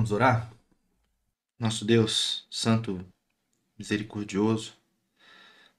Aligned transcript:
Vamos 0.00 0.12
orar? 0.12 0.50
Nosso 1.58 1.84
Deus, 1.84 2.46
Santo, 2.50 3.04
Misericordioso, 3.78 4.72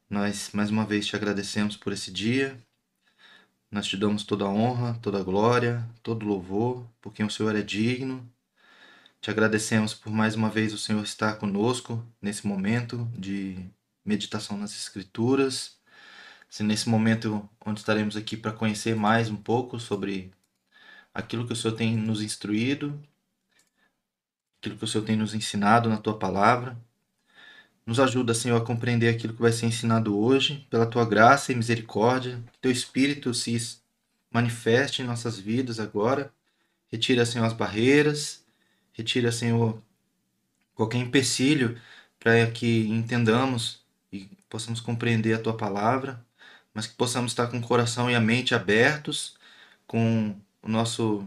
nós 0.07 0.51
mais 0.53 0.69
uma 0.69 0.85
vez 0.85 1.07
te 1.07 1.15
agradecemos 1.15 1.75
por 1.75 1.91
esse 1.91 2.11
dia. 2.11 2.55
Nós 3.71 3.87
te 3.87 3.97
damos 3.97 4.23
toda 4.23 4.45
a 4.45 4.47
honra, 4.47 4.93
toda 5.01 5.19
a 5.19 5.23
glória, 5.23 5.83
todo 6.03 6.21
o 6.21 6.29
louvor, 6.29 6.87
porque 7.01 7.23
o 7.23 7.31
Senhor 7.31 7.55
é 7.55 7.63
digno. 7.63 8.31
Te 9.19 9.31
agradecemos 9.31 9.95
por 9.95 10.13
mais 10.13 10.35
uma 10.35 10.51
vez 10.51 10.71
o 10.71 10.77
Senhor 10.77 11.03
estar 11.03 11.39
conosco 11.39 12.05
nesse 12.21 12.45
momento 12.45 13.09
de 13.17 13.57
meditação 14.05 14.55
nas 14.55 14.77
Escrituras. 14.77 15.79
Se 16.47 16.61
nesse 16.61 16.87
momento 16.87 17.49
onde 17.65 17.79
estaremos 17.79 18.15
aqui 18.15 18.37
para 18.37 18.53
conhecer 18.53 18.95
mais 18.95 19.31
um 19.31 19.37
pouco 19.37 19.79
sobre 19.79 20.31
aquilo 21.11 21.47
que 21.47 21.53
o 21.53 21.55
Senhor 21.55 21.75
tem 21.75 21.97
nos 21.97 22.21
instruído, 22.21 23.01
aquilo 24.61 24.77
que 24.77 24.83
o 24.83 24.87
Senhor 24.87 25.03
tem 25.03 25.15
nos 25.17 25.33
ensinado 25.33 25.89
na 25.89 25.97
tua 25.97 26.17
palavra. 26.17 26.77
Nos 27.83 27.99
ajuda, 27.99 28.33
Senhor, 28.35 28.61
a 28.61 28.65
compreender 28.65 29.09
aquilo 29.09 29.33
que 29.33 29.41
vai 29.41 29.51
ser 29.51 29.65
ensinado 29.65 30.17
hoje, 30.17 30.67
pela 30.69 30.85
tua 30.85 31.03
graça 31.03 31.51
e 31.51 31.55
misericórdia. 31.55 32.39
Que 32.53 32.59
teu 32.59 32.71
Espírito 32.71 33.33
se 33.33 33.79
manifeste 34.29 35.01
em 35.01 35.05
nossas 35.05 35.39
vidas 35.39 35.79
agora. 35.79 36.31
Retira, 36.91 37.25
Senhor, 37.25 37.45
as 37.45 37.53
barreiras. 37.53 38.45
Retira, 38.93 39.31
Senhor, 39.31 39.81
qualquer 40.75 40.99
empecilho 40.99 41.81
para 42.19 42.45
que 42.51 42.87
entendamos 42.87 43.81
e 44.13 44.29
possamos 44.47 44.79
compreender 44.79 45.33
a 45.33 45.39
tua 45.39 45.57
palavra, 45.57 46.23
mas 46.71 46.85
que 46.85 46.93
possamos 46.93 47.31
estar 47.31 47.47
com 47.47 47.57
o 47.57 47.61
coração 47.61 48.11
e 48.11 48.15
a 48.15 48.21
mente 48.21 48.53
abertos, 48.53 49.35
com 49.87 50.35
o 50.61 50.69
nosso 50.69 51.25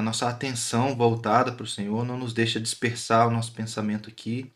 a 0.00 0.02
nossa 0.02 0.28
atenção 0.28 0.96
voltada 0.96 1.52
para 1.52 1.64
o 1.64 1.68
Senhor, 1.68 2.04
não 2.04 2.18
nos 2.18 2.32
deixa 2.32 2.58
dispersar 2.58 3.28
o 3.28 3.30
nosso 3.30 3.52
pensamento 3.52 4.08
aqui, 4.08 4.52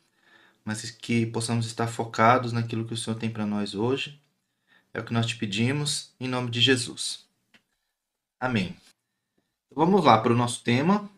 mas 0.65 0.91
que 0.91 1.27
possamos 1.27 1.67
estar 1.67 1.87
focados 1.87 2.51
naquilo 2.51 2.87
que 2.87 2.95
o 2.95 2.97
Senhor 2.97 3.17
tem 3.19 3.31
para 3.31 3.47
nós 3.47 3.75
hoje. 3.75 4.21
É 4.93 5.01
o 5.01 5.05
que 5.05 5.13
nós 5.13 5.27
te 5.27 5.37
pedimos, 5.37 6.15
em 6.19 6.27
nome 6.27 6.51
de 6.51 6.61
Jesus. 6.61 7.27
Amém. 8.41 8.75
Então, 9.67 9.85
vamos 9.85 10.05
lá 10.05 10.19
para 10.19 10.33
o 10.33 10.37
nosso 10.37 10.63
tema. 10.63 11.09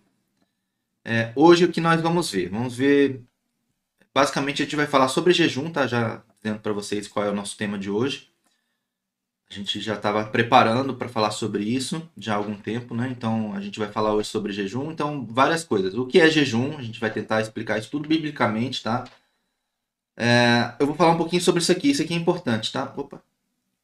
É, 1.04 1.32
hoje 1.36 1.64
o 1.64 1.72
que 1.72 1.80
nós 1.80 2.00
vamos 2.00 2.30
ver? 2.30 2.48
Vamos 2.48 2.76
ver. 2.76 3.22
Basicamente 4.12 4.62
a 4.62 4.64
gente 4.64 4.76
vai 4.76 4.86
falar 4.86 5.08
sobre 5.08 5.32
jejum, 5.32 5.70
tá? 5.70 5.86
Já 5.86 6.22
dizendo 6.42 6.60
para 6.60 6.72
vocês 6.72 7.06
qual 7.06 7.24
é 7.24 7.30
o 7.30 7.34
nosso 7.34 7.56
tema 7.56 7.78
de 7.78 7.90
hoje. 7.90 8.28
A 9.48 9.54
gente 9.54 9.80
já 9.80 9.94
estava 9.94 10.24
preparando 10.24 10.94
para 10.94 11.08
falar 11.08 11.30
sobre 11.30 11.62
isso 11.64 12.08
já 12.16 12.34
há 12.34 12.36
algum 12.36 12.56
tempo, 12.56 12.94
né? 12.94 13.08
Então 13.08 13.54
a 13.54 13.60
gente 13.60 13.78
vai 13.78 13.88
falar 13.88 14.12
hoje 14.12 14.28
sobre 14.28 14.52
jejum. 14.52 14.90
Então, 14.90 15.24
várias 15.26 15.62
coisas. 15.62 15.94
O 15.94 16.06
que 16.06 16.20
é 16.20 16.28
jejum? 16.28 16.76
A 16.76 16.82
gente 16.82 16.98
vai 16.98 17.10
tentar 17.10 17.40
explicar 17.40 17.78
isso 17.78 17.90
tudo 17.90 18.08
biblicamente, 18.08 18.82
tá? 18.82 19.04
É, 20.16 20.74
eu 20.80 20.86
vou 20.86 20.96
falar 20.96 21.12
um 21.12 21.16
pouquinho 21.16 21.42
sobre 21.42 21.62
isso 21.62 21.70
aqui. 21.70 21.90
Isso 21.90 22.02
aqui 22.02 22.14
é 22.14 22.16
importante, 22.16 22.72
tá? 22.72 22.92
Opa. 22.96 23.22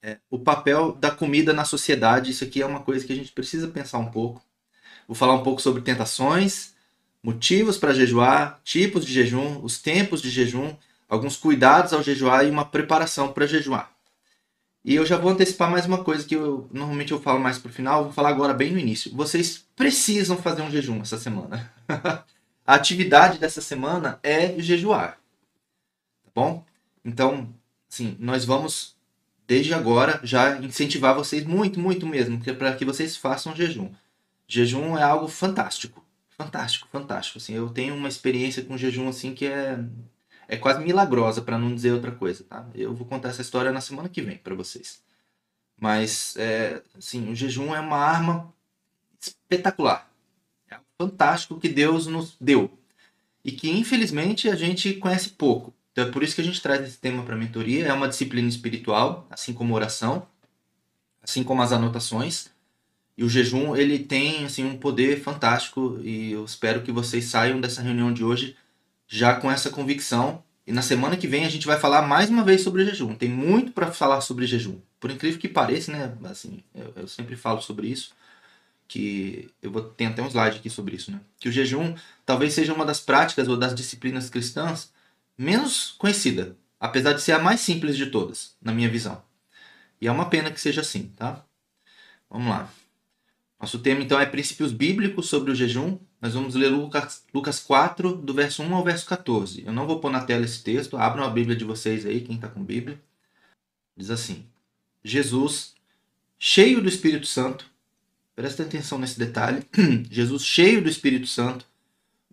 É, 0.03 0.19
o 0.29 0.39
papel 0.39 0.93
da 0.93 1.13
comida 1.13 1.53
na 1.53 1.65
sociedade. 1.65 2.33
Isso 2.33 2.43
aqui 2.43 2.61
é 2.61 2.67
uma 2.67 2.81
coisa 2.81 3.07
que 3.07 3.13
a 3.13 3.17
gente 3.17 3.31
precisa 3.31 3.69
pensar 3.69 3.99
um 3.99 4.11
pouco. 4.11 4.43
Vou 5.07 5.15
falar 5.15 5.35
um 5.35 5.43
pouco 5.45 5.63
sobre 5.63 5.83
tentações, 5.83 6.75
motivos 7.23 7.79
para 7.79 7.95
jejuar, 7.95 8.61
tipos 8.65 9.05
de 9.07 9.13
jejum, 9.13 9.61
os 9.63 9.81
tempos 9.81 10.21
de 10.21 10.31
jejum, 10.31 10.75
alguns 11.09 11.37
cuidados 11.37 11.93
ao 11.93 12.03
jejuar 12.03 12.47
e 12.47 12.51
uma 12.51 12.65
preparação 12.65 13.33
para 13.33 13.47
jejuar. 13.47 13.92
E 14.85 14.95
eu 14.97 15.07
já 15.07 15.17
vou 15.17 15.31
antecipar 15.31 15.71
mais 15.71 15.87
uma 15.87 16.03
coisa 16.03 16.27
que 16.27 16.35
eu 16.35 16.69
normalmente 16.73 17.13
eu 17.13 17.21
falo 17.21 17.39
mais 17.39 17.59
pro 17.59 17.73
final, 17.73 18.05
vou 18.05 18.13
falar 18.13 18.31
agora 18.31 18.53
bem 18.53 18.73
no 18.73 18.79
início. 18.79 19.15
Vocês 19.15 19.65
precisam 19.77 20.37
fazer 20.37 20.63
um 20.63 20.71
jejum 20.71 21.01
essa 21.01 21.17
semana. 21.19 21.73
a 22.67 22.75
atividade 22.75 23.39
dessa 23.39 23.61
semana 23.61 24.19
é 24.23 24.61
jejuar. 24.61 25.19
Tá 26.25 26.31
bom? 26.35 26.65
Então, 27.05 27.55
sim, 27.89 28.17
nós 28.19 28.45
vamos 28.45 28.97
desde 29.47 29.73
agora 29.73 30.19
já 30.25 30.59
incentivar 30.59 31.15
vocês 31.15 31.45
muito, 31.45 31.79
muito 31.79 32.07
mesmo, 32.07 32.41
para 32.55 32.75
que 32.75 32.85
vocês 32.85 33.17
façam 33.17 33.55
jejum. 33.55 33.91
Jejum 34.49 34.99
é 34.99 35.03
algo 35.03 35.29
fantástico. 35.29 36.05
Fantástico, 36.37 36.89
fantástico. 36.91 37.39
Assim, 37.39 37.55
eu 37.55 37.69
tenho 37.69 37.95
uma 37.95 38.09
experiência 38.09 38.65
com 38.65 38.77
jejum 38.77 39.09
assim 39.09 39.33
que 39.33 39.47
é 39.47 39.79
é 40.53 40.57
quase 40.59 40.85
milagrosa, 40.85 41.41
para 41.41 41.57
não 41.57 41.75
dizer 41.75 41.93
outra 41.93 42.11
coisa, 42.11 42.45
tá? 42.45 42.69
Eu 42.75 42.93
vou 42.93 43.07
contar 43.07 43.31
essa 43.31 43.41
história 43.41 43.73
na 43.73 43.81
semana 43.81 44.11
que 44.11 44.21
vem 44.21 44.37
para 44.37 44.55
vocês. 44.55 45.03
Mas, 45.81 46.37
é, 46.37 46.83
assim, 46.95 47.31
o 47.31 47.35
jejum 47.35 47.75
é 47.75 47.81
uma 47.81 47.97
arma 47.97 48.53
espetacular. 49.19 50.13
É 50.71 50.77
fantástico 50.99 51.59
que 51.59 51.71
Deus 51.71 52.07
nos 52.07 52.37
deu. 52.39 52.71
E 53.43 53.51
que, 53.51 53.71
infelizmente, 53.71 54.51
a 54.51 54.55
gente 54.55 54.93
conhece 54.93 55.31
pouco. 55.31 55.73
Então, 55.91 56.07
é 56.07 56.11
por 56.11 56.23
isso 56.23 56.35
que 56.35 56.43
a 56.43 56.45
gente 56.45 56.61
traz 56.61 56.87
esse 56.87 56.99
tema 56.99 57.23
para 57.23 57.35
a 57.35 57.39
mentoria. 57.39 57.87
É 57.87 57.93
uma 57.95 58.07
disciplina 58.07 58.47
espiritual, 58.47 59.27
assim 59.31 59.55
como 59.55 59.75
oração, 59.75 60.27
assim 61.23 61.43
como 61.43 61.63
as 61.63 61.73
anotações. 61.73 62.51
E 63.17 63.25
o 63.25 63.29
jejum, 63.29 63.75
ele 63.75 64.01
tem, 64.01 64.45
assim, 64.45 64.65
um 64.65 64.77
poder 64.77 65.19
fantástico. 65.23 65.99
E 66.03 66.33
eu 66.33 66.45
espero 66.45 66.83
que 66.83 66.93
vocês 66.93 67.25
saiam 67.25 67.59
dessa 67.59 67.81
reunião 67.81 68.13
de 68.13 68.23
hoje 68.23 68.55
já 69.13 69.35
com 69.35 69.51
essa 69.51 69.69
convicção. 69.69 70.43
E 70.67 70.73
na 70.73 70.81
semana 70.81 71.17
que 71.17 71.29
vem 71.29 71.45
a 71.45 71.49
gente 71.49 71.67
vai 71.67 71.79
falar 71.79 72.03
mais 72.03 72.31
uma 72.31 72.43
vez 72.43 72.63
sobre 72.63 72.85
jejum. 72.85 73.15
Tem 73.15 73.29
muito 73.29 73.73
para 73.73 73.93
falar 73.93 74.23
sobre 74.23 74.47
jejum. 74.47 74.79
Por 74.99 75.11
incrível 75.11 75.39
que 75.39 75.49
pareça, 75.49 75.93
né? 75.93 76.17
Assim, 76.25 76.63
eu, 76.75 76.93
eu, 76.97 77.07
sempre 77.09 77.37
falo 77.37 77.61
sobre 77.61 77.89
isso. 77.89 78.13
Que 78.89 79.51
eu 79.61 79.71
vou 79.71 79.83
ter 79.83 80.07
até 80.07 80.23
um 80.23 80.29
slide 80.29 80.57
aqui 80.57 80.71
sobre 80.71 80.97
isso, 80.97 81.11
né? 81.11 81.21
Que 81.39 81.49
o 81.49 81.53
jejum 81.53 81.95
talvez 82.25 82.55
seja 82.55 82.73
uma 82.73 82.87
das 82.87 83.01
práticas 83.01 83.49
ou 83.49 83.57
das 83.57 83.75
disciplinas 83.75 84.31
cristãs 84.31 84.91
menos 85.37 85.95
conhecida, 85.99 86.57
apesar 86.81 87.13
de 87.13 87.21
ser 87.21 87.33
a 87.33 87.39
mais 87.39 87.61
simples 87.61 87.97
de 87.97 88.07
todas, 88.07 88.55
na 88.63 88.73
minha 88.73 88.89
visão. 88.89 89.23
E 90.01 90.07
é 90.07 90.13
uma 90.13 90.29
pena 90.31 90.51
que 90.51 90.61
seja 90.61 90.81
assim, 90.81 91.13
tá? 91.17 91.45
Vamos 92.31 92.49
lá. 92.49 92.71
Nosso 93.63 93.79
tema 93.79 94.03
então 94.03 94.19
é 94.19 94.27
princípios 94.27 94.73
bíblicos 94.73 95.29
sobre 95.29 95.53
o 95.53 95.55
jejum. 95.55 95.97
Nós 96.21 96.35
vamos 96.35 96.57
ler 96.57 96.69
Lucas, 96.69 97.25
Lucas 97.33 97.61
4, 97.61 98.17
do 98.17 98.35
verso 98.35 98.61
1 98.61 98.75
ao 98.75 98.83
verso 98.83 99.07
14. 99.07 99.63
Eu 99.65 99.73
não 99.73 99.87
vou 99.87 100.01
pôr 100.01 100.11
na 100.11 100.25
tela 100.25 100.45
esse 100.45 100.65
texto, 100.65 100.97
abram 100.97 101.23
a 101.23 101.31
Bíblia 101.31 101.55
de 101.55 101.65
vocês 101.65 102.05
aí, 102.05 102.23
quem 102.23 102.35
está 102.35 102.49
com 102.49 102.65
Bíblia. 102.65 103.01
Diz 103.97 104.11
assim: 104.11 104.45
Jesus, 105.05 105.75
cheio 106.37 106.83
do 106.83 106.89
Espírito 106.89 107.29
Santo, 107.29 107.65
presta 108.35 108.65
atenção 108.65 108.99
nesse 108.99 109.17
detalhe. 109.17 109.65
Jesus, 110.11 110.45
cheio 110.45 110.83
do 110.83 110.89
Espírito 110.89 111.29
Santo, 111.29 111.65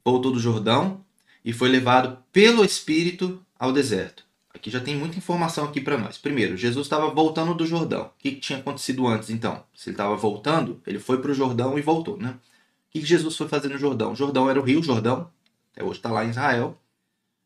voltou 0.03 0.31
do 0.31 0.39
Jordão 0.39 1.05
e 1.45 1.53
foi 1.53 1.69
levado 1.69 2.23
pelo 2.33 2.65
Espírito 2.65 3.39
ao 3.59 3.71
deserto 3.71 4.28
Aqui 4.53 4.71
já 4.71 4.79
tem 4.79 4.95
muita 4.95 5.17
informação 5.17 5.65
aqui 5.65 5.79
para 5.79 5.97
nós. 5.97 6.17
Primeiro, 6.17 6.57
Jesus 6.57 6.85
estava 6.85 7.09
voltando 7.09 7.53
do 7.53 7.65
Jordão. 7.65 8.05
O 8.05 8.11
que, 8.17 8.31
tinha 8.35 8.59
acontecido 8.59 9.07
antes, 9.07 9.29
então? 9.29 9.63
Se 9.75 9.89
ele 9.89 9.93
estava 9.93 10.15
voltando, 10.15 10.81
ele 10.87 10.99
foi 10.99 11.21
para 11.21 11.31
o 11.31 11.35
Jordão 11.35 11.77
e 11.77 11.81
voltou, 11.81 12.17
né? 12.17 12.31
O 12.31 12.91
que, 12.91 12.99
que 13.01 13.05
Jesus 13.05 13.37
foi 13.37 13.47
fazer 13.47 13.69
no 13.69 13.77
Jordão? 13.77 14.13
O 14.13 14.15
Jordão 14.15 14.49
era 14.49 14.59
o 14.59 14.63
Rio 14.63 14.81
Jordão, 14.81 15.29
até 15.71 15.83
hoje 15.83 15.99
está 15.99 16.11
lá 16.11 16.25
em 16.25 16.31
Israel. 16.31 16.77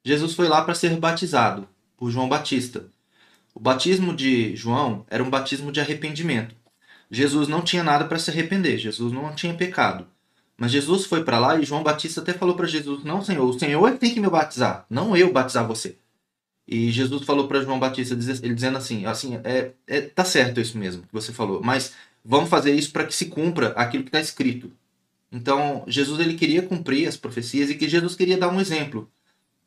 Jesus 0.03 0.33
foi 0.33 0.47
lá 0.47 0.61
para 0.63 0.73
ser 0.73 0.97
batizado 0.97 1.67
por 1.97 2.09
João 2.09 2.29
Batista. 2.29 2.85
O 3.53 3.59
batismo 3.59 4.15
de 4.15 4.55
João 4.55 5.05
era 5.09 5.23
um 5.23 5.29
batismo 5.29 5.71
de 5.71 5.81
arrependimento. 5.81 6.55
Jesus 7.11 7.47
não 7.47 7.61
tinha 7.61 7.83
nada 7.83 8.05
para 8.05 8.17
se 8.17 8.31
arrepender, 8.31 8.77
Jesus 8.77 9.11
não 9.11 9.35
tinha 9.35 9.53
pecado. 9.53 10.07
Mas 10.57 10.71
Jesus 10.71 11.05
foi 11.05 11.23
para 11.23 11.37
lá 11.37 11.59
e 11.59 11.65
João 11.65 11.83
Batista 11.83 12.21
até 12.21 12.33
falou 12.33 12.55
para 12.55 12.65
Jesus: 12.65 13.03
Não, 13.03 13.23
Senhor, 13.23 13.47
o 13.47 13.59
Senhor 13.59 13.87
é 13.87 13.91
que 13.91 13.99
tem 13.99 14.13
que 14.13 14.19
me 14.19 14.29
batizar, 14.29 14.85
não 14.89 15.15
eu 15.15 15.31
batizar 15.31 15.67
você. 15.67 15.97
E 16.67 16.91
Jesus 16.91 17.25
falou 17.25 17.47
para 17.47 17.61
João 17.61 17.79
Batista, 17.79 18.13
ele 18.13 18.53
dizendo 18.53 18.77
assim, 18.77 19.05
assim, 19.05 19.35
é, 19.43 19.73
é, 19.85 20.01
tá 20.01 20.23
certo 20.23 20.61
isso 20.61 20.77
mesmo 20.77 21.03
que 21.03 21.13
você 21.13 21.33
falou, 21.33 21.61
mas 21.61 21.93
vamos 22.23 22.49
fazer 22.49 22.73
isso 22.73 22.91
para 22.91 23.05
que 23.05 23.13
se 23.13 23.25
cumpra 23.25 23.69
aquilo 23.69 24.03
que 24.03 24.09
está 24.09 24.21
escrito. 24.21 24.71
Então, 25.31 25.83
Jesus 25.87 26.19
ele 26.19 26.35
queria 26.35 26.61
cumprir 26.61 27.07
as 27.07 27.17
profecias 27.17 27.69
e 27.69 27.75
que 27.75 27.89
Jesus 27.89 28.15
queria 28.15 28.37
dar 28.37 28.49
um 28.49 28.61
exemplo 28.61 29.11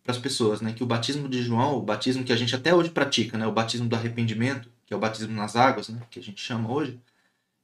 para 0.02 0.12
as 0.12 0.18
pessoas, 0.18 0.60
né? 0.60 0.72
Que 0.72 0.84
o 0.84 0.86
batismo 0.86 1.28
de 1.28 1.42
João, 1.42 1.76
o 1.76 1.82
batismo 1.82 2.22
que 2.22 2.32
a 2.32 2.36
gente 2.36 2.54
até 2.54 2.72
hoje 2.72 2.90
pratica, 2.90 3.36
né? 3.36 3.46
O 3.46 3.52
batismo 3.52 3.88
do 3.88 3.96
arrependimento, 3.96 4.70
que 4.86 4.94
é 4.94 4.96
o 4.96 5.00
batismo 5.00 5.34
nas 5.34 5.56
águas, 5.56 5.88
né? 5.88 6.00
Que 6.08 6.20
a 6.20 6.22
gente 6.22 6.40
chama 6.40 6.72
hoje, 6.72 6.98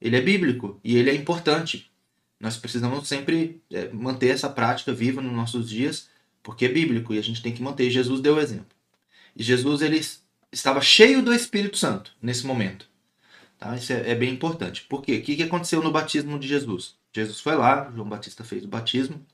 ele 0.00 0.16
é 0.16 0.20
bíblico 0.20 0.80
e 0.82 0.96
ele 0.96 1.10
é 1.10 1.14
importante. 1.14 1.90
Nós 2.40 2.56
precisamos 2.56 3.06
sempre 3.06 3.62
é, 3.70 3.88
manter 3.90 4.30
essa 4.30 4.50
prática 4.50 4.92
viva 4.92 5.22
nos 5.22 5.32
nossos 5.32 5.70
dias, 5.70 6.08
porque 6.42 6.64
é 6.64 6.68
bíblico 6.68 7.14
e 7.14 7.18
a 7.18 7.22
gente 7.22 7.40
tem 7.40 7.54
que 7.54 7.62
manter. 7.62 7.88
Jesus 7.88 8.20
deu 8.20 8.34
o 8.34 8.40
exemplo. 8.40 8.66
E 9.34 9.42
Jesus 9.42 9.82
ele 9.82 10.00
estava 10.52 10.80
cheio 10.80 11.22
do 11.22 11.34
Espírito 11.34 11.76
Santo 11.76 12.12
nesse 12.20 12.46
momento. 12.46 12.86
Tá? 13.58 13.76
Isso 13.76 13.92
é, 13.92 14.10
é 14.10 14.14
bem 14.14 14.32
importante. 14.32 14.82
Por 14.88 15.02
quê? 15.02 15.18
O 15.18 15.22
que, 15.22 15.36
que 15.36 15.42
aconteceu 15.42 15.82
no 15.82 15.92
batismo 15.92 16.38
de 16.38 16.48
Jesus? 16.48 16.94
Jesus 17.12 17.40
foi 17.40 17.56
lá, 17.56 17.90
João 17.94 18.08
Batista 18.08 18.44
fez 18.44 18.64
o 18.64 18.68
batismo. 18.68 19.24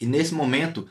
E 0.00 0.06
nesse 0.06 0.32
momento, 0.32 0.88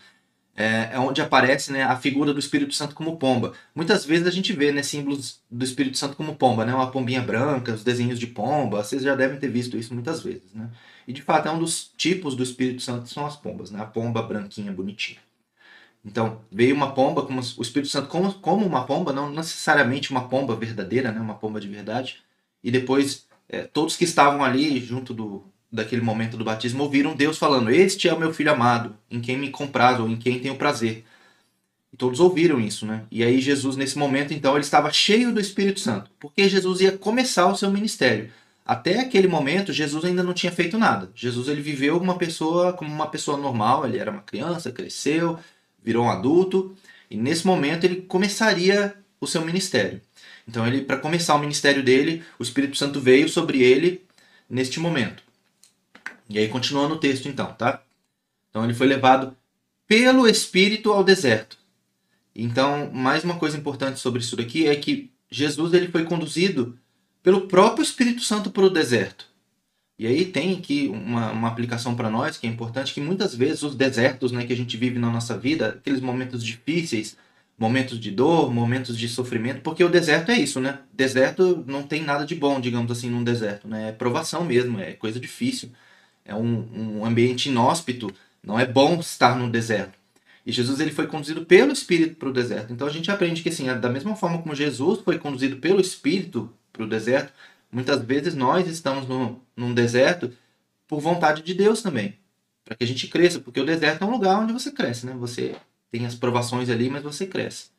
é, 0.57 0.89
é 0.94 1.00
onde 1.00 1.21
aparece 1.21 1.71
né, 1.71 1.83
a 1.83 1.95
figura 1.95 2.33
do 2.33 2.39
Espírito 2.39 2.74
Santo 2.74 2.95
como 2.95 3.18
pomba. 3.18 3.54
Muitas 3.75 4.04
vezes 4.04 4.27
a 4.27 4.31
gente 4.31 4.51
vê 4.54 4.71
né, 4.71 4.81
símbolos 4.81 5.39
do 5.50 5.63
Espírito 5.63 5.98
Santo 5.98 6.15
como 6.15 6.36
pomba, 6.36 6.65
né, 6.65 6.74
uma 6.74 6.89
pombinha 6.89 7.21
branca, 7.21 7.74
os 7.74 7.83
desenhos 7.83 8.19
de 8.19 8.27
pomba, 8.27 8.83
vocês 8.83 9.04
já 9.04 9.15
devem 9.15 9.39
ter 9.39 9.50
visto 9.50 9.77
isso 9.77 9.94
muitas 9.94 10.21
vezes. 10.24 10.51
Né? 10.54 10.69
E 11.07 11.13
de 11.13 11.21
fato 11.21 11.48
é 11.48 11.51
um 11.51 11.59
dos 11.59 11.92
tipos 11.95 12.36
do 12.36 12.42
Espírito 12.42 12.81
Santo 12.81 13.07
são 13.07 13.25
as 13.25 13.36
pombas, 13.36 13.69
né, 13.69 13.80
a 13.80 13.86
pomba 13.86 14.21
branquinha, 14.21 14.71
bonitinha. 14.71 15.19
Então, 16.07 16.39
veio 16.50 16.74
uma 16.74 16.94
pomba, 16.94 17.24
como 17.24 17.42
o 17.42 17.62
Espírito 17.62 17.89
Santo 17.89 18.07
como, 18.07 18.33
como 18.36 18.65
uma 18.65 18.86
pomba, 18.86 19.12
não 19.12 19.30
necessariamente 19.30 20.09
uma 20.09 20.30
pomba 20.30 20.56
verdadeira, 20.56 21.12
né, 21.12 21.19
uma 21.19 21.36
pomba 21.36 21.59
de 21.59 21.68
verdade, 21.68 22.24
e 22.63 22.71
depois 22.71 23.27
é, 23.50 23.63
todos 23.63 23.98
que 23.98 24.06
estavam 24.06 24.42
ali 24.42 24.80
junto 24.80 25.13
do, 25.13 25.44
daquele 25.69 26.01
momento 26.01 26.38
do 26.38 26.45
batismo 26.45 26.83
ouviram 26.83 27.13
Deus 27.13 27.38
falando: 27.38 27.69
Este 27.69 28.07
é 28.07 28.13
o 28.13 28.19
meu 28.19 28.33
filho 28.33 28.51
amado, 28.51 28.95
em 29.12 29.19
quem 29.19 29.38
me 29.38 29.50
compraz 29.50 30.00
ou 30.00 30.07
em 30.07 30.15
quem 30.15 30.39
tenho 30.39 30.56
prazer. 30.56 31.04
E 31.92 31.98
todos 31.98 32.21
ouviram 32.21 32.59
isso, 32.59 32.86
né? 32.86 33.04
E 33.12 33.21
aí 33.24 33.42
Jesus 33.42 33.75
nesse 33.75 33.98
momento 33.98 34.33
então 34.33 34.54
ele 34.54 34.63
estava 34.63 34.92
cheio 34.92 35.33
do 35.33 35.42
Espírito 35.42 35.81
Santo, 35.81 36.09
porque 36.19 36.48
Jesus 36.48 36.80
ia 36.81 36.98
começar 36.98 37.48
o 37.48 37.56
seu 37.56 37.69
ministério. 37.69 38.31
Até 38.65 39.00
aquele 39.00 39.27
momento 39.27 39.74
Jesus 39.74 40.04
ainda 40.06 40.24
não 40.24 40.33
tinha 40.33 40.51
feito 40.51 40.77
nada. 40.77 41.09
Jesus 41.15 41.48
ele 41.50 41.62
viveu 41.62 41.98
uma 41.98 42.18
pessoa 42.18 42.74
como 42.74 42.92
uma 42.94 43.07
pessoa 43.07 43.38
normal, 43.38 43.86
ele 43.86 43.98
era 43.98 44.12
uma 44.12 44.21
criança, 44.21 44.71
cresceu, 44.71 45.38
virou 45.88 46.04
um 46.04 46.10
adulto, 46.10 46.75
e 47.10 47.16
nesse 47.16 47.48
momento 47.48 47.86
ele 47.86 48.01
começaria 48.01 48.94
o 49.22 49.25
seu 49.25 49.42
ministério. 49.45 50.01
Então 50.45 50.68
ele 50.68 50.81
para 50.81 50.98
começar 50.98 51.34
o 51.34 51.39
ministério 51.39 51.81
dele, 51.81 52.24
o 52.38 52.44
Espírito 52.44 52.75
Santo 52.75 53.00
veio 53.00 53.30
sobre 53.30 53.63
ele 53.63 54.01
neste 54.50 54.81
momento. 54.81 55.24
E 56.30 56.38
aí 56.38 56.50
continuando 56.50 56.95
o 56.95 57.00
texto 57.00 57.30
então, 57.30 57.54
tá? 57.54 57.81
Então 58.50 58.66
ele 58.66 58.74
foi 58.74 58.86
levado 58.86 59.34
pelo 59.88 60.28
Espírito 60.28 60.92
ao 60.92 61.06
deserto. 61.06 61.57
Então, 62.36 62.92
mais 62.92 63.24
uma 63.24 63.40
coisa 63.40 63.57
importante 63.57 63.98
sobre 63.98 64.19
isso 64.19 64.36
daqui 64.36 64.68
é 64.68 64.75
que 64.75 65.10
Jesus 65.31 65.74
ele 65.74 65.88
foi 65.88 66.04
conduzido 66.04 66.78
pelo 67.24 67.48
próprio 67.48 67.81
Espírito 67.81 68.22
Santo 68.24 68.51
para 68.51 68.66
o 68.66 68.69
deserto. 68.69 69.27
E 70.00 70.06
aí 70.06 70.26
tem 70.26 70.56
aqui 70.58 70.88
uma, 70.90 71.32
uma 71.32 71.48
aplicação 71.48 71.96
para 71.96 72.10
nós 72.10 72.38
que 72.38 72.46
é 72.46 72.50
importante, 72.50 72.94
que 72.94 73.02
muitas 73.02 73.34
vezes 73.34 73.64
os 73.64 73.76
desertos 73.76 74.32
né, 74.32 74.46
que 74.46 74.54
a 74.54 74.58
gente 74.58 74.78
vive 74.78 75.00
na 75.00 75.10
nossa 75.10 75.38
vida, 75.38 75.70
aqueles 75.70 76.00
momentos 76.02 76.44
difíceis, 76.44 77.18
momentos 77.58 78.00
de 78.00 78.12
dor, 78.12 78.54
momentos 78.54 78.98
de 78.98 79.10
sofrimento, 79.10 79.62
porque 79.62 79.84
o 79.84 79.90
deserto 79.90 80.32
é 80.32 80.40
isso, 80.40 80.60
né? 80.60 80.80
Deserto 80.94 81.64
não 81.68 81.82
tem 81.82 82.04
nada 82.04 82.24
de 82.26 82.36
bom, 82.36 82.60
digamos 82.60 82.92
assim, 82.92 83.10
num 83.10 83.24
deserto, 83.24 83.68
né? 83.68 83.90
É 83.90 83.92
provação 83.92 84.46
mesmo, 84.46 84.80
é 84.80 84.94
coisa 84.94 85.20
difícil 85.20 85.72
é 86.28 86.36
um, 86.36 87.00
um 87.00 87.06
ambiente 87.06 87.50
inóspito, 87.50 88.14
não 88.44 88.60
é 88.60 88.66
bom 88.66 89.00
estar 89.00 89.36
no 89.38 89.50
deserto. 89.50 89.98
E 90.46 90.52
Jesus 90.52 90.80
ele 90.80 90.92
foi 90.92 91.08
conduzido 91.08 91.46
pelo 91.46 91.72
Espírito 91.72 92.16
para 92.16 92.30
o 92.30 92.34
deserto. 92.34 92.72
Então 92.72 92.88
a 92.88 92.92
gente 92.92 93.10
aprende 93.10 93.42
que 93.42 93.50
assim, 93.50 93.66
da 93.66 93.90
mesma 93.90 94.16
forma 94.16 94.38
como 94.42 94.54
Jesus 94.54 95.00
foi 95.00 95.18
conduzido 95.18 95.58
pelo 95.58 95.82
Espírito 95.82 96.54
para 96.72 96.84
o 96.84 96.90
deserto, 96.90 97.34
muitas 97.72 98.02
vezes 98.04 98.36
nós 98.36 98.68
estamos 98.68 99.08
no, 99.08 99.42
num 99.56 99.74
deserto 99.74 100.31
por 100.88 101.00
vontade 101.00 101.42
de 101.42 101.54
Deus 101.54 101.81
também, 101.81 102.18
para 102.64 102.75
que 102.75 102.84
a 102.84 102.88
gente 102.88 103.08
cresça, 103.08 103.40
porque 103.40 103.60
o 103.60 103.66
deserto 103.66 104.04
é 104.04 104.06
um 104.06 104.12
lugar 104.12 104.40
onde 104.40 104.54
você 104.54 104.72
cresce, 104.72 105.06
né? 105.06 105.14
Você 105.19 105.56
tem 105.92 106.06
as 106.06 106.16
provações 106.16 106.69
ali, 106.69 106.90
mas 106.90 107.04
você 107.04 107.25
cresce. 107.25 107.69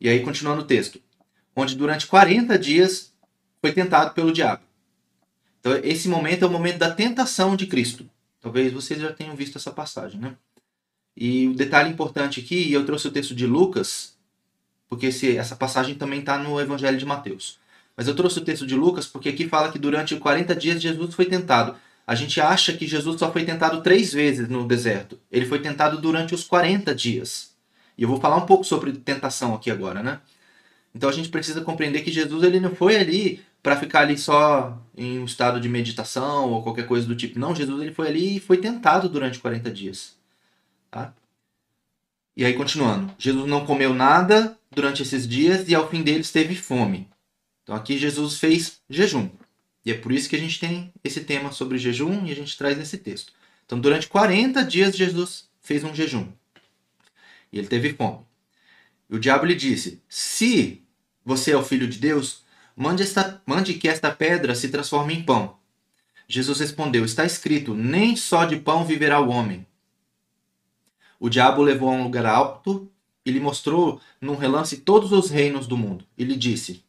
E 0.00 0.08
aí 0.08 0.20
continuando 0.20 0.62
o 0.62 0.66
texto, 0.66 1.00
onde 1.54 1.76
durante 1.76 2.06
40 2.06 2.58
dias 2.58 3.12
foi 3.60 3.72
tentado 3.72 4.14
pelo 4.14 4.32
diabo. 4.32 4.62
Então, 5.60 5.76
esse 5.84 6.08
momento 6.08 6.44
é 6.44 6.48
o 6.48 6.50
momento 6.50 6.78
da 6.78 6.90
tentação 6.90 7.54
de 7.54 7.66
Cristo. 7.66 8.08
Talvez 8.40 8.72
vocês 8.72 9.00
já 9.00 9.12
tenham 9.12 9.36
visto 9.36 9.56
essa 9.56 9.70
passagem, 9.70 10.20
né? 10.20 10.36
E 11.16 11.46
o 11.46 11.54
detalhe 11.54 11.90
importante 11.90 12.40
aqui, 12.40 12.72
eu 12.72 12.84
trouxe 12.84 13.06
o 13.06 13.12
texto 13.12 13.34
de 13.34 13.46
Lucas, 13.46 14.16
porque 14.88 15.06
esse, 15.06 15.36
essa 15.36 15.54
passagem 15.54 15.94
também 15.94 16.20
está 16.20 16.36
no 16.36 16.60
Evangelho 16.60 16.98
de 16.98 17.06
Mateus. 17.06 17.60
Mas 17.96 18.08
eu 18.08 18.14
trouxe 18.14 18.38
o 18.38 18.44
texto 18.44 18.66
de 18.66 18.74
Lucas 18.74 19.06
porque 19.06 19.28
aqui 19.28 19.48
fala 19.48 19.70
que 19.70 19.78
durante 19.78 20.16
40 20.16 20.54
dias 20.56 20.80
Jesus 20.80 21.14
foi 21.14 21.26
tentado. 21.26 21.76
A 22.06 22.14
gente 22.14 22.40
acha 22.40 22.72
que 22.72 22.86
Jesus 22.86 23.18
só 23.18 23.30
foi 23.30 23.44
tentado 23.44 23.80
três 23.82 24.12
vezes 24.12 24.48
no 24.48 24.66
deserto. 24.66 25.18
Ele 25.30 25.46
foi 25.46 25.60
tentado 25.60 26.00
durante 26.00 26.34
os 26.34 26.44
40 26.44 26.94
dias. 26.94 27.52
E 27.96 28.02
eu 28.02 28.08
vou 28.08 28.20
falar 28.20 28.36
um 28.36 28.46
pouco 28.46 28.64
sobre 28.64 28.92
tentação 28.92 29.54
aqui 29.54 29.70
agora, 29.70 30.02
né? 30.02 30.20
Então 30.94 31.08
a 31.08 31.12
gente 31.12 31.28
precisa 31.28 31.60
compreender 31.60 32.02
que 32.02 32.10
Jesus 32.10 32.42
ele 32.42 32.60
não 32.60 32.74
foi 32.74 32.96
ali 32.96 33.42
para 33.62 33.76
ficar 33.76 34.00
ali 34.00 34.18
só 34.18 34.78
em 34.96 35.20
um 35.20 35.24
estado 35.24 35.60
de 35.60 35.68
meditação 35.68 36.50
ou 36.50 36.62
qualquer 36.62 36.86
coisa 36.86 37.06
do 37.06 37.14
tipo. 37.14 37.38
Não, 37.38 37.54
Jesus 37.54 37.80
ele 37.80 37.92
foi 37.92 38.08
ali 38.08 38.36
e 38.36 38.40
foi 38.40 38.58
tentado 38.58 39.08
durante 39.08 39.38
40 39.38 39.70
dias. 39.70 40.16
Tá? 40.90 41.14
E 42.36 42.44
aí, 42.44 42.54
continuando. 42.54 43.14
Jesus 43.18 43.46
não 43.46 43.64
comeu 43.64 43.94
nada 43.94 44.58
durante 44.70 45.02
esses 45.02 45.28
dias 45.28 45.68
e 45.68 45.74
ao 45.74 45.88
fim 45.88 46.02
deles 46.02 46.32
teve 46.32 46.54
fome. 46.54 47.08
Então 47.62 47.74
aqui 47.74 47.98
Jesus 47.98 48.38
fez 48.38 48.80
jejum. 48.88 49.28
E 49.84 49.90
é 49.90 49.94
por 49.94 50.12
isso 50.12 50.28
que 50.28 50.36
a 50.36 50.38
gente 50.38 50.58
tem 50.60 50.92
esse 51.02 51.22
tema 51.22 51.50
sobre 51.52 51.78
jejum 51.78 52.24
e 52.26 52.32
a 52.32 52.34
gente 52.34 52.56
traz 52.56 52.78
nesse 52.78 52.98
texto. 52.98 53.32
Então, 53.64 53.80
durante 53.80 54.06
40 54.06 54.64
dias, 54.64 54.96
Jesus 54.96 55.48
fez 55.60 55.82
um 55.82 55.94
jejum. 55.94 56.28
E 57.52 57.58
ele 57.58 57.66
teve 57.66 57.94
fome. 57.94 58.20
E 59.10 59.16
o 59.16 59.18
diabo 59.18 59.44
lhe 59.44 59.54
disse: 59.54 60.00
Se 60.08 60.82
você 61.24 61.52
é 61.52 61.56
o 61.56 61.64
filho 61.64 61.88
de 61.88 61.98
Deus, 61.98 62.42
Mande, 62.76 63.02
esta, 63.02 63.42
mande 63.46 63.74
que 63.74 63.86
esta 63.86 64.10
pedra 64.10 64.54
se 64.54 64.68
transforme 64.68 65.14
em 65.14 65.22
pão. 65.22 65.56
Jesus 66.26 66.58
respondeu: 66.60 67.04
Está 67.04 67.24
escrito: 67.24 67.74
Nem 67.74 68.16
só 68.16 68.44
de 68.44 68.56
pão 68.56 68.84
viverá 68.84 69.20
o 69.20 69.28
homem. 69.28 69.66
O 71.20 71.28
diabo 71.28 71.62
levou 71.62 71.90
a 71.90 71.92
um 71.92 72.02
lugar 72.02 72.26
alto 72.26 72.90
e 73.24 73.30
lhe 73.30 73.40
mostrou 73.40 74.00
num 74.20 74.34
relance 74.34 74.78
todos 74.78 75.12
os 75.12 75.30
reinos 75.30 75.66
do 75.66 75.76
mundo. 75.76 76.04
E 76.16 76.24
lhe 76.24 76.34
disse: 76.34 76.82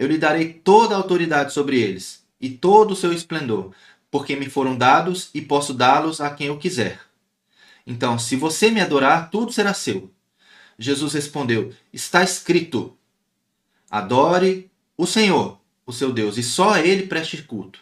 Eu 0.00 0.08
lhe 0.08 0.16
darei 0.16 0.54
toda 0.54 0.94
a 0.94 0.96
autoridade 0.96 1.52
sobre 1.52 1.78
eles 1.78 2.26
e 2.40 2.48
todo 2.48 2.92
o 2.92 2.96
seu 2.96 3.12
esplendor, 3.12 3.74
porque 4.10 4.34
me 4.34 4.48
foram 4.48 4.74
dados 4.74 5.28
e 5.34 5.42
posso 5.42 5.74
dá-los 5.74 6.22
a 6.22 6.30
quem 6.30 6.46
eu 6.46 6.56
quiser. 6.56 6.98
Então, 7.86 8.18
se 8.18 8.34
você 8.34 8.70
me 8.70 8.80
adorar, 8.80 9.28
tudo 9.28 9.52
será 9.52 9.74
seu. 9.74 10.10
Jesus 10.78 11.12
respondeu: 11.12 11.70
Está 11.92 12.22
escrito: 12.22 12.96
Adore 13.90 14.70
o 14.96 15.06
Senhor, 15.06 15.60
o 15.84 15.92
seu 15.92 16.10
Deus, 16.10 16.38
e 16.38 16.42
só 16.42 16.70
a 16.70 16.80
ele 16.80 17.06
preste 17.06 17.42
culto. 17.42 17.78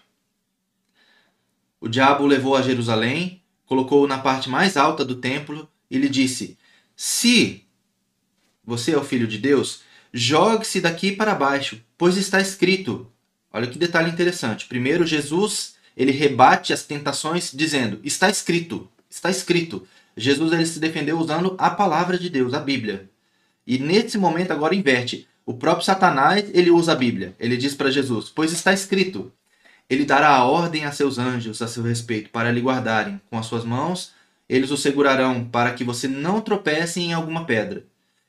O 1.81 1.87
diabo 1.87 2.25
o 2.25 2.27
levou 2.27 2.57
a 2.57 2.63
Jerusalém, 2.63 3.41
colocou-o 3.65 4.09
na 4.09 4.19
parte 4.19 4.51
mais 4.51 4.77
alta 4.77 5.05
do 5.05 5.15
templo 5.15 5.71
e 5.89 5.97
lhe 5.97 6.09
disse: 6.09 6.59
Se 6.97 7.65
você 8.65 8.91
é 8.91 8.99
o 8.99 9.05
filho 9.05 9.29
de 9.29 9.39
Deus, 9.39 9.83
jogue-se 10.13 10.81
daqui 10.81 11.13
para 11.13 11.33
baixo, 11.33 11.81
pois 11.99 12.17
está 12.17 12.41
escrito. 12.41 13.11
Olha 13.53 13.67
que 13.67 13.79
detalhe 13.79 14.11
interessante. 14.11 14.67
Primeiro, 14.67 15.05
Jesus 15.05 15.77
ele 15.97 16.13
rebate 16.13 16.73
as 16.73 16.85
tentações 16.85 17.51
dizendo: 17.53 18.01
está 18.05 18.31
escrito, 18.31 18.89
está 19.11 19.29
escrito. 19.29 19.87
Jesus 20.17 20.53
ele 20.53 20.65
se 20.65 20.79
defendeu 20.79 21.19
usando 21.19 21.55
a 21.59 21.69
palavra 21.69 22.17
de 22.17 22.31
Deus, 22.31 22.55
a 22.55 22.61
Bíblia. 22.61 23.11
E 23.67 23.79
nesse 23.79 24.17
momento 24.17 24.53
agora 24.53 24.75
inverte. 24.75 25.27
O 25.45 25.55
próprio 25.55 25.85
Satanás, 25.85 26.45
ele 26.53 26.71
usa 26.71 26.93
a 26.93 26.95
Bíblia. 26.95 27.35
Ele 27.41 27.57
diz 27.57 27.75
para 27.75 27.91
Jesus: 27.91 28.31
Pois 28.33 28.53
está 28.53 28.73
escrito: 28.73 29.33
Ele 29.91 30.05
dará 30.05 30.29
a 30.29 30.45
ordem 30.45 30.85
a 30.85 30.93
seus 30.93 31.19
anjos 31.19 31.61
a 31.63 31.67
seu 31.67 31.83
respeito 31.83 32.31
para 32.31 32.53
lhe 32.53 32.61
guardarem 32.61 33.21
com 33.31 33.39
as 33.39 33.47
suas 33.47 33.65
mãos, 33.65 34.13
eles 34.49 34.71
o 34.71 34.77
segurarão 34.77 35.45
para 35.45 35.73
que 35.73 35.85
você 35.85 36.07
não 36.07 36.41
tropece 36.41 37.01
em 37.01 37.13
alguma 37.13 37.45
pedra. 37.45 37.85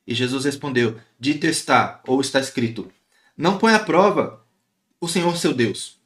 E 0.07 0.15
Jesus 0.15 0.45
respondeu: 0.45 0.97
Dito 1.19 1.45
está, 1.45 2.01
ou 2.07 2.19
está 2.19 2.39
escrito: 2.39 2.91
Não 3.39 3.57
põe 3.57 3.73
à 3.73 3.79
prova 3.79 4.45
o 5.01 5.07
Senhor 5.07 5.35
seu 5.35 5.51
Deus. 5.51 5.97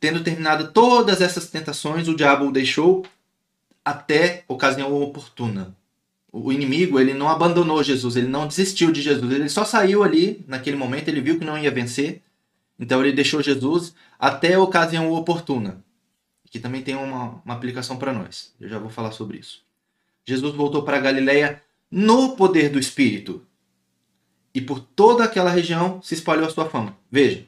Tendo 0.00 0.24
terminado 0.24 0.72
todas 0.72 1.20
essas 1.20 1.48
tentações, 1.48 2.08
o 2.08 2.16
diabo 2.16 2.46
o 2.46 2.52
deixou 2.52 3.06
até 3.84 4.44
ocasião 4.48 4.92
oportuna 4.92 5.76
o 6.32 6.52
inimigo 6.52 7.00
ele 7.00 7.14
não 7.14 7.28
abandonou 7.28 7.82
Jesus, 7.82 8.16
ele 8.16 8.28
não 8.28 8.46
desistiu 8.46 8.92
de 8.92 9.00
Jesus, 9.00 9.32
ele 9.32 9.48
só 9.48 9.64
saiu 9.64 10.02
ali 10.02 10.44
naquele 10.46 10.76
momento, 10.76 11.08
ele 11.08 11.20
viu 11.20 11.38
que 11.38 11.44
não 11.44 11.58
ia 11.58 11.70
vencer, 11.70 12.22
então 12.78 13.00
ele 13.02 13.12
deixou 13.12 13.42
Jesus 13.42 13.94
até 14.18 14.54
a 14.54 14.60
ocasião 14.60 15.10
oportuna. 15.10 15.82
Que 16.50 16.58
também 16.58 16.82
tem 16.82 16.94
uma, 16.94 17.42
uma 17.44 17.54
aplicação 17.54 17.98
para 17.98 18.12
nós. 18.12 18.54
Eu 18.58 18.68
já 18.68 18.78
vou 18.78 18.88
falar 18.88 19.12
sobre 19.12 19.38
isso. 19.38 19.62
Jesus 20.24 20.54
voltou 20.54 20.82
para 20.82 21.00
Galiléia 21.00 21.62
no 21.90 22.36
poder 22.36 22.70
do 22.70 22.78
Espírito. 22.78 23.44
E 24.58 24.60
por 24.60 24.80
toda 24.80 25.22
aquela 25.22 25.50
região 25.50 26.02
se 26.02 26.14
espalhou 26.14 26.44
a 26.44 26.50
sua 26.50 26.68
fama. 26.68 26.96
Veja, 27.08 27.46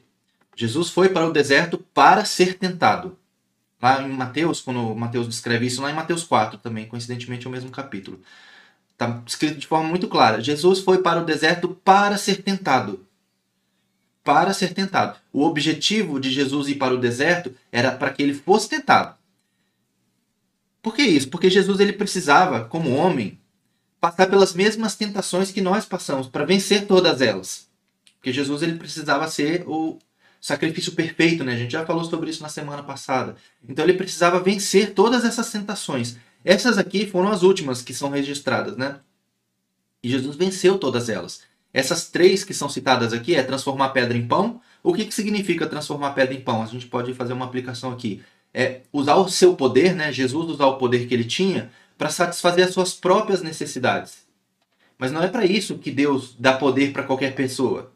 Jesus 0.55 0.89
foi 0.89 1.09
para 1.09 1.27
o 1.27 1.33
deserto 1.33 1.77
para 1.93 2.23
ser 2.23 2.57
tentado. 2.57 3.17
Lá 3.81 4.01
em 4.01 4.07
Mateus, 4.07 4.61
quando 4.61 4.95
Mateus 4.95 5.27
descreve 5.27 5.65
isso, 5.65 5.81
lá 5.81 5.91
em 5.91 5.93
Mateus 5.93 6.23
4 6.23 6.59
também, 6.59 6.87
coincidentemente 6.87 7.45
é 7.45 7.49
o 7.49 7.51
mesmo 7.51 7.69
capítulo. 7.69 8.21
Está 8.91 9.21
escrito 9.27 9.59
de 9.59 9.67
forma 9.67 9.89
muito 9.89 10.07
clara. 10.07 10.39
Jesus 10.39 10.79
foi 10.79 10.99
para 10.99 11.21
o 11.21 11.25
deserto 11.25 11.67
para 11.83 12.17
ser 12.17 12.43
tentado. 12.43 13.05
Para 14.23 14.53
ser 14.53 14.73
tentado. 14.73 15.19
O 15.33 15.43
objetivo 15.43 16.17
de 16.17 16.31
Jesus 16.31 16.69
ir 16.69 16.75
para 16.75 16.93
o 16.93 16.97
deserto 16.97 17.53
era 17.73 17.91
para 17.91 18.11
que 18.11 18.23
ele 18.23 18.33
fosse 18.33 18.69
tentado. 18.69 19.15
Por 20.81 20.95
que 20.95 21.03
isso? 21.03 21.27
Porque 21.27 21.49
Jesus 21.49 21.81
ele 21.81 21.91
precisava, 21.91 22.63
como 22.63 22.95
homem, 22.95 23.37
passar 24.01 24.27
pelas 24.27 24.55
mesmas 24.55 24.95
tentações 24.95 25.51
que 25.51 25.61
nós 25.61 25.85
passamos, 25.85 26.27
para 26.27 26.43
vencer 26.43 26.87
todas 26.87 27.21
elas. 27.21 27.69
Porque 28.17 28.33
Jesus 28.33 28.63
ele 28.63 28.75
precisava 28.75 29.27
ser 29.27 29.63
o 29.67 29.99
sacrifício 30.41 30.93
perfeito, 30.93 31.43
né? 31.43 31.53
A 31.53 31.57
gente 31.57 31.71
já 31.71 31.85
falou 31.85 32.03
sobre 32.03 32.31
isso 32.31 32.41
na 32.41 32.49
semana 32.49 32.81
passada. 32.81 33.35
Então 33.67 33.85
ele 33.85 33.93
precisava 33.93 34.39
vencer 34.39 34.95
todas 34.95 35.23
essas 35.23 35.51
tentações. 35.51 36.17
Essas 36.43 36.79
aqui 36.79 37.05
foram 37.05 37.29
as 37.29 37.43
últimas 37.43 37.83
que 37.83 37.93
são 37.93 38.09
registradas, 38.09 38.75
né? 38.75 38.97
E 40.03 40.09
Jesus 40.09 40.35
venceu 40.35 40.79
todas 40.79 41.07
elas. 41.07 41.41
Essas 41.71 42.09
três 42.09 42.43
que 42.43 42.55
são 42.55 42.67
citadas 42.67 43.13
aqui 43.13 43.35
é 43.35 43.43
transformar 43.43 43.89
pedra 43.89 44.17
em 44.17 44.27
pão. 44.27 44.59
O 44.81 44.93
que, 44.93 45.05
que 45.05 45.13
significa 45.13 45.67
transformar 45.67 46.11
pedra 46.13 46.33
em 46.33 46.41
pão? 46.41 46.63
A 46.63 46.65
gente 46.65 46.87
pode 46.87 47.13
fazer 47.13 47.33
uma 47.33 47.45
aplicação 47.45 47.91
aqui. 47.91 48.23
É 48.51 48.81
usar 48.91 49.15
o 49.15 49.29
seu 49.29 49.55
poder, 49.55 49.95
né? 49.95 50.11
Jesus 50.11 50.49
usar 50.49 50.65
o 50.65 50.77
poder 50.77 51.07
que 51.07 51.13
ele 51.13 51.23
tinha 51.23 51.71
para 52.01 52.09
satisfazer 52.09 52.65
as 52.65 52.73
suas 52.73 52.95
próprias 52.95 53.43
necessidades. 53.43 54.25
Mas 54.97 55.11
não 55.11 55.21
é 55.21 55.27
para 55.27 55.45
isso 55.45 55.77
que 55.77 55.91
Deus 55.91 56.35
dá 56.39 56.51
poder 56.51 56.91
para 56.91 57.03
qualquer 57.03 57.35
pessoa. 57.35 57.91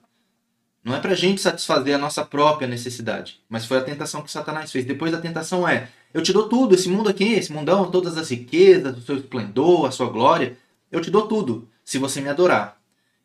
Não 0.84 0.96
é 0.96 1.00
para 1.00 1.14
a 1.14 1.16
gente 1.16 1.42
satisfazer 1.42 1.96
a 1.96 1.98
nossa 1.98 2.24
própria 2.24 2.68
necessidade. 2.68 3.42
Mas 3.50 3.66
foi 3.66 3.80
a 3.80 3.84
tentação 3.84 4.22
que 4.22 4.30
Satanás 4.30 4.72
fez. 4.72 4.86
Depois 4.86 5.12
da 5.12 5.18
tentação 5.18 5.68
é: 5.68 5.90
eu 6.14 6.22
te 6.22 6.32
dou 6.32 6.48
tudo, 6.48 6.76
esse 6.76 6.88
mundo 6.88 7.10
aqui, 7.10 7.34
esse 7.34 7.52
mundão, 7.52 7.90
todas 7.90 8.16
as 8.16 8.30
riquezas, 8.30 8.96
o 8.96 9.02
seu 9.02 9.18
esplendor, 9.18 9.88
a 9.88 9.92
sua 9.92 10.08
glória. 10.08 10.56
Eu 10.92 11.02
te 11.02 11.10
dou 11.10 11.28
tudo, 11.28 11.68
se 11.84 11.98
você 11.98 12.22
me 12.22 12.30
adorar. 12.30 12.78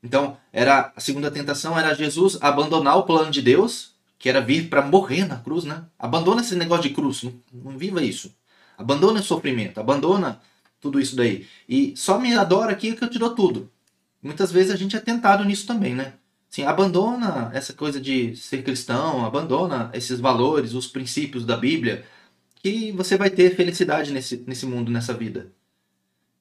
Então, 0.03 0.39
era 0.51 0.95
a 0.97 1.01
segunda 1.01 1.31
tentação 1.31 1.79
era 1.79 1.93
Jesus 1.93 2.39
abandonar 2.41 2.97
o 2.97 3.03
plano 3.03 3.31
de 3.31 3.43
Deus, 3.43 3.93
que 4.19 4.31
era 4.31 4.41
vir 4.41 4.71
para 4.71 4.81
morrer 4.81 5.27
na 5.27 5.37
cruz, 5.37 5.65
né? 5.65 5.85
Abandona 5.99 6.41
esse 6.41 6.57
negócio 6.57 6.85
de 6.85 6.95
cruz, 6.95 7.23
não, 7.23 7.35
não 7.53 7.77
viva 7.77 8.03
isso. 8.03 8.35
Abandona 8.79 9.21
o 9.21 9.23
sofrimento, 9.23 9.79
abandona 9.79 10.41
tudo 10.81 11.01
isso 11.01 11.17
daí. 11.17 11.47
E 11.69 11.95
só 11.97 12.19
me 12.19 12.35
adora 12.35 12.73
aqui 12.73 12.95
que 12.95 13.05
eu 13.05 13.11
te 13.11 13.19
dou 13.19 13.35
tudo. 13.35 13.71
Muitas 14.23 14.53
vezes 14.53 14.73
a 14.73 14.77
gente 14.77 14.97
é 14.97 15.01
tentado 15.01 15.45
nisso 15.45 15.67
também, 15.67 15.95
né? 15.95 16.15
Assim, 16.51 16.65
abandona 16.65 17.51
essa 17.55 17.73
coisa 17.73 18.01
de 18.01 18.35
ser 18.37 18.63
cristão, 18.65 19.25
abandona 19.25 19.91
esses 19.95 20.19
valores, 20.19 20.75
os 20.75 20.87
princípios 20.87 21.45
da 21.47 21.57
Bíblia, 21.57 22.05
que 22.57 22.93
você 22.93 23.17
vai 23.17 23.31
ter 23.31 23.55
felicidade 23.55 24.13
nesse, 24.13 24.43
nesse 24.47 24.67
mundo, 24.67 24.91
nessa 24.91 25.15
vida. 25.15 25.53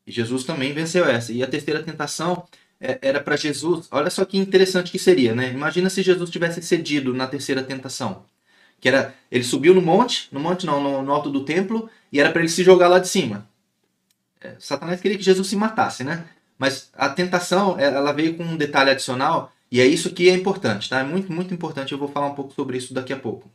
E 0.05 0.11
Jesus 0.11 0.43
também 0.43 0.73
venceu 0.73 1.05
essa. 1.05 1.31
E 1.31 1.43
a 1.43 1.47
terceira 1.47 1.83
tentação 1.83 2.45
é, 2.79 2.97
era 3.01 3.19
para 3.21 3.35
Jesus. 3.35 3.87
Olha 3.91 4.09
só 4.09 4.25
que 4.25 4.37
interessante 4.37 4.91
que 4.91 4.99
seria, 4.99 5.35
né? 5.35 5.51
Imagina 5.51 5.89
se 5.89 6.01
Jesus 6.01 6.29
tivesse 6.29 6.61
cedido 6.61 7.13
na 7.13 7.27
terceira 7.27 7.63
tentação. 7.63 8.25
Que 8.79 8.87
era, 8.87 9.13
ele 9.29 9.43
subiu 9.43 9.73
no 9.73 9.81
monte, 9.81 10.27
no 10.31 10.39
monte 10.39 10.65
não, 10.65 10.81
no, 10.81 11.01
no 11.03 11.11
alto 11.11 11.29
do 11.29 11.43
templo, 11.43 11.89
e 12.11 12.19
era 12.19 12.31
para 12.31 12.41
ele 12.41 12.49
se 12.49 12.63
jogar 12.63 12.87
lá 12.87 12.99
de 12.99 13.07
cima. 13.07 13.47
É, 14.41 14.55
Satanás 14.59 15.01
queria 15.01 15.17
que 15.17 15.23
Jesus 15.23 15.47
se 15.47 15.55
matasse, 15.55 16.03
né? 16.03 16.25
Mas 16.57 16.89
a 16.93 17.09
tentação, 17.09 17.79
é, 17.79 17.85
ela 17.85 18.11
veio 18.11 18.35
com 18.35 18.43
um 18.43 18.57
detalhe 18.57 18.89
adicional, 18.91 19.51
e 19.71 19.79
é 19.79 19.85
isso 19.85 20.13
que 20.13 20.29
é 20.29 20.33
importante, 20.33 20.89
tá? 20.89 20.99
É 20.99 21.03
muito, 21.03 21.31
muito 21.31 21.53
importante. 21.53 21.91
Eu 21.91 21.97
vou 21.97 22.09
falar 22.09 22.27
um 22.27 22.35
pouco 22.35 22.53
sobre 22.53 22.77
isso 22.77 22.93
daqui 22.93 23.13
a 23.13 23.19
pouco. 23.19 23.49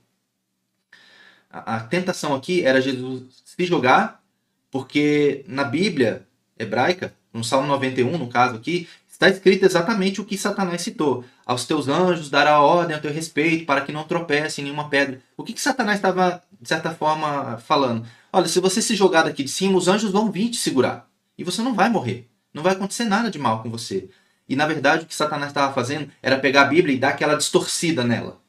A, 1.50 1.76
a 1.76 1.80
tentação 1.80 2.34
aqui 2.34 2.64
era 2.64 2.80
Jesus 2.80 3.42
se 3.44 3.64
jogar, 3.66 4.22
porque 4.70 5.44
na 5.48 5.64
Bíblia 5.64 6.26
hebraica, 6.58 7.14
no 7.32 7.42
Salmo 7.42 7.66
91, 7.66 8.16
no 8.16 8.28
caso 8.28 8.56
aqui, 8.56 8.88
está 9.08 9.28
escrito 9.28 9.64
exatamente 9.64 10.20
o 10.20 10.24
que 10.24 10.36
Satanás 10.36 10.82
citou. 10.82 11.24
Aos 11.46 11.66
teus 11.66 11.88
anjos 11.88 12.30
dará 12.30 12.60
ordem 12.60 12.96
a 12.96 13.00
teu 13.00 13.12
respeito 13.12 13.64
para 13.64 13.80
que 13.80 13.92
não 13.92 14.04
tropece 14.04 14.60
em 14.60 14.64
nenhuma 14.64 14.88
pedra. 14.88 15.20
O 15.36 15.44
que, 15.44 15.52
que 15.52 15.60
Satanás 15.60 15.98
estava, 15.98 16.42
de 16.60 16.68
certa 16.68 16.90
forma, 16.90 17.58
falando? 17.58 18.06
Olha, 18.36 18.48
se 18.48 18.58
você 18.58 18.82
se 18.82 18.96
jogar 18.96 19.22
daqui 19.22 19.44
de 19.44 19.50
cima, 19.50 19.78
os 19.78 19.86
anjos 19.86 20.10
vão 20.10 20.28
vir 20.28 20.50
te 20.50 20.56
segurar. 20.56 21.08
E 21.38 21.44
você 21.44 21.62
não 21.62 21.72
vai 21.72 21.88
morrer. 21.88 22.28
Não 22.52 22.64
vai 22.64 22.72
acontecer 22.72 23.04
nada 23.04 23.30
de 23.30 23.38
mal 23.38 23.62
com 23.62 23.70
você. 23.70 24.10
E 24.48 24.56
na 24.56 24.66
verdade 24.66 25.04
o 25.04 25.06
que 25.06 25.14
Satanás 25.14 25.52
estava 25.52 25.72
fazendo 25.72 26.10
era 26.20 26.40
pegar 26.40 26.62
a 26.62 26.64
Bíblia 26.64 26.96
e 26.96 26.98
dar 26.98 27.10
aquela 27.10 27.36
distorcida 27.36 28.02
nela. 28.02 28.42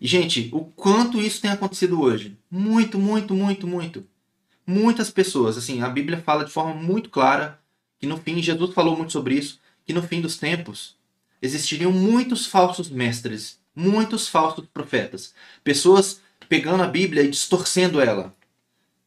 E 0.00 0.06
gente, 0.06 0.48
o 0.50 0.64
quanto 0.64 1.20
isso 1.20 1.42
tem 1.42 1.50
acontecido 1.50 2.00
hoje? 2.00 2.38
Muito, 2.50 2.98
muito, 2.98 3.34
muito, 3.34 3.66
muito. 3.66 4.06
Muitas 4.66 5.10
pessoas, 5.10 5.58
assim, 5.58 5.82
a 5.82 5.88
Bíblia 5.90 6.22
fala 6.22 6.42
de 6.42 6.50
forma 6.50 6.72
muito 6.72 7.10
clara 7.10 7.60
que 7.98 8.06
no 8.06 8.16
fim, 8.16 8.40
Jesus 8.40 8.72
falou 8.72 8.96
muito 8.96 9.12
sobre 9.12 9.34
isso, 9.34 9.60
que 9.84 9.92
no 9.92 10.02
fim 10.02 10.22
dos 10.22 10.38
tempos 10.38 10.96
existiriam 11.42 11.92
muitos 11.92 12.46
falsos 12.46 12.88
mestres, 12.88 13.60
muitos 13.76 14.26
falsos 14.26 14.64
profetas, 14.72 15.34
pessoas 15.62 16.22
pegando 16.48 16.82
a 16.82 16.86
Bíblia 16.86 17.22
e 17.22 17.28
distorcendo 17.28 18.00
ela. 18.00 18.34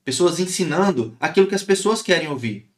Pessoas 0.03 0.39
ensinando 0.39 1.15
aquilo 1.19 1.47
que 1.47 1.55
as 1.55 1.63
pessoas 1.63 2.01
querem 2.01 2.27
ouvir. 2.27 2.69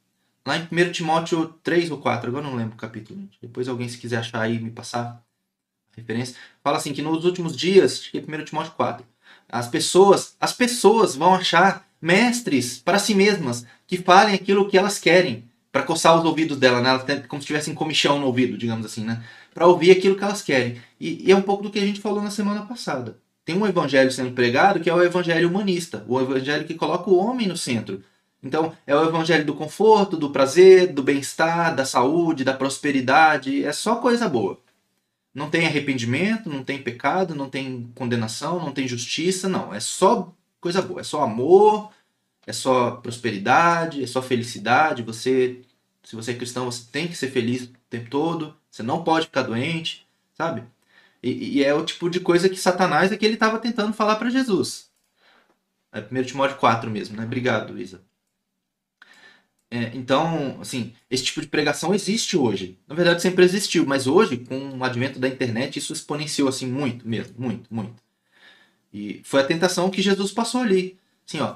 Lá 0.46 0.58
em 0.58 0.68
1 0.72 0.92
Timóteo 0.92 1.56
3 1.64 1.90
ou 1.90 1.98
4, 1.98 2.30
agora 2.30 2.46
não 2.46 2.56
lembro 2.56 2.76
o 2.76 2.78
capítulo. 2.78 3.28
Depois 3.42 3.68
alguém 3.68 3.90
se 3.90 3.98
quiser 3.98 4.18
achar 4.18 4.42
aí 4.42 4.60
me 4.60 4.70
passar 4.70 5.24
a 5.92 5.98
referência. 5.98 6.36
Fala 6.64 6.78
assim 6.78 6.94
que 6.94 7.02
nos 7.02 7.26
últimos 7.26 7.56
dias, 7.56 7.94
acho 7.94 8.12
que 8.12 8.20
é 8.20 8.22
1 8.22 8.46
Timóteo 8.46 8.74
4, 8.74 9.06
as 9.50 9.68
pessoas, 9.68 10.36
as 10.40 10.54
pessoas 10.54 11.16
vão 11.16 11.34
achar 11.34 11.88
mestres 12.00 12.78
para 12.78 13.00
si 13.00 13.16
mesmas 13.16 13.66
que 13.88 13.98
falem 13.98 14.36
aquilo 14.36 14.70
que 14.70 14.78
elas 14.78 15.00
querem, 15.00 15.50
para 15.72 15.84
coçar 15.84 16.18
os 16.18 16.24
ouvidos 16.24 16.58
dela, 16.58 16.80
né? 16.80 17.20
Como 17.28 17.42
se 17.42 17.48
tivessem 17.48 17.74
comichão 17.74 18.20
no 18.20 18.28
ouvido, 18.28 18.58
digamos 18.58 18.86
assim, 18.86 19.04
né? 19.04 19.24
Para 19.54 19.68
ouvir 19.68 19.92
aquilo 19.92 20.16
que 20.16 20.24
elas 20.24 20.42
querem. 20.42 20.82
E, 21.00 21.28
e 21.28 21.32
é 21.32 21.36
um 21.36 21.42
pouco 21.42 21.64
do 21.64 21.72
que 21.72 21.80
a 21.80 21.86
gente 21.86 22.00
falou 22.00 22.22
na 22.22 22.32
semana 22.32 22.66
passada 22.66 23.20
tem 23.46 23.56
um 23.56 23.68
evangelho 23.68 24.12
sendo 24.12 24.32
pregado 24.32 24.80
que 24.80 24.90
é 24.90 24.94
o 24.94 25.04
evangelho 25.04 25.48
humanista, 25.48 26.04
o 26.08 26.20
evangelho 26.20 26.66
que 26.66 26.74
coloca 26.74 27.10
o 27.10 27.18
homem 27.18 27.48
no 27.48 27.56
centro. 27.56 28.04
Então, 28.44 28.76
é 28.86 28.96
o 28.96 29.04
evangelho 29.04 29.46
do 29.46 29.56
conforto, 29.56 30.18
do 30.18 30.32
prazer, 30.32 30.94
do 30.94 31.04
bem-estar, 31.04 31.76
da 31.76 31.86
saúde, 31.86 32.44
da 32.44 32.54
prosperidade, 32.54 33.64
é 33.64 33.72
só 33.72 33.96
coisa 33.96 34.28
boa. 34.28 34.60
Não 35.34 35.50
tem 35.50 35.66
arrependimento, 35.66 36.50
não 36.50 36.64
tem 36.64 36.82
pecado, 36.82 37.36
não 37.36 37.50
tem 37.50 37.92
condenação, 37.96 38.60
não 38.60 38.72
tem 38.72 38.88
justiça, 38.88 39.50
não. 39.50 39.74
É 39.74 39.80
só 39.80 40.34
coisa 40.62 40.82
boa, 40.82 41.02
é 41.02 41.04
só 41.04 41.24
amor, 41.24 41.92
é 42.48 42.54
só 42.54 42.92
prosperidade, 42.92 44.04
é 44.04 44.08
só 44.08 44.22
felicidade. 44.22 45.04
Você, 45.04 45.62
se 46.04 46.16
você 46.16 46.32
é 46.32 46.36
cristão, 46.36 46.66
você 46.66 46.84
tem 46.92 47.08
que 47.08 47.18
ser 47.18 47.30
feliz 47.32 47.64
o 47.64 47.74
tempo 47.90 48.10
todo, 48.10 48.56
você 48.70 48.84
não 48.84 49.04
pode 49.04 49.26
ficar 49.28 49.44
doente, 49.44 50.08
sabe? 50.34 50.64
E, 51.26 51.58
e, 51.58 51.64
é 51.64 51.74
o 51.74 51.84
tipo 51.84 52.08
de 52.08 52.20
coisa 52.20 52.48
que 52.48 52.56
Satanás 52.56 53.12
é 53.12 53.18
que 53.18 53.26
ele 53.26 53.34
estava 53.34 53.58
tentando 53.58 53.92
falar 53.94 54.18
para 54.18 54.30
Jesus. 54.30 54.92
É 55.92 56.00
1 56.00 56.24
Timóteo 56.24 56.58
4 56.58 56.88
mesmo, 56.92 57.18
né? 57.18 57.24
Obrigado, 57.24 57.74
Luísa. 57.74 58.04
É, 59.72 59.92
então, 59.96 60.60
assim, 60.62 60.94
esse 61.10 61.24
tipo 61.24 61.42
de 61.42 61.48
pregação 61.48 61.96
existe 61.96 62.38
hoje. 62.38 62.78
Na 62.88 62.94
verdade, 62.94 63.24
sempre 63.24 63.44
existiu, 63.44 63.88
mas 63.88 64.06
hoje, 64.06 64.38
com 64.38 64.78
o 64.78 64.84
advento 64.84 65.18
da 65.18 65.28
internet, 65.28 65.80
isso 65.80 65.94
exponenciou 65.94 66.48
assim 66.48 66.68
muito 66.68 67.08
mesmo, 67.08 67.34
muito, 67.40 67.74
muito. 67.74 67.96
E 68.94 69.22
foi 69.24 69.42
a 69.42 69.48
tentação 69.48 69.90
que 69.90 70.04
Jesus 70.04 70.32
passou 70.32 70.62
ali. 70.62 70.96
Assim, 71.28 71.40
ó, 71.40 71.56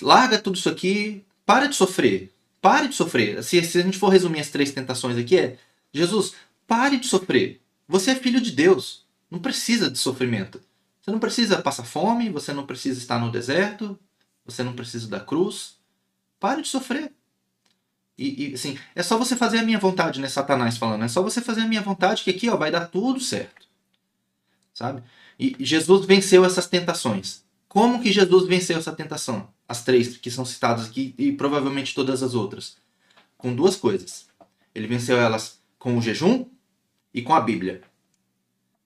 larga 0.00 0.38
tudo 0.38 0.56
isso 0.56 0.68
aqui, 0.68 1.24
para 1.44 1.66
de 1.66 1.74
sofrer. 1.74 2.32
Pare 2.60 2.86
de 2.86 2.94
sofrer. 2.94 3.42
Se, 3.42 3.60
se 3.64 3.78
a 3.78 3.82
gente 3.82 3.98
for 3.98 4.10
resumir 4.10 4.40
as 4.40 4.50
três 4.50 4.70
tentações 4.70 5.18
aqui, 5.18 5.36
é 5.36 5.58
Jesus, 5.92 6.34
pare 6.68 6.98
de 6.98 7.08
sofrer. 7.08 7.61
Você 7.88 8.12
é 8.12 8.14
filho 8.14 8.40
de 8.40 8.50
Deus. 8.52 9.06
Não 9.30 9.38
precisa 9.38 9.90
de 9.90 9.98
sofrimento. 9.98 10.60
Você 11.00 11.10
não 11.10 11.18
precisa 11.18 11.60
passar 11.60 11.84
fome, 11.84 12.30
você 12.30 12.52
não 12.52 12.64
precisa 12.64 12.98
estar 12.98 13.18
no 13.18 13.30
deserto, 13.30 13.98
você 14.44 14.62
não 14.62 14.72
precisa 14.72 15.08
da 15.08 15.18
cruz. 15.18 15.76
Pare 16.38 16.62
de 16.62 16.68
sofrer. 16.68 17.12
E, 18.16 18.50
e 18.50 18.54
assim, 18.54 18.78
é 18.94 19.02
só 19.02 19.18
você 19.18 19.34
fazer 19.34 19.58
a 19.58 19.62
minha 19.62 19.78
vontade, 19.78 20.20
né? 20.20 20.28
Satanás 20.28 20.76
falando. 20.76 21.04
É 21.04 21.08
só 21.08 21.22
você 21.22 21.40
fazer 21.40 21.62
a 21.62 21.66
minha 21.66 21.82
vontade 21.82 22.22
que 22.22 22.30
aqui 22.30 22.48
ó, 22.48 22.56
vai 22.56 22.70
dar 22.70 22.86
tudo 22.86 23.20
certo. 23.20 23.66
Sabe? 24.72 25.02
E 25.38 25.56
Jesus 25.58 26.06
venceu 26.06 26.44
essas 26.44 26.66
tentações. 26.66 27.42
Como 27.68 28.02
que 28.02 28.12
Jesus 28.12 28.46
venceu 28.46 28.78
essa 28.78 28.92
tentação? 28.92 29.48
As 29.66 29.82
três 29.82 30.16
que 30.18 30.30
são 30.30 30.44
citadas 30.44 30.86
aqui 30.86 31.14
e 31.18 31.32
provavelmente 31.32 31.94
todas 31.94 32.22
as 32.22 32.34
outras. 32.34 32.76
Com 33.36 33.54
duas 33.54 33.76
coisas. 33.76 34.26
Ele 34.74 34.86
venceu 34.86 35.16
elas 35.16 35.60
com 35.78 35.96
o 35.96 36.02
jejum 36.02 36.46
e 37.12 37.22
com 37.22 37.34
a 37.34 37.40
Bíblia. 37.40 37.82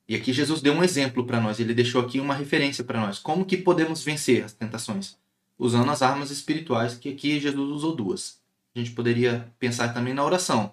E 0.09 0.15
aqui 0.15 0.33
Jesus 0.33 0.61
deu 0.61 0.73
um 0.73 0.85
exemplo 0.85 1.25
para 1.25 1.41
nós, 1.41 1.59
ele 1.59 1.75
deixou 1.75 2.01
aqui 2.01 2.21
uma 2.21 2.35
referência 2.35 2.85
para 2.85 3.01
nós. 3.01 3.19
Como 3.19 3.45
que 3.45 3.57
podemos 3.57 4.03
vencer 4.03 4.45
as 4.45 4.53
tentações? 4.53 5.17
Usando 5.59 5.91
as 5.91 6.03
armas 6.03 6.31
espirituais, 6.31 6.95
que 6.95 7.09
aqui 7.09 7.41
Jesus 7.41 7.69
usou 7.71 7.95
duas. 7.95 8.41
A 8.75 8.79
gente 8.79 8.93
poderia 8.93 9.53
pensar 9.59 9.93
também 9.93 10.15
na 10.15 10.25
oração. 10.25 10.73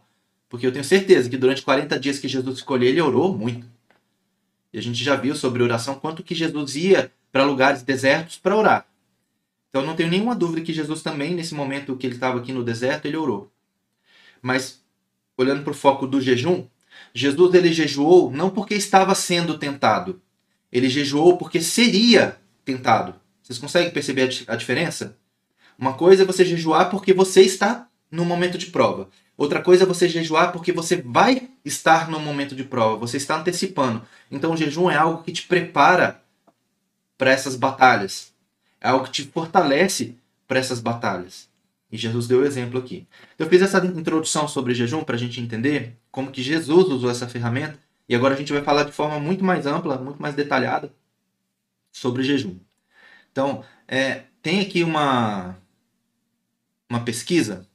Porque 0.49 0.67
eu 0.67 0.71
tenho 0.71 0.83
certeza 0.83 1.29
que 1.29 1.37
durante 1.37 1.63
40 1.63 1.99
dias 1.99 2.19
que 2.19 2.27
Jesus 2.27 2.57
escolheu, 2.57 2.89
ele 2.89 3.01
orou 3.01 3.35
muito. 3.35 3.65
E 4.71 4.77
a 4.77 4.81
gente 4.81 5.03
já 5.03 5.15
viu 5.15 5.35
sobre 5.35 5.63
oração 5.63 5.95
quanto 5.95 6.21
que 6.21 6.35
Jesus 6.35 6.75
ia 6.75 7.11
para 7.31 7.43
lugares 7.43 7.81
desertos 7.81 8.37
para 8.37 8.55
orar. 8.55 8.87
Então 9.69 9.83
não 9.83 9.95
tenho 9.95 10.09
nenhuma 10.09 10.35
dúvida 10.35 10.61
que 10.61 10.71
Jesus 10.71 11.01
também, 11.01 11.33
nesse 11.33 11.55
momento 11.55 11.95
que 11.97 12.05
ele 12.05 12.13
estava 12.13 12.37
aqui 12.37 12.53
no 12.53 12.63
deserto, 12.63 13.07
ele 13.07 13.17
orou. 13.17 13.51
Mas, 14.39 14.83
olhando 15.35 15.63
para 15.63 15.71
o 15.71 15.75
foco 15.75 16.05
do 16.05 16.21
jejum, 16.21 16.67
Jesus 17.13 17.53
ele 17.53 17.73
jejuou 17.73 18.31
não 18.31 18.49
porque 18.49 18.75
estava 18.75 19.15
sendo 19.15 19.57
tentado. 19.57 20.21
Ele 20.71 20.89
jejuou 20.89 21.37
porque 21.37 21.61
seria 21.61 22.37
tentado. 22.65 23.15
Vocês 23.41 23.59
conseguem 23.59 23.91
perceber 23.91 24.29
a 24.47 24.55
diferença? 24.55 25.17
Uma 25.77 25.93
coisa 25.93 26.23
é 26.23 26.25
você 26.25 26.45
jejuar 26.45 26.89
porque 26.89 27.13
você 27.13 27.41
está 27.41 27.87
no 28.09 28.25
momento 28.25 28.57
de 28.57 28.67
prova. 28.67 29.09
Outra 29.35 29.61
coisa 29.61 29.83
é 29.83 29.87
você 29.87 30.07
jejuar 30.07 30.51
porque 30.51 30.71
você 30.71 31.01
vai 31.01 31.49
estar 31.65 32.09
no 32.09 32.19
momento 32.19 32.55
de 32.55 32.63
prova, 32.63 32.97
você 32.97 33.17
está 33.17 33.37
antecipando. 33.37 34.05
Então 34.29 34.53
o 34.53 34.57
jejum 34.57 34.89
é 34.89 34.95
algo 34.95 35.23
que 35.23 35.31
te 35.31 35.43
prepara 35.47 36.21
para 37.17 37.31
essas 37.31 37.55
batalhas. 37.55 38.31
É 38.79 38.89
algo 38.89 39.05
que 39.05 39.11
te 39.11 39.23
fortalece 39.23 40.15
para 40.47 40.59
essas 40.59 40.79
batalhas. 40.79 41.49
E 41.93 41.97
Jesus 41.97 42.27
deu 42.27 42.41
o 42.41 42.45
exemplo 42.45 42.79
aqui. 42.79 43.07
Eu 43.37 43.47
fiz 43.47 43.61
essa 43.61 43.77
introdução 43.85 44.47
sobre 44.47 44.73
jejum 44.73 45.03
para 45.03 45.15
a 45.15 45.19
gente 45.19 45.39
entender 45.39 45.97
como 46.11 46.31
que 46.31 46.41
Jesus 46.41 46.87
usou 46.89 47.09
essa 47.09 47.29
ferramenta. 47.29 47.79
E 48.09 48.15
agora 48.15 48.33
a 48.33 48.37
gente 48.37 48.51
vai 48.51 48.63
falar 48.63 48.83
de 48.83 48.91
forma 48.91 49.19
muito 49.19 49.45
mais 49.45 49.65
ampla, 49.65 49.97
muito 49.97 50.21
mais 50.21 50.35
detalhada 50.35 50.93
sobre 51.91 52.23
jejum. 52.23 52.59
Então, 53.31 53.63
é, 53.87 54.23
tem 54.41 54.59
aqui 54.59 54.83
uma, 54.83 55.57
uma 56.89 57.03
pesquisa 57.05 57.67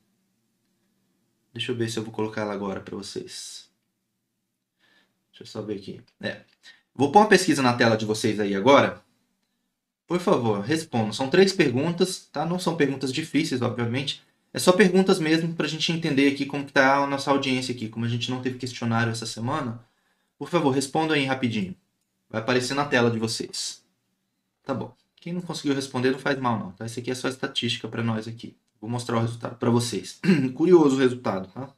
Deixa 1.58 1.72
eu 1.72 1.76
ver 1.76 1.90
se 1.90 1.98
eu 1.98 2.04
vou 2.04 2.12
colocar 2.12 2.42
ela 2.42 2.54
agora 2.54 2.80
para 2.80 2.96
vocês. 2.96 3.68
Deixa 5.30 5.42
eu 5.42 5.46
só 5.46 5.60
ver 5.60 5.74
aqui. 5.74 6.00
É. 6.20 6.42
Vou 6.94 7.10
pôr 7.10 7.18
uma 7.18 7.28
pesquisa 7.28 7.60
na 7.60 7.76
tela 7.76 7.96
de 7.96 8.06
vocês 8.06 8.38
aí 8.38 8.54
agora. 8.54 9.02
Por 10.08 10.20
favor, 10.20 10.60
respondam. 10.60 11.12
São 11.12 11.28
três 11.28 11.52
perguntas, 11.52 12.28
tá? 12.32 12.46
Não 12.46 12.58
são 12.58 12.74
perguntas 12.74 13.12
difíceis, 13.12 13.60
obviamente. 13.60 14.22
É 14.54 14.58
só 14.58 14.72
perguntas 14.72 15.20
mesmo 15.20 15.54
para 15.54 15.66
a 15.66 15.68
gente 15.68 15.92
entender 15.92 16.32
aqui 16.32 16.46
como 16.46 16.64
está 16.64 16.96
a 16.96 17.06
nossa 17.06 17.30
audiência 17.30 17.74
aqui. 17.74 17.90
Como 17.90 18.06
a 18.06 18.08
gente 18.08 18.30
não 18.30 18.40
teve 18.40 18.58
questionário 18.58 19.12
essa 19.12 19.26
semana, 19.26 19.84
por 20.38 20.48
favor, 20.48 20.70
respondam 20.70 21.14
aí 21.14 21.26
rapidinho. 21.26 21.76
Vai 22.30 22.40
aparecer 22.40 22.72
na 22.72 22.86
tela 22.86 23.10
de 23.10 23.18
vocês. 23.18 23.84
Tá 24.64 24.72
bom. 24.72 24.96
Quem 25.16 25.34
não 25.34 25.42
conseguiu 25.42 25.74
responder 25.74 26.10
não 26.10 26.18
faz 26.18 26.38
mal 26.38 26.58
não, 26.58 26.72
tá? 26.72 26.86
Isso 26.86 26.98
aqui 27.00 27.10
é 27.10 27.14
só 27.14 27.28
estatística 27.28 27.86
para 27.86 28.02
nós 28.02 28.26
aqui. 28.26 28.56
Vou 28.80 28.88
mostrar 28.88 29.18
o 29.18 29.20
resultado 29.20 29.56
para 29.56 29.68
vocês. 29.68 30.20
Curioso 30.56 30.96
o 30.96 30.98
resultado, 31.00 31.48
tá? 31.52 31.70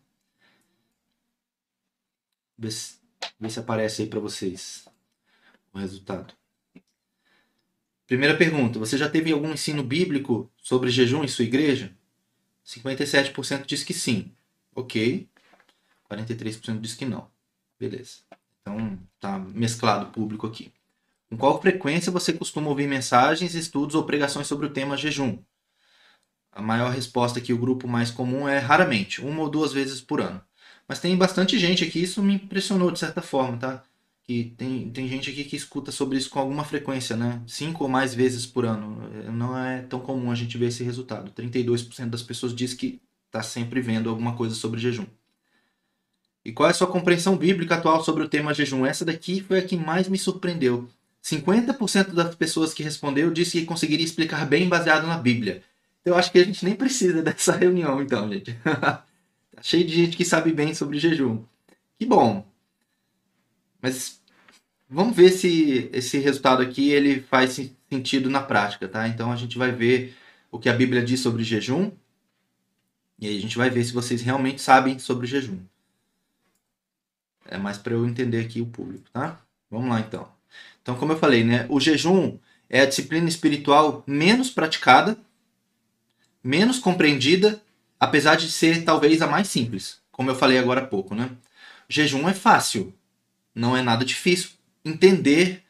Vê 2.56 2.70
se, 2.70 2.96
se 3.48 3.58
aparece 3.58 4.02
aí 4.02 4.08
para 4.08 4.20
vocês 4.20 4.86
o 5.72 5.78
resultado. 5.78 6.39
Primeira 8.10 8.36
pergunta: 8.36 8.76
você 8.76 8.98
já 8.98 9.08
teve 9.08 9.30
algum 9.30 9.52
ensino 9.52 9.84
bíblico 9.84 10.50
sobre 10.56 10.90
jejum 10.90 11.22
em 11.22 11.28
sua 11.28 11.44
igreja? 11.44 11.92
57% 12.66 13.66
diz 13.66 13.84
que 13.84 13.94
sim. 13.94 14.32
Ok. 14.74 15.28
43% 16.10 16.80
diz 16.80 16.94
que 16.94 17.04
não. 17.04 17.28
Beleza. 17.78 18.16
Então 18.60 18.98
tá 19.20 19.38
mesclado 19.38 20.06
o 20.06 20.10
público 20.10 20.44
aqui. 20.44 20.72
Com 21.28 21.36
qual 21.36 21.62
frequência 21.62 22.10
você 22.10 22.32
costuma 22.32 22.68
ouvir 22.68 22.88
mensagens, 22.88 23.54
estudos 23.54 23.94
ou 23.94 24.02
pregações 24.02 24.48
sobre 24.48 24.66
o 24.66 24.70
tema 24.70 24.96
jejum? 24.96 25.38
A 26.50 26.60
maior 26.60 26.90
resposta 26.90 27.40
que 27.40 27.52
o 27.52 27.58
grupo 27.58 27.86
mais 27.86 28.10
comum 28.10 28.48
é 28.48 28.58
raramente, 28.58 29.20
uma 29.20 29.42
ou 29.42 29.48
duas 29.48 29.72
vezes 29.72 30.00
por 30.00 30.20
ano. 30.20 30.42
Mas 30.88 30.98
tem 30.98 31.16
bastante 31.16 31.56
gente 31.60 31.84
aqui, 31.84 32.02
isso 32.02 32.20
me 32.20 32.34
impressionou 32.34 32.90
de 32.90 32.98
certa 32.98 33.22
forma, 33.22 33.56
tá? 33.56 33.84
Que 34.24 34.54
tem, 34.56 34.90
tem 34.90 35.08
gente 35.08 35.30
aqui 35.30 35.44
que 35.44 35.56
escuta 35.56 35.90
sobre 35.90 36.16
isso 36.16 36.30
com 36.30 36.38
alguma 36.38 36.64
frequência, 36.64 37.16
né? 37.16 37.42
Cinco 37.46 37.84
ou 37.84 37.90
mais 37.90 38.14
vezes 38.14 38.46
por 38.46 38.64
ano. 38.64 39.08
Não 39.32 39.58
é 39.58 39.82
tão 39.82 40.00
comum 40.00 40.30
a 40.30 40.34
gente 40.34 40.56
ver 40.56 40.66
esse 40.66 40.84
resultado. 40.84 41.32
32% 41.32 42.08
das 42.08 42.22
pessoas 42.22 42.54
diz 42.54 42.74
que 42.74 43.00
está 43.26 43.42
sempre 43.42 43.80
vendo 43.80 44.08
alguma 44.08 44.36
coisa 44.36 44.54
sobre 44.54 44.80
jejum. 44.80 45.06
E 46.44 46.52
qual 46.52 46.68
é 46.68 46.70
a 46.70 46.74
sua 46.74 46.86
compreensão 46.86 47.36
bíblica 47.36 47.76
atual 47.76 48.02
sobre 48.02 48.24
o 48.24 48.28
tema 48.28 48.54
jejum? 48.54 48.86
Essa 48.86 49.04
daqui 49.04 49.40
foi 49.40 49.58
a 49.58 49.62
que 49.62 49.76
mais 49.76 50.08
me 50.08 50.18
surpreendeu. 50.18 50.88
50% 51.22 52.12
das 52.12 52.34
pessoas 52.34 52.72
que 52.72 52.82
respondeu 52.82 53.30
disse 53.30 53.60
que 53.60 53.66
conseguiria 53.66 54.04
explicar 54.04 54.46
bem 54.46 54.68
baseado 54.68 55.06
na 55.06 55.18
Bíblia. 55.18 55.62
Eu 56.04 56.16
acho 56.16 56.32
que 56.32 56.38
a 56.38 56.44
gente 56.44 56.64
nem 56.64 56.74
precisa 56.74 57.20
dessa 57.22 57.54
reunião, 57.54 58.02
então, 58.02 58.30
gente. 58.32 58.54
tá 58.64 59.04
cheio 59.62 59.86
de 59.86 59.94
gente 59.94 60.16
que 60.16 60.24
sabe 60.24 60.52
bem 60.52 60.74
sobre 60.74 60.98
jejum. 60.98 61.44
Que 61.98 62.06
bom. 62.06 62.49
Mas 63.80 64.20
vamos 64.88 65.16
ver 65.16 65.30
se 65.30 65.88
esse 65.92 66.18
resultado 66.18 66.62
aqui 66.62 66.90
ele 66.90 67.20
faz 67.20 67.70
sentido 67.88 68.30
na 68.30 68.42
prática, 68.42 68.88
tá? 68.88 69.08
Então 69.08 69.32
a 69.32 69.36
gente 69.36 69.58
vai 69.58 69.72
ver 69.72 70.16
o 70.50 70.58
que 70.58 70.68
a 70.68 70.72
Bíblia 70.74 71.02
diz 71.02 71.20
sobre 71.20 71.44
jejum. 71.44 71.90
E 73.18 73.26
aí 73.26 73.36
a 73.36 73.40
gente 73.40 73.58
vai 73.58 73.70
ver 73.70 73.84
se 73.84 73.92
vocês 73.92 74.22
realmente 74.22 74.60
sabem 74.60 74.98
sobre 74.98 75.26
jejum. 75.26 75.58
É 77.46 77.58
mais 77.58 77.78
para 77.78 77.94
eu 77.94 78.06
entender 78.06 78.40
aqui 78.40 78.60
o 78.60 78.66
público, 78.66 79.04
tá? 79.12 79.40
Vamos 79.70 79.90
lá 79.90 80.00
então. 80.00 80.28
Então, 80.82 80.96
como 80.96 81.12
eu 81.12 81.18
falei, 81.18 81.44
né, 81.44 81.66
o 81.68 81.78
jejum 81.78 82.38
é 82.68 82.80
a 82.80 82.86
disciplina 82.86 83.28
espiritual 83.28 84.02
menos 84.06 84.50
praticada 84.50 85.16
menos 86.42 86.78
compreendida, 86.78 87.62
apesar 87.98 88.34
de 88.34 88.50
ser 88.50 88.84
talvez 88.84 89.20
a 89.22 89.26
mais 89.26 89.48
simples, 89.48 90.00
como 90.10 90.30
eu 90.30 90.34
falei 90.34 90.58
agora 90.58 90.80
há 90.80 90.86
pouco, 90.86 91.14
né? 91.14 91.30
Jejum 91.88 92.28
é 92.28 92.34
fácil, 92.34 92.94
não 93.54 93.76
é 93.76 93.82
nada 93.82 94.04
difícil 94.04 94.50
entender 94.84 95.62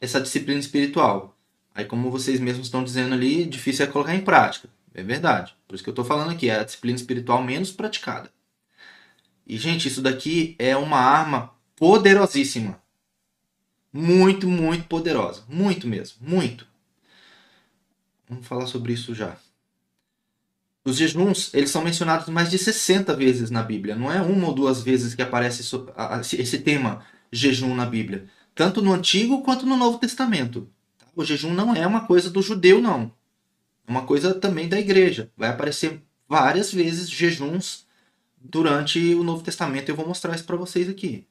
essa 0.00 0.20
disciplina 0.20 0.60
espiritual. 0.60 1.36
Aí, 1.74 1.84
como 1.84 2.10
vocês 2.10 2.40
mesmos 2.40 2.66
estão 2.66 2.82
dizendo 2.82 3.14
ali, 3.14 3.44
difícil 3.44 3.84
é 3.84 3.88
colocar 3.88 4.14
em 4.14 4.20
prática. 4.20 4.68
É 4.94 5.02
verdade. 5.02 5.54
Por 5.66 5.74
isso 5.74 5.84
que 5.84 5.90
eu 5.90 5.92
estou 5.92 6.04
falando 6.04 6.30
aqui, 6.30 6.48
é 6.50 6.58
a 6.58 6.64
disciplina 6.64 6.96
espiritual 6.96 7.42
menos 7.42 7.70
praticada. 7.70 8.30
E, 9.46 9.56
gente, 9.56 9.88
isso 9.88 10.02
daqui 10.02 10.56
é 10.58 10.76
uma 10.76 10.98
arma 10.98 11.52
poderosíssima. 11.76 12.80
Muito, 13.92 14.48
muito 14.48 14.84
poderosa. 14.84 15.44
Muito 15.48 15.86
mesmo. 15.86 16.16
Muito. 16.20 16.66
Vamos 18.28 18.46
falar 18.46 18.66
sobre 18.66 18.92
isso 18.92 19.14
já. 19.14 19.36
Os 20.84 20.96
jejuns, 20.96 21.52
eles 21.54 21.70
são 21.70 21.82
mencionados 21.82 22.28
mais 22.28 22.50
de 22.50 22.58
60 22.58 23.14
vezes 23.14 23.50
na 23.50 23.62
Bíblia. 23.62 23.94
Não 23.94 24.10
é 24.10 24.20
uma 24.20 24.48
ou 24.48 24.54
duas 24.54 24.82
vezes 24.82 25.14
que 25.14 25.22
aparece 25.22 25.62
esse 26.38 26.58
tema 26.58 27.04
jejum 27.32 27.74
na 27.74 27.86
Bíblia. 27.86 28.28
Tanto 28.54 28.82
no 28.82 28.92
Antigo 28.92 29.42
quanto 29.42 29.66
no 29.66 29.76
Novo 29.76 29.98
Testamento. 29.98 30.68
O 31.14 31.24
jejum 31.24 31.52
não 31.52 31.74
é 31.74 31.86
uma 31.86 32.06
coisa 32.06 32.30
do 32.30 32.42
judeu, 32.42 32.80
não. 32.80 33.12
É 33.86 33.90
uma 33.90 34.02
coisa 34.02 34.34
também 34.34 34.68
da 34.68 34.78
igreja. 34.78 35.30
Vai 35.36 35.48
aparecer 35.48 36.02
várias 36.28 36.72
vezes 36.72 37.08
jejuns 37.08 37.86
durante 38.40 39.14
o 39.14 39.22
Novo 39.22 39.42
Testamento. 39.42 39.88
Eu 39.88 39.96
vou 39.96 40.06
mostrar 40.06 40.34
isso 40.34 40.44
para 40.44 40.56
vocês 40.56 40.88
aqui. 40.88 41.26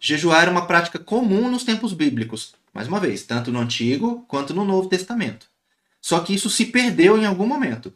Jejuar 0.00 0.42
era 0.42 0.50
uma 0.50 0.66
prática 0.66 0.98
comum 0.98 1.50
nos 1.50 1.64
tempos 1.64 1.92
bíblicos. 1.92 2.54
Mais 2.72 2.88
uma 2.88 3.00
vez, 3.00 3.24
tanto 3.24 3.50
no 3.50 3.60
Antigo 3.60 4.24
quanto 4.28 4.54
no 4.54 4.64
Novo 4.64 4.88
Testamento. 4.88 5.46
Só 6.00 6.20
que 6.20 6.34
isso 6.34 6.48
se 6.48 6.66
perdeu 6.66 7.18
em 7.18 7.26
algum 7.26 7.46
momento 7.46 7.92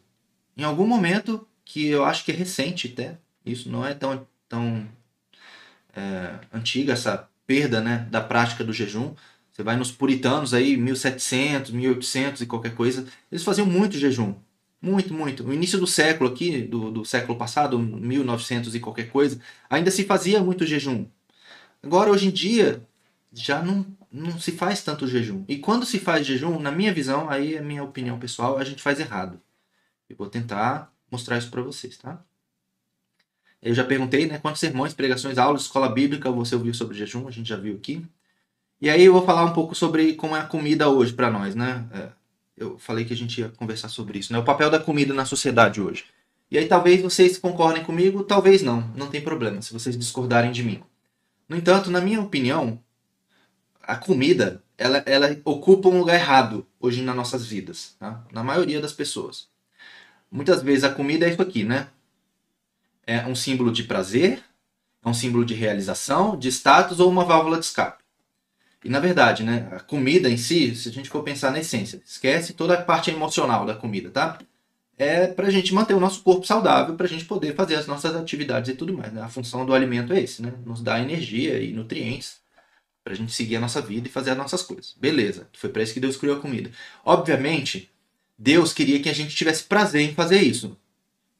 em 0.56 0.64
algum 0.64 0.86
momento, 0.86 1.46
que 1.64 1.86
eu 1.86 2.04
acho 2.04 2.24
que 2.24 2.32
é 2.32 2.34
recente 2.34 2.90
até, 2.92 3.18
isso 3.44 3.70
não 3.70 3.84
é 3.84 3.94
tão, 3.94 4.26
tão 4.48 4.86
é, 5.94 6.34
antiga, 6.52 6.92
essa 6.92 7.28
perda 7.46 7.80
né, 7.80 8.06
da 8.10 8.20
prática 8.20 8.64
do 8.64 8.72
jejum. 8.72 9.14
Você 9.50 9.62
vai 9.62 9.76
nos 9.76 9.92
puritanos 9.92 10.54
aí, 10.54 10.76
1700, 10.76 11.72
1800 11.72 12.42
e 12.42 12.46
qualquer 12.46 12.74
coisa, 12.74 13.06
eles 13.30 13.44
faziam 13.44 13.66
muito 13.66 13.98
jejum. 13.98 14.34
Muito, 14.80 15.14
muito. 15.14 15.44
No 15.44 15.52
início 15.52 15.78
do 15.78 15.86
século 15.86 16.30
aqui, 16.30 16.62
do, 16.62 16.90
do 16.90 17.04
século 17.04 17.38
passado, 17.38 17.78
1900 17.78 18.74
e 18.74 18.80
qualquer 18.80 19.10
coisa, 19.10 19.38
ainda 19.70 19.90
se 19.90 20.04
fazia 20.04 20.42
muito 20.42 20.66
jejum. 20.66 21.06
Agora, 21.82 22.10
hoje 22.10 22.26
em 22.26 22.30
dia, 22.30 22.82
já 23.32 23.62
não, 23.62 23.86
não 24.10 24.38
se 24.38 24.52
faz 24.52 24.82
tanto 24.82 25.06
jejum. 25.06 25.44
E 25.46 25.58
quando 25.58 25.86
se 25.86 25.98
faz 25.98 26.26
jejum, 26.26 26.58
na 26.58 26.72
minha 26.72 26.92
visão, 26.92 27.30
aí 27.30 27.54
é 27.54 27.60
minha 27.60 27.84
opinião 27.84 28.18
pessoal, 28.18 28.58
a 28.58 28.64
gente 28.64 28.82
faz 28.82 28.98
errado. 28.98 29.40
Eu 30.08 30.16
vou 30.16 30.28
tentar 30.28 30.92
mostrar 31.10 31.38
isso 31.38 31.50
para 31.50 31.62
vocês, 31.62 31.96
tá? 31.96 32.22
Eu 33.62 33.74
já 33.74 33.84
perguntei, 33.84 34.26
né? 34.26 34.38
Quantos 34.38 34.60
sermões, 34.60 34.92
pregações, 34.92 35.38
aulas, 35.38 35.62
escola 35.62 35.88
bíblica 35.88 36.30
você 36.30 36.54
ouviu 36.54 36.74
sobre 36.74 36.96
jejum? 36.96 37.28
A 37.28 37.30
gente 37.30 37.48
já 37.48 37.56
viu 37.56 37.76
aqui. 37.76 38.04
E 38.80 38.90
aí 38.90 39.04
eu 39.04 39.12
vou 39.12 39.24
falar 39.24 39.44
um 39.44 39.52
pouco 39.52 39.74
sobre 39.74 40.14
como 40.14 40.34
é 40.34 40.40
a 40.40 40.44
comida 40.44 40.88
hoje 40.88 41.12
para 41.12 41.30
nós, 41.30 41.54
né? 41.54 41.86
É, 41.92 42.08
eu 42.56 42.76
falei 42.78 43.04
que 43.04 43.12
a 43.12 43.16
gente 43.16 43.40
ia 43.40 43.48
conversar 43.50 43.88
sobre 43.88 44.18
isso, 44.18 44.32
né? 44.32 44.38
O 44.40 44.44
papel 44.44 44.68
da 44.68 44.80
comida 44.80 45.14
na 45.14 45.24
sociedade 45.24 45.80
hoje. 45.80 46.04
E 46.50 46.58
aí 46.58 46.66
talvez 46.66 47.00
vocês 47.00 47.38
concordem 47.38 47.84
comigo, 47.84 48.24
talvez 48.24 48.62
não. 48.62 48.80
Não 48.96 49.08
tem 49.08 49.20
problema 49.22 49.62
se 49.62 49.72
vocês 49.72 49.96
discordarem 49.96 50.50
de 50.50 50.64
mim. 50.64 50.82
No 51.48 51.56
entanto, 51.56 51.90
na 51.90 52.00
minha 52.00 52.20
opinião, 52.20 52.80
a 53.82 53.96
comida 53.96 54.62
ela, 54.76 54.98
ela 55.06 55.40
ocupa 55.44 55.88
um 55.88 55.98
lugar 55.98 56.14
errado 56.14 56.66
hoje 56.80 57.02
nas 57.02 57.14
nossas 57.14 57.46
vidas, 57.46 57.94
tá? 57.98 58.24
na 58.32 58.42
maioria 58.42 58.80
das 58.80 58.92
pessoas. 58.92 59.48
Muitas 60.30 60.62
vezes 60.62 60.82
a 60.82 60.92
comida 60.92 61.26
é 61.26 61.30
isso 61.30 61.42
aqui, 61.42 61.62
né? 61.62 61.88
É 63.06 63.26
um 63.26 63.34
símbolo 63.34 63.72
de 63.72 63.84
prazer, 63.84 64.42
é 65.04 65.08
um 65.08 65.14
símbolo 65.14 65.44
de 65.44 65.54
realização, 65.54 66.38
de 66.38 66.48
status 66.48 67.00
ou 67.00 67.10
uma 67.10 67.24
válvula 67.24 67.58
de 67.58 67.64
escape. 67.64 68.02
E 68.84 68.88
na 68.88 68.98
verdade, 68.98 69.42
né, 69.42 69.68
a 69.72 69.80
comida 69.80 70.28
em 70.28 70.36
si, 70.36 70.74
se 70.74 70.88
a 70.88 70.92
gente 70.92 71.08
for 71.08 71.22
pensar 71.22 71.50
na 71.50 71.60
essência, 71.60 72.02
esquece 72.04 72.52
toda 72.52 72.74
a 72.74 72.82
parte 72.82 73.10
emocional 73.10 73.64
da 73.64 73.74
comida, 73.74 74.10
tá? 74.10 74.38
É 74.98 75.26
para 75.26 75.46
a 75.46 75.50
gente 75.50 75.72
manter 75.72 75.94
o 75.94 76.00
nosso 76.00 76.22
corpo 76.22 76.46
saudável, 76.46 76.94
para 76.96 77.06
a 77.06 77.08
gente 77.08 77.24
poder 77.24 77.54
fazer 77.54 77.76
as 77.76 77.86
nossas 77.86 78.14
atividades 78.14 78.70
e 78.70 78.76
tudo 78.76 78.96
mais. 78.96 79.12
Né? 79.12 79.22
A 79.22 79.28
função 79.28 79.64
do 79.64 79.74
alimento 79.74 80.12
é 80.12 80.20
esse, 80.20 80.42
né? 80.42 80.52
Nos 80.64 80.82
dá 80.82 81.00
energia 81.00 81.60
e 81.60 81.72
nutrientes 81.72 82.40
para 83.02 83.14
a 83.14 83.16
gente 83.16 83.32
seguir 83.32 83.56
a 83.56 83.60
nossa 83.60 83.80
vida 83.80 84.06
e 84.06 84.10
fazer 84.10 84.30
as 84.30 84.36
nossas 84.36 84.62
coisas. 84.62 84.94
Beleza, 84.98 85.48
foi 85.54 85.70
para 85.70 85.82
isso 85.82 85.94
que 85.94 86.00
Deus 86.00 86.16
criou 86.16 86.36
a 86.36 86.40
comida. 86.40 86.70
Obviamente, 87.04 87.90
Deus 88.38 88.72
queria 88.72 89.00
que 89.00 89.08
a 89.08 89.12
gente 89.12 89.34
tivesse 89.34 89.64
prazer 89.64 90.02
em 90.02 90.14
fazer 90.14 90.40
isso. 90.40 90.76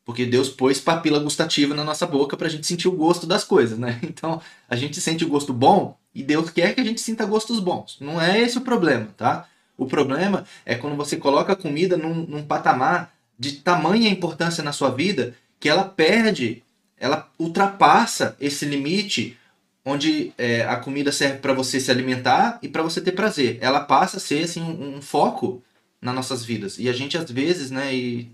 Porque 0.05 0.27
Deus 0.27 0.49
pôs 0.49 0.81
papila 0.81 1.21
gustativa 1.21 1.75
na 1.75 1.85
nossa 1.85 2.07
boca 2.07 2.37
para 2.37 2.49
a 2.49 2.51
gente 2.51 2.67
sentir 2.67 2.89
o 2.89 2.93
gosto 2.93 3.27
das 3.27 3.45
coisas, 3.45 3.79
né? 3.79 4.01
Então 4.03 4.41
a 4.69 4.77
gente 4.77 5.01
sente 5.01 5.25
o 5.25 5.29
gosto 5.29 5.53
bom 5.53 5.97
e 6.15 6.23
Deus 6.23 6.51
quer 6.51 6.75
que 6.75 6.81
a 6.81 6.85
gente 6.85 7.01
sinta 7.01 7.25
gostos 7.25 7.61
bons. 7.61 7.99
Não 8.01 8.21
é 8.21 8.41
esse 8.41 8.59
o 8.59 8.63
problema, 8.63 9.09
tá? 9.17 9.49
O 9.77 9.87
problema 9.87 10.45
é 10.67 10.75
quando 10.75 10.97
você 10.97 11.17
coloca 11.17 11.53
a 11.53 11.57
comida 11.57 11.97
num, 11.97 12.27
num 12.27 12.45
patamar 12.45 13.13
de 13.39 13.53
tamanha 13.53 14.09
importância 14.09 14.63
na 14.63 14.73
sua 14.73 14.91
vida 14.91 15.35
que 15.59 15.69
ela 15.69 15.85
perde, 15.85 16.63
ela 16.97 17.29
ultrapassa 17.39 18.37
esse 18.41 18.65
limite 18.65 19.37
onde 19.85 20.33
é, 20.39 20.63
a 20.65 20.77
comida 20.77 21.11
serve 21.11 21.39
para 21.39 21.53
você 21.53 21.81
se 21.81 21.91
alimentar 21.91 22.59
e 22.63 22.69
para 22.69 22.83
você 22.83 23.01
ter 23.01 23.13
prazer. 23.13 23.59
Ela 23.61 23.81
passa 23.81 24.19
a 24.19 24.21
ser 24.21 24.45
assim, 24.45 24.63
um, 24.63 24.97
um, 24.97 25.03
foco 25.03 25.63
nas 26.01 26.15
nossas 26.15 26.45
vidas. 26.45 26.79
E 26.79 26.89
a 26.89 26.93
gente 26.93 27.19
às 27.19 27.31
vezes, 27.31 27.71
né, 27.71 27.95
e 27.95 28.31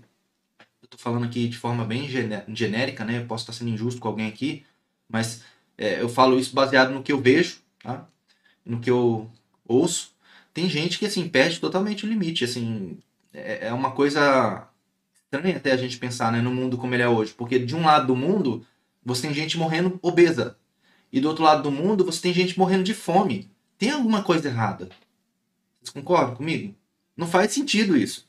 tô 0.89 0.97
falando 0.97 1.25
aqui 1.25 1.47
de 1.47 1.57
forma 1.57 1.85
bem 1.85 2.07
genérica, 2.53 3.05
né, 3.05 3.19
eu 3.19 3.25
posso 3.25 3.43
estar 3.43 3.53
sendo 3.53 3.71
injusto 3.71 4.01
com 4.01 4.07
alguém 4.07 4.27
aqui, 4.27 4.65
mas 5.07 5.43
é, 5.77 6.01
eu 6.01 6.09
falo 6.09 6.39
isso 6.39 6.53
baseado 6.53 6.91
no 6.91 7.03
que 7.03 7.11
eu 7.11 7.21
vejo, 7.21 7.59
tá? 7.83 8.07
no 8.65 8.79
que 8.79 8.89
eu 8.89 9.29
ouço. 9.67 10.13
Tem 10.53 10.69
gente 10.69 10.99
que 10.99 11.05
assim 11.05 11.27
perde 11.29 11.59
totalmente 11.59 12.05
o 12.05 12.09
limite, 12.09 12.43
assim, 12.43 12.97
é, 13.33 13.67
é 13.67 13.73
uma 13.73 13.91
coisa 13.91 14.67
estranha 15.13 15.57
até 15.57 15.71
a 15.71 15.77
gente 15.77 15.97
pensar, 15.97 16.31
né, 16.31 16.41
no 16.41 16.53
mundo 16.53 16.77
como 16.77 16.93
ele 16.95 17.03
é 17.03 17.09
hoje, 17.09 17.33
porque 17.33 17.59
de 17.59 17.75
um 17.75 17.85
lado 17.85 18.07
do 18.07 18.15
mundo 18.15 18.65
você 19.03 19.23
tem 19.23 19.33
gente 19.33 19.57
morrendo 19.57 19.99
obesa, 20.01 20.57
e 21.11 21.19
do 21.19 21.27
outro 21.27 21.43
lado 21.43 21.63
do 21.63 21.71
mundo 21.71 22.05
você 22.05 22.21
tem 22.21 22.33
gente 22.33 22.57
morrendo 22.57 22.83
de 22.83 22.93
fome. 22.93 23.49
Tem 23.77 23.91
alguma 23.91 24.21
coisa 24.21 24.47
errada. 24.47 24.89
Vocês 25.81 25.89
concordam 25.89 26.35
comigo? 26.35 26.75
Não 27.15 27.25
faz 27.25 27.51
sentido 27.51 27.97
isso. 27.97 28.27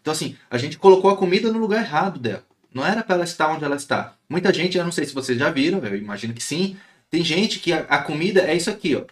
Então, 0.00 0.12
assim, 0.12 0.36
a 0.50 0.56
gente 0.58 0.78
colocou 0.78 1.10
a 1.10 1.16
comida 1.16 1.52
no 1.52 1.58
lugar 1.58 1.82
errado 1.82 2.18
dela. 2.18 2.44
Não 2.72 2.86
era 2.86 3.02
para 3.02 3.16
ela 3.16 3.24
estar 3.24 3.48
onde 3.48 3.64
ela 3.64 3.76
está. 3.76 4.16
Muita 4.28 4.52
gente, 4.52 4.78
eu 4.78 4.84
não 4.84 4.92
sei 4.92 5.04
se 5.04 5.14
vocês 5.14 5.38
já 5.38 5.50
viram, 5.50 5.84
eu 5.84 5.96
imagino 5.96 6.32
que 6.32 6.42
sim. 6.42 6.76
Tem 7.10 7.24
gente 7.24 7.58
que 7.58 7.72
a, 7.72 7.80
a 7.80 8.02
comida 8.02 8.42
é 8.42 8.56
isso 8.56 8.70
aqui, 8.70 8.94
ó. 8.94 9.04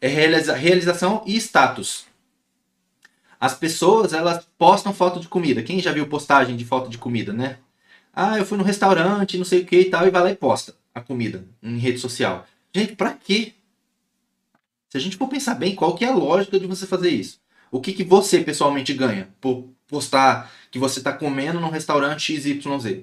É 0.00 0.08
realiza, 0.08 0.54
realização 0.54 1.22
e 1.26 1.36
status. 1.36 2.04
As 3.40 3.54
pessoas, 3.54 4.12
elas 4.12 4.46
postam 4.58 4.92
foto 4.92 5.18
de 5.18 5.28
comida. 5.28 5.62
Quem 5.62 5.80
já 5.80 5.92
viu 5.92 6.06
postagem 6.06 6.56
de 6.56 6.64
foto 6.64 6.88
de 6.88 6.98
comida, 6.98 7.32
né? 7.32 7.58
Ah, 8.12 8.38
eu 8.38 8.44
fui 8.44 8.58
no 8.58 8.64
restaurante, 8.64 9.38
não 9.38 9.44
sei 9.44 9.62
o 9.62 9.66
que 9.66 9.80
e 9.80 9.90
tal, 9.90 10.06
e 10.06 10.10
vai 10.10 10.22
lá 10.22 10.30
e 10.30 10.36
posta 10.36 10.74
a 10.94 11.00
comida 11.00 11.44
em 11.62 11.78
rede 11.78 11.98
social. 11.98 12.46
Gente, 12.74 12.94
para 12.94 13.14
quê? 13.14 13.54
Se 14.90 14.98
a 14.98 15.00
gente 15.00 15.16
for 15.16 15.28
pensar 15.28 15.54
bem, 15.54 15.74
qual 15.74 15.94
que 15.94 16.04
é 16.04 16.08
a 16.08 16.14
lógica 16.14 16.60
de 16.60 16.66
você 16.66 16.86
fazer 16.86 17.10
isso? 17.10 17.40
O 17.72 17.80
que, 17.80 17.94
que 17.94 18.04
você 18.04 18.44
pessoalmente 18.44 18.92
ganha 18.92 19.34
por 19.40 19.66
postar 19.88 20.52
que 20.70 20.78
você 20.78 20.98
está 21.00 21.10
comendo 21.10 21.58
num 21.58 21.70
restaurante 21.70 22.38
XYZ? 22.38 23.02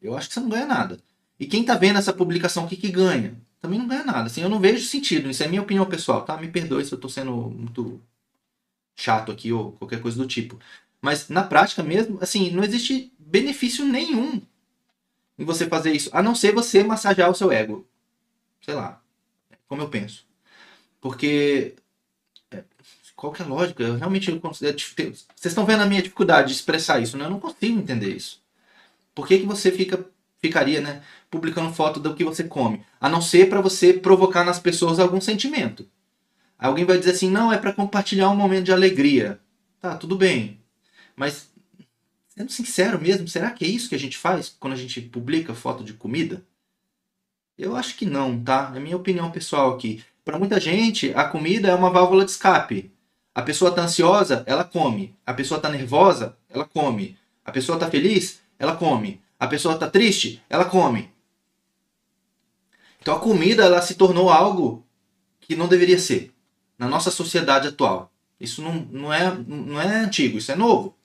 Eu 0.00 0.16
acho 0.16 0.28
que 0.28 0.34
você 0.34 0.40
não 0.40 0.48
ganha 0.48 0.66
nada. 0.66 1.00
E 1.38 1.46
quem 1.46 1.62
está 1.62 1.74
vendo 1.74 1.98
essa 1.98 2.12
publicação, 2.12 2.64
o 2.64 2.68
que, 2.68 2.76
que 2.76 2.92
ganha? 2.92 3.36
Também 3.60 3.80
não 3.80 3.88
ganha 3.88 4.04
nada. 4.04 4.26
Assim, 4.26 4.40
eu 4.40 4.48
não 4.48 4.60
vejo 4.60 4.86
sentido. 4.86 5.28
Isso 5.28 5.42
é 5.42 5.48
minha 5.48 5.62
opinião 5.62 5.84
pessoal, 5.84 6.24
tá? 6.24 6.36
Me 6.36 6.46
perdoe 6.46 6.84
se 6.84 6.92
eu 6.92 6.96
estou 6.96 7.10
sendo 7.10 7.32
muito 7.32 8.00
chato 8.94 9.32
aqui 9.32 9.52
ou 9.52 9.72
qualquer 9.72 10.00
coisa 10.00 10.16
do 10.16 10.28
tipo. 10.28 10.60
Mas 11.02 11.28
na 11.28 11.42
prática 11.42 11.82
mesmo, 11.82 12.18
assim, 12.22 12.50
não 12.52 12.62
existe 12.62 13.12
benefício 13.18 13.84
nenhum 13.84 14.40
em 15.36 15.44
você 15.44 15.66
fazer 15.66 15.90
isso, 15.90 16.08
a 16.12 16.22
não 16.22 16.36
ser 16.36 16.54
você 16.54 16.84
massagear 16.84 17.30
o 17.30 17.34
seu 17.34 17.50
ego. 17.50 17.84
Sei 18.60 18.74
lá, 18.74 19.02
como 19.66 19.82
eu 19.82 19.88
penso. 19.88 20.24
Porque 21.00 21.74
qual 23.16 23.32
que 23.32 23.42
é 23.42 23.44
a 23.44 23.48
lógica? 23.48 23.82
Eu 23.82 23.96
realmente 23.96 24.30
eu 24.30 24.38
considero. 24.38 24.76
Vocês 24.78 25.26
estão 25.44 25.66
vendo 25.66 25.82
a 25.82 25.86
minha 25.86 26.02
dificuldade 26.02 26.48
de 26.48 26.54
expressar 26.54 27.00
isso, 27.00 27.16
né? 27.16 27.24
Eu 27.24 27.30
não 27.30 27.40
consigo 27.40 27.78
entender 27.78 28.14
isso. 28.14 28.42
Por 29.14 29.26
que, 29.26 29.38
que 29.38 29.46
você 29.46 29.72
fica, 29.72 30.04
ficaria, 30.40 30.80
né, 30.80 31.02
publicando 31.30 31.72
foto 31.72 31.98
do 31.98 32.14
que 32.14 32.22
você 32.22 32.44
come? 32.44 32.84
A 33.00 33.08
não 33.08 33.22
ser 33.22 33.48
para 33.48 33.60
você 33.60 33.94
provocar 33.94 34.44
nas 34.44 34.60
pessoas 34.60 34.98
algum 34.98 35.20
sentimento. 35.20 35.88
Alguém 36.58 36.84
vai 36.84 36.98
dizer 36.98 37.12
assim: 37.12 37.30
não, 37.30 37.52
é 37.52 37.58
para 37.58 37.72
compartilhar 37.72 38.30
um 38.30 38.36
momento 38.36 38.66
de 38.66 38.72
alegria. 38.72 39.40
Tá, 39.80 39.96
tudo 39.96 40.16
bem. 40.16 40.60
Mas 41.16 41.48
Sendo 42.36 42.52
sincero 42.52 43.00
mesmo, 43.00 43.26
será 43.26 43.50
que 43.50 43.64
é 43.64 43.68
isso 43.68 43.88
que 43.88 43.94
a 43.94 43.98
gente 43.98 44.18
faz 44.18 44.54
quando 44.60 44.74
a 44.74 44.76
gente 44.76 45.00
publica 45.00 45.54
foto 45.54 45.82
de 45.82 45.94
comida? 45.94 46.44
Eu 47.56 47.74
acho 47.74 47.96
que 47.96 48.04
não, 48.04 48.38
tá? 48.38 48.70
É 48.76 48.78
minha 48.78 48.96
opinião 48.96 49.30
pessoal 49.30 49.74
aqui. 49.74 50.04
Para 50.22 50.38
muita 50.38 50.60
gente, 50.60 51.14
a 51.14 51.24
comida 51.24 51.68
é 51.68 51.74
uma 51.74 51.88
válvula 51.88 52.26
de 52.26 52.32
escape. 52.32 52.92
A 53.36 53.42
pessoa 53.42 53.68
está 53.68 53.82
ansiosa, 53.82 54.42
ela 54.46 54.64
come. 54.64 55.14
A 55.26 55.34
pessoa 55.34 55.58
está 55.58 55.68
nervosa, 55.68 56.34
ela 56.48 56.64
come. 56.64 57.18
A 57.44 57.52
pessoa 57.52 57.76
está 57.76 57.90
feliz, 57.90 58.40
ela 58.58 58.74
come. 58.74 59.20
A 59.38 59.46
pessoa 59.46 59.74
está 59.74 59.90
triste, 59.90 60.42
ela 60.48 60.64
come. 60.64 61.12
Então 62.98 63.14
a 63.14 63.20
comida 63.20 63.62
ela 63.62 63.82
se 63.82 63.96
tornou 63.96 64.30
algo 64.30 64.82
que 65.38 65.54
não 65.54 65.68
deveria 65.68 65.98
ser 65.98 66.32
na 66.78 66.88
nossa 66.88 67.10
sociedade 67.10 67.68
atual. 67.68 68.10
Isso 68.40 68.62
não, 68.62 68.72
não, 68.90 69.12
é, 69.12 69.30
não 69.46 69.78
é 69.78 69.96
antigo, 69.96 70.38
isso 70.38 70.50
é 70.50 70.56
novo. 70.56 70.96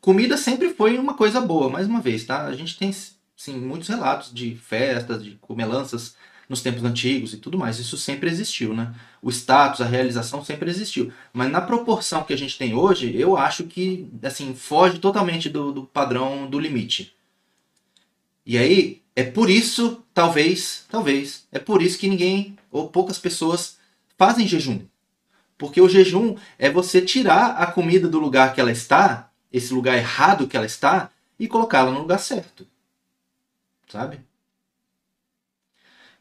Comida 0.00 0.36
sempre 0.36 0.72
foi 0.72 0.96
uma 0.96 1.14
coisa 1.14 1.40
boa, 1.40 1.68
mais 1.68 1.88
uma 1.88 2.00
vez, 2.00 2.24
tá? 2.24 2.44
A 2.44 2.54
gente 2.54 2.78
tem 2.78 2.94
sim, 3.36 3.58
muitos 3.58 3.88
relatos 3.88 4.32
de 4.32 4.54
festas, 4.54 5.24
de 5.24 5.32
comelanças 5.40 6.14
nos 6.50 6.60
tempos 6.60 6.84
antigos 6.84 7.32
e 7.32 7.38
tudo 7.38 7.56
mais. 7.56 7.78
Isso 7.78 7.96
sempre 7.96 8.28
existiu, 8.28 8.74
né? 8.74 8.94
O 9.22 9.30
status, 9.30 9.80
a 9.80 9.86
realização 9.86 10.44
sempre 10.44 10.68
existiu. 10.68 11.10
Mas 11.32 11.50
na 11.50 11.62
proporção 11.62 12.24
que 12.24 12.34
a 12.34 12.36
gente 12.36 12.58
tem 12.58 12.74
hoje, 12.74 13.16
eu 13.16 13.36
acho 13.36 13.64
que, 13.64 14.06
assim, 14.22 14.54
foge 14.54 14.98
totalmente 14.98 15.48
do, 15.48 15.72
do 15.72 15.84
padrão 15.84 16.50
do 16.50 16.58
limite. 16.58 17.14
E 18.44 18.58
aí, 18.58 19.00
é 19.16 19.22
por 19.22 19.48
isso, 19.48 20.04
talvez, 20.12 20.84
talvez, 20.90 21.46
é 21.50 21.58
por 21.58 21.80
isso 21.80 21.98
que 21.98 22.08
ninguém 22.08 22.58
ou 22.70 22.88
poucas 22.88 23.18
pessoas 23.18 23.78
fazem 24.18 24.46
jejum. 24.46 24.80
Porque 25.56 25.80
o 25.80 25.88
jejum 25.88 26.36
é 26.58 26.68
você 26.68 27.00
tirar 27.00 27.52
a 27.52 27.66
comida 27.66 28.08
do 28.08 28.18
lugar 28.18 28.52
que 28.54 28.60
ela 28.60 28.72
está 28.72 29.30
esse 29.52 29.74
lugar 29.74 29.96
errado 29.96 30.46
que 30.46 30.56
ela 30.56 30.66
está 30.66 31.10
e 31.38 31.48
colocá-la 31.48 31.90
no 31.90 32.00
lugar 32.00 32.18
certo. 32.18 32.66
Sabe? 33.88 34.20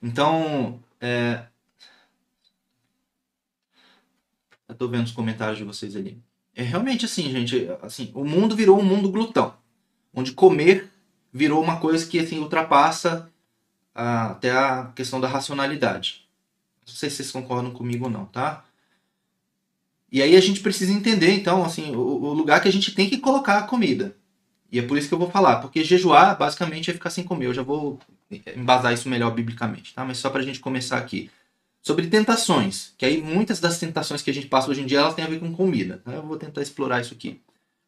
Então, 0.02 0.80
é... 1.00 1.44
eu 4.68 4.76
tô 4.76 4.88
vendo 4.88 5.06
os 5.06 5.12
comentários 5.12 5.58
de 5.58 5.64
vocês 5.64 5.96
ali. 5.96 6.22
É 6.56 6.64
realmente 6.64 7.06
assim, 7.06 7.30
gente, 7.32 7.70
assim, 7.82 8.12
o 8.14 8.24
mundo 8.24 8.56
virou 8.56 8.80
um 8.80 8.84
mundo 8.84 9.12
glutão, 9.12 9.56
onde 10.14 10.34
comer 10.34 10.92
virou 11.32 11.62
uma 11.64 11.80
coisa 11.80 12.06
que 12.06 12.20
assim 12.20 12.40
ultrapassa 12.40 13.32
a, 13.94 14.32
até 14.32 14.52
a 14.52 14.92
questão 14.96 15.22
da 15.22 15.28
racionalidade. 15.28 16.28
Não 16.88 16.94
sei 16.94 17.10
se 17.10 17.18
vocês 17.18 17.32
concordam 17.32 17.72
comigo 17.72 18.06
ou 18.06 18.12
não, 18.12 18.26
tá? 18.26 18.66
E 20.12 20.22
aí 20.22 20.36
a 20.36 20.42
gente 20.42 20.62
precisa 20.62 20.92
entender, 20.92 21.32
então, 21.34 21.64
assim, 21.64 21.96
o, 21.96 22.00
o, 22.00 22.34
lugar 22.34 22.62
que 22.62 22.68
a 22.68 22.72
gente 22.72 22.96
tem 22.96 23.08
que 23.10 23.20
colocar 23.20 23.60
a 23.60 23.64
comida. 23.64 24.16
E 24.72 24.80
é 24.80 24.82
por 24.82 24.98
isso 24.98 25.08
que 25.08 25.14
eu 25.14 25.20
vou 25.20 25.30
falar, 25.30 25.58
porque 25.58 25.84
jejuar 25.84 26.38
basicamente 26.38 26.90
é 26.90 26.94
ficar 26.94 27.10
sem 27.10 27.24
comer. 27.24 27.46
Eu 27.48 27.54
já 27.54 27.62
vou 27.62 28.00
embasar 28.56 28.94
isso 28.94 29.10
melhor 29.10 29.32
biblicamente, 29.32 29.94
tá? 29.94 30.06
Mas 30.06 30.18
só 30.18 30.30
para 30.30 30.42
a 30.42 30.44
gente 30.44 30.60
começar 30.60 30.98
aqui. 30.98 31.30
Sobre 31.82 32.08
tentações, 32.08 32.94
que 32.98 33.06
aí 33.06 33.22
muitas 33.22 33.60
das 33.60 33.80
tentações 33.80 34.22
que 34.22 34.30
a 34.30 34.34
gente 34.34 34.48
passa 34.48 34.70
hoje 34.70 34.82
em 34.82 34.86
dia, 34.86 35.00
elas 35.00 35.16
têm 35.16 35.24
a 35.24 35.30
ver 35.30 35.40
com 35.40 35.54
comida. 35.54 36.02
Tá? 36.04 36.12
Eu 36.12 36.24
vou 36.24 36.38
tentar 36.38 36.62
explorar 36.62 37.00
isso 37.00 37.14
aqui. 37.14 37.40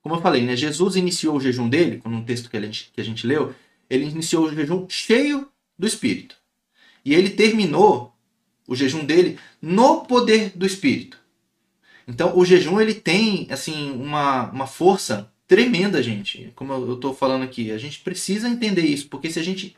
Como 0.01 0.15
eu 0.15 0.21
falei, 0.21 0.43
né? 0.43 0.56
Jesus 0.56 0.95
iniciou 0.95 1.36
o 1.36 1.41
jejum 1.41 1.69
dele, 1.69 2.01
no 2.06 2.23
texto 2.23 2.49
que 2.49 2.58
a, 2.58 2.62
gente, 2.62 2.89
que 2.93 3.01
a 3.01 3.04
gente 3.04 3.27
leu, 3.27 3.54
ele 3.89 4.06
iniciou 4.06 4.45
o 4.45 4.54
jejum 4.54 4.88
cheio 4.89 5.47
do 5.77 5.86
Espírito. 5.86 6.36
E 7.04 7.13
ele 7.13 7.30
terminou 7.30 8.15
o 8.67 8.75
jejum 8.75 9.06
dele 9.06 9.38
no 9.62 10.06
poder 10.06 10.51
do 10.56 10.65
Espírito. 10.65 11.19
Então, 12.08 12.38
o 12.38 12.45
jejum 12.45 12.80
ele 12.80 12.93
tem 12.93 13.47
assim 13.51 13.91
uma, 13.91 14.49
uma 14.49 14.67
força 14.67 15.32
tremenda, 15.47 16.01
gente. 16.01 16.51
Como 16.56 16.71
eu 16.71 16.95
estou 16.95 17.13
falando 17.13 17.43
aqui, 17.43 17.71
a 17.71 17.77
gente 17.77 17.99
precisa 17.99 18.47
entender 18.47 18.86
isso, 18.86 19.08
porque 19.08 19.30
se 19.30 19.39
a 19.39 19.43
gente 19.43 19.75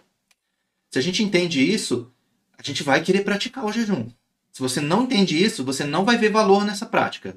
se 0.93 0.99
a 0.99 1.01
gente 1.01 1.23
entende 1.23 1.59
isso, 1.59 2.11
a 2.55 2.61
gente 2.61 2.83
vai 2.83 3.01
querer 3.01 3.23
praticar 3.23 3.65
o 3.65 3.71
jejum. 3.71 4.11
Se 4.51 4.61
você 4.61 4.79
não 4.79 5.05
entende 5.05 5.43
isso, 5.43 5.63
você 5.63 5.83
não 5.83 6.05
vai 6.05 6.19
ver 6.19 6.29
valor 6.29 6.63
nessa 6.63 6.85
prática. 6.85 7.29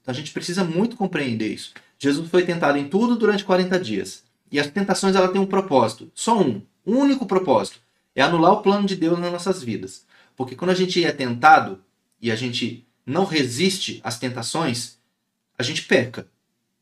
Então 0.00 0.10
a 0.10 0.14
gente 0.14 0.32
precisa 0.32 0.64
muito 0.64 0.96
compreender 0.96 1.52
isso. 1.52 1.74
Jesus 1.98 2.30
foi 2.30 2.42
tentado 2.42 2.78
em 2.78 2.88
tudo 2.88 3.14
durante 3.14 3.44
40 3.44 3.78
dias. 3.78 4.24
E 4.50 4.58
as 4.58 4.66
tentações 4.68 5.14
ela 5.14 5.28
têm 5.28 5.38
um 5.38 5.46
propósito, 5.46 6.10
só 6.14 6.40
um, 6.40 6.62
um 6.86 6.96
único 6.96 7.26
propósito, 7.26 7.80
é 8.16 8.22
anular 8.22 8.54
o 8.54 8.62
plano 8.62 8.86
de 8.86 8.96
Deus 8.96 9.18
nas 9.18 9.30
nossas 9.30 9.62
vidas. 9.62 10.06
Porque 10.34 10.56
quando 10.56 10.70
a 10.70 10.74
gente 10.74 11.04
é 11.04 11.12
tentado 11.12 11.84
e 12.18 12.30
a 12.30 12.34
gente 12.34 12.86
não 13.04 13.26
resiste 13.26 14.00
às 14.02 14.18
tentações, 14.18 14.96
a 15.58 15.62
gente 15.62 15.82
peca. 15.82 16.26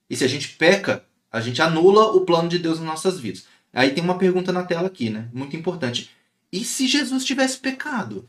E 0.08 0.14
se 0.14 0.22
a 0.22 0.28
gente 0.28 0.50
peca, 0.50 1.04
a 1.28 1.40
gente 1.40 1.60
anula 1.60 2.12
o 2.12 2.20
plano 2.20 2.48
de 2.48 2.60
Deus 2.60 2.78
nas 2.78 2.86
nossas 2.86 3.18
vidas. 3.18 3.46
Aí 3.72 3.90
tem 3.90 4.04
uma 4.04 4.16
pergunta 4.16 4.52
na 4.52 4.62
tela 4.62 4.86
aqui, 4.86 5.10
né? 5.10 5.28
Muito 5.32 5.56
importante. 5.56 6.08
E 6.52 6.64
se 6.64 6.86
Jesus 6.86 7.24
tivesse 7.24 7.58
pecado? 7.58 8.28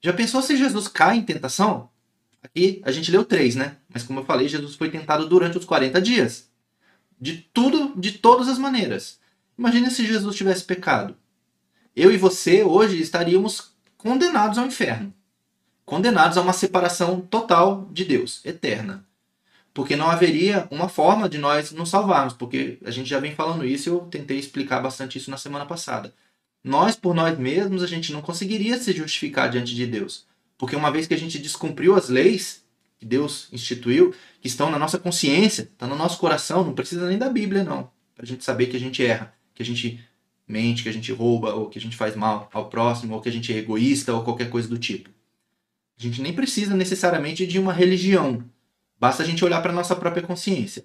Já 0.00 0.12
pensou 0.12 0.42
se 0.42 0.56
Jesus 0.56 0.88
cai 0.88 1.18
em 1.18 1.22
tentação? 1.22 1.90
Aqui 2.42 2.80
a 2.84 2.90
gente 2.90 3.10
leu 3.10 3.24
três, 3.24 3.54
né? 3.54 3.76
Mas 3.88 4.02
como 4.02 4.20
eu 4.20 4.24
falei, 4.24 4.48
Jesus 4.48 4.74
foi 4.74 4.90
tentado 4.90 5.28
durante 5.28 5.58
os 5.58 5.64
40 5.64 6.00
dias. 6.00 6.48
De 7.20 7.36
tudo, 7.52 7.92
de 8.00 8.12
todas 8.12 8.48
as 8.48 8.58
maneiras. 8.58 9.20
Imagina 9.58 9.90
se 9.90 10.06
Jesus 10.06 10.34
tivesse 10.36 10.64
pecado. 10.64 11.14
Eu 11.94 12.10
e 12.10 12.16
você 12.16 12.64
hoje 12.64 13.00
estaríamos 13.00 13.72
condenados 13.98 14.56
ao 14.56 14.66
inferno. 14.66 15.12
Condenados 15.84 16.38
a 16.38 16.40
uma 16.40 16.52
separação 16.52 17.20
total 17.20 17.88
de 17.92 18.04
Deus, 18.04 18.40
eterna. 18.44 19.04
Porque 19.74 19.96
não 19.96 20.10
haveria 20.10 20.66
uma 20.70 20.88
forma 20.88 21.28
de 21.28 21.36
nós 21.36 21.72
nos 21.72 21.90
salvarmos, 21.90 22.32
porque 22.32 22.78
a 22.84 22.90
gente 22.90 23.08
já 23.08 23.20
vem 23.20 23.34
falando 23.34 23.66
isso 23.66 23.88
eu 23.88 24.00
tentei 24.00 24.38
explicar 24.38 24.80
bastante 24.80 25.18
isso 25.18 25.30
na 25.30 25.36
semana 25.36 25.66
passada. 25.66 26.14
Nós, 26.62 26.96
por 26.96 27.14
nós 27.14 27.38
mesmos, 27.38 27.82
a 27.82 27.86
gente 27.86 28.12
não 28.12 28.20
conseguiria 28.20 28.78
se 28.78 28.92
justificar 28.92 29.50
diante 29.50 29.74
de 29.74 29.86
Deus. 29.86 30.26
Porque 30.58 30.76
uma 30.76 30.90
vez 30.90 31.06
que 31.06 31.14
a 31.14 31.18
gente 31.18 31.38
descumpriu 31.38 31.94
as 31.94 32.08
leis 32.08 32.62
que 32.98 33.06
Deus 33.06 33.48
instituiu, 33.50 34.14
que 34.42 34.48
estão 34.48 34.70
na 34.70 34.78
nossa 34.78 34.98
consciência, 34.98 35.62
estão 35.62 35.88
no 35.88 35.96
nosso 35.96 36.18
coração, 36.18 36.62
não 36.62 36.74
precisa 36.74 37.08
nem 37.08 37.16
da 37.16 37.30
Bíblia, 37.30 37.64
não. 37.64 37.90
Para 38.14 38.24
a 38.24 38.26
gente 38.26 38.44
saber 38.44 38.66
que 38.66 38.76
a 38.76 38.80
gente 38.80 39.02
erra, 39.02 39.32
que 39.54 39.62
a 39.62 39.66
gente 39.66 40.04
mente, 40.46 40.82
que 40.82 40.88
a 40.88 40.92
gente 40.92 41.10
rouba, 41.10 41.54
ou 41.54 41.68
que 41.68 41.78
a 41.78 41.80
gente 41.80 41.96
faz 41.96 42.14
mal 42.14 42.50
ao 42.52 42.68
próximo, 42.68 43.14
ou 43.14 43.20
que 43.22 43.28
a 43.28 43.32
gente 43.32 43.52
é 43.52 43.56
egoísta, 43.56 44.12
ou 44.12 44.22
qualquer 44.22 44.50
coisa 44.50 44.68
do 44.68 44.76
tipo. 44.76 45.08
A 45.98 46.02
gente 46.02 46.20
nem 46.20 46.34
precisa 46.34 46.76
necessariamente 46.76 47.46
de 47.46 47.58
uma 47.58 47.72
religião 47.72 48.44
Basta 49.00 49.22
a 49.22 49.26
gente 49.26 49.42
olhar 49.42 49.62
para 49.62 49.72
nossa 49.72 49.96
própria 49.96 50.22
consciência. 50.22 50.84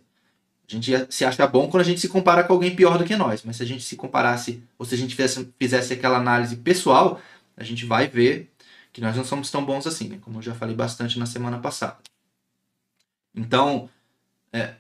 A 0.68 0.74
gente 0.74 0.92
se 1.10 1.24
acha 1.24 1.46
bom 1.46 1.70
quando 1.70 1.82
a 1.82 1.86
gente 1.86 2.00
se 2.02 2.10
compara 2.10 2.44
com 2.44 2.54
alguém 2.54 2.76
pior 2.76 2.98
do 2.98 3.04
que 3.04 3.16
nós, 3.16 3.44
mas 3.44 3.58
se 3.58 3.64
a 3.64 3.66
gente 3.66 3.84
se 3.84 3.96
comparasse, 3.96 4.64
ou 4.80 4.86
se 4.86 4.96
a 4.96 4.98
gente 4.98 5.16
fizesse, 5.16 5.54
fizesse 5.60 5.94
aquela 5.94 6.18
análise 6.18 6.56
pessoal, 6.56 7.22
a 7.56 7.64
gente 7.64 7.86
vai 7.86 8.08
ver 8.08 8.52
que 8.92 9.02
nós 9.02 9.16
não 9.16 9.24
somos 9.24 9.52
tão 9.52 9.64
bons 9.64 9.86
assim, 9.86 10.08
né? 10.08 10.18
como 10.22 10.40
eu 10.40 10.42
já 10.42 10.56
falei 10.56 10.76
bastante 10.76 11.20
na 11.20 11.26
semana 11.26 11.60
passada. 11.60 11.98
Então, 13.36 13.90
é, 14.52 14.76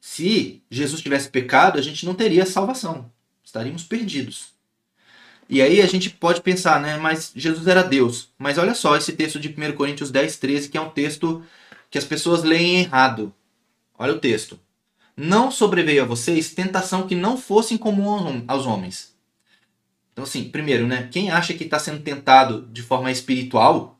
se 0.00 0.62
Jesus 0.70 1.00
tivesse 1.00 1.30
pecado, 1.30 1.78
a 1.78 1.82
gente 1.82 2.04
não 2.04 2.14
teria 2.14 2.44
salvação, 2.44 3.10
estaríamos 3.42 3.84
perdidos. 3.84 4.54
E 5.48 5.62
aí 5.62 5.80
a 5.80 5.86
gente 5.86 6.10
pode 6.10 6.40
pensar, 6.40 6.80
né? 6.80 6.96
Mas 6.96 7.32
Jesus 7.34 7.68
era 7.68 7.82
Deus. 7.82 8.28
Mas 8.36 8.58
olha 8.58 8.74
só 8.74 8.96
esse 8.96 9.12
texto 9.12 9.38
de 9.38 9.48
1 9.48 9.76
Coríntios 9.76 10.10
10, 10.10 10.38
13, 10.38 10.68
que 10.68 10.76
é 10.76 10.80
um 10.80 10.90
texto 10.90 11.44
que 11.88 11.98
as 11.98 12.04
pessoas 12.04 12.42
leem 12.42 12.80
errado. 12.80 13.32
Olha 13.96 14.12
o 14.12 14.18
texto. 14.18 14.58
Não 15.16 15.50
sobreveio 15.50 16.02
a 16.02 16.06
vocês 16.06 16.52
tentação 16.52 17.06
que 17.06 17.14
não 17.14 17.38
fosse 17.38 17.78
comum 17.78 18.44
aos 18.46 18.66
homens. 18.66 19.16
Então, 20.12 20.24
assim, 20.24 20.44
primeiro, 20.44 20.86
né? 20.86 21.08
Quem 21.10 21.30
acha 21.30 21.54
que 21.54 21.64
está 21.64 21.78
sendo 21.78 22.02
tentado 22.02 22.66
de 22.70 22.82
forma 22.82 23.10
espiritual, 23.10 23.98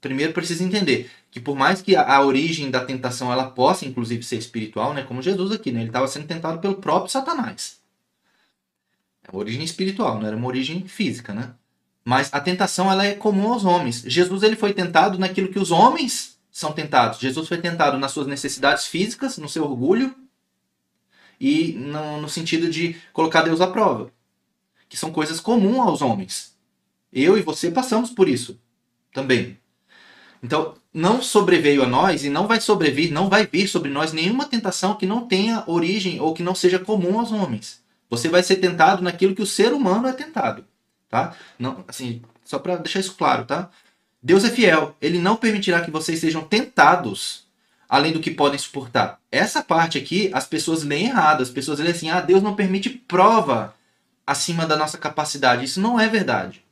primeiro 0.00 0.32
precisa 0.32 0.64
entender 0.64 1.08
que 1.30 1.38
por 1.38 1.56
mais 1.56 1.80
que 1.80 1.94
a, 1.94 2.20
origem 2.20 2.68
da 2.68 2.84
tentação 2.84 3.32
ela 3.32 3.50
possa, 3.50 3.86
inclusive, 3.86 4.24
ser 4.24 4.36
espiritual, 4.36 4.92
né? 4.92 5.02
Como 5.02 5.22
Jesus 5.22 5.52
aqui, 5.52 5.70
né? 5.70 5.80
Ele 5.80 5.88
estava 5.88 6.08
sendo 6.08 6.26
tentado 6.26 6.58
pelo 6.58 6.76
próprio 6.76 7.10
Satanás. 7.10 7.78
É 9.22 9.30
uma 9.30 9.40
origem 9.40 9.62
espiritual, 9.62 10.18
não 10.18 10.26
era 10.26 10.36
uma 10.36 10.48
origem 10.48 10.86
física, 10.86 11.32
né? 11.32 11.52
Mas 12.04 12.32
a 12.32 12.40
tentação 12.40 12.90
ela 12.90 13.04
é 13.04 13.14
comum 13.14 13.52
aos 13.52 13.64
homens. 13.64 14.02
Jesus 14.04 14.42
ele 14.42 14.56
foi 14.56 14.72
tentado 14.72 15.16
naquilo 15.16 15.48
que 15.48 15.58
os 15.60 15.70
homens 15.70 16.38
são 16.50 16.72
tentados. 16.72 17.20
Jesus 17.20 17.46
foi 17.46 17.58
tentado 17.58 17.98
nas 17.98 18.10
suas 18.10 18.26
necessidades 18.26 18.86
físicas, 18.86 19.38
no 19.38 19.48
seu 19.48 19.62
orgulho 19.62 20.14
e 21.40 21.72
no, 21.72 22.20
no 22.20 22.28
sentido 22.28 22.68
de 22.70 22.96
colocar 23.12 23.42
Deus 23.42 23.60
à 23.60 23.66
prova, 23.66 24.12
que 24.88 24.96
são 24.96 25.10
coisas 25.10 25.40
comuns 25.40 25.78
aos 25.78 26.02
homens. 26.02 26.54
Eu 27.12 27.38
e 27.38 27.42
você 27.42 27.70
passamos 27.70 28.10
por 28.10 28.28
isso 28.28 28.60
também. 29.12 29.58
Então, 30.42 30.74
não 30.92 31.22
sobreveio 31.22 31.82
a 31.82 31.86
nós 31.86 32.24
e 32.24 32.30
não 32.30 32.46
vai 32.46 32.60
sobrevir, 32.60 33.12
não 33.12 33.28
vai 33.28 33.46
vir 33.46 33.68
sobre 33.68 33.90
nós 33.90 34.12
nenhuma 34.12 34.46
tentação 34.46 34.94
que 34.94 35.06
não 35.06 35.26
tenha 35.26 35.64
origem 35.66 36.20
ou 36.20 36.34
que 36.34 36.42
não 36.42 36.54
seja 36.54 36.78
comum 36.78 37.18
aos 37.18 37.32
homens. 37.32 37.82
Você 38.08 38.28
vai 38.28 38.42
ser 38.42 38.56
tentado 38.56 39.02
naquilo 39.02 39.34
que 39.34 39.42
o 39.42 39.46
ser 39.46 39.72
humano 39.72 40.08
é 40.08 40.12
tentado, 40.12 40.64
tá? 41.08 41.34
Não, 41.58 41.84
assim, 41.86 42.22
só 42.44 42.58
para 42.58 42.76
deixar 42.76 43.00
isso 43.00 43.14
claro, 43.14 43.44
tá? 43.44 43.70
Deus 44.22 44.44
é 44.44 44.50
fiel, 44.50 44.96
ele 45.00 45.18
não 45.18 45.36
permitirá 45.36 45.80
que 45.80 45.90
vocês 45.90 46.18
sejam 46.18 46.42
tentados 46.42 47.46
além 47.90 48.12
do 48.12 48.20
que 48.20 48.30
podem 48.30 48.56
suportar. 48.56 49.18
Essa 49.32 49.64
parte 49.64 49.98
aqui, 49.98 50.30
as 50.32 50.46
pessoas 50.46 50.84
leem 50.84 51.06
errado. 51.06 51.42
As 51.42 51.50
pessoas 51.50 51.80
leem 51.80 51.90
assim: 51.90 52.08
ah, 52.08 52.20
Deus 52.20 52.40
não 52.40 52.54
permite 52.54 52.88
prova 52.88 53.74
acima 54.24 54.64
da 54.64 54.76
nossa 54.76 54.96
capacidade. 54.96 55.64
Isso 55.64 55.80
não 55.80 55.98
é 55.98 56.06
verdade. 56.08 56.64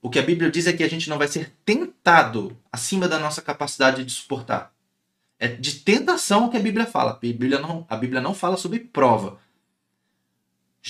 O 0.00 0.08
que 0.08 0.18
a 0.18 0.22
Bíblia 0.22 0.50
diz 0.50 0.66
é 0.66 0.72
que 0.72 0.82
a 0.82 0.88
gente 0.88 1.10
não 1.10 1.18
vai 1.18 1.28
ser 1.28 1.52
tentado 1.66 2.56
acima 2.72 3.06
da 3.06 3.18
nossa 3.18 3.42
capacidade 3.42 4.04
de 4.04 4.12
suportar. 4.12 4.72
É 5.38 5.48
de 5.48 5.80
tentação 5.80 6.48
que 6.48 6.56
a 6.56 6.60
Bíblia 6.60 6.86
fala. 6.86 7.10
A 7.10 7.14
Bíblia 7.14 7.58
não, 7.58 7.86
a 7.88 7.96
Bíblia 7.96 8.22
não 8.22 8.34
fala 8.34 8.56
sobre 8.56 8.78
prova. 8.78 9.38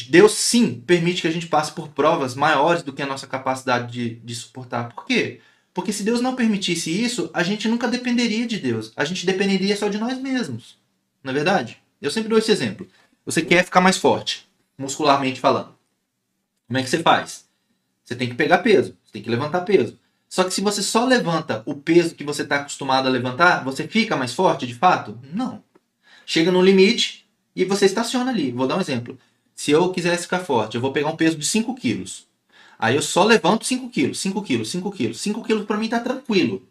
Deus 0.09 0.33
sim 0.33 0.81
permite 0.81 1.23
que 1.23 1.29
a 1.29 1.33
gente 1.33 1.47
passe 1.47 1.73
por 1.73 1.89
provas 1.89 2.35
maiores 2.35 2.83
do 2.83 2.93
que 2.93 3.03
a 3.03 3.07
nossa 3.07 3.27
capacidade 3.27 3.93
de, 3.93 4.15
de 4.17 4.35
suportar. 4.35 4.93
Por 4.93 5.05
quê? 5.05 5.41
Porque 5.75 5.93
se 5.93 6.05
Deus 6.05 6.21
não 6.21 6.37
permitisse 6.37 6.89
isso, 6.89 7.29
a 7.35 7.43
gente 7.43 7.69
nunca 7.69 7.89
dependeria 7.89 8.47
de 8.47 8.61
Deus. 8.61 8.93
A 8.95 9.05
gente 9.05 9.27
dependeria 9.27 9.77
só 9.77 9.89
de 9.89 9.99
nós 9.99 10.17
mesmos. 10.19 10.79
Não 11.23 11.33
é 11.33 11.35
verdade? 11.35 11.79
Eu 12.01 12.13
sempre 12.13 12.29
dou 12.29 12.39
esse 12.39 12.53
exemplo. 12.53 12.89
Você 13.27 13.43
quer 13.43 13.65
ficar 13.65 13.81
mais 13.81 13.97
forte, 13.97 14.49
muscularmente 14.79 15.41
falando. 15.41 15.75
Como 16.69 16.79
é 16.79 16.83
que 16.83 16.89
você 16.89 17.03
faz? 17.03 17.47
Você 18.05 18.15
tem 18.15 18.29
que 18.29 18.35
pegar 18.37 18.59
peso, 18.59 18.97
você 19.05 19.13
tem 19.15 19.23
que 19.23 19.31
levantar 19.31 19.63
peso. 19.63 19.99
Só 20.29 20.45
que 20.45 20.55
se 20.55 20.61
você 20.61 20.83
só 20.83 21.05
levanta 21.05 21.63
o 21.67 21.75
peso 21.75 22.15
que 22.15 22.25
você 22.25 22.43
está 22.43 22.57
acostumado 22.57 23.09
a 23.09 23.11
levantar, 23.11 23.65
você 23.65 23.89
fica 23.89 24.17
mais 24.17 24.33
forte 24.33 24.67
de 24.67 24.75
fato? 24.75 25.19
Não. 25.33 25.63
Chega 26.25 26.53
no 26.53 26.63
limite 26.63 27.27
e 27.55 27.65
você 27.65 27.87
estaciona 27.87 28.31
ali. 28.31 28.53
Vou 28.53 28.67
dar 28.67 28.77
um 28.77 28.81
exemplo. 28.81 29.19
Se 29.55 29.71
eu 29.71 29.91
quisesse 29.93 30.25
ficar 30.25 30.41
forte, 30.41 30.75
eu 30.75 30.81
vou 30.81 30.93
pegar 30.93 31.09
um 31.09 31.17
peso 31.17 31.37
de 31.37 31.47
5 31.47 31.75
quilos. 31.75 32.27
Aí 32.79 32.97
eu 32.97 33.03
só 33.03 33.25
levanto 33.25 33.65
5 33.65 33.89
quilos, 33.91 34.19
5 34.21 34.43
quilos, 34.43 34.71
5 34.71 34.91
quilos. 34.93 35.21
5 35.21 35.43
quilos 35.43 35.65
para 35.65 35.77
mim 35.77 35.89
tá 35.89 36.01
tranquilo. 36.01 36.67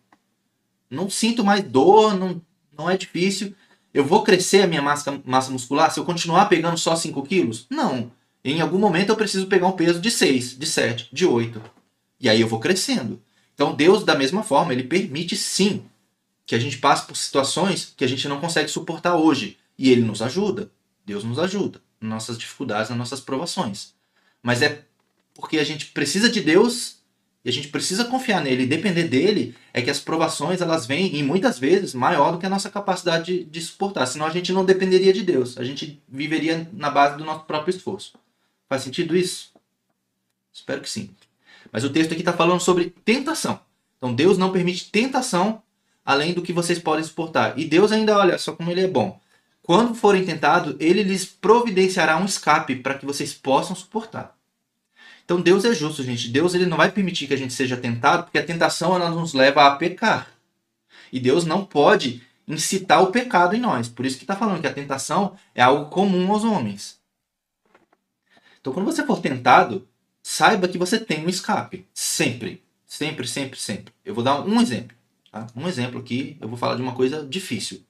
Não 0.89 1.09
sinto 1.09 1.43
mais 1.43 1.63
dor, 1.63 2.15
não, 2.15 2.41
não 2.77 2.89
é 2.89 2.97
difícil. 2.97 3.55
Eu 3.93 4.05
vou 4.05 4.23
crescer 4.23 4.63
a 4.63 4.67
minha 4.67 4.81
massa, 4.81 5.21
massa 5.25 5.51
muscular 5.51 5.91
se 5.91 5.99
eu 5.99 6.05
continuar 6.05 6.45
pegando 6.45 6.77
só 6.77 6.95
5 6.95 7.23
quilos? 7.23 7.65
Não. 7.69 8.11
Em 8.43 8.61
algum 8.61 8.77
momento 8.77 9.09
eu 9.09 9.15
preciso 9.15 9.47
pegar 9.47 9.67
um 9.67 9.71
peso 9.73 9.99
de 9.99 10.11
6, 10.11 10.57
de 10.57 10.65
7, 10.65 11.09
de 11.11 11.25
8. 11.25 11.61
E 12.19 12.29
aí 12.29 12.41
eu 12.41 12.47
vou 12.47 12.59
crescendo. 12.59 13.21
Então 13.53 13.75
Deus, 13.75 14.03
da 14.03 14.15
mesma 14.15 14.43
forma, 14.43 14.73
ele 14.73 14.83
permite 14.83 15.35
sim 15.35 15.85
que 16.45 16.55
a 16.55 16.59
gente 16.59 16.77
passe 16.77 17.05
por 17.05 17.15
situações 17.15 17.93
que 17.95 18.03
a 18.03 18.07
gente 18.07 18.27
não 18.27 18.39
consegue 18.39 18.69
suportar 18.69 19.15
hoje. 19.15 19.57
E 19.77 19.89
ele 19.89 20.01
nos 20.01 20.21
ajuda. 20.21 20.69
Deus 21.05 21.23
nos 21.23 21.39
ajuda 21.39 21.81
nossas 22.03 22.37
dificuldades, 22.37 22.89
nas 22.89 22.97
nossas 22.97 23.19
provações. 23.19 23.93
Mas 24.41 24.61
é 24.61 24.83
porque 25.33 25.57
a 25.57 25.63
gente 25.63 25.87
precisa 25.87 26.29
de 26.29 26.41
Deus 26.41 27.03
e 27.43 27.49
a 27.49 27.51
gente 27.51 27.67
precisa 27.67 28.05
confiar 28.05 28.41
nele 28.41 28.63
e 28.63 28.67
depender 28.67 29.03
dele, 29.03 29.53
é 29.73 29.81
que 29.81 29.89
as 29.89 29.99
provações 29.99 30.61
elas 30.61 30.85
vêm, 30.85 31.13
e 31.15 31.21
muitas 31.21 31.59
vezes, 31.59 31.93
maior 31.93 32.31
do 32.31 32.37
que 32.37 32.45
a 32.45 32.49
nossa 32.49 32.69
capacidade 32.69 33.25
de, 33.25 33.43
de, 33.43 33.61
suportar. 33.61 34.05
Senão 34.05 34.25
a 34.25 34.29
gente 34.29 34.53
não 34.53 34.63
dependeria 34.63 35.11
de 35.11 35.23
Deus. 35.23 35.57
A 35.57 35.63
gente 35.63 36.01
viveria 36.07 36.69
na 36.71 36.89
base 36.89 37.17
do 37.17 37.25
nosso 37.25 37.43
próprio 37.43 37.75
esforço. 37.75 38.13
Faz 38.69 38.81
sentido 38.83 39.15
isso? 39.15 39.51
Espero 40.53 40.79
que 40.79 40.89
sim. 40.89 41.09
Mas 41.69 41.83
o 41.83 41.89
texto 41.89 42.13
aqui 42.13 42.21
está 42.21 42.31
falando 42.31 42.61
sobre 42.61 42.93
tentação. 43.03 43.59
Então 43.97 44.13
Deus 44.13 44.37
não 44.37 44.51
permite 44.51 44.89
tentação 44.89 45.61
além 46.05 46.33
do 46.33 46.41
que 46.41 46.53
vocês 46.53 46.79
podem 46.79 47.03
suportar. 47.03 47.57
E 47.59 47.65
Deus 47.65 47.91
ainda, 47.91 48.17
olha 48.17 48.37
só 48.37 48.53
como 48.53 48.71
ele 48.71 48.81
é 48.81 48.87
bom. 48.87 49.19
Quando 49.61 49.95
forem 49.95 50.25
tentados, 50.25 50.75
ele 50.79 51.03
lhes 51.03 51.25
providenciará 51.25 52.17
um 52.17 52.25
escape 52.25 52.75
para 52.77 52.95
que 52.95 53.05
vocês 53.05 53.33
possam 53.33 53.75
suportar. 53.75 54.37
Então 55.25 55.41
Deus 55.41 55.65
é 55.65 55.73
justo, 55.73 56.03
gente. 56.03 56.29
Deus 56.29 56.53
ele 56.53 56.65
não 56.65 56.77
vai 56.77 56.91
permitir 56.91 57.27
que 57.27 57.33
a 57.33 57.37
gente 57.37 57.53
seja 57.53 57.77
tentado, 57.77 58.23
porque 58.23 58.37
a 58.37 58.45
tentação 58.45 58.95
ela 58.95 59.09
nos 59.09 59.33
leva 59.33 59.65
a 59.65 59.75
pecar. 59.75 60.33
E 61.11 61.19
Deus 61.19 61.45
não 61.45 61.63
pode 61.63 62.23
incitar 62.47 63.01
o 63.01 63.11
pecado 63.11 63.55
em 63.55 63.59
nós. 63.59 63.87
Por 63.87 64.05
isso 64.05 64.17
que 64.17 64.23
está 64.23 64.35
falando 64.35 64.61
que 64.61 64.67
a 64.67 64.73
tentação 64.73 65.35
é 65.55 65.61
algo 65.61 65.89
comum 65.89 66.31
aos 66.31 66.43
homens. 66.43 66.99
Então, 68.59 68.73
quando 68.73 68.85
você 68.85 69.05
for 69.05 69.19
tentado, 69.19 69.87
saiba 70.21 70.67
que 70.67 70.77
você 70.77 70.99
tem 70.99 71.25
um 71.25 71.29
escape. 71.29 71.85
Sempre. 71.93 72.63
Sempre, 72.85 73.27
sempre, 73.27 73.59
sempre. 73.59 73.93
Eu 74.05 74.13
vou 74.13 74.23
dar 74.23 74.41
um 74.41 74.61
exemplo. 74.61 74.95
Tá? 75.31 75.47
Um 75.55 75.67
exemplo 75.67 75.99
aqui, 75.99 76.37
eu 76.39 76.47
vou 76.47 76.57
falar 76.57 76.75
de 76.75 76.81
uma 76.81 76.95
coisa 76.95 77.25
difícil. 77.25 77.83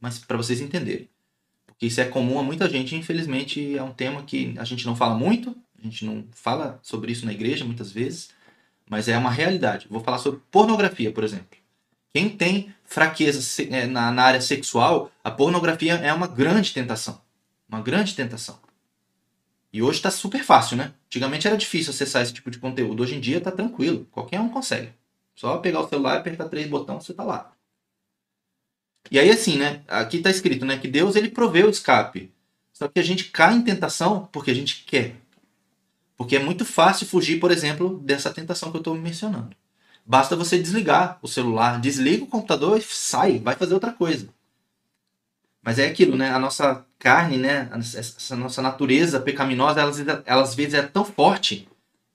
Mas 0.00 0.18
para 0.18 0.36
vocês 0.36 0.60
entenderem. 0.60 1.08
Porque 1.66 1.86
isso 1.86 2.00
é 2.00 2.04
comum 2.04 2.38
a 2.38 2.42
muita 2.42 2.68
gente, 2.68 2.96
infelizmente 2.96 3.76
é 3.76 3.82
um 3.82 3.92
tema 3.92 4.22
que 4.22 4.54
a 4.56 4.64
gente 4.64 4.86
não 4.86 4.96
fala 4.96 5.14
muito, 5.14 5.54
a 5.78 5.82
gente 5.82 6.04
não 6.04 6.26
fala 6.32 6.78
sobre 6.82 7.12
isso 7.12 7.26
na 7.26 7.32
igreja 7.32 7.64
muitas 7.64 7.90
vezes, 7.90 8.30
mas 8.88 9.08
é 9.08 9.16
uma 9.16 9.30
realidade. 9.30 9.86
Vou 9.90 10.00
falar 10.00 10.18
sobre 10.18 10.40
pornografia, 10.50 11.12
por 11.12 11.24
exemplo. 11.24 11.58
Quem 12.14 12.30
tem 12.30 12.74
fraqueza 12.84 13.62
é, 13.70 13.86
na, 13.86 14.22
área 14.22 14.40
sexual, 14.40 15.10
a 15.22 15.30
pornografia 15.30 15.94
é 15.94 16.12
uma 16.12 16.26
grande 16.26 16.72
tentação. 16.72 17.20
Uma 17.68 17.82
grande 17.82 18.14
tentação. 18.14 18.58
E 19.72 19.82
hoje 19.82 19.98
está 19.98 20.10
super 20.10 20.42
fácil, 20.42 20.76
né? 20.76 20.94
Antigamente 21.06 21.46
era 21.46 21.56
difícil 21.56 21.90
acessar 21.90 22.22
esse 22.22 22.32
tipo 22.32 22.50
de 22.50 22.58
conteúdo. 22.58 23.02
Hoje 23.02 23.16
em 23.16 23.20
dia 23.20 23.38
está 23.38 23.50
tranquilo. 23.50 24.06
Qualquer 24.10 24.40
um 24.40 24.48
consegue. 24.48 24.92
Só 25.34 25.58
pegar 25.58 25.80
o 25.80 25.88
celular, 25.88 26.16
apertar 26.16 26.48
três 26.48 26.66
botões, 26.66 27.04
você 27.04 27.12
está 27.12 27.22
lá. 27.22 27.52
E 29.10 29.18
aí 29.18 29.30
assim, 29.30 29.58
né? 29.58 29.82
Aqui 29.86 30.16
está 30.16 30.30
escrito, 30.30 30.64
né, 30.64 30.78
que 30.78 30.88
Deus 30.88 31.16
ele 31.16 31.28
proveu 31.28 31.66
o 31.66 31.70
escape. 31.70 32.32
Só 32.72 32.88
que 32.88 32.98
a 32.98 33.02
gente 33.02 33.24
cai 33.24 33.54
em 33.54 33.62
tentação 33.62 34.28
porque 34.32 34.50
a 34.50 34.54
gente 34.54 34.84
quer. 34.84 35.16
Porque 36.16 36.36
é 36.36 36.38
muito 36.38 36.64
fácil 36.64 37.06
fugir, 37.06 37.38
por 37.38 37.50
exemplo, 37.50 37.98
dessa 37.98 38.32
tentação 38.32 38.70
que 38.70 38.76
eu 38.76 38.80
estou 38.80 38.94
mencionando. 38.94 39.54
Basta 40.04 40.36
você 40.36 40.58
desligar 40.58 41.18
o 41.20 41.28
celular, 41.28 41.80
desliga 41.80 42.24
o 42.24 42.28
computador 42.28 42.78
e 42.78 42.82
sai, 42.82 43.38
vai 43.38 43.56
fazer 43.56 43.74
outra 43.74 43.92
coisa. 43.92 44.28
Mas 45.62 45.80
é 45.80 45.86
aquilo, 45.86 46.16
né? 46.16 46.30
A 46.30 46.38
nossa 46.38 46.86
carne, 46.98 47.36
né? 47.36 47.68
Essa 47.74 48.36
nossa 48.36 48.62
natureza 48.62 49.18
pecaminosa, 49.18 49.80
ela, 49.80 50.22
ela 50.24 50.42
às 50.42 50.54
vezes 50.54 50.74
é 50.74 50.82
tão 50.82 51.04
forte, 51.04 51.68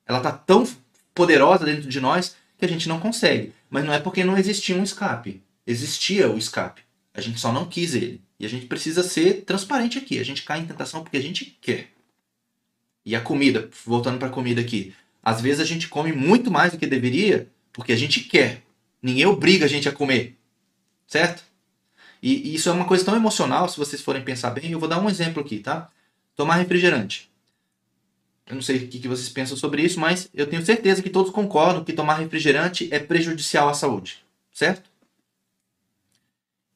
ela 0.05 0.21
tá 0.21 0.31
tão 0.31 0.65
poderosa 1.13 1.65
dentro 1.65 1.89
de 1.89 1.99
nós 1.99 2.35
que 2.57 2.63
a 2.63 2.67
gente 2.67 2.87
não 2.87 2.99
consegue. 2.99 3.53
Mas 3.69 3.83
não 3.83 3.93
é 3.93 3.99
porque 3.99 4.23
não 4.23 4.37
existia 4.37 4.75
um 4.75 4.83
escape. 4.83 5.43
Existia 5.67 6.29
o 6.29 6.37
escape. 6.37 6.81
A 7.13 7.19
gente 7.19 7.39
só 7.39 7.51
não 7.51 7.65
quis 7.65 7.93
ele. 7.93 8.21
E 8.39 8.45
a 8.45 8.49
gente 8.49 8.67
precisa 8.67 9.03
ser 9.03 9.43
transparente 9.43 9.97
aqui. 9.97 10.17
A 10.17 10.23
gente 10.23 10.43
cai 10.43 10.59
em 10.59 10.65
tentação 10.65 11.03
porque 11.03 11.17
a 11.17 11.21
gente 11.21 11.57
quer. 11.61 11.89
E 13.05 13.15
a 13.15 13.21
comida, 13.21 13.69
voltando 13.85 14.19
para 14.19 14.27
a 14.27 14.31
comida 14.31 14.61
aqui. 14.61 14.93
Às 15.23 15.41
vezes 15.41 15.59
a 15.59 15.65
gente 15.65 15.87
come 15.87 16.11
muito 16.11 16.51
mais 16.51 16.71
do 16.71 16.77
que 16.77 16.87
deveria 16.87 17.47
porque 17.73 17.91
a 17.91 17.95
gente 17.95 18.21
quer. 18.21 18.61
Ninguém 19.01 19.25
obriga 19.25 19.65
a 19.65 19.67
gente 19.67 19.87
a 19.87 19.91
comer. 19.91 20.37
Certo? 21.07 21.43
E, 22.21 22.49
e 22.49 22.55
isso 22.55 22.69
é 22.69 22.71
uma 22.71 22.85
coisa 22.85 23.03
tão 23.03 23.15
emocional, 23.15 23.67
se 23.67 23.77
vocês 23.77 24.01
forem 24.01 24.23
pensar 24.23 24.51
bem. 24.51 24.71
Eu 24.71 24.79
vou 24.79 24.87
dar 24.87 25.01
um 25.01 25.09
exemplo 25.09 25.41
aqui, 25.41 25.59
tá? 25.59 25.89
Tomar 26.35 26.55
refrigerante. 26.55 27.29
Eu 28.45 28.55
não 28.55 28.61
sei 28.61 28.77
o 28.77 28.87
que 28.87 29.07
vocês 29.07 29.29
pensam 29.29 29.55
sobre 29.55 29.81
isso, 29.81 29.99
mas 29.99 30.29
eu 30.33 30.47
tenho 30.47 30.65
certeza 30.65 31.01
que 31.01 31.09
todos 31.09 31.31
concordam 31.31 31.83
que 31.83 31.93
tomar 31.93 32.15
refrigerante 32.15 32.87
é 32.91 32.99
prejudicial 32.99 33.69
à 33.69 33.73
saúde. 33.73 34.23
Certo? 34.53 34.89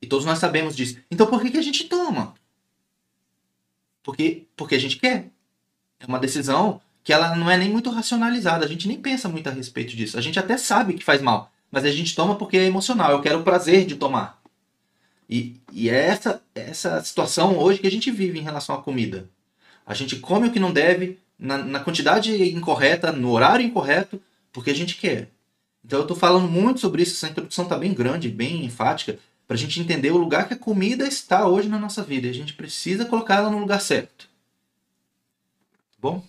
E 0.02 0.08
todos 0.08 0.26
nós 0.26 0.40
sabemos 0.40 0.76
disso. 0.76 0.98
Então 1.12 1.28
por 1.28 1.42
que, 1.42 1.52
que 1.52 1.58
a 1.58 1.62
gente 1.62 1.86
toma? 1.86 2.34
Porque, 4.02 4.46
porque 4.56 4.76
a 4.76 4.80
gente 4.80 4.98
quer. 4.98 5.30
É 6.06 6.08
uma 6.08 6.20
decisão 6.20 6.80
que 7.04 7.12
ela 7.12 7.36
não 7.36 7.50
é 7.50 7.58
nem 7.58 7.70
muito 7.70 7.90
racionalizada. 7.90 8.66
A 8.66 8.68
gente 8.68 8.88
nem 8.88 8.98
pensa 8.98 9.28
muito 9.28 9.48
a 9.48 9.52
respeito 9.52 9.96
disso. 9.96 10.18
A 10.18 10.22
gente 10.22 10.40
até 10.40 10.58
sabe 10.58 10.94
que 10.94 11.04
faz 11.04 11.22
mal, 11.22 11.52
mas 11.72 11.84
a 11.84 11.92
gente 11.92 12.16
toma 12.16 12.36
porque 12.36 12.58
é 12.58 12.66
emocional. 12.66 13.12
Eu 13.12 13.22
quero 13.22 13.40
o 13.40 13.44
prazer 13.44 13.86
de 13.86 13.96
tomar. 13.96 14.42
E, 15.30 15.60
e 15.72 15.90
é 15.90 16.08
essa, 16.08 16.42
essa 16.54 17.04
situação 17.04 17.58
hoje 17.58 17.80
que 17.80 17.88
a 17.88 17.92
gente 17.92 18.12
vive 18.12 18.40
em 18.40 18.44
relação 18.44 18.76
à 18.76 18.82
comida. 18.82 19.28
A 19.86 19.94
gente 19.94 20.18
come 20.18 20.48
o 20.48 20.52
que 20.52 20.60
não 20.60 20.72
deve, 20.72 21.20
na, 21.38 21.58
na 21.58 21.80
quantidade 21.80 22.32
incorreta, 22.52 23.12
no 23.12 23.32
horário 23.32 23.66
incorreto, 23.66 24.22
porque 24.52 24.72
a 24.72 24.76
gente 24.76 24.96
quer. 24.96 25.30
Então 25.84 26.00
eu 26.00 26.04
estou 26.04 26.18
falando 26.18 26.48
muito 26.48 26.80
sobre 26.80 27.04
isso, 27.04 27.14
essa 27.14 27.32
introdução 27.32 27.66
está 27.66 27.78
bem 27.78 27.94
grande, 27.94 28.30
bem 28.30 28.66
enfática, 28.66 29.20
para 29.48 29.56
a 29.56 29.58
gente 29.60 29.80
entender 29.80 30.12
o 30.12 30.18
lugar 30.18 30.48
que 30.48 30.56
a 30.56 30.58
comida 30.58 31.08
está 31.08 31.48
hoje 31.48 31.68
na 31.68 31.78
nossa 31.78 32.02
vida. 32.02 32.28
A 32.28 32.34
gente 32.34 32.54
precisa 32.54 33.06
colocar 33.06 33.36
ela 33.36 33.50
no 33.52 33.60
lugar 33.60 33.80
certo. 33.80 34.28
Bom? 36.06 36.24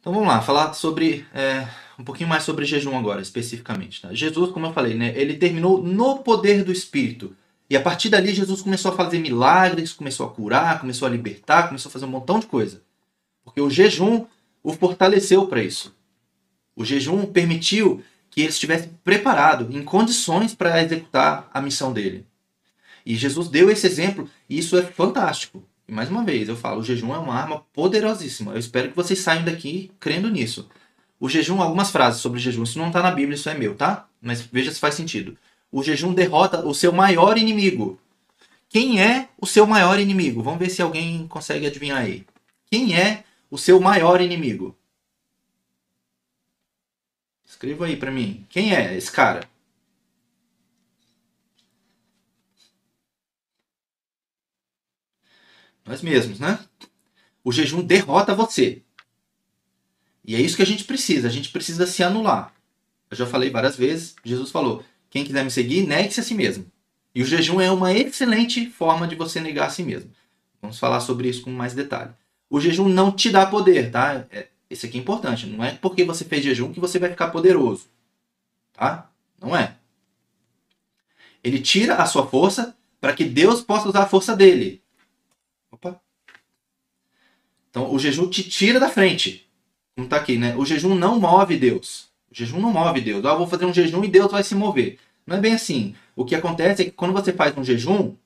Então 0.00 0.12
vamos 0.12 0.26
lá, 0.26 0.42
falar 0.42 0.72
sobre 0.72 1.24
é, 1.32 1.68
um 1.96 2.02
pouquinho 2.02 2.28
mais 2.28 2.42
sobre 2.42 2.64
jejum 2.64 2.98
agora, 2.98 3.22
especificamente. 3.22 4.02
Tá? 4.02 4.12
Jesus, 4.12 4.50
como 4.50 4.66
eu 4.66 4.72
falei, 4.72 4.94
né, 4.94 5.12
ele 5.14 5.36
terminou 5.36 5.80
no 5.80 6.18
poder 6.18 6.64
do 6.64 6.72
Espírito. 6.72 7.36
E 7.68 7.76
a 7.76 7.80
partir 7.80 8.08
dali, 8.08 8.34
Jesus 8.34 8.60
começou 8.60 8.90
a 8.90 8.96
fazer 8.96 9.20
milagres, 9.20 9.92
começou 9.92 10.26
a 10.26 10.30
curar, 10.30 10.80
começou 10.80 11.06
a 11.06 11.10
libertar, 11.12 11.68
começou 11.68 11.90
a 11.90 11.92
fazer 11.92 12.06
um 12.06 12.10
montão 12.10 12.40
de 12.40 12.46
coisa. 12.46 12.82
Porque 13.44 13.60
o 13.60 13.70
jejum 13.70 14.26
o 14.64 14.72
fortaleceu 14.72 15.46
para 15.46 15.62
isso. 15.62 15.94
O 16.74 16.84
jejum 16.84 17.24
permitiu 17.24 18.02
que 18.32 18.40
ele 18.40 18.50
estivesse 18.50 18.88
preparado, 19.04 19.68
em 19.70 19.84
condições 19.84 20.56
para 20.56 20.82
executar 20.82 21.48
a 21.54 21.60
missão 21.60 21.92
dele. 21.92 22.26
E 23.06 23.14
Jesus 23.14 23.46
deu 23.46 23.70
esse 23.70 23.86
exemplo, 23.86 24.28
e 24.48 24.58
isso 24.58 24.76
é 24.76 24.82
fantástico. 24.82 25.69
Mais 25.90 26.08
uma 26.08 26.24
vez, 26.24 26.48
eu 26.48 26.56
falo, 26.56 26.80
o 26.80 26.84
jejum 26.84 27.14
é 27.14 27.18
uma 27.18 27.34
arma 27.34 27.60
poderosíssima. 27.72 28.52
Eu 28.52 28.58
espero 28.58 28.90
que 28.90 28.96
vocês 28.96 29.18
saiam 29.18 29.44
daqui 29.44 29.90
crendo 29.98 30.30
nisso. 30.30 30.68
O 31.18 31.28
jejum, 31.28 31.60
algumas 31.60 31.90
frases 31.90 32.20
sobre 32.20 32.38
jejum. 32.38 32.62
Isso 32.62 32.78
não 32.78 32.86
está 32.86 33.02
na 33.02 33.10
Bíblia, 33.10 33.34
isso 33.34 33.48
é 33.48 33.54
meu, 33.54 33.74
tá? 33.74 34.08
Mas 34.22 34.40
veja 34.40 34.70
se 34.72 34.80
faz 34.80 34.94
sentido. 34.94 35.36
O 35.70 35.82
jejum 35.82 36.14
derrota 36.14 36.64
o 36.66 36.72
seu 36.72 36.92
maior 36.92 37.36
inimigo. 37.36 38.00
Quem 38.68 39.02
é 39.02 39.28
o 39.36 39.46
seu 39.46 39.66
maior 39.66 39.98
inimigo? 39.98 40.42
Vamos 40.42 40.60
ver 40.60 40.70
se 40.70 40.80
alguém 40.80 41.26
consegue 41.26 41.66
adivinhar 41.66 41.98
aí. 41.98 42.24
Quem 42.70 42.96
é 42.96 43.24
o 43.50 43.58
seu 43.58 43.80
maior 43.80 44.20
inimigo? 44.20 44.76
Escreva 47.44 47.86
aí 47.86 47.96
para 47.96 48.12
mim. 48.12 48.46
Quem 48.48 48.74
é 48.74 48.96
esse 48.96 49.10
cara? 49.10 49.49
Nós 55.86 56.02
mesmos, 56.02 56.38
né? 56.38 56.58
O 57.42 57.52
jejum 57.52 57.82
derrota 57.82 58.34
você. 58.34 58.82
E 60.24 60.34
é 60.34 60.40
isso 60.40 60.56
que 60.56 60.62
a 60.62 60.66
gente 60.66 60.84
precisa. 60.84 61.28
A 61.28 61.30
gente 61.30 61.50
precisa 61.50 61.86
se 61.86 62.02
anular. 62.02 62.52
Eu 63.10 63.16
já 63.16 63.26
falei 63.26 63.50
várias 63.50 63.76
vezes. 63.76 64.14
Jesus 64.24 64.50
falou: 64.50 64.84
quem 65.08 65.24
quiser 65.24 65.44
me 65.44 65.50
seguir, 65.50 65.86
negue-se 65.86 66.20
a 66.20 66.22
si 66.22 66.34
mesmo. 66.34 66.66
E 67.14 67.22
o 67.22 67.26
jejum 67.26 67.60
é 67.60 67.70
uma 67.70 67.92
excelente 67.92 68.66
forma 68.66 69.08
de 69.08 69.16
você 69.16 69.40
negar 69.40 69.66
a 69.66 69.70
si 69.70 69.82
mesmo. 69.82 70.10
Vamos 70.62 70.78
falar 70.78 71.00
sobre 71.00 71.28
isso 71.28 71.42
com 71.42 71.50
mais 71.50 71.74
detalhe. 71.74 72.12
O 72.48 72.60
jejum 72.60 72.88
não 72.88 73.10
te 73.10 73.30
dá 73.30 73.46
poder, 73.46 73.90
tá? 73.90 74.26
É, 74.30 74.48
esse 74.68 74.86
aqui 74.86 74.98
é 74.98 75.00
importante. 75.00 75.46
Não 75.46 75.64
é 75.64 75.72
porque 75.72 76.04
você 76.04 76.24
fez 76.24 76.44
jejum 76.44 76.72
que 76.72 76.80
você 76.80 76.98
vai 76.98 77.10
ficar 77.10 77.28
poderoso. 77.28 77.86
Tá? 78.72 79.10
Não 79.40 79.56
é. 79.56 79.76
Ele 81.42 81.60
tira 81.60 81.96
a 81.96 82.06
sua 82.06 82.26
força 82.26 82.76
para 83.00 83.14
que 83.14 83.24
Deus 83.24 83.62
possa 83.62 83.88
usar 83.88 84.02
a 84.02 84.08
força 84.08 84.36
dele. 84.36 84.82
Opa. 85.70 86.00
Então 87.70 87.92
o 87.92 87.98
jejum 87.98 88.28
te 88.28 88.42
tira 88.42 88.80
da 88.80 88.88
frente. 88.88 89.48
Como 89.94 90.06
está 90.06 90.16
aqui, 90.16 90.36
né? 90.36 90.56
O 90.56 90.64
jejum 90.64 90.94
não 90.94 91.18
move 91.20 91.56
Deus. 91.56 92.08
O 92.30 92.34
jejum 92.34 92.60
não 92.60 92.72
move 92.72 93.00
Deus. 93.00 93.24
Ah, 93.24 93.34
vou 93.34 93.46
fazer 93.46 93.64
um 93.64 93.74
jejum 93.74 94.04
e 94.04 94.08
Deus 94.08 94.30
vai 94.30 94.42
se 94.42 94.54
mover. 94.54 94.98
Não 95.26 95.36
é 95.36 95.40
bem 95.40 95.54
assim. 95.54 95.94
O 96.16 96.24
que 96.24 96.34
acontece 96.34 96.82
é 96.82 96.84
que 96.86 96.90
quando 96.90 97.12
você 97.12 97.32
faz 97.32 97.56
um 97.56 97.64
jejum, 97.64 98.16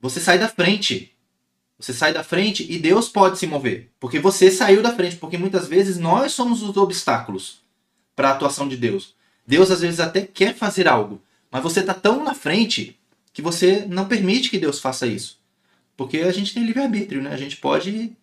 você 0.00 0.20
sai 0.20 0.38
da 0.38 0.48
frente. 0.48 1.14
Você 1.78 1.92
sai 1.92 2.12
da 2.12 2.24
frente 2.24 2.66
e 2.68 2.78
Deus 2.78 3.08
pode 3.08 3.38
se 3.38 3.46
mover. 3.46 3.90
Porque 4.00 4.18
você 4.18 4.50
saiu 4.50 4.82
da 4.82 4.94
frente. 4.94 5.16
Porque 5.16 5.38
muitas 5.38 5.68
vezes 5.68 5.98
nós 5.98 6.32
somos 6.32 6.62
os 6.62 6.76
obstáculos 6.76 7.60
para 8.16 8.30
a 8.30 8.32
atuação 8.32 8.68
de 8.68 8.76
Deus. 8.76 9.14
Deus 9.46 9.70
às 9.70 9.80
vezes 9.80 10.00
até 10.00 10.22
quer 10.22 10.54
fazer 10.54 10.88
algo. 10.88 11.22
Mas 11.50 11.62
você 11.62 11.80
está 11.80 11.94
tão 11.94 12.24
na 12.24 12.34
frente 12.34 12.98
que 13.32 13.40
você 13.40 13.86
não 13.86 14.08
permite 14.08 14.50
que 14.50 14.58
Deus 14.58 14.80
faça 14.80 15.06
isso. 15.06 15.37
Porque 15.98 16.18
a 16.18 16.30
gente 16.30 16.54
tem 16.54 16.64
livre-arbítrio, 16.64 17.20
né? 17.20 17.32
A 17.34 17.36
gente 17.36 17.56
pode 17.56 18.16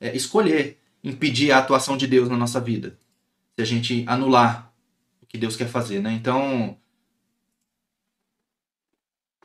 é, 0.00 0.14
escolher 0.14 0.80
impedir 1.04 1.52
a 1.52 1.58
atuação 1.58 1.96
de 1.96 2.08
Deus 2.08 2.28
na 2.28 2.36
nossa 2.36 2.60
vida. 2.60 2.98
Se 3.54 3.62
a 3.62 3.64
gente 3.64 4.04
anular 4.08 4.74
o 5.22 5.26
que 5.26 5.38
Deus 5.38 5.54
quer 5.54 5.68
fazer, 5.68 6.02
né? 6.02 6.12
Então, 6.12 6.76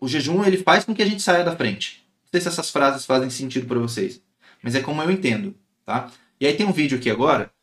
o 0.02 0.08
jejum 0.08 0.44
ele 0.44 0.58
faz 0.58 0.86
com 0.86 0.96
que 0.96 1.04
a 1.04 1.06
gente 1.06 1.22
saia 1.22 1.44
da 1.44 1.56
frente. 1.56 2.04
Não 2.24 2.32
sei 2.32 2.42
se 2.42 2.48
essas 2.48 2.72
frases 2.72 3.06
fazem 3.06 3.30
sentido 3.30 3.68
para 3.68 3.78
vocês, 3.78 4.24
mas 4.64 4.74
é 4.74 4.82
como 4.82 5.04
eu 5.04 5.12
entendo, 5.12 5.56
tá? 5.86 6.12
E 6.40 6.48
aí 6.48 6.58
tem 6.58 6.66
um 6.66 6.74
vídeo 6.74 6.98
aqui 6.98 7.12
agora. 7.12 7.54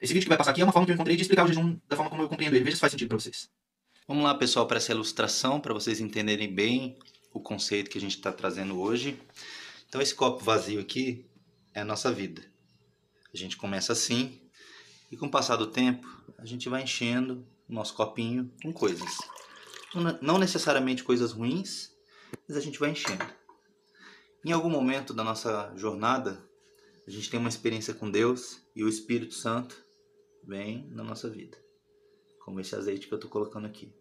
Esse 0.00 0.12
vídeo 0.12 0.26
que 0.26 0.28
vai 0.28 0.38
passar 0.38 0.52
aqui 0.52 0.60
é 0.60 0.64
uma 0.64 0.72
forma 0.72 0.86
que 0.86 0.92
eu 0.92 0.94
encontrei 0.94 1.16
de 1.16 1.22
explicar 1.22 1.44
o 1.44 1.48
jejum 1.48 1.76
da 1.88 1.96
forma 1.96 2.08
como 2.08 2.22
eu 2.22 2.28
compreendo 2.28 2.54
ele. 2.54 2.64
Veja 2.64 2.76
se 2.76 2.80
faz 2.80 2.92
sentido 2.92 3.08
para 3.08 3.18
vocês. 3.18 3.50
Vamos 4.06 4.22
lá, 4.22 4.32
pessoal, 4.32 4.64
para 4.68 4.76
essa 4.76 4.92
ilustração, 4.92 5.58
para 5.58 5.74
vocês 5.74 5.98
entenderem 5.98 6.54
bem 6.54 6.96
o 7.32 7.40
conceito 7.40 7.90
que 7.90 7.98
a 7.98 8.00
gente 8.00 8.16
está 8.16 8.30
trazendo 8.30 8.80
hoje. 8.80 9.18
Então, 9.88 10.00
esse 10.00 10.14
copo 10.14 10.44
vazio 10.44 10.80
aqui 10.80 11.26
é 11.72 11.80
a 11.80 11.84
nossa 11.84 12.12
vida. 12.12 12.42
A 13.32 13.36
gente 13.36 13.56
começa 13.56 13.92
assim 13.92 14.40
e 15.10 15.16
com 15.16 15.26
o 15.26 15.30
passar 15.30 15.56
do 15.56 15.66
tempo 15.66 16.06
a 16.38 16.44
gente 16.44 16.68
vai 16.68 16.82
enchendo 16.82 17.46
o 17.68 17.72
nosso 17.72 17.94
copinho 17.94 18.50
com 18.62 18.72
coisas. 18.72 19.18
Não 20.20 20.38
necessariamente 20.38 21.04
coisas 21.04 21.32
ruins, 21.32 21.94
mas 22.48 22.56
a 22.56 22.60
gente 22.60 22.78
vai 22.78 22.90
enchendo. 22.90 23.24
Em 24.44 24.52
algum 24.52 24.70
momento 24.70 25.12
da 25.12 25.24
nossa 25.24 25.72
jornada, 25.76 26.42
a 27.06 27.10
gente 27.10 27.30
tem 27.30 27.38
uma 27.38 27.48
experiência 27.48 27.94
com 27.94 28.10
Deus 28.10 28.62
e 28.74 28.82
o 28.82 28.88
Espírito 28.88 29.34
Santo 29.34 29.76
vem 30.44 30.88
na 30.90 31.02
nossa 31.02 31.28
vida. 31.28 31.56
Como 32.44 32.60
esse 32.60 32.74
azeite 32.74 33.06
que 33.06 33.12
eu 33.14 33.16
estou 33.16 33.30
colocando 33.30 33.66
aqui. 33.66 33.92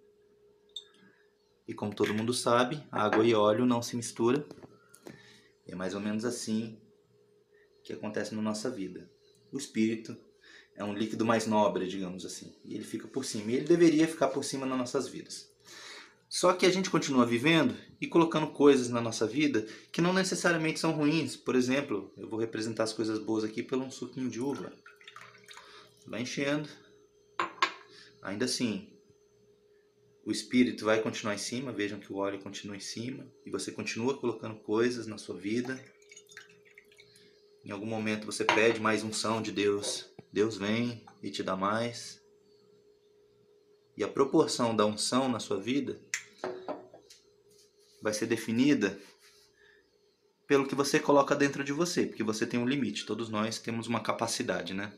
E 1.68 1.74
como 1.74 1.96
todo 1.96 2.14
mundo 2.14 2.34
sabe, 2.34 2.84
água 2.92 3.26
e 3.26 3.34
óleo 3.34 3.66
não 3.66 3.82
se 3.82 3.96
misturam. 5.66 5.74
É 5.74 5.76
mais 5.76 5.94
ou 5.94 6.02
menos 6.02 6.26
assim 6.26 6.80
que 7.84 7.94
acontece 7.94 8.34
na 8.34 8.42
nossa 8.42 8.70
vida 8.70 9.10
o 9.56 9.58
espírito 9.58 10.16
é 10.76 10.84
um 10.84 10.94
líquido 10.94 11.26
mais 11.26 11.48
nobre, 11.48 11.88
digamos 11.88 12.26
assim, 12.26 12.54
e 12.64 12.76
ele 12.76 12.84
fica 12.84 13.08
por 13.08 13.24
cima. 13.24 13.52
E 13.52 13.56
ele 13.56 13.66
deveria 13.66 14.08
ficar 14.08 14.28
por 14.28 14.44
cima 14.44 14.66
nas 14.66 14.78
nossas 14.78 15.08
vidas. 15.08 15.50
Só 16.28 16.52
que 16.52 16.66
a 16.66 16.70
gente 16.70 16.90
continua 16.90 17.26
vivendo 17.26 17.74
e 18.02 18.08
colocando 18.08 18.48
coisas 18.48 18.90
na 18.90 19.00
nossa 19.00 19.26
vida 19.26 19.66
que 19.92 20.02
não 20.02 20.12
necessariamente 20.12 20.80
são 20.80 20.92
ruins. 20.92 21.38
Por 21.38 21.56
exemplo, 21.56 22.12
eu 22.18 22.28
vou 22.28 22.38
representar 22.38 22.84
as 22.84 22.92
coisas 22.92 23.20
boas 23.20 23.46
aqui 23.46 23.64
pelo 23.64 23.86
um 23.86 23.92
suquinho 23.92 24.30
de 24.30 24.42
uva. 24.42 24.74
Vai 26.06 26.24
enchendo. 26.24 26.68
Ainda 28.22 28.44
assim, 28.46 28.90
o 30.26 30.32
espírito 30.32 30.86
vai 30.86 31.02
continuar 31.02 31.36
em 31.36 31.38
cima, 31.38 31.72
vejam 31.72 32.00
que 32.00 32.12
o 32.12 32.18
óleo 32.18 32.40
continua 32.40 32.76
em 32.76 32.80
cima, 32.80 33.32
e 33.46 33.52
você 33.52 33.72
continua 33.72 34.18
colocando 34.18 34.56
coisas 34.56 35.06
na 35.06 35.20
sua 35.20 35.38
vida. 35.38 35.80
Em 37.64 37.70
algum 37.70 37.86
momento 37.86 38.26
você 38.26 38.44
pede 38.44 38.80
mais 38.80 39.04
unção 39.04 39.40
de 39.40 39.52
Deus, 39.52 40.10
Deus 40.34 40.58
vem 40.58 41.06
e 41.22 41.30
te 41.30 41.44
dá 41.44 41.56
mais. 41.56 42.20
E 43.96 44.04
a 44.04 44.08
proporção 44.08 44.76
da 44.76 44.86
unção 44.86 45.30
na 45.30 45.40
sua 45.40 45.60
vida 45.60 46.02
vai 48.02 48.14
ser 48.14 48.26
definida 48.26 49.00
pelo 50.48 50.68
que 50.68 50.76
você 50.76 51.00
coloca 51.00 51.36
dentro 51.36 51.64
de 51.64 51.72
você, 51.72 52.06
porque 52.06 52.24
você 52.24 52.46
tem 52.48 52.60
um 52.60 52.68
limite, 52.68 53.06
todos 53.06 53.30
nós 53.30 53.60
temos 53.60 53.88
uma 53.88 54.02
capacidade, 54.02 54.74
né? 54.74 54.92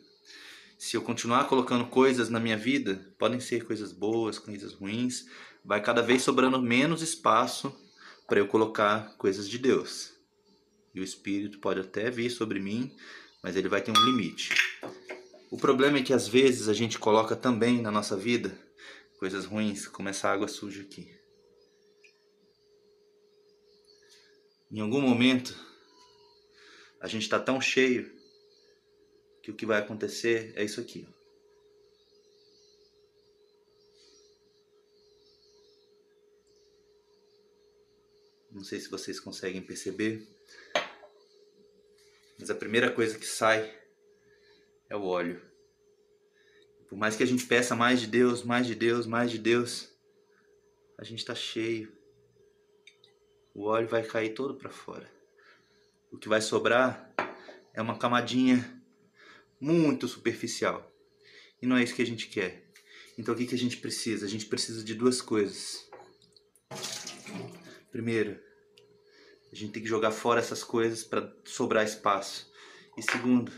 Se 0.77 0.95
eu 0.95 1.01
continuar 1.01 1.45
colocando 1.45 1.87
coisas 1.87 2.29
na 2.29 2.39
minha 2.39 2.55
vida, 2.55 3.13
podem 3.17 3.39
ser 3.39 3.65
coisas 3.65 3.91
boas, 3.91 4.37
coisas 4.37 4.73
ruins, 4.73 5.25
vai 5.65 5.81
cada 5.81 6.03
vez 6.03 6.21
sobrando 6.21 6.61
menos 6.61 7.01
espaço 7.01 7.75
para 8.27 8.39
eu 8.39 8.47
colocar 8.47 9.17
coisas 9.17 9.49
de 9.49 9.57
Deus. 9.57 10.13
E 10.93 10.99
o 10.99 11.03
Espírito 11.03 11.59
pode 11.59 11.79
até 11.79 12.11
vir 12.11 12.29
sobre 12.29 12.59
mim, 12.59 12.95
mas 13.41 13.55
ele 13.55 13.67
vai 13.67 13.81
ter 13.81 13.91
um 13.91 14.05
limite. 14.05 14.53
O 15.49 15.57
problema 15.57 15.97
é 15.97 16.03
que 16.03 16.13
às 16.13 16.27
vezes 16.27 16.67
a 16.67 16.73
gente 16.73 16.99
coloca 16.99 17.35
também 17.35 17.81
na 17.81 17.89
nossa 17.89 18.15
vida 18.15 18.55
coisas 19.17 19.45
ruins, 19.45 19.87
como 19.87 20.09
essa 20.09 20.29
água 20.29 20.47
suja 20.47 20.83
aqui. 20.83 21.11
Em 24.71 24.79
algum 24.79 25.01
momento, 25.01 25.57
a 27.01 27.07
gente 27.07 27.23
está 27.23 27.39
tão 27.39 27.59
cheio 27.59 28.16
que 29.47 29.51
o 29.51 29.55
que 29.55 29.65
vai 29.65 29.79
acontecer 29.79 30.51
é 30.57 30.63
isso 30.65 30.81
aqui. 30.81 31.07
Não 38.51 38.61
sei 38.61 38.77
se 38.81 38.89
vocês 38.89 39.21
conseguem 39.21 39.61
perceber, 39.61 40.27
mas 42.37 42.49
a 42.49 42.55
primeira 42.55 42.91
coisa 42.91 43.17
que 43.17 43.25
sai 43.25 43.73
é 44.89 44.97
o 44.97 45.05
óleo. 45.05 45.41
Por 46.89 46.97
mais 46.97 47.15
que 47.15 47.23
a 47.23 47.25
gente 47.25 47.45
peça 47.45 47.73
mais 47.73 48.01
de 48.01 48.07
Deus, 48.07 48.43
mais 48.43 48.67
de 48.67 48.75
Deus, 48.75 49.05
mais 49.05 49.31
de 49.31 49.37
Deus, 49.37 49.89
a 50.97 51.05
gente 51.05 51.19
está 51.19 51.33
cheio. 51.33 51.89
O 53.53 53.63
óleo 53.63 53.87
vai 53.87 54.03
cair 54.03 54.33
todo 54.33 54.55
para 54.55 54.69
fora. 54.69 55.09
O 56.11 56.17
que 56.17 56.27
vai 56.27 56.41
sobrar 56.41 57.13
é 57.73 57.81
uma 57.81 57.97
camadinha 57.97 58.76
muito 59.59 60.07
superficial. 60.07 60.91
E 61.61 61.65
não 61.65 61.77
é 61.77 61.83
isso 61.83 61.95
que 61.95 62.01
a 62.01 62.05
gente 62.05 62.27
quer. 62.27 62.67
Então 63.17 63.33
o 63.33 63.37
que, 63.37 63.47
que 63.47 63.55
a 63.55 63.57
gente 63.57 63.77
precisa? 63.77 64.25
A 64.25 64.29
gente 64.29 64.45
precisa 64.45 64.83
de 64.83 64.93
duas 64.93 65.21
coisas. 65.21 65.89
Primeiro, 67.91 68.39
a 69.51 69.55
gente 69.55 69.71
tem 69.71 69.81
que 69.81 69.89
jogar 69.89 70.11
fora 70.11 70.39
essas 70.39 70.63
coisas 70.63 71.03
para 71.03 71.33
sobrar 71.45 71.83
espaço. 71.83 72.51
E 72.97 73.01
segundo, 73.01 73.51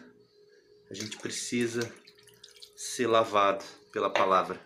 a 0.89 0.93
gente 0.93 1.17
precisa 1.17 1.91
ser 2.75 3.07
lavado 3.07 3.65
pela 3.91 4.09
palavra, 4.09 4.59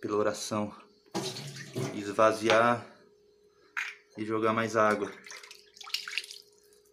pela 0.00 0.16
oração, 0.16 0.74
esvaziar 1.94 2.84
e 4.18 4.24
jogar 4.24 4.52
mais 4.52 4.74
água. 4.74 5.12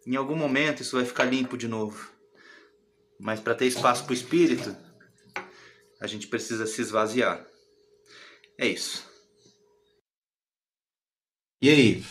Em 0.06 0.16
algum 0.16 0.36
momento 0.36 0.82
isso 0.82 0.96
vai 0.98 1.06
ficar 1.06 1.26
limpo 1.26 1.58
de 1.58 1.68
novo. 1.68 2.11
Mas 3.22 3.40
para 3.40 3.54
ter 3.54 3.68
espaço 3.68 4.04
para 4.04 4.12
o 4.12 4.16
espírito, 4.16 4.76
a 6.00 6.08
gente 6.08 6.26
precisa 6.26 6.66
se 6.66 6.82
esvaziar. 6.82 7.46
É 8.58 8.68
isso. 8.68 9.08
E 11.62 11.70
aí? 11.70 12.06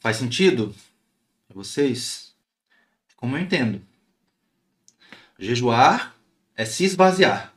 Faz 0.00 0.16
sentido 0.16 0.74
para 1.46 1.54
vocês? 1.54 2.34
Como 3.16 3.36
eu 3.36 3.42
entendo. 3.42 3.86
Jejuar 5.38 6.16
é 6.56 6.64
se 6.64 6.84
esvaziar. 6.84 7.54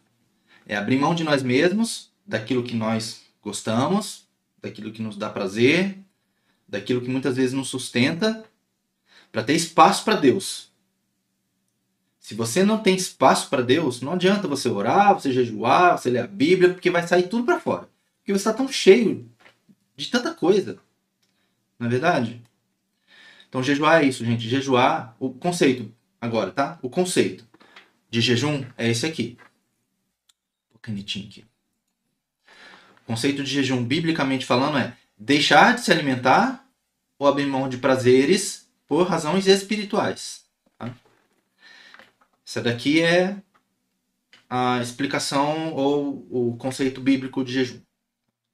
É 0.65 0.75
abrir 0.75 0.99
mão 0.99 1.15
de 1.15 1.23
nós 1.23 1.41
mesmos, 1.41 2.11
daquilo 2.25 2.63
que 2.63 2.75
nós 2.75 3.21
gostamos, 3.41 4.27
daquilo 4.61 4.91
que 4.91 5.01
nos 5.01 5.15
dá 5.15 5.29
prazer, 5.29 5.97
daquilo 6.67 7.01
que 7.01 7.09
muitas 7.09 7.37
vezes 7.37 7.53
nos 7.53 7.69
sustenta, 7.69 8.43
para 9.31 9.41
ter 9.41 9.55
espaço 9.55 10.03
para 10.03 10.17
Deus. 10.17 10.70
Se 12.31 12.35
você 12.35 12.63
não 12.63 12.77
tem 12.77 12.95
espaço 12.95 13.49
para 13.49 13.61
Deus, 13.61 13.99
não 13.99 14.13
adianta 14.13 14.47
você 14.47 14.69
orar, 14.69 15.13
você 15.13 15.33
jejuar, 15.33 15.97
você 15.97 16.09
ler 16.09 16.19
a 16.19 16.27
Bíblia, 16.27 16.69
porque 16.69 16.89
vai 16.89 17.05
sair 17.05 17.27
tudo 17.27 17.43
para 17.43 17.59
fora. 17.59 17.89
Porque 18.19 18.31
você 18.31 18.37
está 18.37 18.53
tão 18.53 18.69
cheio 18.69 19.29
de 19.97 20.09
tanta 20.09 20.33
coisa. 20.33 20.77
Não 21.77 21.87
é 21.87 21.89
verdade? 21.89 22.41
Então, 23.49 23.61
jejuar 23.61 24.01
é 24.01 24.05
isso, 24.05 24.23
gente. 24.23 24.47
Jejuar, 24.47 25.13
o 25.19 25.33
conceito, 25.33 25.93
agora, 26.21 26.51
tá? 26.51 26.79
O 26.81 26.89
conceito 26.89 27.45
de 28.09 28.21
jejum 28.21 28.63
é 28.77 28.89
esse 28.89 29.05
aqui. 29.05 29.37
O 30.73 30.79
canitinho 30.79 31.27
aqui. 31.27 31.43
O 33.03 33.07
conceito 33.07 33.43
de 33.43 33.51
jejum, 33.51 33.83
biblicamente 33.83 34.45
falando, 34.45 34.77
é 34.77 34.95
deixar 35.17 35.75
de 35.75 35.81
se 35.81 35.91
alimentar 35.91 36.65
ou 37.19 37.27
abrir 37.27 37.45
mão 37.45 37.67
de 37.67 37.75
prazeres 37.75 38.69
por 38.87 39.05
razões 39.05 39.47
espirituais. 39.47 40.40
Essa 42.51 42.61
daqui 42.61 43.01
é 43.01 43.37
a 44.49 44.81
explicação 44.81 45.73
ou 45.73 46.27
o 46.29 46.57
conceito 46.57 46.99
bíblico 46.99 47.45
de 47.45 47.53
jejum. 47.53 47.79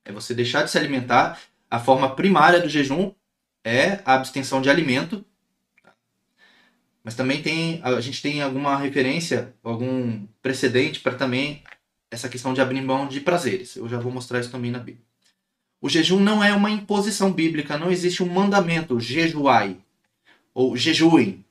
É 0.06 0.12
você 0.12 0.36
deixar 0.36 0.62
de 0.62 0.70
se 0.70 0.78
alimentar. 0.78 1.42
A 1.68 1.80
forma 1.80 2.16
primária 2.16 2.60
do 2.60 2.70
jejum 2.70 3.12
é 3.64 4.00
a 4.06 4.14
abstenção 4.14 4.62
de 4.62 4.70
alimento. 4.70 5.26
Mas 7.04 7.16
também 7.16 7.42
tem 7.42 7.82
a 7.84 8.00
gente 8.00 8.22
tem 8.22 8.40
alguma 8.40 8.78
referência, 8.78 9.56
algum 9.64 10.28
precedente 10.44 11.00
para 11.00 11.16
também 11.16 11.64
essa 12.12 12.30
questão 12.30 12.54
de 12.54 12.62
abrir 12.62 12.82
mão 12.82 13.08
de 13.08 13.20
prazeres. 13.20 13.78
Eu 13.78 13.90
já 13.90 13.98
vou 13.98 14.12
mostrar 14.12 14.40
isso 14.40 14.52
também 14.52 14.70
na 14.70 14.78
Bíblia. 14.78 15.04
O 15.82 15.90
jejum 15.90 16.20
não 16.20 16.44
é 16.44 16.54
uma 16.54 16.70
imposição 16.70 17.34
bíblica, 17.34 17.80
não 17.80 17.90
existe 17.90 18.22
um 18.22 18.32
mandamento, 18.32 19.00
jejuai 19.00 19.76
ou 20.54 20.78
jejuem. 20.78 21.44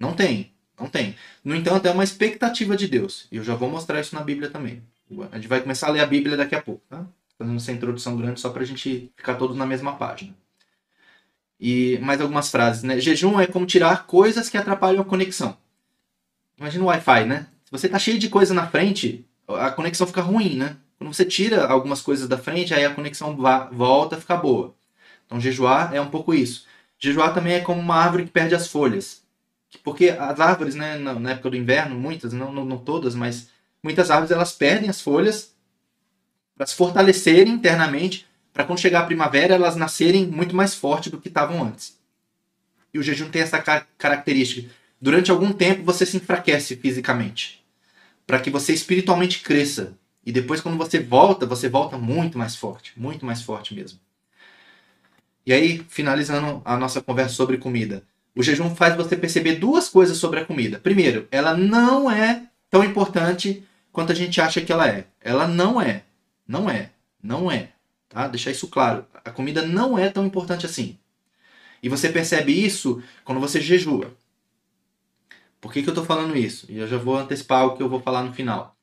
Não 0.00 0.14
tem. 0.14 0.53
Não 0.78 0.88
tem. 0.88 1.16
No 1.44 1.54
entanto, 1.54 1.86
é 1.86 1.90
uma 1.90 2.04
expectativa 2.04 2.76
de 2.76 2.88
Deus. 2.88 3.26
E 3.30 3.36
eu 3.36 3.44
já 3.44 3.54
vou 3.54 3.70
mostrar 3.70 4.00
isso 4.00 4.14
na 4.14 4.22
Bíblia 4.22 4.50
também. 4.50 4.82
A 5.30 5.36
gente 5.36 5.48
vai 5.48 5.60
começar 5.60 5.88
a 5.88 5.90
ler 5.90 6.00
a 6.00 6.06
Bíblia 6.06 6.36
daqui 6.36 6.54
a 6.54 6.62
pouco, 6.62 6.82
tá? 6.88 7.06
Fazendo 7.38 7.56
essa 7.56 7.72
introdução 7.72 8.16
grande 8.16 8.40
só 8.40 8.50
para 8.50 8.62
a 8.62 8.66
gente 8.66 9.12
ficar 9.16 9.34
todos 9.34 9.56
na 9.56 9.66
mesma 9.66 9.94
página. 9.96 10.34
E 11.60 11.98
mais 12.02 12.20
algumas 12.20 12.50
frases, 12.50 12.82
né? 12.82 12.98
Jejum 12.98 13.40
é 13.40 13.46
como 13.46 13.66
tirar 13.66 14.06
coisas 14.06 14.48
que 14.48 14.56
atrapalham 14.56 15.02
a 15.02 15.04
conexão. 15.04 15.56
Imagina 16.58 16.84
o 16.84 16.86
Wi-Fi, 16.88 17.24
né? 17.26 17.46
Se 17.64 17.70
você 17.70 17.88
tá 17.88 17.98
cheio 17.98 18.18
de 18.18 18.28
coisa 18.28 18.52
na 18.52 18.66
frente, 18.66 19.24
a 19.48 19.70
conexão 19.70 20.06
fica 20.06 20.20
ruim, 20.20 20.56
né? 20.56 20.76
Quando 20.98 21.12
você 21.12 21.24
tira 21.24 21.66
algumas 21.66 22.00
coisas 22.00 22.28
da 22.28 22.38
frente, 22.38 22.72
aí 22.72 22.84
a 22.84 22.94
conexão 22.94 23.36
volta 23.72 24.16
a 24.16 24.20
ficar 24.20 24.36
boa. 24.36 24.74
Então, 25.26 25.40
jejuar 25.40 25.94
é 25.94 26.00
um 26.00 26.10
pouco 26.10 26.34
isso. 26.34 26.66
Jejuar 26.98 27.34
também 27.34 27.54
é 27.54 27.60
como 27.60 27.80
uma 27.80 27.96
árvore 27.96 28.24
que 28.24 28.30
perde 28.30 28.54
as 28.54 28.68
folhas. 28.68 29.23
Porque 29.82 30.10
as 30.10 30.40
árvores, 30.40 30.74
né, 30.74 30.96
na 30.98 31.30
época 31.30 31.50
do 31.50 31.56
inverno, 31.56 31.94
muitas, 31.94 32.32
não, 32.32 32.52
não, 32.52 32.64
não 32.64 32.78
todas, 32.78 33.14
mas 33.14 33.48
muitas 33.82 34.10
árvores 34.10 34.30
elas 34.30 34.52
perdem 34.52 34.88
as 34.88 35.00
folhas 35.00 35.54
para 36.56 36.66
se 36.66 36.74
fortalecerem 36.74 37.52
internamente, 37.52 38.26
para 38.52 38.64
quando 38.64 38.80
chegar 38.80 39.00
a 39.00 39.06
primavera 39.06 39.54
elas 39.54 39.76
nascerem 39.76 40.26
muito 40.26 40.54
mais 40.54 40.74
fortes 40.74 41.10
do 41.10 41.20
que 41.20 41.28
estavam 41.28 41.62
antes. 41.62 41.98
E 42.92 42.98
o 42.98 43.02
jejum 43.02 43.28
tem 43.28 43.42
essa 43.42 43.60
característica. 43.98 44.70
Durante 45.00 45.30
algum 45.30 45.52
tempo 45.52 45.82
você 45.82 46.06
se 46.06 46.16
enfraquece 46.16 46.76
fisicamente, 46.76 47.64
para 48.26 48.38
que 48.38 48.50
você 48.50 48.72
espiritualmente 48.72 49.40
cresça. 49.40 49.98
E 50.24 50.32
depois, 50.32 50.60
quando 50.60 50.78
você 50.78 51.00
volta, 51.00 51.44
você 51.44 51.68
volta 51.68 51.98
muito 51.98 52.38
mais 52.38 52.56
forte, 52.56 52.92
muito 52.96 53.26
mais 53.26 53.42
forte 53.42 53.74
mesmo. 53.74 53.98
E 55.44 55.52
aí, 55.52 55.84
finalizando 55.88 56.62
a 56.64 56.78
nossa 56.78 57.02
conversa 57.02 57.34
sobre 57.34 57.58
comida. 57.58 58.02
O 58.34 58.42
jejum 58.42 58.74
faz 58.74 58.96
você 58.96 59.16
perceber 59.16 59.56
duas 59.56 59.88
coisas 59.88 60.16
sobre 60.16 60.40
a 60.40 60.44
comida. 60.44 60.78
Primeiro, 60.78 61.28
ela 61.30 61.56
não 61.56 62.10
é 62.10 62.48
tão 62.68 62.82
importante 62.82 63.62
quanto 63.92 64.10
a 64.10 64.14
gente 64.14 64.40
acha 64.40 64.60
que 64.60 64.72
ela 64.72 64.88
é. 64.88 65.06
Ela 65.20 65.46
não 65.46 65.80
é. 65.80 66.02
Não 66.46 66.68
é. 66.68 66.90
Não 67.22 67.50
é. 67.50 67.70
Tá? 68.08 68.26
Deixar 68.26 68.50
isso 68.50 68.68
claro. 68.68 69.06
A 69.24 69.30
comida 69.30 69.62
não 69.62 69.96
é 69.96 70.10
tão 70.10 70.26
importante 70.26 70.66
assim. 70.66 70.98
E 71.82 71.88
você 71.88 72.08
percebe 72.08 72.52
isso 72.52 73.02
quando 73.24 73.40
você 73.40 73.60
jejua. 73.60 74.12
Por 75.60 75.72
que, 75.72 75.82
que 75.82 75.88
eu 75.88 75.92
estou 75.92 76.04
falando 76.04 76.36
isso? 76.36 76.66
E 76.68 76.78
eu 76.78 76.88
já 76.88 76.98
vou 76.98 77.16
antecipar 77.16 77.66
o 77.66 77.76
que 77.76 77.82
eu 77.82 77.88
vou 77.88 78.00
falar 78.00 78.22
no 78.22 78.32
final. 78.32 78.76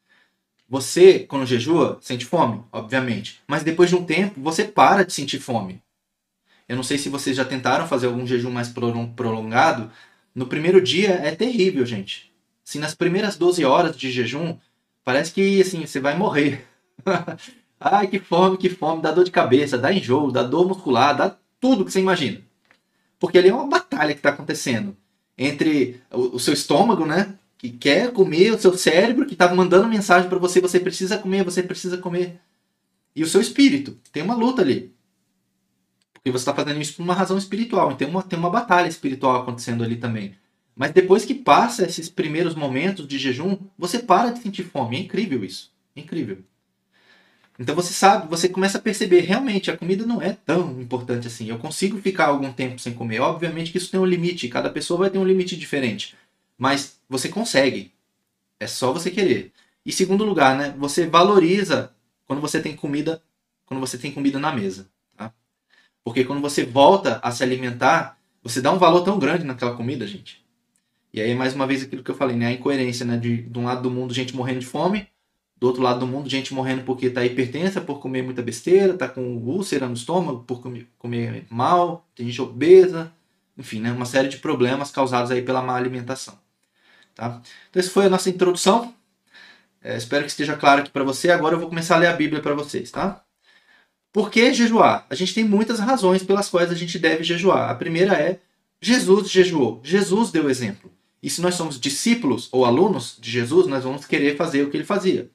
Você, 0.67 1.19
quando 1.19 1.45
jejua, 1.45 1.99
sente 2.01 2.25
fome, 2.25 2.63
obviamente. 2.71 3.41
Mas 3.45 3.63
depois 3.63 3.89
de 3.89 3.95
um 3.95 4.05
tempo, 4.05 4.39
você 4.39 4.63
para 4.63 5.03
de 5.03 5.11
sentir 5.11 5.39
fome. 5.39 5.81
Eu 6.71 6.77
não 6.77 6.83
sei 6.83 6.97
se 6.97 7.09
vocês 7.09 7.35
já 7.35 7.43
tentaram 7.43 7.85
fazer 7.85 8.07
algum 8.07 8.25
jejum 8.25 8.49
mais 8.49 8.69
prolongado. 8.69 9.91
No 10.33 10.47
primeiro 10.47 10.81
dia 10.81 11.09
é 11.15 11.35
terrível, 11.35 11.85
gente. 11.85 12.31
Assim, 12.65 12.79
nas 12.79 12.95
primeiras 12.95 13.35
12 13.35 13.65
horas 13.65 13.97
de 13.97 14.09
jejum, 14.09 14.57
parece 15.03 15.33
que 15.33 15.59
assim, 15.59 15.85
você 15.85 15.99
vai 15.99 16.17
morrer. 16.17 16.65
Ai, 17.77 18.07
que 18.07 18.19
fome, 18.19 18.55
que 18.55 18.69
fome, 18.69 19.01
dá 19.01 19.11
dor 19.11 19.25
de 19.25 19.31
cabeça, 19.31 19.77
dá 19.77 19.91
enjoo, 19.91 20.31
dá 20.31 20.43
dor 20.43 20.65
muscular, 20.65 21.13
dá 21.13 21.35
tudo 21.59 21.83
que 21.83 21.91
você 21.91 21.99
imagina. 21.99 22.39
Porque 23.19 23.37
ali 23.37 23.49
é 23.49 23.53
uma 23.53 23.67
batalha 23.67 24.13
que 24.13 24.19
está 24.19 24.29
acontecendo 24.29 24.95
entre 25.37 25.99
o, 26.09 26.39
seu 26.39 26.53
estômago, 26.53 27.05
né? 27.05 27.35
Que 27.57 27.69
quer 27.69 28.13
comer, 28.13 28.53
o 28.53 28.57
seu 28.57 28.77
cérebro 28.77 29.25
que 29.25 29.33
está 29.33 29.53
mandando 29.53 29.89
mensagem 29.89 30.29
para 30.29 30.39
você, 30.39 30.61
você 30.61 30.79
precisa 30.79 31.17
comer, 31.17 31.43
você 31.43 31.61
precisa 31.61 31.97
comer. 31.97 32.39
E 33.13 33.23
o 33.23 33.27
seu 33.27 33.41
espírito. 33.41 33.97
Tem 34.13 34.23
uma 34.23 34.35
luta 34.35 34.61
ali. 34.61 34.95
Porque 36.21 36.37
você 36.37 36.43
está 36.43 36.53
fazendo 36.53 36.79
isso 36.79 36.95
por 36.95 37.03
uma 37.03 37.15
razão 37.15 37.37
espiritual. 37.37 37.91
Então 37.91 38.07
uma, 38.07 38.21
tem 38.21 38.37
uma 38.37 38.49
batalha 38.49 38.87
espiritual 38.87 39.41
acontecendo 39.41 39.83
ali 39.83 39.95
também. 39.95 40.35
Mas 40.75 40.91
depois 40.91 41.25
que 41.25 41.33
passa 41.33 41.83
esses 41.83 42.09
primeiros 42.09 42.55
momentos 42.55 43.07
de 43.07 43.17
jejum, 43.17 43.57
você 43.77 43.99
para 43.99 44.29
de 44.29 44.39
sentir 44.39 44.63
fome. 44.63 44.97
É 44.97 44.99
incrível 44.99 45.43
isso. 45.43 45.71
É 45.95 45.99
incrível. 45.99 46.37
Então 47.59 47.75
você 47.75 47.93
sabe, 47.93 48.27
você 48.29 48.47
começa 48.47 48.77
a 48.77 48.81
perceber, 48.81 49.21
realmente, 49.21 49.69
a 49.69 49.77
comida 49.77 50.05
não 50.05 50.21
é 50.21 50.33
tão 50.33 50.79
importante 50.81 51.27
assim. 51.27 51.47
Eu 51.49 51.59
consigo 51.59 51.99
ficar 51.99 52.27
algum 52.27 52.51
tempo 52.51 52.79
sem 52.79 52.93
comer. 52.93 53.19
Obviamente 53.19 53.71
que 53.71 53.77
isso 53.77 53.91
tem 53.91 53.99
um 53.99 54.05
limite, 54.05 54.47
cada 54.47 54.69
pessoa 54.69 54.99
vai 54.99 55.09
ter 55.09 55.17
um 55.17 55.25
limite 55.25 55.57
diferente. 55.57 56.15
Mas 56.57 56.99
você 57.09 57.29
consegue. 57.29 57.91
É 58.59 58.67
só 58.67 58.93
você 58.93 59.09
querer. 59.11 59.51
E 59.85 59.91
segundo 59.91 60.23
lugar, 60.23 60.55
né, 60.55 60.75
você 60.77 61.07
valoriza 61.07 61.91
quando 62.27 62.41
você 62.41 62.61
tem 62.61 62.75
comida, 62.75 63.21
quando 63.65 63.79
você 63.79 63.97
tem 63.97 64.11
comida 64.11 64.39
na 64.39 64.51
mesa? 64.51 64.87
Porque 66.03 66.23
quando 66.23 66.41
você 66.41 66.63
volta 66.65 67.19
a 67.21 67.31
se 67.31 67.43
alimentar, 67.43 68.17
você 68.43 68.61
dá 68.61 68.71
um 68.71 68.77
valor 68.77 69.01
tão 69.01 69.19
grande 69.19 69.43
naquela 69.43 69.75
comida, 69.75 70.05
gente. 70.07 70.43
E 71.13 71.21
aí 71.21 71.35
mais 71.35 71.53
uma 71.53 71.67
vez 71.67 71.83
aquilo 71.83 72.03
que 72.03 72.11
eu 72.11 72.15
falei, 72.15 72.35
né, 72.35 72.47
a 72.47 72.51
incoerência, 72.51 73.05
né, 73.05 73.17
de, 73.17 73.43
de 73.43 73.59
um 73.59 73.65
lado 73.65 73.81
do 73.81 73.91
mundo 73.91 74.13
gente 74.13 74.35
morrendo 74.35 74.61
de 74.61 74.65
fome, 74.65 75.07
do 75.57 75.67
outro 75.67 75.81
lado 75.81 75.99
do 75.99 76.07
mundo, 76.07 76.29
gente 76.29 76.53
morrendo 76.53 76.83
porque 76.83 77.07
está 77.07 77.23
hipertensa, 77.23 77.81
por 77.81 77.99
comer 77.99 78.23
muita 78.23 78.41
besteira, 78.41 78.93
está 78.93 79.07
com 79.07 79.37
úlcera 79.37 79.87
no 79.87 79.93
estômago, 79.93 80.43
por 80.43 80.61
comer, 80.61 80.87
comer 80.97 81.45
mal, 81.49 82.07
tem 82.15 82.25
gente 82.27 82.41
obesa, 82.41 83.13
enfim, 83.57 83.79
né, 83.79 83.91
uma 83.91 84.05
série 84.05 84.27
de 84.27 84.37
problemas 84.37 84.89
causados 84.89 85.29
aí 85.29 85.41
pela 85.41 85.61
má 85.61 85.75
alimentação. 85.75 86.39
Tá? 87.13 87.41
Então, 87.69 87.79
essa 87.79 87.91
foi 87.91 88.05
a 88.05 88.09
nossa 88.09 88.29
introdução. 88.29 88.93
É, 89.83 89.97
espero 89.97 90.23
que 90.23 90.31
esteja 90.31 90.55
claro 90.55 90.81
aqui 90.81 90.91
para 90.91 91.03
você. 91.03 91.31
Agora 91.31 91.55
eu 91.55 91.59
vou 91.59 91.69
começar 91.69 91.95
a 91.95 91.99
ler 91.99 92.07
a 92.07 92.13
Bíblia 92.13 92.41
para 92.41 92.53
vocês. 92.53 92.89
Tá? 92.91 93.23
Por 94.11 94.29
que 94.29 94.53
jejuar? 94.53 95.05
A 95.09 95.15
gente 95.15 95.33
tem 95.33 95.43
muitas 95.43 95.79
razões 95.79 96.23
pelas 96.23 96.49
quais 96.49 96.69
a 96.69 96.75
gente 96.75 96.99
deve 96.99 97.23
jejuar. 97.23 97.69
A 97.69 97.75
primeira 97.75 98.13
é 98.13 98.39
Jesus 98.81 99.29
jejuou. 99.29 99.79
Jesus 99.83 100.31
deu 100.31 100.49
exemplo. 100.49 100.91
E 101.21 101.29
se 101.29 101.39
nós 101.41 101.55
somos 101.55 101.79
discípulos 101.79 102.49
ou 102.51 102.65
alunos 102.65 103.15
de 103.19 103.29
Jesus, 103.29 103.67
nós 103.67 103.83
vamos 103.83 104.05
querer 104.05 104.35
fazer 104.35 104.63
o 104.63 104.71
que 104.71 104.77
ele 104.77 104.83
fazia. 104.83 105.29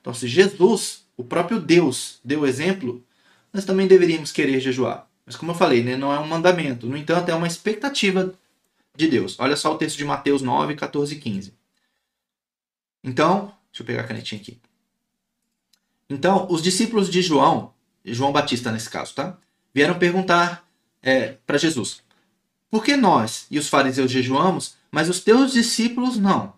Então, 0.00 0.14
se 0.14 0.28
Jesus, 0.28 1.04
o 1.16 1.24
próprio 1.24 1.60
Deus, 1.60 2.20
deu 2.24 2.46
exemplo, 2.46 3.04
nós 3.52 3.64
também 3.64 3.86
deveríamos 3.86 4.30
querer 4.30 4.60
jejuar. 4.60 5.08
Mas, 5.26 5.36
como 5.36 5.50
eu 5.50 5.56
falei, 5.56 5.82
né, 5.82 5.96
não 5.96 6.12
é 6.12 6.18
um 6.18 6.26
mandamento. 6.26 6.86
No 6.86 6.96
entanto, 6.96 7.28
é 7.28 7.34
uma 7.34 7.46
expectativa 7.46 8.32
de 8.96 9.08
Deus. 9.08 9.38
Olha 9.38 9.56
só 9.56 9.72
o 9.72 9.78
texto 9.78 9.96
de 9.96 10.04
Mateus 10.04 10.42
9, 10.42 10.74
14 10.74 11.14
e 11.14 11.18
15. 11.18 11.54
Então, 13.04 13.52
deixa 13.70 13.82
eu 13.82 13.86
pegar 13.86 14.02
a 14.02 14.06
canetinha 14.06 14.40
aqui. 14.40 14.58
Então, 16.08 16.46
os 16.50 16.62
discípulos 16.62 17.08
de 17.08 17.22
João, 17.22 17.72
João 18.04 18.32
Batista 18.32 18.72
nesse 18.72 18.90
caso, 18.90 19.14
tá? 19.14 19.36
Vieram 19.74 19.98
perguntar 19.98 20.66
é, 21.02 21.36
para 21.46 21.58
Jesus: 21.58 22.02
Por 22.70 22.84
que 22.84 22.96
nós 22.96 23.46
e 23.50 23.58
os 23.58 23.68
fariseus 23.68 24.10
jejuamos, 24.10 24.74
mas 24.90 25.08
os 25.08 25.20
teus 25.20 25.52
discípulos 25.52 26.16
não? 26.16 26.54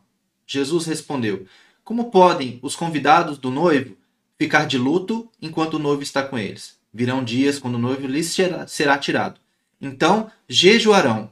Jesus 0.46 0.86
respondeu: 0.86 1.46
como 1.84 2.10
podem 2.10 2.58
os 2.62 2.74
convidados 2.74 3.36
do 3.36 3.50
noivo 3.50 3.94
ficar 4.38 4.64
de 4.64 4.78
luto 4.78 5.30
enquanto 5.40 5.74
o 5.74 5.78
noivo 5.78 6.02
está 6.02 6.22
com 6.22 6.38
eles? 6.38 6.78
Virão 6.90 7.22
dias 7.22 7.58
quando 7.58 7.74
o 7.74 7.78
noivo 7.78 8.06
lhes 8.06 8.34
será 8.66 8.96
tirado. 8.96 9.38
Então 9.78 10.30
jejuarão. 10.48 11.30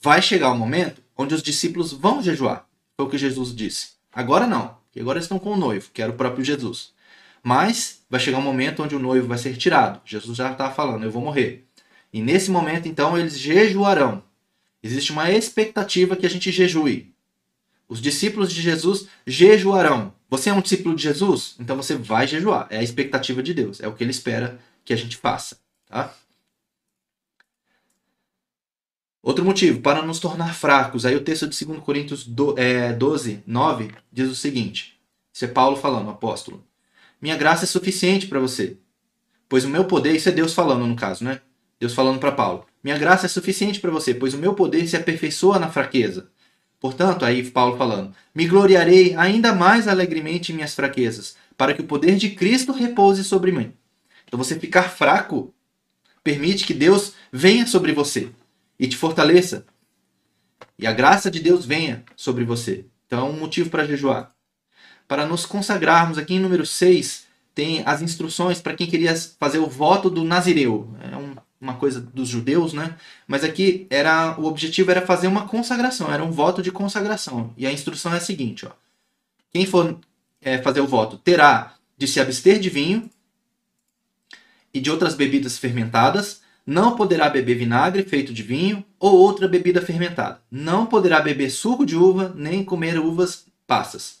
Vai 0.00 0.22
chegar 0.22 0.50
o 0.52 0.56
momento 0.56 1.02
onde 1.14 1.34
os 1.34 1.42
discípulos 1.42 1.92
vão 1.92 2.22
jejuar. 2.22 2.66
Foi 2.96 3.04
o 3.04 3.10
que 3.10 3.18
Jesus 3.18 3.54
disse. 3.54 3.90
Agora 4.10 4.46
não, 4.46 4.78
porque 4.84 5.00
agora 5.00 5.18
estão 5.18 5.38
com 5.38 5.52
o 5.52 5.56
noivo, 5.56 5.90
que 5.92 6.00
era 6.00 6.12
o 6.12 6.16
próprio 6.16 6.42
Jesus. 6.42 6.94
Mas 7.42 8.02
vai 8.08 8.20
chegar 8.20 8.38
um 8.38 8.42
momento 8.42 8.82
onde 8.82 8.94
o 8.94 8.98
noivo 8.98 9.28
vai 9.28 9.38
ser 9.38 9.56
tirado. 9.56 10.00
Jesus 10.04 10.36
já 10.36 10.52
está 10.52 10.70
falando, 10.70 11.04
eu 11.04 11.10
vou 11.10 11.22
morrer. 11.22 11.66
E 12.12 12.22
nesse 12.22 12.50
momento, 12.50 12.88
então, 12.88 13.18
eles 13.18 13.38
jejuarão. 13.38 14.22
Existe 14.82 15.12
uma 15.12 15.30
expectativa 15.30 16.16
que 16.16 16.26
a 16.26 16.30
gente 16.30 16.50
jejue. 16.50 17.12
Os 17.88 18.00
discípulos 18.00 18.52
de 18.52 18.60
Jesus 18.60 19.08
jejuarão. 19.26 20.12
Você 20.30 20.50
é 20.50 20.52
um 20.52 20.60
discípulo 20.60 20.94
de 20.94 21.02
Jesus? 21.02 21.56
Então 21.58 21.76
você 21.76 21.96
vai 21.96 22.26
jejuar. 22.26 22.66
É 22.70 22.78
a 22.78 22.82
expectativa 22.82 23.42
de 23.42 23.54
Deus. 23.54 23.80
É 23.80 23.88
o 23.88 23.94
que 23.94 24.04
ele 24.04 24.10
espera 24.10 24.60
que 24.84 24.92
a 24.92 24.96
gente 24.96 25.16
faça. 25.16 25.58
Tá? 25.86 26.14
Outro 29.22 29.44
motivo, 29.44 29.80
para 29.80 30.02
nos 30.02 30.20
tornar 30.20 30.54
fracos. 30.54 31.06
Aí 31.06 31.16
o 31.16 31.24
texto 31.24 31.48
de 31.48 31.64
2 31.64 31.80
Coríntios 31.80 32.26
12, 32.26 33.42
9 33.46 33.94
diz 34.12 34.30
o 34.30 34.34
seguinte. 34.34 35.00
Isso 35.32 35.44
é 35.44 35.48
Paulo 35.48 35.76
falando, 35.76 36.10
apóstolo. 36.10 36.64
Minha 37.20 37.36
graça 37.36 37.64
é 37.64 37.66
suficiente 37.66 38.26
para 38.26 38.38
você. 38.38 38.78
Pois 39.48 39.64
o 39.64 39.68
meu 39.68 39.84
poder, 39.84 40.14
isso 40.14 40.28
é 40.28 40.32
Deus 40.32 40.52
falando 40.54 40.86
no 40.86 40.94
caso, 40.94 41.24
né? 41.24 41.40
Deus 41.80 41.94
falando 41.94 42.18
para 42.18 42.32
Paulo. 42.32 42.66
Minha 42.82 42.98
graça 42.98 43.26
é 43.26 43.28
suficiente 43.28 43.80
para 43.80 43.90
você, 43.90 44.14
pois 44.14 44.34
o 44.34 44.38
meu 44.38 44.54
poder 44.54 44.86
se 44.86 44.96
aperfeiçoa 44.96 45.58
na 45.58 45.70
fraqueza. 45.70 46.30
Portanto, 46.80 47.24
aí 47.24 47.48
Paulo 47.50 47.76
falando: 47.76 48.14
Me 48.34 48.46
gloriarei 48.46 49.14
ainda 49.16 49.52
mais 49.52 49.88
alegremente 49.88 50.52
em 50.52 50.54
minhas 50.54 50.74
fraquezas, 50.74 51.36
para 51.56 51.74
que 51.74 51.80
o 51.80 51.86
poder 51.86 52.16
de 52.16 52.30
Cristo 52.30 52.72
repouse 52.72 53.24
sobre 53.24 53.50
mim. 53.50 53.72
Então, 54.26 54.38
você 54.38 54.58
ficar 54.58 54.90
fraco 54.90 55.54
permite 56.22 56.66
que 56.66 56.74
Deus 56.74 57.14
venha 57.32 57.66
sobre 57.66 57.92
você 57.92 58.30
e 58.78 58.86
te 58.86 58.96
fortaleça. 58.96 59.66
E 60.78 60.86
a 60.86 60.92
graça 60.92 61.30
de 61.30 61.40
Deus 61.40 61.64
venha 61.64 62.04
sobre 62.14 62.44
você. 62.44 62.84
Então, 63.06 63.26
é 63.26 63.30
um 63.30 63.38
motivo 63.38 63.70
para 63.70 63.86
jejuar. 63.86 64.34
Para 65.08 65.26
nos 65.26 65.44
consagrarmos, 65.44 66.18
aqui 66.18 66.34
em 66.34 66.40
número 66.40 66.64
6, 66.64 67.26
tem 67.54 67.82
as 67.84 68.02
instruções 68.02 68.60
para 68.60 68.74
quem 68.74 68.86
queria 68.86 69.16
fazer 69.40 69.58
o 69.58 69.66
voto 69.66 70.08
do 70.08 70.22
Nazireu. 70.22 70.94
É 71.00 71.16
um 71.16 71.34
uma 71.60 71.74
coisa 71.74 72.00
dos 72.00 72.28
judeus, 72.28 72.72
né? 72.72 72.96
Mas 73.26 73.42
aqui 73.42 73.86
era 73.90 74.38
o 74.38 74.44
objetivo 74.44 74.90
era 74.90 75.04
fazer 75.04 75.26
uma 75.26 75.46
consagração, 75.46 76.12
era 76.12 76.22
um 76.22 76.30
voto 76.30 76.62
de 76.62 76.70
consagração. 76.70 77.52
E 77.56 77.66
a 77.66 77.72
instrução 77.72 78.12
é 78.14 78.18
a 78.18 78.20
seguinte, 78.20 78.66
ó. 78.66 78.70
Quem 79.52 79.66
for 79.66 79.98
é, 80.40 80.58
fazer 80.58 80.80
o 80.80 80.86
voto 80.86 81.16
terá 81.18 81.74
de 81.96 82.06
se 82.06 82.20
abster 82.20 82.60
de 82.60 82.70
vinho 82.70 83.10
e 84.72 84.80
de 84.80 84.90
outras 84.90 85.14
bebidas 85.14 85.58
fermentadas, 85.58 86.42
não 86.64 86.94
poderá 86.94 87.28
beber 87.28 87.56
vinagre 87.56 88.02
feito 88.04 88.32
de 88.32 88.42
vinho 88.42 88.84
ou 89.00 89.16
outra 89.16 89.48
bebida 89.48 89.80
fermentada. 89.80 90.40
Não 90.50 90.86
poderá 90.86 91.20
beber 91.20 91.50
suco 91.50 91.84
de 91.84 91.96
uva 91.96 92.32
nem 92.36 92.62
comer 92.62 92.98
uvas 92.98 93.46
passas. 93.66 94.18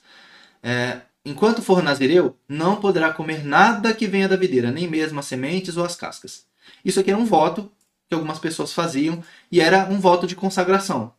É, 0.62 1.00
enquanto 1.24 1.62
for 1.62 1.82
nazireu, 1.82 2.36
não 2.48 2.76
poderá 2.76 3.12
comer 3.12 3.44
nada 3.44 3.94
que 3.94 4.06
venha 4.06 4.28
da 4.28 4.36
videira, 4.36 4.70
nem 4.70 4.88
mesmo 4.88 5.20
as 5.20 5.26
sementes 5.26 5.76
ou 5.76 5.84
as 5.84 5.96
cascas. 5.96 6.46
Isso 6.84 7.00
aqui 7.00 7.10
era 7.10 7.18
um 7.18 7.24
voto 7.24 7.70
que 8.08 8.14
algumas 8.14 8.38
pessoas 8.38 8.72
faziam 8.72 9.22
e 9.50 9.60
era 9.60 9.86
um 9.88 10.00
voto 10.00 10.26
de 10.26 10.34
consagração 10.34 11.12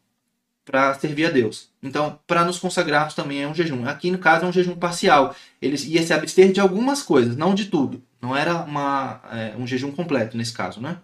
para 0.70 0.94
servir 0.94 1.26
a 1.26 1.32
Deus. 1.32 1.70
Então, 1.82 2.20
para 2.28 2.46
nos 2.46 2.60
consagrarmos 2.60 3.16
também 3.16 3.42
é 3.42 3.48
um 3.48 3.56
jejum. 3.56 3.88
Aqui, 3.88 4.12
no 4.12 4.20
caso, 4.20 4.46
é 4.46 4.48
um 4.48 4.54
jejum 4.54 4.76
parcial. 4.76 5.36
Eles 5.60 5.84
ia 5.86 6.04
se 6.06 6.14
abster 6.14 6.52
de 6.52 6.60
algumas 6.60 7.02
coisas, 7.02 7.36
não 7.36 7.56
de 7.56 7.66
tudo. 7.66 8.04
Não 8.22 8.36
era 8.36 8.58
uma, 8.58 9.20
é, 9.32 9.56
um 9.58 9.66
jejum 9.66 9.92
completo 9.92 10.38
nesse 10.38 10.54
caso, 10.54 10.80
né? 10.80 11.00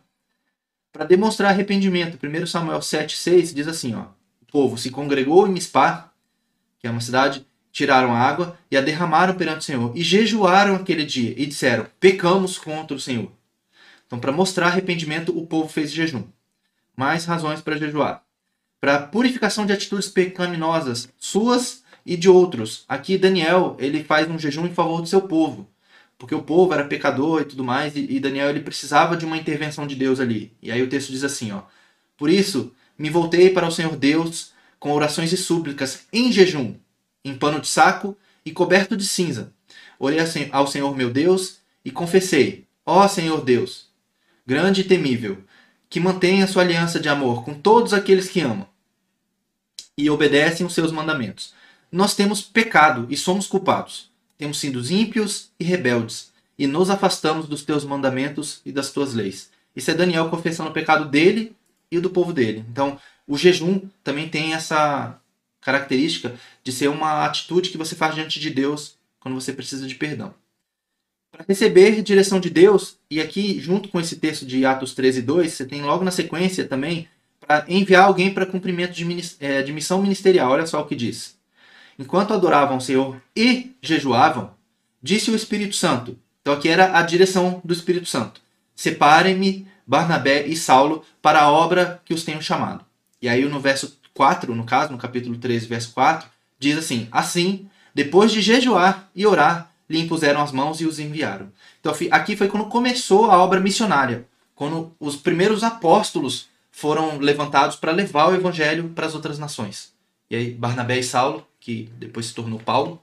Para 0.94 1.04
demonstrar 1.04 1.50
arrependimento, 1.50 2.20
1 2.24 2.46
Samuel 2.46 2.80
7,6 2.80 3.56
diz 3.56 3.68
assim: 3.68 3.96
ó, 3.96 4.04
O 4.44 4.46
povo 4.52 4.78
se 4.78 4.92
congregou 4.92 5.48
em 5.48 5.52
Mispá, 5.52 6.12
que 6.80 6.86
é 6.86 6.92
uma 6.92 7.02
cidade, 7.02 7.46
tiraram 7.76 8.14
a 8.14 8.18
água 8.18 8.58
e 8.72 8.78
a 8.78 8.82
derramaram 8.82 9.36
perante 9.36 9.60
o 9.60 9.64
Senhor, 9.64 9.92
e 9.94 10.02
jejuaram 10.02 10.76
aquele 10.76 11.04
dia, 11.04 11.34
e 11.36 11.46
disseram: 11.46 11.86
Pecamos 12.00 12.58
contra 12.58 12.96
o 12.96 13.00
Senhor. 13.00 13.30
Então, 14.08 14.18
para 14.18 14.32
mostrar 14.32 14.68
arrependimento, 14.68 15.38
o 15.38 15.46
povo 15.46 15.68
fez 15.68 15.92
jejum. 15.92 16.24
Mais 16.96 17.26
razões 17.26 17.60
para 17.60 17.76
jejuar. 17.76 18.24
Para 18.80 19.00
purificação 19.00 19.66
de 19.66 19.74
atitudes 19.74 20.08
pecaminosas 20.08 21.10
suas 21.18 21.84
e 22.06 22.16
de 22.16 22.30
outros. 22.30 22.86
Aqui 22.88 23.18
Daniel, 23.18 23.76
ele 23.78 24.06
faz 24.06 24.30
um 24.30 24.40
jejum 24.40 24.66
em 24.66 24.74
favor 24.74 25.02
do 25.02 25.10
seu 25.10 25.24
povo, 25.24 25.70
porque 26.18 26.34
o 26.34 26.44
povo 26.44 26.74
era 26.74 26.86
pecador 26.86 27.42
e 27.42 27.46
tudo 27.46 27.64
mais, 27.64 27.94
e 27.98 28.20
Daniel 28.22 28.52
ele 28.52 28.62
precisava 28.62 29.18
de 29.18 29.26
uma 29.26 29.38
intervenção 29.38 29.86
de 29.86 29.96
Deus 29.96 30.22
ali. 30.22 30.54
E 30.62 30.72
aí 30.72 30.82
o 30.82 30.88
texto 30.88 31.12
diz 31.12 31.26
assim, 31.26 31.52
ó: 31.52 31.64
Por 32.16 32.30
isso, 32.30 32.72
me 32.98 33.10
voltei 33.10 33.50
para 33.50 33.68
o 33.68 33.72
Senhor 33.72 33.98
Deus 33.98 34.54
com 34.80 34.94
orações 34.94 35.34
e 35.34 35.38
súplicas 35.38 36.06
em 36.14 36.32
jejum, 36.32 36.76
em 37.26 37.36
pano 37.36 37.60
de 37.60 37.68
saco 37.68 38.16
e 38.46 38.52
coberto 38.52 38.96
de 38.96 39.06
cinza. 39.06 39.52
Orei 40.00 40.20
ao 40.52 40.68
Senhor 40.68 40.96
meu 40.96 41.10
Deus 41.10 41.58
e 41.84 41.92
confessei: 41.92 42.66
Ó 42.86 43.06
Senhor 43.08 43.44
Deus, 43.44 43.88
grande 44.46 44.82
e 44.82 44.84
temível, 44.84 45.44
que 45.90 46.00
mantém 46.00 46.44
a 46.44 46.48
sua 46.48 46.62
aliança 46.62 47.00
de 47.00 47.10
amor 47.10 47.44
com 47.44 47.54
todos 47.54 47.94
aqueles 47.94 48.30
que 48.30 48.42
amam 48.42 48.68
e 49.98 50.10
obedecem 50.10 50.66
os 50.66 50.74
seus 50.74 50.92
mandamentos. 50.92 51.54
Nós 51.92 52.16
temos 52.16 52.42
pecado 52.42 53.08
e 53.10 53.18
somos 53.18 53.48
culpados. 53.48 54.12
Temos 54.38 54.60
sido 54.60 54.86
ímpios 54.92 55.50
e 55.60 55.64
rebeldes. 55.64 56.34
e 56.58 56.68
nos 56.68 56.90
afastamos 56.90 57.50
dos 57.50 57.64
teus 57.64 57.84
mandamentos 57.84 58.62
e 58.66 58.72
das 58.72 58.90
tuas 58.90 59.14
leis. 59.14 59.50
Isso 59.76 59.92
é 59.92 59.94
Daniel 59.94 60.30
confessando 60.30 60.70
o 60.70 60.74
pecado 60.74 61.04
dele 61.04 61.54
e 61.92 62.00
do 62.00 62.10
povo 62.10 62.32
dele. 62.32 62.64
Então, 62.72 62.98
o 63.28 63.38
jejum 63.38 63.82
também 64.02 64.30
tem 64.30 64.54
essa 64.54 65.20
característica 65.66 66.36
de 66.64 66.72
ser 66.72 66.90
uma 66.90 67.26
atitude 67.26 67.72
que 67.72 67.78
você 67.78 67.96
faz 67.96 68.14
diante 68.14 68.40
de 68.40 68.52
Deus 68.52 68.98
quando 69.20 69.34
você 69.34 69.52
precisa 69.52 69.88
de 69.88 69.96
perdão. 69.96 70.32
Para 71.32 71.44
receber 71.50 72.04
direção 72.04 72.40
de 72.40 72.52
Deus, 72.52 72.98
e 73.10 73.20
aqui 73.20 73.60
junto 73.60 73.90
com 73.90 74.00
esse 74.00 74.18
texto 74.18 74.46
de 74.46 74.64
Atos 74.64 74.94
13, 74.94 75.24
2, 75.24 75.52
você 75.52 75.66
tem 75.66 75.82
logo 75.82 76.06
na 76.06 76.12
sequência 76.12 76.66
também 76.66 77.08
para 77.40 77.66
enviar 77.68 78.04
alguém 78.04 78.32
para 78.32 78.46
cumprimento 78.46 78.94
de, 78.94 79.06
é, 79.40 79.64
de 79.64 79.74
missão 79.74 80.02
ministerial. 80.04 80.52
Olha 80.52 80.68
só 80.68 80.82
o 80.82 80.86
que 80.86 80.96
diz. 80.96 81.36
Enquanto 81.98 82.34
adoravam 82.34 82.78
o 82.78 82.82
Senhor 82.82 83.20
e 83.36 83.76
jejuavam, 83.82 84.54
disse 85.02 85.32
o 85.32 85.36
Espírito 85.36 85.76
Santo. 85.76 86.18
Então 86.42 86.54
aqui 86.54 86.70
era 86.70 86.96
a 86.98 87.02
direção 87.02 87.60
do 87.66 87.74
Espírito 87.74 88.08
Santo. 88.08 88.40
Separem-me 88.76 89.68
Barnabé 89.88 90.46
e 90.46 90.56
Saulo 90.56 91.04
para 91.22 91.42
a 91.42 91.52
obra 91.52 92.02
que 92.06 92.14
os 92.14 92.24
tenho 92.24 92.42
chamado. 92.42 92.86
E 93.20 93.28
aí 93.28 93.44
no 93.46 93.60
verso 93.60 93.98
4, 94.16 94.56
no 94.56 94.66
caso, 94.66 94.92
no 94.92 94.98
capítulo 94.98 95.38
13, 95.38 95.68
verso 95.68 95.92
4, 95.94 96.28
diz 96.58 96.78
assim: 96.78 97.08
Assim, 97.12 97.70
depois 97.94 98.32
de 98.32 98.42
jejuar 98.42 99.10
e 99.14 99.28
orar, 99.28 99.72
lhe 99.90 100.00
impuseram 100.00 100.42
as 100.42 100.52
mãos 100.52 100.82
e 100.82 100.86
os 100.86 101.00
enviaram. 101.00 101.52
Então 101.80 101.94
aqui 102.12 102.36
foi 102.36 102.48
quando 102.48 102.66
começou 102.66 103.30
a 103.30 103.38
obra 103.38 103.60
missionária, 103.60 104.26
quando 104.56 104.92
os 105.00 105.16
primeiros 105.16 105.64
apóstolos 105.64 106.48
foram 106.72 107.20
levantados 107.20 107.76
para 107.76 107.92
levar 107.92 108.30
o 108.30 108.36
evangelho 108.36 108.90
para 108.90 109.06
as 109.06 109.14
outras 109.14 109.38
nações. 109.38 109.94
E 110.30 110.36
aí 110.36 110.52
Barnabé 110.52 110.98
e 111.00 111.04
Saulo, 111.04 111.46
que 111.60 111.90
depois 111.98 112.28
se 112.28 112.34
tornou 112.34 112.60
Paulo, 112.60 113.02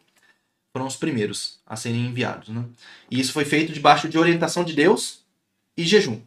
foram 0.72 0.86
os 0.86 0.96
primeiros 0.96 1.58
a 1.66 1.76
serem 1.76 2.06
enviados. 2.06 2.48
Né? 2.48 2.64
E 3.10 3.20
isso 3.20 3.32
foi 3.32 3.44
feito 3.44 3.72
debaixo 3.72 4.08
de 4.08 4.18
orientação 4.18 4.64
de 4.64 4.72
Deus 4.72 5.20
e 5.76 5.84
jejum. 5.84 6.20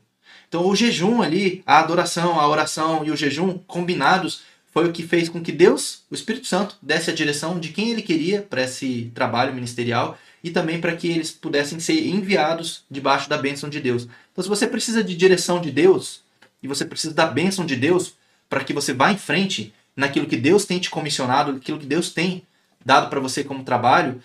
Então 0.47 0.65
o 0.65 0.75
jejum 0.75 1.21
ali, 1.21 1.61
a 1.65 1.79
adoração, 1.79 2.39
a 2.39 2.47
oração 2.47 3.03
e 3.03 3.11
o 3.11 3.17
jejum 3.17 3.57
combinados 3.57 4.43
foi 4.75 4.89
o 4.89 4.91
que 4.91 5.03
fez 5.03 5.29
com 5.29 5.41
que 5.41 5.53
Deus, 5.53 6.03
o 6.11 6.13
Espírito 6.13 6.47
Santo, 6.47 6.75
desse 6.81 7.09
a 7.09 7.13
direção 7.13 7.57
de 7.57 7.69
quem 7.69 7.91
ele 7.91 8.01
queria 8.01 8.41
para 8.41 8.61
esse 8.61 9.09
trabalho 9.15 9.53
ministerial 9.53 10.17
e 10.43 10.51
também 10.51 10.81
para 10.81 10.93
que 10.93 11.07
eles 11.07 11.31
pudessem 11.31 11.79
ser 11.79 12.05
enviados 12.05 12.83
debaixo 12.91 13.29
da 13.29 13.37
bênção 13.37 13.69
de 13.69 13.79
Deus. 13.79 14.05
Então 14.33 14.43
se 14.43 14.49
você 14.49 14.67
precisa 14.67 15.01
de 15.01 15.15
direção 15.15 15.61
de 15.61 15.71
Deus 15.71 16.23
e 16.61 16.67
você 16.67 16.83
precisa 16.83 17.13
da 17.13 17.25
bênção 17.25 17.65
de 17.65 17.77
Deus 17.77 18.15
para 18.49 18.65
que 18.65 18.73
você 18.73 18.91
vá 18.91 19.13
em 19.13 19.17
frente 19.17 19.73
naquilo 19.95 20.27
que 20.27 20.35
Deus 20.35 20.65
tem 20.65 20.77
te 20.77 20.89
comissionado, 20.89 21.51
aquilo 21.55 21.79
que 21.79 21.85
Deus 21.85 22.09
tem 22.09 22.43
dado 22.83 23.09
para 23.09 23.21
você 23.21 23.45
como 23.45 23.63
trabalho, 23.63 24.21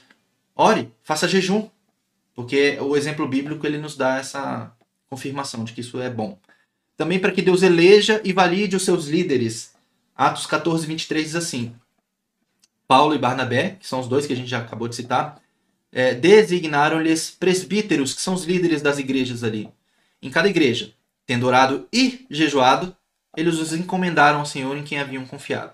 ore, 0.56 0.88
faça 1.04 1.28
jejum, 1.28 1.68
porque 2.34 2.76
o 2.80 2.96
exemplo 2.96 3.28
bíblico 3.28 3.64
ele 3.64 3.78
nos 3.78 3.96
dá 3.96 4.18
essa 4.18 4.72
confirmação 5.08 5.62
de 5.62 5.72
que 5.72 5.80
isso 5.80 6.00
é 6.00 6.10
bom. 6.10 6.36
Também 6.96 7.20
para 7.20 7.30
que 7.30 7.40
Deus 7.40 7.62
eleja 7.62 8.20
e 8.24 8.32
valide 8.32 8.74
os 8.74 8.84
seus 8.84 9.06
líderes. 9.06 9.69
Atos 10.20 10.44
14, 10.44 10.86
23 10.86 11.24
diz 11.24 11.34
assim: 11.34 11.74
Paulo 12.86 13.14
e 13.14 13.18
Barnabé, 13.18 13.78
que 13.80 13.86
são 13.86 14.00
os 14.00 14.06
dois 14.06 14.26
que 14.26 14.34
a 14.34 14.36
gente 14.36 14.50
já 14.50 14.58
acabou 14.58 14.86
de 14.86 14.94
citar, 14.94 15.40
é, 15.90 16.12
designaram-lhes 16.12 17.30
presbíteros, 17.30 18.12
que 18.12 18.20
são 18.20 18.34
os 18.34 18.44
líderes 18.44 18.82
das 18.82 18.98
igrejas 18.98 19.42
ali. 19.42 19.70
Em 20.20 20.28
cada 20.28 20.46
igreja, 20.46 20.92
tendo 21.24 21.46
orado 21.46 21.88
e 21.90 22.26
jejuado, 22.28 22.94
eles 23.34 23.54
os 23.54 23.72
encomendaram 23.72 24.40
ao 24.40 24.44
Senhor 24.44 24.76
em 24.76 24.84
quem 24.84 24.98
haviam 24.98 25.24
confiado. 25.24 25.72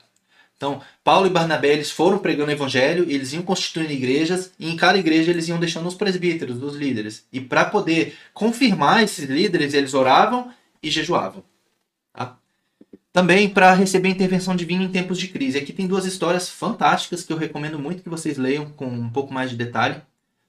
Então, 0.56 0.80
Paulo 1.02 1.26
e 1.26 1.30
Barnabé 1.30 1.72
eles 1.72 1.90
foram 1.90 2.20
pregando 2.20 2.50
o 2.50 2.54
evangelho, 2.54 3.04
eles 3.10 3.32
iam 3.32 3.42
constituindo 3.42 3.92
igrejas, 3.92 4.52
e 4.60 4.70
em 4.70 4.76
cada 4.76 4.96
igreja 4.96 5.32
eles 5.32 5.48
iam 5.48 5.58
deixando 5.58 5.88
os 5.88 5.96
presbíteros, 5.96 6.62
os 6.62 6.76
líderes. 6.76 7.26
E 7.32 7.40
para 7.40 7.64
poder 7.64 8.16
confirmar 8.32 9.02
esses 9.02 9.28
líderes, 9.28 9.74
eles 9.74 9.92
oravam 9.92 10.54
e 10.80 10.88
jejuavam. 10.88 11.42
Também 13.16 13.48
para 13.48 13.72
receber 13.72 14.10
intervenção 14.10 14.54
divina 14.54 14.84
em 14.84 14.90
tempos 14.90 15.18
de 15.18 15.28
crise. 15.28 15.56
Aqui 15.56 15.72
tem 15.72 15.86
duas 15.86 16.04
histórias 16.04 16.50
fantásticas 16.50 17.22
que 17.22 17.32
eu 17.32 17.38
recomendo 17.38 17.78
muito 17.78 18.02
que 18.02 18.10
vocês 18.10 18.36
leiam 18.36 18.66
com 18.66 18.84
um 18.84 19.08
pouco 19.08 19.32
mais 19.32 19.48
de 19.48 19.56
detalhe. 19.56 20.02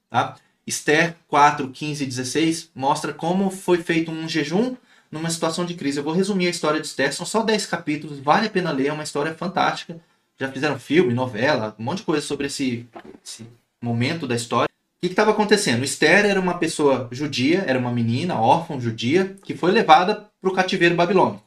Tá? 0.10 0.36
Esther 0.68 1.16
4, 1.30 1.70
15 1.70 2.04
e 2.04 2.08
16 2.08 2.72
mostra 2.76 3.14
como 3.14 3.50
foi 3.50 3.78
feito 3.78 4.12
um 4.12 4.28
jejum 4.28 4.76
numa 5.10 5.30
situação 5.30 5.64
de 5.64 5.76
crise. 5.76 6.00
Eu 6.00 6.04
vou 6.04 6.12
resumir 6.12 6.48
a 6.48 6.50
história 6.50 6.82
de 6.82 6.88
Esther, 6.88 7.14
são 7.14 7.26
só 7.26 7.42
10 7.42 7.68
capítulos, 7.68 8.20
vale 8.20 8.48
a 8.48 8.50
pena 8.50 8.74
ler, 8.74 8.88
é 8.88 8.92
uma 8.92 9.04
história 9.04 9.34
fantástica. 9.34 9.98
Já 10.38 10.52
fizeram 10.52 10.78
filme, 10.78 11.14
novela, 11.14 11.74
um 11.80 11.84
monte 11.86 12.00
de 12.00 12.04
coisa 12.04 12.22
sobre 12.22 12.48
esse, 12.48 12.86
esse 13.24 13.48
momento 13.82 14.28
da 14.28 14.36
história. 14.36 14.68
O 14.70 15.08
que 15.08 15.08
estava 15.08 15.32
acontecendo? 15.32 15.86
Esther 15.86 16.26
era 16.26 16.38
uma 16.42 16.58
pessoa 16.58 17.08
judia, 17.14 17.64
era 17.66 17.80
uma 17.80 17.94
menina, 17.94 18.38
órfã, 18.38 18.78
judia, 18.78 19.38
que 19.46 19.56
foi 19.56 19.72
levada 19.72 20.30
para 20.42 20.50
o 20.50 20.54
cativeiro 20.54 20.96
babilônico. 20.96 21.47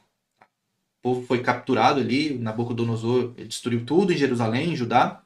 O 1.01 1.09
povo 1.09 1.25
foi 1.25 1.39
capturado 1.39 1.99
ali, 1.99 2.37
Nabucodonosor 2.37 3.33
destruiu 3.47 3.83
tudo 3.83 4.13
em 4.13 4.17
Jerusalém, 4.17 4.73
em 4.73 4.75
Judá, 4.75 5.21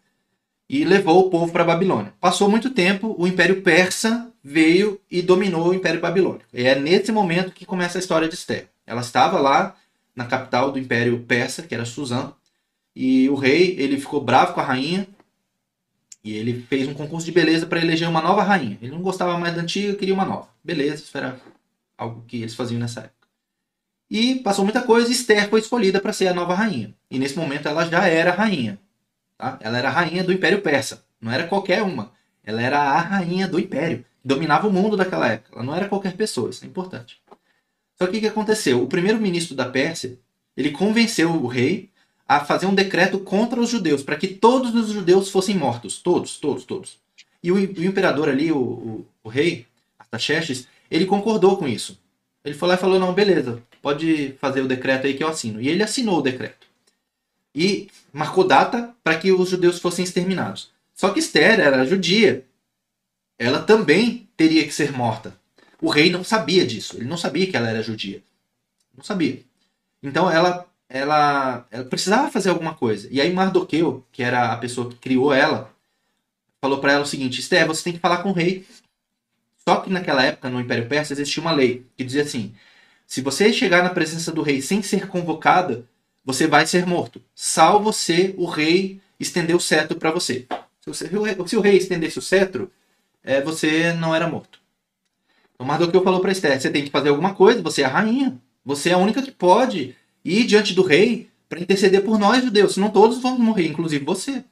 e 0.69 0.85
levou 0.85 1.27
o 1.27 1.29
povo 1.29 1.51
para 1.51 1.63
a 1.63 1.67
Babilônia. 1.67 2.13
Passou 2.19 2.49
muito 2.49 2.69
tempo, 2.69 3.13
o 3.19 3.27
Império 3.27 3.61
Persa 3.61 4.31
veio 4.43 4.99
e 5.11 5.21
dominou 5.21 5.69
o 5.69 5.73
Império 5.73 5.99
Babilônico. 5.99 6.45
E 6.53 6.63
é 6.63 6.79
nesse 6.79 7.11
momento 7.11 7.51
que 7.51 7.65
começa 7.65 7.97
a 7.97 7.99
história 7.99 8.27
de 8.27 8.35
Esther. 8.35 8.69
Ela 8.87 9.01
estava 9.01 9.39
lá 9.39 9.75
na 10.15 10.25
capital 10.25 10.71
do 10.71 10.79
Império 10.79 11.19
Persa, 11.27 11.61
que 11.61 11.75
era 11.75 11.83
Suzã, 11.83 12.31
e 12.95 13.29
o 13.29 13.35
rei 13.35 13.75
ele 13.77 13.99
ficou 13.99 14.21
bravo 14.21 14.53
com 14.53 14.61
a 14.61 14.63
rainha 14.63 15.05
e 16.23 16.33
ele 16.33 16.65
fez 16.69 16.87
um 16.87 16.93
concurso 16.93 17.25
de 17.25 17.31
beleza 17.31 17.65
para 17.65 17.81
eleger 17.81 18.07
uma 18.07 18.21
nova 18.21 18.41
rainha. 18.41 18.79
Ele 18.81 18.91
não 18.91 19.01
gostava 19.01 19.37
mais 19.37 19.53
da 19.53 19.61
antiga, 19.61 19.95
queria 19.95 20.13
uma 20.13 20.25
nova. 20.25 20.47
Beleza, 20.63 21.03
isso 21.03 21.15
era 21.17 21.39
algo 21.97 22.23
que 22.25 22.37
eles 22.37 22.55
faziam 22.55 22.79
nessa 22.79 23.01
época. 23.01 23.14
E 24.09 24.35
passou 24.35 24.63
muita 24.63 24.81
coisa, 24.81 25.11
Esther 25.11 25.49
foi 25.49 25.59
escolhida 25.59 25.99
para 25.99 26.13
ser 26.13 26.27
a 26.27 26.33
nova 26.33 26.53
rainha. 26.53 26.93
E 27.09 27.17
nesse 27.17 27.37
momento 27.37 27.67
ela 27.67 27.85
já 27.85 28.07
era 28.07 28.31
rainha. 28.31 28.79
Tá? 29.37 29.57
Ela 29.61 29.77
era 29.77 29.89
a 29.89 29.91
rainha 29.91 30.23
do 30.23 30.31
Império 30.31 30.61
Persa. 30.61 31.03
Não 31.19 31.31
era 31.31 31.47
qualquer 31.47 31.81
uma. 31.81 32.11
Ela 32.43 32.61
era 32.61 32.79
a 32.79 32.99
rainha 32.99 33.47
do 33.47 33.59
Império 33.59 34.05
dominava 34.25 34.67
o 34.67 34.73
mundo 34.73 34.97
daquela 34.97 35.27
época. 35.27 35.51
Ela 35.55 35.63
não 35.63 35.75
era 35.75 35.87
qualquer 35.87 36.13
pessoa, 36.17 36.49
isso 36.49 36.65
é 36.65 36.67
importante. 36.67 37.21
Só 37.95 38.07
que 38.07 38.17
o 38.17 38.19
que 38.19 38.27
aconteceu? 38.27 38.81
O 38.81 38.87
primeiro-ministro 38.87 39.55
da 39.55 39.65
Pérsia, 39.65 40.17
ele 40.57 40.71
convenceu 40.71 41.31
o 41.31 41.45
rei 41.45 41.91
a 42.27 42.43
fazer 42.43 42.65
um 42.65 42.73
decreto 42.73 43.19
contra 43.19 43.61
os 43.61 43.69
judeus, 43.69 44.01
para 44.01 44.15
que 44.15 44.27
todos 44.27 44.73
os 44.73 44.89
judeus 44.89 45.29
fossem 45.29 45.55
mortos. 45.55 46.01
Todos, 46.01 46.37
todos, 46.37 46.65
todos. 46.65 46.97
E 47.43 47.51
o, 47.51 47.55
o 47.55 47.85
imperador 47.85 48.27
ali, 48.27 48.51
o, 48.51 48.57
o, 48.57 49.05
o 49.23 49.29
rei, 49.29 49.67
Artaxerxes, 49.99 50.67
ele 50.89 51.05
concordou 51.05 51.55
com 51.55 51.67
isso. 51.67 51.99
Ele 52.43 52.55
foi 52.55 52.67
lá 52.67 52.73
e 52.73 52.79
falou, 52.79 52.99
não, 52.99 53.13
beleza, 53.13 53.61
pode 53.85 54.33
fazer 54.41 54.61
o 54.61 54.67
decreto 54.67 55.05
aí 55.05 55.13
que 55.13 55.23
eu 55.23 55.27
assino. 55.27 55.61
E 55.61 55.69
ele 55.69 55.83
assinou 55.83 56.17
o 56.17 56.21
decreto. 56.23 56.65
E 57.53 57.87
marcou 58.11 58.43
data 58.43 58.95
para 59.03 59.15
que 59.15 59.31
os 59.31 59.47
judeus 59.47 59.77
fossem 59.77 60.03
exterminados. 60.03 60.71
Só 60.95 61.11
que 61.11 61.19
Esther 61.19 61.59
era 61.59 61.85
judia 61.85 62.43
ela 63.37 63.61
também 63.61 64.27
teria 64.35 64.63
que 64.63 64.73
ser 64.73 64.91
morta. 64.91 65.39
O 65.79 65.87
rei 65.87 66.09
não 66.09 66.23
sabia 66.23 66.65
disso. 66.65 66.97
Ele 66.97 67.05
não 67.05 67.15
sabia 67.15 67.45
que 67.45 67.55
ela 67.55 67.69
era 67.69 67.83
judia. 67.83 68.23
Não 68.97 69.03
sabia. 69.03 69.43
Então 70.01 70.31
ela, 70.31 70.65
ela, 70.89 71.67
ela 71.69 71.83
precisava 71.83 72.31
fazer 72.31 72.49
alguma 72.49 72.73
coisa. 72.73 73.07
E 73.11 73.21
aí 73.21 73.31
Mardoqueu, 73.31 74.03
que 74.11 74.23
era 74.23 74.51
a 74.51 74.57
pessoa 74.57 74.89
que 74.89 74.95
criou 74.95 75.31
ela, 75.31 75.71
falou 76.59 76.79
para 76.79 76.93
ela 76.93 77.03
o 77.03 77.07
seguinte: 77.07 77.39
Esther, 77.39 77.67
você 77.67 77.83
tem 77.83 77.93
que 77.93 77.99
falar 77.99 78.23
com 78.23 78.29
o 78.29 78.33
rei. 78.33 78.65
Só 79.63 79.75
que 79.75 79.91
naquela 79.91 80.23
época, 80.23 80.49
no 80.49 80.59
Império 80.59 80.87
Persa, 80.87 81.13
existia 81.13 81.39
uma 81.39 81.51
lei 81.51 81.85
que 81.95 82.03
dizia 82.03 82.23
assim: 82.23 82.51
se 83.05 83.21
você 83.21 83.53
chegar 83.53 83.83
na 83.83 83.89
presença 83.89 84.31
do 84.31 84.41
rei 84.41 84.61
sem 84.61 84.81
ser 84.81 85.07
convocada, 85.07 85.85
você 86.23 86.47
vai 86.47 86.65
ser 86.65 86.85
morto. 86.85 87.21
Salvo 87.33 87.91
você, 87.91 88.33
o 88.37 88.45
rei, 88.45 88.99
estender 89.19 89.55
o 89.55 89.59
cetro 89.59 89.97
para 89.97 90.11
você. 90.11 90.47
Se, 90.81 91.07
se 91.47 91.55
o 91.55 91.61
rei 91.61 91.77
estendesse 91.77 92.19
o 92.19 92.21
cetro, 92.21 92.71
é, 93.23 93.41
você 93.41 93.93
não 93.93 94.13
era 94.13 94.27
morto. 94.27 94.59
Então 95.53 95.65
Mardoqueu 95.65 96.03
falou 96.03 96.19
para 96.19 96.31
Esther: 96.31 96.59
você 96.59 96.69
tem 96.69 96.83
que 96.83 96.91
fazer 96.91 97.09
alguma 97.09 97.33
coisa, 97.33 97.61
você 97.61 97.81
é 97.81 97.85
a 97.85 97.89
rainha. 97.89 98.39
Você 98.63 98.89
é 98.89 98.93
a 98.93 98.97
única 98.97 99.21
que 99.21 99.31
pode 99.31 99.95
ir 100.23 100.43
diante 100.45 100.73
do 100.73 100.83
rei 100.83 101.29
para 101.47 101.59
interceder 101.59 102.03
por 102.03 102.17
nós, 102.17 102.43
judeus. 102.43 102.73
Senão 102.73 102.89
todos 102.89 103.21
vamos 103.21 103.39
morrer, 103.39 103.67
inclusive 103.67 104.03
você. 104.03 104.43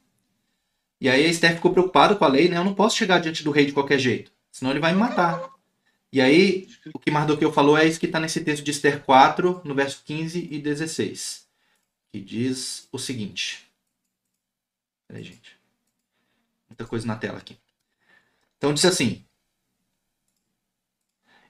E 1.02 1.10
aí 1.10 1.26
a 1.26 1.30
Esther 1.30 1.56
ficou 1.56 1.72
preocupada 1.72 2.16
com 2.16 2.24
a 2.24 2.28
lei, 2.28 2.48
né? 2.48 2.58
Eu 2.58 2.64
não 2.64 2.74
posso 2.74 2.96
chegar 2.96 3.20
diante 3.20 3.44
do 3.44 3.52
rei 3.52 3.66
de 3.66 3.74
qualquer 3.74 4.00
jeito, 4.00 4.32
senão 4.52 4.72
ele 4.72 4.80
vai 4.80 4.94
me 4.94 5.00
matar. 5.00 5.50
E 6.14 6.22
aí, 6.22 6.70
o 6.94 7.00
que 7.00 7.10
Mardoqueu 7.10 7.52
falou 7.52 7.76
é 7.76 7.88
isso 7.88 8.00
que 8.00 8.06
está 8.06 8.20
nesse 8.20 8.42
texto 8.42 8.64
de 8.64 8.70
Esther 8.70 9.02
4, 9.02 9.62
no 9.66 9.74
verso 9.74 10.04
15 10.06 10.48
e 10.52 10.60
16. 10.60 11.48
Que 12.12 12.20
diz 12.22 12.88
o 12.92 13.00
seguinte. 13.00 13.68
Peraí, 15.08 15.24
gente. 15.24 15.58
Muita 16.70 16.86
coisa 16.86 17.08
na 17.08 17.16
tela 17.16 17.40
aqui. 17.40 17.58
Então 18.60 18.76
disse 18.76 18.86
assim: 18.86 19.26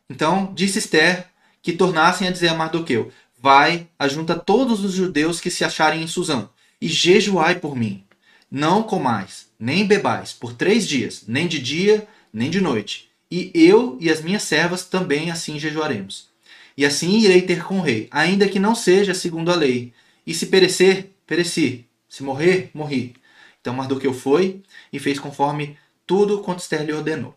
Então 0.09 0.53
disse 0.53 0.79
Esther 0.79 1.27
que 1.61 1.73
tornassem 1.73 2.25
a 2.25 2.31
dizer 2.31 2.47
a 2.47 2.53
Mardoqueu: 2.53 3.11
Vai, 3.37 3.89
ajunta 3.99 4.39
todos 4.39 4.81
os 4.85 4.93
judeus 4.93 5.41
que 5.41 5.51
se 5.51 5.65
acharem 5.65 6.01
em 6.01 6.07
Suzã, 6.07 6.49
e 6.79 6.87
jejuai 6.87 7.59
por 7.59 7.75
mim. 7.75 8.07
Não 8.49 8.81
comais, 8.81 9.51
nem 9.59 9.85
bebais, 9.85 10.31
por 10.31 10.53
três 10.53 10.87
dias, 10.87 11.25
nem 11.27 11.49
de 11.49 11.59
dia, 11.59 12.07
nem 12.31 12.49
de 12.49 12.61
noite. 12.61 13.12
E 13.33 13.51
eu 13.53 13.97
e 13.99 14.09
as 14.11 14.21
minhas 14.21 14.43
servas 14.43 14.85
também 14.85 15.31
assim 15.31 15.57
jejuaremos. 15.57 16.29
E 16.77 16.85
assim 16.85 17.19
irei 17.19 17.41
ter 17.41 17.63
com 17.63 17.79
o 17.79 17.81
rei, 17.81 18.07
ainda 18.11 18.47
que 18.47 18.59
não 18.59 18.75
seja 18.75 19.13
segundo 19.13 19.51
a 19.51 19.55
lei. 19.55 19.93
E 20.25 20.33
se 20.33 20.47
perecer, 20.47 21.11
pereci. 21.25 21.85
Se 22.07 22.21
morrer, 22.23 22.69
morri. 22.73 23.15
Então 23.59 23.73
Mardoqueu 23.73 24.13
foi 24.13 24.61
e 24.91 24.99
fez 24.99 25.19
conforme 25.19 25.77
tudo 26.05 26.41
quanto 26.41 26.59
Esther 26.59 26.83
lhe 26.83 26.93
ordenou. 26.93 27.35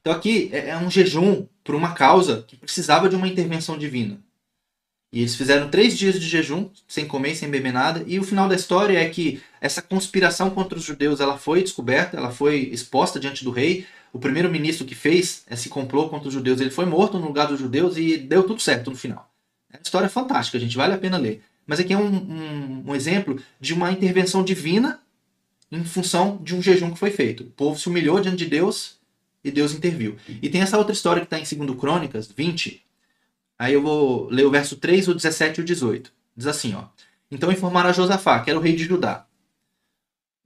Então 0.00 0.12
aqui 0.12 0.48
é, 0.52 0.70
é 0.70 0.76
um 0.78 0.90
jejum 0.90 1.46
por 1.64 1.74
uma 1.74 1.92
causa 1.92 2.44
que 2.46 2.56
precisava 2.56 3.08
de 3.08 3.16
uma 3.16 3.28
intervenção 3.28 3.76
divina. 3.76 4.18
E 5.12 5.20
eles 5.20 5.34
fizeram 5.34 5.70
três 5.70 5.96
dias 5.96 6.20
de 6.20 6.28
jejum, 6.28 6.70
sem 6.86 7.06
comer, 7.06 7.34
sem 7.34 7.48
beber 7.48 7.72
nada. 7.72 8.04
E 8.06 8.18
o 8.18 8.24
final 8.24 8.48
da 8.48 8.54
história 8.54 8.98
é 8.98 9.08
que 9.08 9.42
essa 9.60 9.80
conspiração 9.80 10.50
contra 10.50 10.78
os 10.78 10.84
judeus 10.84 11.18
ela 11.20 11.38
foi 11.38 11.62
descoberta, 11.62 12.16
ela 12.16 12.30
foi 12.30 12.68
exposta 12.72 13.18
diante 13.18 13.42
do 13.42 13.50
rei. 13.50 13.86
O 14.12 14.18
primeiro 14.18 14.50
ministro 14.50 14.86
que 14.86 14.94
fez 14.94 15.44
esse 15.50 15.68
complô 15.68 16.08
contra 16.08 16.28
os 16.28 16.34
judeus, 16.34 16.60
ele 16.60 16.70
foi 16.70 16.86
morto 16.86 17.18
no 17.18 17.26
lugar 17.26 17.48
dos 17.48 17.58
judeus 17.58 17.96
e 17.96 18.16
deu 18.16 18.42
tudo 18.42 18.60
certo 18.60 18.90
no 18.90 18.96
final. 18.96 19.30
É 19.72 19.76
uma 19.76 19.82
história 19.82 20.08
fantástica, 20.08 20.58
gente, 20.58 20.76
vale 20.76 20.94
a 20.94 20.98
pena 20.98 21.18
ler. 21.18 21.42
Mas 21.66 21.80
aqui 21.80 21.92
é 21.92 21.98
um, 21.98 22.06
um, 22.06 22.84
um 22.86 22.94
exemplo 22.94 23.40
de 23.60 23.74
uma 23.74 23.92
intervenção 23.92 24.42
divina 24.42 25.00
em 25.70 25.84
função 25.84 26.40
de 26.42 26.54
um 26.54 26.62
jejum 26.62 26.90
que 26.90 26.98
foi 26.98 27.10
feito. 27.10 27.42
O 27.42 27.50
povo 27.50 27.78
se 27.78 27.88
humilhou 27.88 28.18
diante 28.20 28.38
de 28.38 28.46
Deus 28.46 28.96
e 29.44 29.50
Deus 29.50 29.74
interviu. 29.74 30.16
E 30.40 30.48
tem 30.48 30.62
essa 30.62 30.78
outra 30.78 30.92
história 30.92 31.20
que 31.20 31.34
está 31.34 31.38
em 31.38 31.66
2 31.66 31.78
Crônicas 31.78 32.32
20, 32.34 32.82
Aí 33.58 33.74
eu 33.74 33.82
vou 33.82 34.28
ler 34.30 34.46
o 34.46 34.50
verso 34.50 34.76
3, 34.76 35.08
o 35.08 35.14
17 35.14 35.58
e 35.58 35.62
o 35.62 35.66
18. 35.66 36.12
Diz 36.36 36.46
assim, 36.46 36.74
ó. 36.74 36.84
Então 37.30 37.50
informaram 37.50 37.90
a 37.90 37.92
Josafá, 37.92 38.40
que 38.40 38.48
era 38.48 38.58
o 38.58 38.62
rei 38.62 38.76
de 38.76 38.84
Judá. 38.84 39.26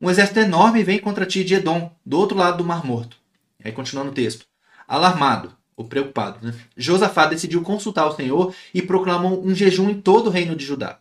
Um 0.01 0.11
exército 0.11 0.41
enorme 0.41 0.83
vem 0.83 0.99
contra 0.99 1.27
ti 1.27 1.45
de 1.45 1.55
Edom, 1.55 1.95
do 2.05 2.19
outro 2.19 2.37
lado 2.37 2.59
do 2.59 2.65
Mar 2.65 2.85
Morto. 2.85 3.19
Aí 3.65 3.73
continuando 3.73 4.11
o 4.11 4.15
texto. 4.15 4.47
Alarmado, 4.87 5.55
ou 5.77 5.85
preocupado, 5.87 6.47
né? 6.47 6.55
Josafá 6.77 7.27
decidiu 7.27 7.63
consultar 7.63 8.07
o 8.07 8.15
Senhor 8.15 8.55
e 8.75 8.83
proclamou 8.83 9.45
um 9.45 9.55
jejum 9.55 9.91
em 9.91 10.01
todo 10.01 10.27
o 10.27 10.31
reino 10.31 10.55
de 10.55 10.65
Judá. 10.65 10.99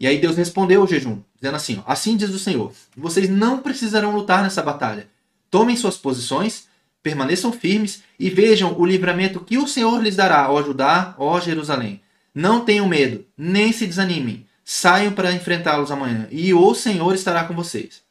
E 0.00 0.06
aí 0.06 0.18
Deus 0.18 0.36
respondeu 0.36 0.80
ao 0.80 0.86
jejum, 0.86 1.20
dizendo 1.34 1.56
assim: 1.56 1.82
ó, 1.86 1.92
Assim 1.92 2.16
diz 2.16 2.30
o 2.30 2.38
Senhor: 2.38 2.72
Vocês 2.96 3.28
não 3.28 3.60
precisarão 3.60 4.14
lutar 4.14 4.42
nessa 4.42 4.62
batalha. 4.62 5.08
Tomem 5.50 5.76
suas 5.76 5.96
posições 5.96 6.68
permaneçam 7.02 7.52
firmes 7.52 8.02
e 8.18 8.28
vejam 8.28 8.78
o 8.78 8.84
livramento 8.84 9.40
que 9.40 9.58
o 9.58 9.66
Senhor 9.66 10.02
lhes 10.02 10.16
dará, 10.16 10.50
ó 10.50 10.62
Judá, 10.62 11.14
ó 11.18 11.40
Jerusalém. 11.40 12.02
Não 12.34 12.64
tenham 12.64 12.86
medo, 12.86 13.24
nem 13.36 13.72
se 13.72 13.86
desanimem. 13.86 14.46
Saiam 14.64 15.12
para 15.12 15.32
enfrentá-los 15.32 15.90
amanhã, 15.90 16.28
e 16.30 16.52
o 16.52 16.74
Senhor 16.74 17.14
estará 17.14 17.44
com 17.44 17.54
vocês. 17.54 18.02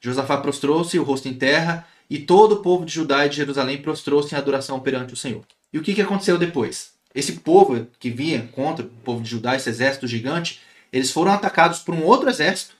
Josafá 0.00 0.38
prostrou-se, 0.38 0.98
o 0.98 1.04
rosto 1.04 1.28
em 1.28 1.34
terra, 1.34 1.86
e 2.10 2.18
todo 2.18 2.56
o 2.56 2.62
povo 2.62 2.84
de 2.84 2.92
Judá 2.92 3.24
e 3.24 3.28
de 3.28 3.36
Jerusalém 3.36 3.80
prostrou-se 3.80 4.34
em 4.34 4.36
adoração 4.36 4.80
perante 4.80 5.14
o 5.14 5.16
Senhor. 5.16 5.44
E 5.72 5.78
o 5.78 5.82
que, 5.82 5.94
que 5.94 6.02
aconteceu 6.02 6.36
depois? 6.36 6.90
Esse 7.14 7.34
povo 7.34 7.86
que 8.00 8.10
vinha 8.10 8.48
contra 8.52 8.84
o 8.84 8.88
povo 8.88 9.22
de 9.22 9.30
Judá, 9.30 9.54
esse 9.54 9.68
exército 9.68 10.08
gigante, 10.08 10.60
eles 10.92 11.12
foram 11.12 11.30
atacados 11.30 11.78
por 11.78 11.94
um 11.94 12.02
outro 12.02 12.28
exército. 12.28 12.74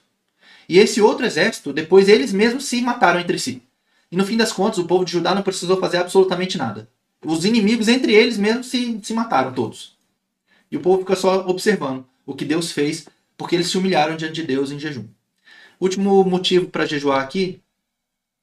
E 0.67 0.77
esse 0.77 1.01
outro 1.01 1.25
exército, 1.25 1.71
depois 1.71 2.09
eles 2.09 2.33
mesmos 2.33 2.65
se 2.65 2.81
mataram 2.81 3.21
entre 3.21 3.39
si. 3.39 3.61
E 4.11 4.17
no 4.17 4.25
fim 4.25 4.35
das 4.35 4.51
contas, 4.51 4.79
o 4.79 4.85
povo 4.85 5.05
de 5.05 5.13
Judá 5.13 5.33
não 5.33 5.41
precisou 5.41 5.79
fazer 5.79 5.97
absolutamente 5.97 6.57
nada. 6.57 6.89
Os 7.25 7.45
inimigos, 7.45 7.87
entre 7.87 8.13
eles 8.13 8.37
mesmos, 8.37 8.67
se, 8.67 8.99
se 9.01 9.13
mataram 9.13 9.53
todos. 9.53 9.95
E 10.69 10.75
o 10.75 10.81
povo 10.81 10.99
fica 10.99 11.15
só 11.15 11.47
observando 11.47 12.05
o 12.25 12.35
que 12.35 12.43
Deus 12.43 12.71
fez, 12.71 13.07
porque 13.37 13.55
eles 13.55 13.69
se 13.69 13.77
humilharam 13.77 14.17
diante 14.17 14.33
de 14.33 14.43
Deus 14.43 14.71
em 14.71 14.79
jejum. 14.79 15.05
Último 15.79 16.23
motivo 16.25 16.67
para 16.67 16.85
jejuar 16.85 17.21
aqui 17.21 17.61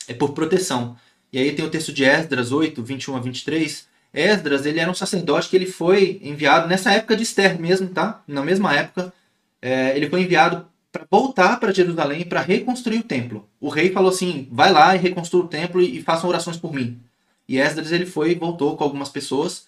é 0.08 0.14
por 0.14 0.32
proteção. 0.32 0.96
E 1.32 1.38
aí 1.38 1.52
tem 1.52 1.64
o 1.64 1.70
texto 1.70 1.92
de 1.92 2.04
Esdras 2.04 2.50
8, 2.50 2.82
21 2.82 3.16
a 3.16 3.20
23. 3.20 3.86
Esdras, 4.12 4.64
ele 4.64 4.80
era 4.80 4.90
um 4.90 4.94
sacerdote 4.94 5.48
que 5.48 5.56
ele 5.56 5.66
foi 5.66 6.18
enviado 6.22 6.66
nessa 6.66 6.90
época 6.92 7.14
de 7.14 7.22
Esther 7.22 7.60
mesmo, 7.60 7.88
tá? 7.88 8.22
Na 8.26 8.42
mesma 8.42 8.74
época, 8.74 9.12
é, 9.60 9.94
ele 9.96 10.08
foi 10.08 10.22
enviado 10.22 10.66
para 10.90 11.06
voltar 11.10 11.60
para 11.60 11.72
Jerusalém 11.72 12.24
para 12.24 12.40
reconstruir 12.40 13.00
o 13.00 13.04
templo. 13.04 13.46
O 13.60 13.68
rei 13.68 13.92
falou 13.92 14.10
assim: 14.10 14.48
vai 14.50 14.72
lá 14.72 14.96
e 14.96 14.98
reconstrua 14.98 15.44
o 15.44 15.48
templo 15.48 15.80
e, 15.80 15.98
e 15.98 16.02
façam 16.02 16.28
orações 16.28 16.56
por 16.56 16.72
mim. 16.72 16.98
E 17.46 17.58
Esdras 17.58 17.92
ele 17.92 18.06
foi 18.06 18.32
e 18.32 18.34
voltou 18.34 18.76
com 18.76 18.84
algumas 18.84 19.10
pessoas 19.10 19.66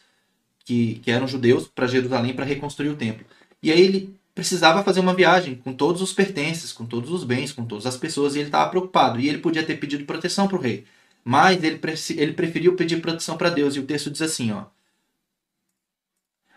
que, 0.65 1.01
que 1.03 1.11
eram 1.11 1.29
judeus 1.29 1.69
para 1.69 1.87
Jerusalém 1.87 2.35
para 2.35 2.45
reconstruir 2.45 2.89
o 2.89 2.97
templo. 2.97 3.27
E 3.63 3.71
aí 3.71 3.81
ele 3.81 4.20
precisava 4.35 4.83
fazer 4.83 5.01
uma 5.01 5.15
viagem 5.15 5.55
com 5.55 5.73
todos 5.73 6.01
os 6.03 6.13
pertences, 6.13 6.73
com 6.73 6.87
todos 6.87 7.11
os 7.11 7.25
bens, 7.25 7.53
com 7.53 7.65
todas 7.65 7.87
as 7.87 7.97
pessoas, 7.97 8.35
e 8.35 8.39
ele 8.39 8.49
estava 8.49 8.71
preocupado. 8.71 9.21
E 9.21 9.29
ele 9.29 9.39
podia 9.39 9.63
ter 9.63 9.77
pedido 9.77 10.05
proteção 10.05 10.47
para 10.47 10.57
o 10.57 10.61
rei. 10.61 10.85
Mas 11.25 11.63
ele, 11.63 11.81
ele 12.17 12.33
preferiu 12.33 12.75
pedir 12.77 13.01
proteção 13.01 13.37
para 13.37 13.51
Deus. 13.51 13.77
E 13.77 13.81
o 13.81 13.87
texto 13.87 14.11
diz 14.11 14.23
assim: 14.23 14.53
ó. 14.53 14.65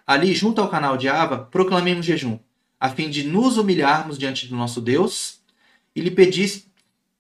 Ali, 0.06 0.34
junto 0.34 0.62
ao 0.62 0.70
canal 0.70 0.98
de 0.98 1.08
Ava, 1.08 1.40
proclamemos 1.40 2.06
jejum 2.06 2.38
a 2.84 2.90
fim 2.90 3.10
de 3.10 3.24
nos 3.24 3.58
humilharmos 3.58 4.18
diante 4.18 4.46
do 4.46 4.58
nosso 4.58 4.82
Deus 4.82 5.40
e 5.96 6.02
lhe 6.02 6.12
pedisse, 6.12 6.66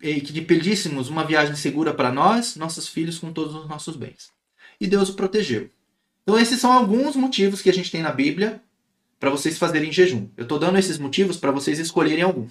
e 0.01 0.20
que 0.20 0.34
lhe 0.34 0.41
pedíssemos 0.41 1.08
uma 1.08 1.24
viagem 1.24 1.56
segura 1.56 1.93
para 1.93 2.12
nós, 2.12 2.58
nossos 2.58 2.89
filhos, 2.89 3.18
com 3.18 3.32
todos 3.32 3.56
os 3.56 3.66
nossos 3.66 3.95
bens. 3.95 4.30
E 4.78 4.86
Deus 4.86 5.08
o 5.08 5.14
protegeu. 5.14 5.70
Então, 6.22 6.38
esses 6.38 6.60
são 6.60 6.70
alguns 6.70 7.16
motivos 7.16 7.62
que 7.62 7.70
a 7.70 7.74
gente 7.74 7.89
tem 7.89 8.01
na 8.01 8.12
Bíblia 8.12 8.62
para 9.24 9.32
vocês 9.32 9.57
fazerem 9.57 9.89
jejum. 9.89 10.28
Eu 10.36 10.43
estou 10.43 10.59
dando 10.59 10.78
esses 10.78 10.97
motivos 10.97 11.38
para 11.38 11.49
vocês 11.49 11.80
escolherem 11.80 12.24
algum. 12.24 12.49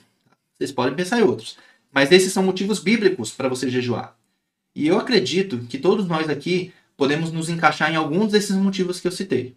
Vocês 0.55 0.73
podem 0.73 0.95
pensar 0.95 1.21
em 1.21 1.23
outros. 1.23 1.59
Mas 1.93 2.11
esses 2.11 2.33
são 2.33 2.43
motivos 2.43 2.79
bíblicos 2.79 3.31
para 3.31 3.47
você 3.47 3.69
jejuar. 3.69 4.17
E 4.75 4.87
eu 4.87 4.99
acredito 4.99 5.67
que 5.69 5.77
todos 5.77 6.07
nós 6.07 6.31
aqui 6.31 6.73
podemos 6.97 7.31
nos 7.31 7.51
encaixar 7.51 7.93
em 7.93 7.97
alguns 7.97 8.33
desses 8.33 8.57
motivos 8.57 8.99
que 8.99 9.07
eu 9.07 9.13
citei. 9.13 9.55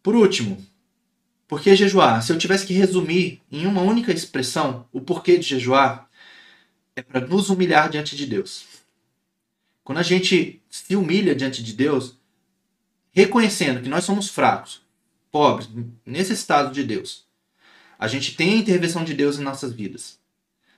Por 0.00 0.14
último, 0.14 0.64
por 1.48 1.60
que 1.60 1.74
jejuar? 1.74 2.22
Se 2.22 2.32
eu 2.32 2.38
tivesse 2.38 2.64
que 2.64 2.72
resumir 2.72 3.42
em 3.50 3.66
uma 3.66 3.82
única 3.82 4.12
expressão 4.12 4.86
o 4.92 5.00
porquê 5.00 5.38
de 5.38 5.48
jejuar, 5.48 6.08
é 6.94 7.02
para 7.02 7.26
nos 7.26 7.50
humilhar 7.50 7.90
diante 7.90 8.14
de 8.14 8.26
Deus. 8.26 8.64
Quando 9.82 9.98
a 9.98 10.04
gente 10.04 10.62
se 10.70 10.94
humilha 10.94 11.34
diante 11.34 11.64
de 11.64 11.72
Deus, 11.72 12.16
reconhecendo 13.10 13.82
que 13.82 13.88
nós 13.88 14.04
somos 14.04 14.28
fracos, 14.28 14.86
pobres, 15.30 15.68
necessitados 16.04 16.72
de 16.72 16.82
Deus, 16.82 17.24
a 17.98 18.06
gente 18.08 18.36
tem 18.36 18.54
a 18.54 18.56
intervenção 18.56 19.04
de 19.04 19.14
Deus 19.14 19.38
em 19.38 19.42
nossas 19.42 19.72
vidas. 19.72 20.18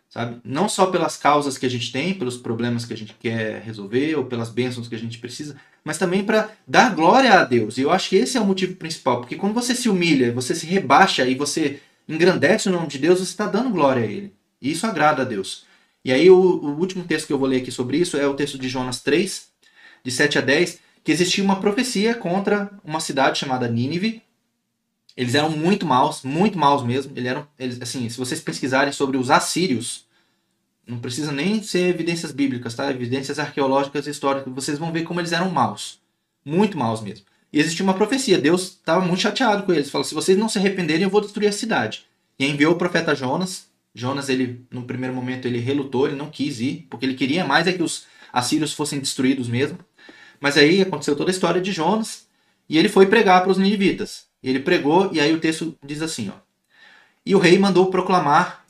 Sabe? 0.09 0.41
Não 0.45 0.69
só 0.69 0.87
pelas 0.87 1.17
causas 1.17 1.57
que 1.57 1.67
a 1.67 1.71
gente 1.71 1.93
tem, 1.93 2.13
pelos 2.13 2.37
problemas 2.37 2.85
que 2.85 2.93
a 2.93 2.97
gente 2.97 3.15
quer 3.15 3.63
resolver 3.63 4.17
ou 4.17 4.25
pelas 4.25 4.51
bênçãos 4.51 4.89
que 4.89 4.95
a 4.95 4.99
gente 4.99 5.19
precisa, 5.19 5.57
mas 5.85 5.99
também 5.99 6.25
para 6.25 6.51
dar 6.67 6.95
glória 6.95 7.33
a 7.33 7.45
Deus. 7.45 7.79
E 7.79 7.83
eu 7.83 7.93
acho 7.93 8.09
que 8.09 8.17
esse 8.17 8.37
é 8.37 8.41
o 8.41 8.45
motivo 8.45 8.75
principal, 8.75 9.21
porque 9.21 9.37
quando 9.37 9.55
você 9.55 9.73
se 9.73 9.89
humilha, 9.89 10.33
você 10.33 10.53
se 10.53 10.67
rebaixa 10.67 11.25
e 11.27 11.37
você 11.37 11.81
engrandece 12.09 12.69
o 12.69 12.73
nome 12.73 12.89
de 12.89 12.99
Deus, 12.99 13.21
você 13.21 13.31
está 13.31 13.47
dando 13.47 13.71
glória 13.71 14.03
a 14.03 14.07
Ele. 14.07 14.35
E 14.61 14.73
isso 14.73 14.85
agrada 14.85 15.23
a 15.23 15.25
Deus. 15.25 15.65
E 16.05 16.13
aí 16.13 16.29
o, 16.29 16.37
o, 16.37 16.79
último 16.79 17.05
texto 17.05 17.27
que 17.27 17.33
eu 17.33 17.39
vou 17.39 17.49
ler 17.49 17.59
aqui 17.59 17.71
sobre 17.71 17.99
isso 17.99 18.17
é 18.17 18.27
o 18.27 18.35
texto 18.35 18.59
de 18.59 18.69
Jonas 18.69 19.01
3, 19.01 19.49
de 20.03 20.11
7 20.11 20.39
a 20.39 20.41
10, 20.41 20.81
que 21.05 21.13
existia 21.13 21.45
uma 21.45 21.61
profecia 21.61 22.15
contra 22.15 22.71
uma 22.85 23.01
cidade 23.01 23.39
chamada 23.39 23.69
Nínive. 23.69 24.23
Eles 25.17 25.35
eram 25.35 25.51
muito 25.51 25.87
maus, 25.87 26.23
muito 26.23 26.59
maus 26.59 26.83
mesmo. 26.83 27.13
Eles 27.17 27.31
eram, 27.31 27.47
eles, 27.59 27.81
assim, 27.81 28.09
se 28.09 28.17
vocês 28.17 28.41
pesquisarem 28.41 28.93
sobre 28.93 29.17
os 29.17 29.31
assírios, 29.31 30.07
não 30.87 30.99
precisa 30.99 31.31
nem 31.31 31.63
ser 31.63 31.89
evidências 31.89 32.33
bíblicas, 32.33 32.75
tá? 32.75 32.91
Evidências 32.91 33.39
arqueológicas 33.39 34.07
e 34.07 34.11
históricas. 34.11 34.53
Vocês 34.53 34.79
vão 34.79 34.93
ver 34.93 35.05
como 35.05 35.21
eles 35.21 35.33
eram 35.33 35.51
maus. 35.51 36.01
Muito 36.45 36.77
maus 36.77 37.01
mesmo. 37.01 37.25
E 37.53 37.59
existia 37.59 37.85
uma 37.85 37.95
profecia. 37.95 38.39
Deus 38.39 38.63
estava 38.63 39.05
muito 39.05 39.21
chateado 39.21 39.63
com 39.65 39.73
eles. 39.73 39.91
Falou: 39.91 40.05
se 40.05 40.15
vocês 40.15 40.39
não 40.39 40.49
se 40.49 40.59
arrependerem, 40.59 41.03
eu 41.03 41.11
vou 41.11 41.21
destruir 41.21 41.49
a 41.49 41.53
cidade. 41.53 42.05
E 42.39 42.47
enviou 42.47 42.73
o 42.73 42.79
profeta 42.79 43.15
Jonas. 43.15 43.69
Jonas, 43.95 44.29
ele, 44.29 44.65
no 44.71 44.85
primeiro 44.85 45.15
momento, 45.15 45.47
ele 45.47 45.59
relutou, 45.59 46.07
ele 46.07 46.17
não 46.17 46.31
quis 46.31 46.61
ir, 46.61 46.87
porque 46.89 47.05
ele 47.05 47.15
queria 47.15 47.45
mais 47.45 47.67
é 47.67 47.73
que 47.73 47.83
os 47.83 48.07
assírios 48.33 48.73
fossem 48.73 49.01
destruídos 49.01 49.49
mesmo. 49.49 49.79
Mas 50.41 50.57
aí 50.57 50.81
aconteceu 50.81 51.17
toda 51.17 51.31
a 51.31 51.35
história 51.35 51.61
de 51.61 51.73
Jonas. 51.73 52.27
E 52.69 52.79
ele 52.79 52.89
foi 52.89 53.07
pregar 53.07 53.43
para 53.43 53.51
os 53.51 53.59
ninivitas. 53.59 54.30
Ele 54.43 54.61
pregou, 54.61 55.11
e 55.13 55.21
aí 55.21 55.33
o 55.33 55.41
texto 55.41 55.77
diz 55.85 56.01
assim: 56.03 56.31
ó. 56.31 56.39
E 57.25 57.35
o 57.35 57.39
rei 57.39 57.59
mandou 57.59 57.91
proclamar 57.91 58.65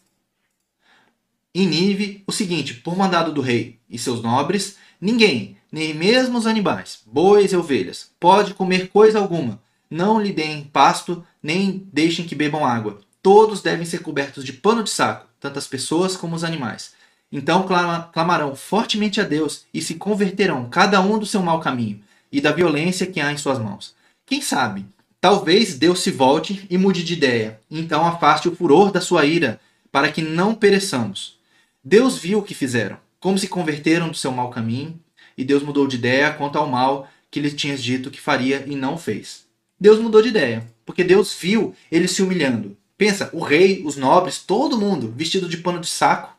em 1.54 1.66
Nínive 1.66 2.22
o 2.26 2.32
seguinte: 2.32 2.74
por 2.74 2.96
mandado 2.96 3.32
do 3.32 3.40
rei 3.40 3.78
e 3.88 3.98
seus 3.98 4.22
nobres, 4.22 4.76
ninguém, 5.00 5.56
nem 5.70 5.94
mesmo 5.94 6.38
os 6.38 6.46
animais, 6.46 7.00
bois 7.06 7.52
e 7.52 7.56
ovelhas, 7.56 8.10
pode 8.18 8.54
comer 8.54 8.88
coisa 8.88 9.18
alguma. 9.18 9.60
Não 9.88 10.20
lhe 10.20 10.32
deem 10.32 10.64
pasto, 10.64 11.24
nem 11.42 11.88
deixem 11.92 12.26
que 12.26 12.34
bebam 12.34 12.64
água. 12.64 13.00
Todos 13.22 13.60
devem 13.60 13.84
ser 13.84 14.00
cobertos 14.00 14.44
de 14.44 14.52
pano 14.52 14.82
de 14.82 14.90
saco, 14.90 15.28
tanto 15.38 15.58
as 15.58 15.66
pessoas 15.66 16.16
como 16.16 16.36
os 16.36 16.44
animais. 16.44 16.92
Então 17.32 17.66
clamarão 18.12 18.56
fortemente 18.56 19.20
a 19.20 19.24
Deus 19.24 19.64
e 19.72 19.80
se 19.80 19.94
converterão, 19.94 20.68
cada 20.68 21.00
um 21.00 21.18
do 21.18 21.26
seu 21.26 21.42
mau 21.42 21.60
caminho 21.60 22.02
e 22.32 22.40
da 22.40 22.52
violência 22.52 23.06
que 23.06 23.20
há 23.20 23.32
em 23.32 23.36
suas 23.36 23.58
mãos. 23.58 23.94
Quem 24.26 24.40
sabe? 24.40 24.86
Talvez 25.20 25.78
Deus 25.78 26.00
se 26.00 26.10
volte 26.10 26.66
e 26.70 26.78
mude 26.78 27.04
de 27.04 27.12
ideia, 27.12 27.60
então 27.70 28.06
afaste 28.06 28.48
o 28.48 28.56
furor 28.56 28.90
da 28.90 29.02
sua 29.02 29.26
ira, 29.26 29.60
para 29.92 30.10
que 30.10 30.22
não 30.22 30.54
pereçamos. 30.54 31.38
Deus 31.84 32.16
viu 32.16 32.38
o 32.38 32.42
que 32.42 32.54
fizeram, 32.54 32.96
como 33.18 33.38
se 33.38 33.46
converteram 33.46 34.08
do 34.08 34.16
seu 34.16 34.32
mau 34.32 34.48
caminho 34.48 34.98
e 35.36 35.44
Deus 35.44 35.62
mudou 35.62 35.86
de 35.86 35.96
ideia 35.96 36.32
quanto 36.32 36.56
ao 36.56 36.68
mal 36.68 37.08
que 37.30 37.38
ele 37.38 37.50
tinha 37.50 37.76
dito 37.76 38.10
que 38.10 38.20
faria 38.20 38.64
e 38.66 38.74
não 38.74 38.96
fez. 38.96 39.46
Deus 39.78 39.98
mudou 39.98 40.22
de 40.22 40.28
ideia, 40.28 40.66
porque 40.84 41.04
Deus 41.04 41.34
viu 41.34 41.74
ele 41.90 42.08
se 42.08 42.22
humilhando. 42.22 42.76
Pensa, 42.96 43.30
o 43.32 43.40
rei, 43.40 43.82
os 43.84 43.96
nobres, 43.96 44.38
todo 44.38 44.78
mundo 44.78 45.12
vestido 45.14 45.48
de 45.48 45.58
pano 45.58 45.80
de 45.80 45.86
saco, 45.86 46.34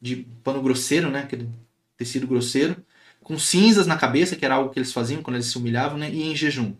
de 0.00 0.24
pano 0.42 0.62
grosseiro, 0.62 1.10
né, 1.10 1.20
aquele 1.20 1.48
tecido 1.96 2.26
grosseiro, 2.26 2.76
com 3.22 3.38
cinzas 3.38 3.86
na 3.86 3.96
cabeça, 3.96 4.36
que 4.36 4.44
era 4.44 4.54
algo 4.54 4.70
que 4.70 4.78
eles 4.78 4.92
faziam 4.92 5.22
quando 5.22 5.36
eles 5.36 5.46
se 5.46 5.58
humilhavam, 5.58 5.98
né, 5.98 6.10
e 6.10 6.22
em 6.22 6.34
jejum. 6.34 6.74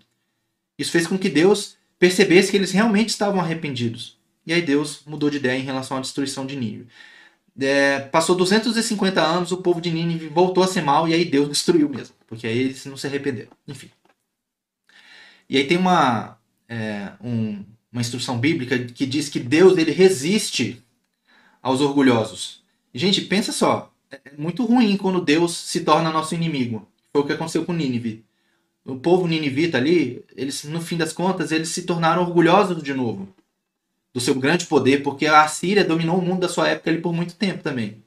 Isso 0.78 0.92
fez 0.92 1.06
com 1.06 1.18
que 1.18 1.28
Deus 1.28 1.76
percebesse 1.98 2.50
que 2.50 2.56
eles 2.56 2.70
realmente 2.70 3.08
estavam 3.08 3.40
arrependidos. 3.40 4.16
E 4.46 4.52
aí 4.52 4.62
Deus 4.62 5.02
mudou 5.04 5.28
de 5.28 5.36
ideia 5.36 5.58
em 5.58 5.64
relação 5.64 5.96
à 5.96 6.00
destruição 6.00 6.46
de 6.46 6.56
Nínive. 6.56 6.86
É, 7.60 7.98
passou 7.98 8.36
250 8.36 9.20
anos, 9.20 9.50
o 9.50 9.58
povo 9.58 9.80
de 9.80 9.90
Nínive 9.90 10.28
voltou 10.28 10.62
a 10.62 10.68
ser 10.68 10.80
mal 10.80 11.08
e 11.08 11.12
aí 11.12 11.24
Deus 11.24 11.48
destruiu 11.48 11.88
mesmo, 11.88 12.14
porque 12.26 12.46
aí 12.46 12.56
eles 12.56 12.86
não 12.86 12.96
se 12.96 13.06
arrependeram. 13.06 13.50
Enfim. 13.66 13.90
E 15.50 15.56
aí 15.56 15.66
tem 15.66 15.76
uma, 15.76 16.38
é, 16.68 17.12
um, 17.20 17.64
uma 17.90 18.00
instrução 18.00 18.38
bíblica 18.38 18.78
que 18.78 19.04
diz 19.04 19.28
que 19.28 19.40
Deus 19.40 19.76
ele 19.76 19.90
resiste 19.90 20.82
aos 21.60 21.80
orgulhosos. 21.80 22.62
Gente, 22.94 23.22
pensa 23.22 23.52
só, 23.52 23.92
é 24.10 24.20
muito 24.36 24.64
ruim 24.64 24.96
quando 24.96 25.20
Deus 25.20 25.56
se 25.56 25.80
torna 25.80 26.10
nosso 26.10 26.34
inimigo. 26.34 26.88
Foi 27.12 27.22
o 27.22 27.26
que 27.26 27.32
aconteceu 27.32 27.64
com 27.64 27.72
Nínive. 27.72 28.24
O 28.89 28.97
povo 28.97 29.26
ninivita 29.26 29.76
ali, 29.76 30.24
eles 30.34 30.64
no 30.64 30.80
fim 30.80 30.97
das 30.97 31.12
contas, 31.12 31.53
eles 31.53 31.68
se 31.68 31.82
tornaram 31.82 32.22
orgulhosos 32.22 32.82
de 32.82 32.95
novo 32.95 33.28
do 34.14 34.18
seu 34.18 34.34
grande 34.34 34.64
poder, 34.64 35.03
porque 35.03 35.26
a 35.26 35.47
Síria 35.47 35.84
dominou 35.84 36.18
o 36.18 36.22
mundo 36.22 36.41
da 36.41 36.49
sua 36.49 36.68
época 36.68 36.89
ali 36.89 36.99
por 36.99 37.12
muito 37.12 37.34
tempo 37.34 37.62
também. 37.62 38.03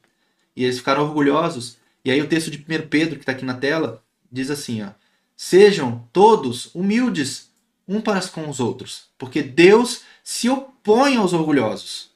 E 0.56 0.64
eles 0.64 0.78
ficaram 0.78 1.04
orgulhosos. 1.04 1.78
E 2.04 2.10
aí 2.10 2.20
o 2.20 2.26
texto 2.26 2.50
de 2.50 2.58
1 2.58 2.88
Pedro, 2.88 3.14
que 3.14 3.22
está 3.22 3.30
aqui 3.30 3.44
na 3.44 3.54
tela, 3.54 4.02
diz 4.30 4.50
assim, 4.50 4.82
ó, 4.82 4.88
Sejam 5.36 6.04
todos 6.12 6.74
humildes 6.74 7.52
um 7.86 8.00
para 8.00 8.20
com 8.28 8.48
os 8.48 8.58
outros, 8.58 9.04
porque 9.16 9.40
Deus 9.40 10.02
se 10.24 10.48
opõe 10.48 11.16
aos 11.16 11.32
orgulhosos, 11.32 12.10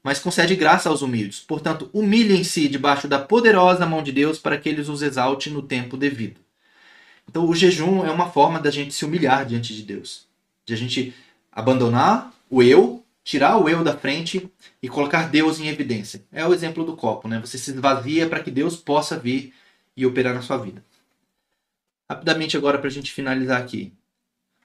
mas 0.00 0.20
concede 0.20 0.54
graça 0.54 0.88
aos 0.88 1.02
humildes. 1.02 1.40
Portanto, 1.40 1.90
humilhem-se 1.92 2.68
debaixo 2.68 3.08
da 3.08 3.18
poderosa 3.18 3.84
mão 3.84 4.00
de 4.00 4.12
Deus 4.12 4.38
para 4.38 4.56
que 4.56 4.68
ele 4.68 4.80
os 4.80 5.02
exalte 5.02 5.50
no 5.50 5.60
tempo 5.60 5.96
devido. 5.96 6.45
Então, 7.28 7.48
o 7.48 7.54
jejum 7.54 8.04
é 8.04 8.10
uma 8.10 8.30
forma 8.30 8.58
da 8.58 8.70
gente 8.70 8.94
se 8.94 9.04
humilhar 9.04 9.44
diante 9.44 9.74
de 9.74 9.82
Deus, 9.82 10.26
de 10.64 10.74
a 10.74 10.76
gente 10.76 11.14
abandonar 11.52 12.32
o 12.48 12.62
eu 12.62 13.02
tirar 13.26 13.58
o 13.58 13.68
eu 13.68 13.82
da 13.82 13.96
frente 13.96 14.48
e 14.80 14.88
colocar 14.88 15.28
Deus 15.28 15.58
em 15.58 15.66
evidência. 15.66 16.24
É 16.30 16.46
o 16.46 16.54
exemplo 16.54 16.84
do 16.84 16.94
copo, 16.94 17.26
né? 17.26 17.40
Você 17.40 17.58
se 17.58 17.72
esvazia 17.72 18.28
para 18.28 18.38
que 18.38 18.52
Deus 18.52 18.76
possa 18.76 19.18
vir 19.18 19.52
e 19.96 20.06
operar 20.06 20.32
na 20.32 20.42
sua 20.42 20.58
vida. 20.58 20.84
Rapidamente 22.08 22.56
agora 22.56 22.78
para 22.78 22.86
a 22.86 22.90
gente 22.90 23.12
finalizar 23.12 23.60
aqui. 23.60 23.92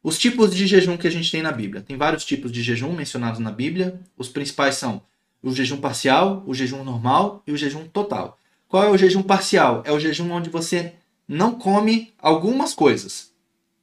Os 0.03 0.19
tipos 0.19 0.55
de 0.55 0.67
jejum 0.67 0.95
que 0.95 1.07
a 1.07 1.11
gente 1.11 1.31
tem 1.31 1.41
na 1.41 1.51
Bíblia. 1.51 1.81
Tem 1.81 1.97
vários 1.97 2.23
tipos 2.23 2.51
de 2.51 2.61
jejum 2.61 2.93
mencionados 2.93 3.39
na 3.39 3.51
Bíblia. 3.51 3.99
Os 4.15 4.29
principais 4.29 4.75
são 4.75 5.01
o 5.41 5.51
jejum 5.51 5.77
parcial, 5.77 6.43
o 6.45 6.53
jejum 6.53 6.83
normal 6.83 7.41
e 7.47 7.51
o 7.51 7.57
jejum 7.57 7.87
total. 7.87 8.37
Qual 8.67 8.83
é 8.83 8.89
o 8.91 8.97
jejum 8.97 9.23
parcial? 9.23 9.81
É 9.87 9.91
o 9.91 9.99
jejum 9.99 10.29
onde 10.31 10.51
você 10.51 10.93
não 11.31 11.53
come 11.53 12.13
algumas 12.19 12.73
coisas. 12.73 13.31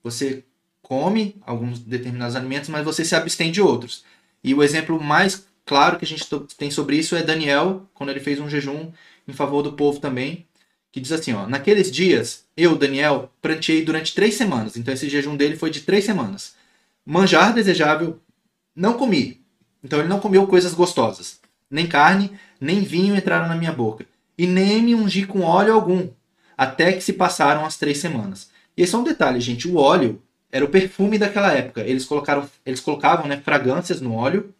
Você 0.05 0.45
come 0.83 1.35
alguns 1.47 1.79
determinados 1.79 2.37
alimentos, 2.37 2.69
mas 2.69 2.85
você 2.85 3.07
se 3.07 3.17
abstém 3.17 3.51
de 3.51 3.63
outros. 3.63 4.05
E 4.45 4.55
o 4.55 4.63
exemplo 4.63 5.03
mais 5.03 5.47
claro 5.65 5.99
que 5.99 6.05
a 6.05 6.09
gente 6.09 6.27
tem 6.59 6.71
sobre 6.71 6.97
isso 6.97 7.17
é 7.17 7.23
Daniel, 7.23 7.89
quando 7.95 8.11
ele 8.11 8.21
fez 8.21 8.39
um 8.39 8.51
jejum 8.51 8.91
em 9.27 9.33
favor 9.33 9.63
do 9.63 9.73
povo 9.73 9.99
também, 9.99 10.47
que 10.93 11.01
diz 11.01 11.11
assim, 11.11 11.33
ó, 11.33 11.47
naqueles 11.47 11.91
dias, 11.91 12.45
eu, 12.55 12.77
Daniel, 12.77 13.33
pranteei 13.41 13.83
durante 13.83 14.15
três 14.15 14.35
semanas. 14.35 14.77
Então 14.77 14.93
esse 14.93 15.09
jejum 15.09 15.35
dele 15.35 15.57
foi 15.57 15.71
de 15.71 15.81
três 15.81 16.05
semanas. 16.05 16.55
Manjar 17.05 17.55
desejável, 17.55 18.21
não 18.77 18.93
comi. 18.93 19.41
Então 19.83 19.99
ele 20.01 20.09
não 20.09 20.21
comeu 20.21 20.47
coisas 20.47 20.75
gostosas. 20.75 21.41
Nem 21.71 21.87
carne, 21.87 22.31
nem 22.61 22.83
vinho 22.83 23.17
entraram 23.17 23.49
na 23.49 23.57
minha 23.57 23.73
boca. 23.73 24.05
E 24.37 24.47
nem 24.47 24.83
me 24.83 24.95
ungi 24.95 25.27
com 25.27 25.41
óleo 25.41 25.73
algum, 25.73 26.09
até 26.59 26.93
que 26.93 27.01
se 27.01 27.13
passaram 27.13 27.65
as 27.65 27.77
três 27.77 27.99
semanas. 27.99 28.51
E 28.77 28.83
esse 28.83 28.93
é 28.93 28.99
um 28.99 29.05
detalhe, 29.05 29.41
gente. 29.41 29.69
O 29.69 29.77
óleo 29.77 30.21
era 30.51 30.65
o 30.65 30.69
perfume 30.69 31.17
daquela 31.17 31.53
época. 31.53 31.83
Eles 31.83 32.05
colocaram, 32.05 32.51
eles 32.67 32.81
colocavam, 32.81 33.29
né, 33.29 33.41
fragrâncias 33.41 34.01
no 34.01 34.13
óleo, 34.15 34.53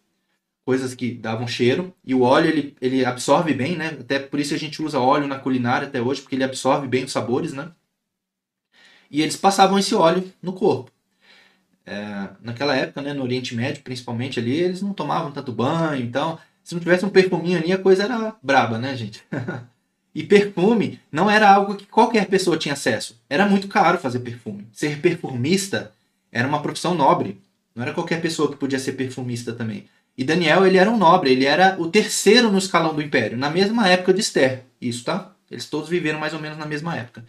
coisas 0.65 0.95
que 0.95 1.11
davam 1.11 1.47
cheiro, 1.47 1.93
e 2.05 2.15
o 2.15 2.21
óleo 2.21 2.47
ele, 2.47 2.75
ele 2.79 3.03
absorve 3.03 3.53
bem, 3.53 3.75
né? 3.75 3.97
Até 3.99 4.19
por 4.19 4.39
isso 4.39 4.53
a 4.53 4.57
gente 4.57 4.81
usa 4.81 4.99
óleo 4.99 5.27
na 5.27 5.39
culinária 5.39 5.87
até 5.87 6.01
hoje, 6.01 6.21
porque 6.21 6.35
ele 6.35 6.43
absorve 6.43 6.87
bem 6.87 7.03
os 7.03 7.11
sabores, 7.11 7.53
né? 7.53 7.71
E 9.11 9.21
eles 9.21 9.35
passavam 9.35 9.77
esse 9.77 9.93
óleo 9.95 10.31
no 10.41 10.53
corpo. 10.53 10.91
É, 11.85 12.29
naquela 12.41 12.75
época, 12.75 13.01
né, 13.01 13.13
no 13.13 13.23
Oriente 13.23 13.55
Médio, 13.55 13.83
principalmente 13.83 14.39
ali, 14.39 14.55
eles 14.55 14.81
não 14.81 14.93
tomavam 14.93 15.31
tanto 15.31 15.51
banho, 15.51 16.03
então, 16.03 16.37
se 16.63 16.75
não 16.75 16.79
tivesse 16.79 17.03
um 17.03 17.09
perfuminho 17.09 17.57
ali, 17.57 17.73
a 17.73 17.77
coisa 17.79 18.03
era 18.03 18.35
braba, 18.43 18.77
né, 18.77 18.95
gente? 18.95 19.23
E 20.19 20.23
perfume 20.23 20.99
não 21.09 21.31
era 21.31 21.49
algo 21.49 21.75
que 21.75 21.85
qualquer 21.85 22.25
pessoa 22.25 22.57
tinha 22.57 22.73
acesso. 22.73 23.17
Era 23.29 23.45
muito 23.45 23.69
caro 23.69 23.97
fazer 23.97 24.19
perfume. 24.19 24.67
Ser 24.73 24.99
perfumista 24.99 25.93
era 26.29 26.45
uma 26.45 26.61
profissão 26.61 26.93
nobre. 26.93 27.39
Não 27.73 27.83
era 27.83 27.93
qualquer 27.93 28.21
pessoa 28.21 28.51
que 28.51 28.57
podia 28.57 28.79
ser 28.79 28.91
perfumista 28.97 29.53
também. 29.53 29.85
E 30.17 30.25
Daniel, 30.25 30.67
ele 30.67 30.77
era 30.77 30.91
um 30.91 30.97
nobre, 30.97 31.31
ele 31.31 31.45
era 31.45 31.79
o 31.79 31.89
terceiro 31.89 32.51
no 32.51 32.57
escalão 32.57 32.93
do 32.93 33.01
império, 33.01 33.37
na 33.37 33.49
mesma 33.49 33.87
época 33.87 34.13
de 34.13 34.19
Esther. 34.19 34.65
Isso, 34.81 35.05
tá? 35.05 35.33
Eles 35.49 35.67
todos 35.67 35.87
viveram 35.87 36.19
mais 36.19 36.33
ou 36.33 36.41
menos 36.41 36.57
na 36.57 36.65
mesma 36.65 36.97
época. 36.97 37.23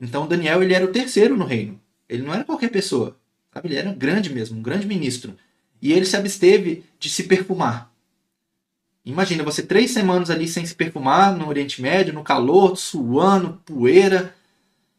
Então 0.00 0.26
Daniel, 0.26 0.60
ele 0.60 0.74
era 0.74 0.84
o 0.84 0.90
terceiro 0.90 1.36
no 1.36 1.44
reino. 1.44 1.80
Ele 2.08 2.24
não 2.24 2.34
era 2.34 2.42
qualquer 2.42 2.70
pessoa. 2.70 3.16
Sabe? 3.52 3.68
Ele 3.68 3.76
era 3.76 3.92
grande 3.92 4.34
mesmo, 4.34 4.58
um 4.58 4.62
grande 4.62 4.88
ministro. 4.88 5.36
E 5.80 5.92
ele 5.92 6.04
se 6.04 6.16
absteve 6.16 6.82
de 6.98 7.08
se 7.08 7.22
perfumar. 7.22 7.93
Imagina 9.04 9.44
você 9.44 9.62
três 9.62 9.90
semanas 9.90 10.30
ali 10.30 10.48
sem 10.48 10.64
se 10.64 10.74
perfumar 10.74 11.36
no 11.36 11.48
Oriente 11.48 11.82
Médio, 11.82 12.14
no 12.14 12.22
calor, 12.22 12.76
suando, 12.76 13.60
poeira. 13.66 14.34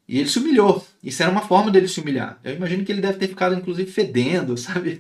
E 0.08 0.20
ele 0.20 0.30
se 0.30 0.38
humilhou. 0.38 0.86
Isso 1.04 1.24
era 1.24 1.32
uma 1.32 1.42
forma 1.42 1.72
dele 1.72 1.88
se 1.88 2.00
humilhar. 2.00 2.40
Eu 2.44 2.54
imagino 2.56 2.86
que 2.86 2.92
ele 2.92 3.02
deve 3.02 3.18
ter 3.18 3.28
ficado, 3.28 3.56
inclusive, 3.56 3.92
fedendo, 3.92 4.56
sabe? 4.58 5.00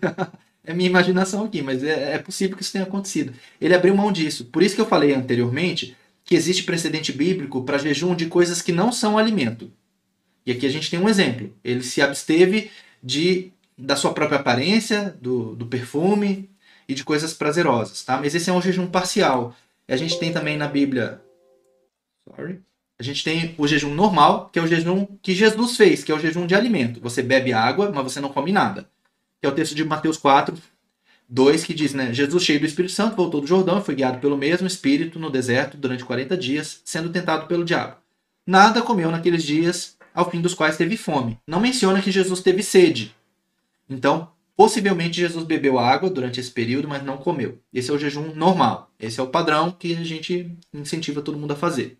é 0.65 0.73
minha 0.73 0.89
imaginação 0.89 1.45
aqui, 1.45 1.61
mas 1.61 1.83
é, 1.83 2.15
é 2.15 2.17
possível 2.17 2.57
que 2.57 2.63
isso 2.63 2.71
tenha 2.71 2.83
acontecido. 2.83 3.33
Ele 3.61 3.75
abriu 3.75 3.95
mão 3.95 4.11
disso. 4.11 4.45
Por 4.45 4.63
isso 4.63 4.73
que 4.73 4.81
eu 4.81 4.87
falei 4.87 5.13
anteriormente 5.13 5.95
que 6.23 6.33
existe 6.33 6.63
precedente 6.63 7.11
bíblico 7.11 7.63
para 7.63 7.77
jejum 7.77 8.15
de 8.15 8.25
coisas 8.25 8.61
que 8.61 8.71
não 8.71 8.91
são 8.91 9.17
alimento. 9.17 9.71
E 10.43 10.51
aqui 10.51 10.65
a 10.65 10.69
gente 10.69 10.89
tem 10.89 10.99
um 10.99 11.07
exemplo. 11.07 11.55
Ele 11.63 11.83
se 11.83 12.01
absteve 12.01 12.71
de 13.03 13.51
da 13.77 13.95
sua 13.95 14.13
própria 14.13 14.39
aparência, 14.39 15.15
do, 15.21 15.53
do 15.55 15.65
perfume, 15.65 16.49
e 16.87 16.93
de 16.93 17.03
coisas 17.03 17.33
prazerosas, 17.33 18.03
tá? 18.03 18.17
Mas 18.17 18.35
esse 18.35 18.49
é 18.49 18.53
um 18.53 18.61
jejum 18.61 18.87
parcial. 18.87 19.55
A 19.87 19.95
gente 19.95 20.19
tem 20.19 20.31
também 20.31 20.57
na 20.57 20.67
Bíblia, 20.67 21.21
sorry, 22.27 22.61
a 22.97 23.03
gente 23.03 23.23
tem 23.23 23.53
o 23.57 23.67
jejum 23.67 23.93
normal, 23.93 24.49
que 24.51 24.57
é 24.57 24.61
o 24.61 24.67
jejum 24.67 25.05
que 25.21 25.35
Jesus 25.35 25.75
fez, 25.75 26.03
que 26.03 26.11
é 26.11 26.15
o 26.15 26.19
jejum 26.19 26.47
de 26.47 26.55
alimento. 26.55 27.01
Você 27.01 27.21
bebe 27.21 27.51
água, 27.51 27.91
mas 27.93 28.03
você 28.03 28.21
não 28.21 28.29
come 28.29 28.51
nada. 28.51 28.89
Que 29.41 29.47
é 29.47 29.49
o 29.49 29.53
texto 29.53 29.75
de 29.75 29.83
Mateus 29.83 30.17
4, 30.17 30.57
2, 31.27 31.63
que 31.65 31.73
diz, 31.73 31.93
né? 31.93 32.13
Jesus, 32.13 32.43
cheio 32.43 32.59
do 32.59 32.65
Espírito 32.65 32.93
Santo, 32.93 33.15
voltou 33.15 33.41
do 33.41 33.47
Jordão 33.47 33.79
e 33.79 33.83
foi 33.83 33.95
guiado 33.95 34.19
pelo 34.19 34.37
mesmo 34.37 34.65
Espírito 34.65 35.19
no 35.19 35.29
deserto 35.29 35.75
durante 35.75 36.05
40 36.05 36.37
dias, 36.37 36.81
sendo 36.85 37.09
tentado 37.09 37.47
pelo 37.47 37.65
diabo. 37.65 37.97
Nada 38.47 38.81
comeu 38.81 39.11
naqueles 39.11 39.43
dias, 39.43 39.97
ao 40.13 40.29
fim 40.29 40.39
dos 40.39 40.53
quais 40.53 40.77
teve 40.77 40.95
fome. 40.95 41.37
Não 41.45 41.59
menciona 41.59 42.01
que 42.01 42.11
Jesus 42.11 42.39
teve 42.41 42.63
sede. 42.63 43.13
Então, 43.89 44.29
Possivelmente 44.55 45.19
Jesus 45.19 45.43
bebeu 45.43 45.77
água 45.77 46.09
durante 46.09 46.39
esse 46.39 46.49
período, 46.49 46.87
mas 46.87 47.03
não 47.03 47.17
comeu. 47.17 47.59
Esse 47.73 47.91
é 47.91 47.93
o 47.93 47.99
jejum 47.99 48.33
normal. 48.33 48.89
Esse 48.97 49.19
é 49.19 49.23
o 49.23 49.27
padrão 49.27 49.69
que 49.69 49.93
a 49.93 50.03
gente 50.03 50.49
incentiva 50.73 51.21
todo 51.21 51.37
mundo 51.37 51.51
a 51.51 51.57
fazer. 51.57 51.97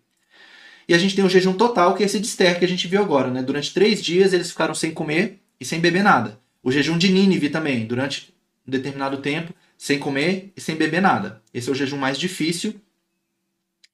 E 0.88 0.94
a 0.94 0.98
gente 0.98 1.14
tem 1.14 1.24
o 1.24 1.28
jejum 1.28 1.52
total, 1.52 1.94
que 1.94 2.02
é 2.02 2.06
esse 2.06 2.18
de 2.18 2.26
Esther 2.26 2.58
que 2.58 2.64
a 2.64 2.68
gente 2.68 2.88
viu 2.88 3.02
agora. 3.02 3.30
Né? 3.30 3.42
Durante 3.42 3.74
três 3.74 4.02
dias 4.02 4.32
eles 4.32 4.50
ficaram 4.50 4.74
sem 4.74 4.92
comer 4.92 5.42
e 5.60 5.66
sem 5.66 5.80
beber 5.80 6.02
nada. 6.02 6.40
O 6.62 6.72
jejum 6.72 6.96
de 6.96 7.10
Nínive 7.10 7.50
também, 7.50 7.86
durante 7.86 8.34
um 8.66 8.70
determinado 8.70 9.18
tempo, 9.18 9.52
sem 9.76 9.98
comer 9.98 10.52
e 10.56 10.60
sem 10.60 10.76
beber 10.76 11.02
nada. 11.02 11.42
Esse 11.52 11.68
é 11.68 11.72
o 11.72 11.74
jejum 11.74 11.98
mais 11.98 12.18
difícil. 12.18 12.80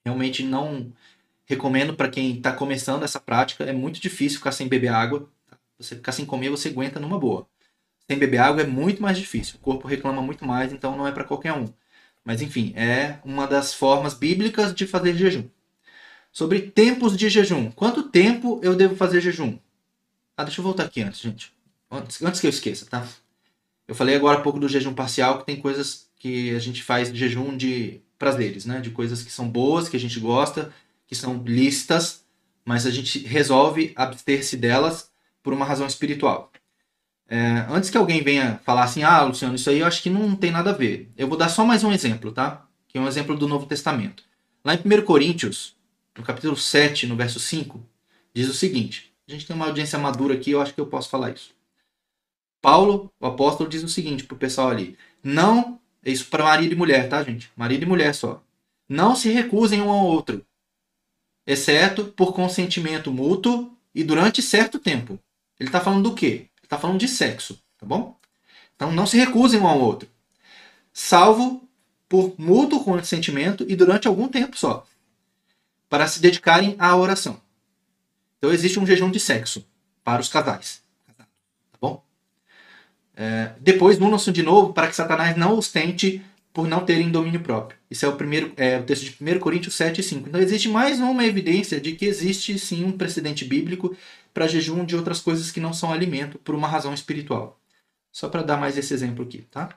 Realmente 0.05 0.41
não 0.41 0.89
recomendo 1.45 1.95
para 1.95 2.07
quem 2.09 2.37
está 2.37 2.53
começando 2.53 3.03
essa 3.03 3.19
prática. 3.19 3.65
É 3.65 3.73
muito 3.73 3.99
difícil 3.99 4.37
ficar 4.37 4.53
sem 4.53 4.69
beber 4.69 4.89
água. 4.89 5.29
Você 5.77 5.95
ficar 5.95 6.13
sem 6.13 6.25
comer, 6.25 6.49
você 6.49 6.69
aguenta 6.69 6.99
numa 6.99 7.19
boa 7.19 7.45
sem 8.09 8.17
beber 8.17 8.39
água 8.39 8.61
é 8.61 8.67
muito 8.67 9.01
mais 9.01 9.17
difícil. 9.17 9.55
O 9.55 9.63
corpo 9.63 9.87
reclama 9.87 10.21
muito 10.21 10.45
mais, 10.45 10.73
então 10.73 10.97
não 10.97 11.07
é 11.07 11.11
para 11.11 11.23
qualquer 11.23 11.53
um. 11.53 11.67
Mas 12.23 12.41
enfim, 12.41 12.73
é 12.75 13.19
uma 13.23 13.45
das 13.47 13.73
formas 13.73 14.13
bíblicas 14.13 14.73
de 14.73 14.87
fazer 14.87 15.15
jejum. 15.15 15.47
Sobre 16.31 16.61
tempos 16.61 17.17
de 17.17 17.29
jejum. 17.29 17.71
Quanto 17.71 18.03
tempo 18.03 18.59
eu 18.63 18.75
devo 18.75 18.95
fazer 18.95 19.21
jejum? 19.21 19.57
Ah, 20.35 20.43
deixa 20.43 20.61
eu 20.61 20.63
voltar 20.63 20.85
aqui 20.85 21.01
antes, 21.01 21.19
gente. 21.19 21.53
Antes, 21.91 22.21
antes 22.23 22.41
que 22.41 22.47
eu 22.47 22.49
esqueça, 22.49 22.85
tá? 22.85 23.07
Eu 23.87 23.93
falei 23.93 24.15
agora 24.15 24.39
há 24.39 24.41
pouco 24.41 24.59
do 24.59 24.67
jejum 24.67 24.93
parcial, 24.93 25.39
que 25.39 25.45
tem 25.45 25.59
coisas 25.59 26.09
que 26.17 26.55
a 26.55 26.59
gente 26.59 26.81
faz 26.81 27.11
de 27.11 27.19
jejum 27.19 27.55
de 27.55 28.01
prazeres, 28.17 28.65
né? 28.65 28.79
De 28.79 28.89
coisas 28.89 29.21
que 29.21 29.31
são 29.31 29.47
boas, 29.47 29.89
que 29.89 29.97
a 29.97 29.99
gente 29.99 30.19
gosta, 30.19 30.73
que 31.05 31.13
são 31.13 31.43
lícitas, 31.43 32.23
mas 32.65 32.85
a 32.85 32.91
gente 32.91 33.19
resolve 33.19 33.91
abster-se 33.95 34.55
delas 34.55 35.11
por 35.43 35.53
uma 35.53 35.65
razão 35.65 35.85
espiritual. 35.85 36.52
É, 37.27 37.65
antes 37.69 37.89
que 37.89 37.97
alguém 37.97 38.21
venha 38.21 38.59
falar 38.63 38.83
assim, 38.83 39.03
ah, 39.03 39.23
Luciano, 39.23 39.55
isso 39.55 39.69
aí 39.69 39.79
eu 39.79 39.87
acho 39.87 40.03
que 40.03 40.09
não 40.09 40.35
tem 40.35 40.51
nada 40.51 40.69
a 40.69 40.73
ver. 40.73 41.11
Eu 41.17 41.27
vou 41.27 41.37
dar 41.37 41.49
só 41.49 41.65
mais 41.65 41.83
um 41.83 41.91
exemplo, 41.91 42.31
tá? 42.31 42.67
Que 42.87 42.97
é 42.97 43.01
um 43.01 43.07
exemplo 43.07 43.35
do 43.35 43.47
Novo 43.47 43.65
Testamento. 43.65 44.23
Lá 44.63 44.75
em 44.75 44.77
1 44.77 45.03
Coríntios, 45.03 45.75
no 46.17 46.23
capítulo 46.23 46.55
7, 46.55 47.07
no 47.07 47.15
verso 47.15 47.39
5, 47.39 47.81
diz 48.33 48.47
o 48.49 48.53
seguinte: 48.53 49.13
a 49.27 49.31
gente 49.31 49.47
tem 49.47 49.55
uma 49.55 49.65
audiência 49.65 49.97
madura 49.97 50.35
aqui, 50.35 50.51
eu 50.51 50.61
acho 50.61 50.73
que 50.73 50.81
eu 50.81 50.87
posso 50.87 51.09
falar 51.09 51.31
isso. 51.31 51.51
Paulo, 52.61 53.11
o 53.19 53.25
apóstolo, 53.25 53.69
diz 53.69 53.83
o 53.83 53.89
seguinte 53.89 54.23
pro 54.23 54.37
pessoal 54.37 54.69
ali: 54.69 54.97
não, 55.23 55.79
é 56.03 56.11
isso 56.11 56.27
para 56.27 56.43
marido 56.43 56.73
e 56.73 56.77
mulher, 56.77 57.09
tá, 57.09 57.23
gente? 57.23 57.51
Marido 57.55 57.83
e 57.83 57.87
mulher 57.87 58.13
só. 58.13 58.43
Não 58.87 59.15
se 59.15 59.29
recusem 59.29 59.81
um 59.81 59.89
ao 59.89 60.05
outro, 60.05 60.45
exceto 61.47 62.05
por 62.05 62.33
consentimento 62.33 63.11
mútuo 63.11 63.75
e 63.93 64.03
durante 64.03 64.41
certo 64.41 64.79
tempo. 64.79 65.19
Ele 65.59 65.69
está 65.69 65.79
falando 65.79 66.09
do 66.09 66.15
quê? 66.15 66.47
Está 66.73 66.81
falando 66.81 66.99
de 66.99 67.07
sexo, 67.07 67.61
tá 67.77 67.85
bom? 67.85 68.17
Então 68.75 68.91
não 68.91 69.05
se 69.05 69.15
recusem 69.15 69.59
um 69.59 69.67
ao 69.67 69.79
outro, 69.79 70.09
salvo 70.91 71.69
por 72.09 72.33
mútuo 72.35 72.83
consentimento 72.83 73.63
e 73.69 73.75
durante 73.75 74.07
algum 74.07 74.27
tempo 74.27 74.57
só, 74.57 74.83
para 75.87 76.07
se 76.07 76.19
dedicarem 76.19 76.75
à 76.79 76.95
oração. 76.95 77.39
Então 78.39 78.51
existe 78.51 78.79
um 78.79 78.87
jejum 78.87 79.11
de 79.11 79.19
sexo 79.19 79.63
para 80.03 80.19
os 80.19 80.29
casais. 80.29 80.81
Tá 81.15 81.25
bom? 81.79 82.03
É, 83.15 83.51
depois 83.59 83.99
unam-se 83.99 84.31
de 84.31 84.41
novo 84.41 84.73
para 84.73 84.87
que 84.87 84.95
Satanás 84.95 85.37
não 85.37 85.55
os 85.55 85.71
tente 85.71 86.25
por 86.51 86.67
não 86.67 86.83
terem 86.83 87.11
domínio 87.11 87.41
próprio. 87.41 87.77
Isso 87.89 88.03
é 88.03 88.09
o 88.09 88.15
primeiro 88.15 88.51
é, 88.57 88.79
o 88.79 88.83
texto 88.83 89.03
de 89.03 89.35
1 89.35 89.39
Coríntios 89.39 89.75
7 89.75 90.01
e 90.01 90.03
5. 90.03 90.27
Então 90.27 90.41
existe 90.41 90.69
mais 90.69 90.99
uma 90.99 91.23
evidência 91.23 91.79
de 91.79 91.91
que 91.91 92.05
existe 92.05 92.57
sim 92.57 92.83
um 92.83 92.91
precedente 92.91 93.45
bíblico 93.45 93.95
para 94.33 94.47
jejum 94.47 94.85
de 94.85 94.95
outras 94.95 95.19
coisas 95.19 95.51
que 95.51 95.59
não 95.59 95.73
são 95.73 95.91
alimento 95.91 96.37
por 96.39 96.55
uma 96.55 96.67
razão 96.67 96.93
espiritual. 96.93 97.59
Só 98.11 98.29
para 98.29 98.41
dar 98.41 98.57
mais 98.57 98.77
esse 98.77 98.93
exemplo 98.93 99.23
aqui, 99.23 99.45
tá? 99.51 99.69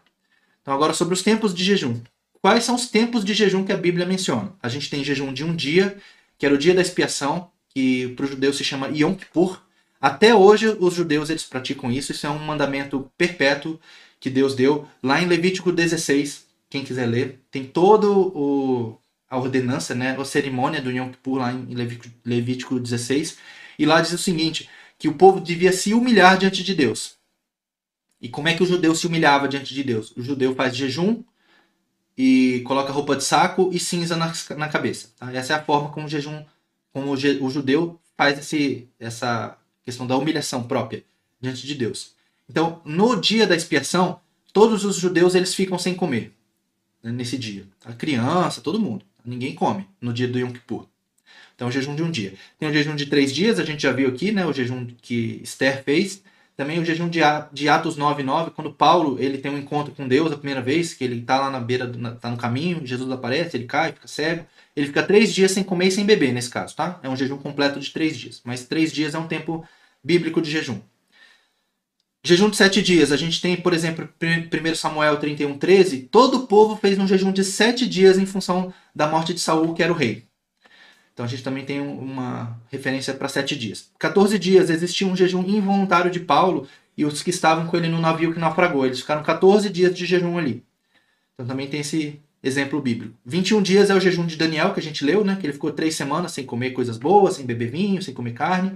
Então 0.63 0.75
agora 0.75 0.93
sobre 0.93 1.15
os 1.15 1.23
tempos 1.23 1.55
de 1.55 1.63
jejum. 1.65 2.01
Quais 2.41 2.65
são 2.65 2.75
os 2.75 2.89
tempos 2.89 3.25
de 3.25 3.35
jejum 3.35 3.65
que 3.65 3.73
a 3.73 3.77
Bíblia 3.77 4.07
menciona? 4.07 4.53
A 4.63 4.69
gente 4.69 4.91
tem 4.91 5.03
jejum 5.03 5.33
de 5.33 5.45
um 5.45 5.55
dia, 5.55 5.97
que 6.39 6.47
era 6.47 6.55
o 6.55 6.59
dia 6.59 6.75
da 6.75 6.83
expiação, 6.83 7.51
que 7.69 8.09
para 8.09 8.25
os 8.25 8.31
judeus 8.31 8.57
se 8.57 8.65
chama 8.65 8.89
Yom 8.89 9.15
Kippur. 9.15 9.61
Até 10.01 10.35
hoje 10.35 10.69
os 10.69 10.95
judeus 10.95 11.31
eles 11.31 11.45
praticam 11.45 11.91
isso, 11.91 12.13
isso 12.13 12.27
é 12.27 12.31
um 12.31 12.39
mandamento 12.39 13.11
perpétuo 13.17 13.81
que 14.21 14.31
Deus 14.31 14.55
deu 14.55 14.87
lá 15.03 15.21
em 15.21 15.27
Levítico 15.27 15.73
16, 15.73 16.47
quem 16.69 16.85
quiser 16.85 17.07
ler, 17.07 17.41
tem 17.51 17.65
todo 17.65 18.33
o 18.35 18.99
a 19.29 19.37
ordenança, 19.39 19.95
né, 19.95 20.17
a 20.17 20.25
cerimônia 20.25 20.81
do 20.81 20.91
Yom 20.91 21.11
Kippur 21.11 21.39
lá 21.39 21.53
em 21.53 21.75
Levítico 22.25 22.79
16, 22.79 23.39
e 23.79 23.87
lá 23.87 24.01
diz 24.01 24.13
o 24.13 24.19
seguinte, 24.19 24.69
que 24.99 25.09
o 25.09 25.15
povo 25.15 25.41
devia 25.41 25.73
se 25.73 25.93
humilhar 25.93 26.39
diante 26.39 26.63
de 26.63 26.75
Deus. 26.75 27.17
E 28.21 28.29
como 28.29 28.49
é 28.49 28.55
que 28.55 28.63
o 28.63 28.67
judeu 28.67 28.95
se 28.95 29.07
humilhava 29.07 29.49
diante 29.49 29.75
de 29.75 29.85
Deus? 29.85 30.13
O 30.17 30.23
judeu 30.23 30.55
faz 30.55 30.75
jejum 30.75 31.23
e 32.17 32.63
coloca 32.65 32.93
roupa 32.93 33.15
de 33.15 33.25
saco 33.25 33.71
e 33.73 33.79
cinza 33.79 34.17
na, 34.17 34.33
na 34.57 34.69
cabeça. 34.69 35.11
Tá? 35.19 35.33
Essa 35.33 35.53
é 35.53 35.57
a 35.57 35.63
forma 35.63 35.91
como 35.91 36.07
o 36.07 36.09
jejum 36.09 36.45
como 36.93 37.13
o 37.13 37.51
judeu 37.51 38.01
faz 38.17 38.39
esse, 38.39 38.89
essa 38.99 39.59
questão 39.83 40.07
da 40.07 40.17
humilhação 40.17 40.63
própria 40.63 41.05
diante 41.39 41.67
de 41.67 41.75
Deus. 41.75 42.15
Então, 42.49 42.81
no 42.87 43.21
dia 43.21 43.47
da 43.47 43.55
expiação, 43.55 44.19
todos 44.51 44.83
os 44.83 44.97
judeus 44.97 45.35
eles 45.35 45.55
ficam 45.55 45.79
sem 45.79 45.95
comer 45.95 46.35
né, 47.03 47.13
nesse 47.13 47.37
dia. 47.37 47.67
A 47.85 47.93
criança, 47.93 48.63
todo 48.63 48.81
mundo. 48.81 49.05
Ninguém 49.23 49.55
come 49.55 49.87
no 50.01 50.11
dia 50.11 50.27
do 50.27 50.39
Yom 50.39 50.53
Kippur. 50.53 50.87
Então, 51.55 51.69
o 51.69 51.71
jejum 51.71 51.95
de 51.95 52.03
um 52.03 52.11
dia. 52.11 52.35
Tem 52.59 52.69
o 52.69 52.73
jejum 52.73 52.95
de 52.95 53.07
três 53.07 53.33
dias, 53.35 53.59
a 53.59 53.65
gente 53.65 53.83
já 53.83 53.93
viu 53.93 54.09
aqui, 54.09 54.33
né? 54.33 54.45
O 54.47 54.53
jejum 54.53 54.87
que 55.01 55.41
Esther 55.43 55.83
fez. 55.83 56.23
Também 56.57 56.79
o 56.79 56.85
jejum 56.85 57.09
de, 57.09 57.21
de 57.53 57.69
Atos 57.69 57.97
9, 57.97 58.23
9, 58.23 58.51
quando 58.53 58.73
Paulo 58.73 59.19
ele 59.21 59.37
tem 59.37 59.53
um 59.53 59.59
encontro 59.59 59.95
com 59.95 60.09
Deus 60.09 60.33
a 60.33 60.39
primeira 60.39 60.63
vez, 60.63 60.95
que 60.95 61.05
ele 61.05 61.21
está 61.21 61.39
lá 61.39 61.51
na 61.51 61.61
beira, 61.61 61.85
está 62.15 62.31
no 62.31 62.39
caminho, 62.39 62.81
Jesus 62.85 63.11
aparece, 63.11 63.59
ele 63.59 63.67
cai, 63.67 63.93
fica 63.93 64.09
cego. 64.09 64.47
Ele 64.75 64.87
fica 64.87 65.03
três 65.03 65.35
dias 65.35 65.53
sem 65.53 65.63
comer 65.63 65.89
e 65.89 65.91
sem 65.91 66.07
beber, 66.07 66.33
nesse 66.33 66.49
caso, 66.49 66.75
tá? 66.75 66.99
É 67.03 67.09
um 67.09 67.17
jejum 67.17 67.37
completo 67.37 67.79
de 67.79 67.91
três 67.91 68.17
dias. 68.17 68.41
Mas 68.45 68.65
três 68.65 68.91
dias 68.91 69.15
é 69.15 69.19
um 69.19 69.29
tempo 69.29 69.67
bíblico 70.03 70.41
de 70.41 70.51
jejum. 70.51 70.81
Jejum 72.25 72.51
de 72.51 72.57
sete 72.57 72.83
dias. 72.83 73.13
A 73.13 73.17
gente 73.17 73.41
tem, 73.41 73.57
por 73.57 73.73
exemplo, 73.73 74.09
1 74.21 74.75
Samuel 74.75 75.17
31, 75.19 75.59
13. 75.59 76.09
Todo 76.11 76.39
o 76.39 76.47
povo 76.47 76.77
fez 76.77 76.99
um 76.99 77.07
jejum 77.07 77.33
de 77.33 77.45
sete 77.45 77.87
dias 77.87 78.19
em 78.19 78.27
função 78.27 78.73
da 78.95 79.07
morte 79.07 79.33
de 79.33 79.41
Saul, 79.41 79.75
que 79.75 79.83
era 79.83 79.93
o 79.93 79.97
rei. 79.97 80.25
Então 81.17 81.25
a 81.25 81.29
gente 81.31 81.43
também 81.43 81.65
tem 81.65 81.81
uma 81.81 82.61
referência 82.71 83.15
para 83.15 83.27
sete 83.27 83.57
dias. 83.57 83.91
14 83.99 84.39
dias 84.39 84.69
existia 84.69 85.07
um 85.07 85.17
jejum 85.17 85.43
involuntário 85.43 86.11
de 86.11 86.21
Paulo 86.21 86.69
e 86.95 87.07
os 87.07 87.23
que 87.23 87.31
estavam 87.31 87.67
com 87.67 87.75
ele 87.75 87.89
no 87.89 87.99
navio 87.99 88.35
que 88.35 88.39
naufragou. 88.39 88.85
Eles 88.85 89.01
ficaram 89.01 89.23
14 89.23 89.71
dias 89.71 89.95
de 89.95 90.05
jejum 90.05 90.37
ali. 90.37 90.63
Então 91.33 91.47
também 91.47 91.69
tem 91.69 91.81
esse 91.81 92.21
exemplo 92.43 92.83
bíblico. 92.83 93.15
21 93.25 93.63
dias 93.63 93.89
é 93.89 93.95
o 93.95 94.01
jejum 94.01 94.27
de 94.27 94.37
Daniel 94.37 94.75
que 94.75 94.81
a 94.81 94.83
gente 94.83 95.07
leu, 95.07 95.25
né? 95.25 95.37
Que 95.41 95.47
ele 95.47 95.55
ficou 95.55 95.73
três 95.73 95.97
semanas 95.97 96.33
sem 96.33 96.45
comer 96.45 96.73
coisas 96.73 96.99
boas, 96.99 97.37
sem 97.37 97.47
beber 97.47 97.71
vinho, 97.71 98.03
sem 98.03 98.13
comer 98.13 98.35
carne. 98.35 98.73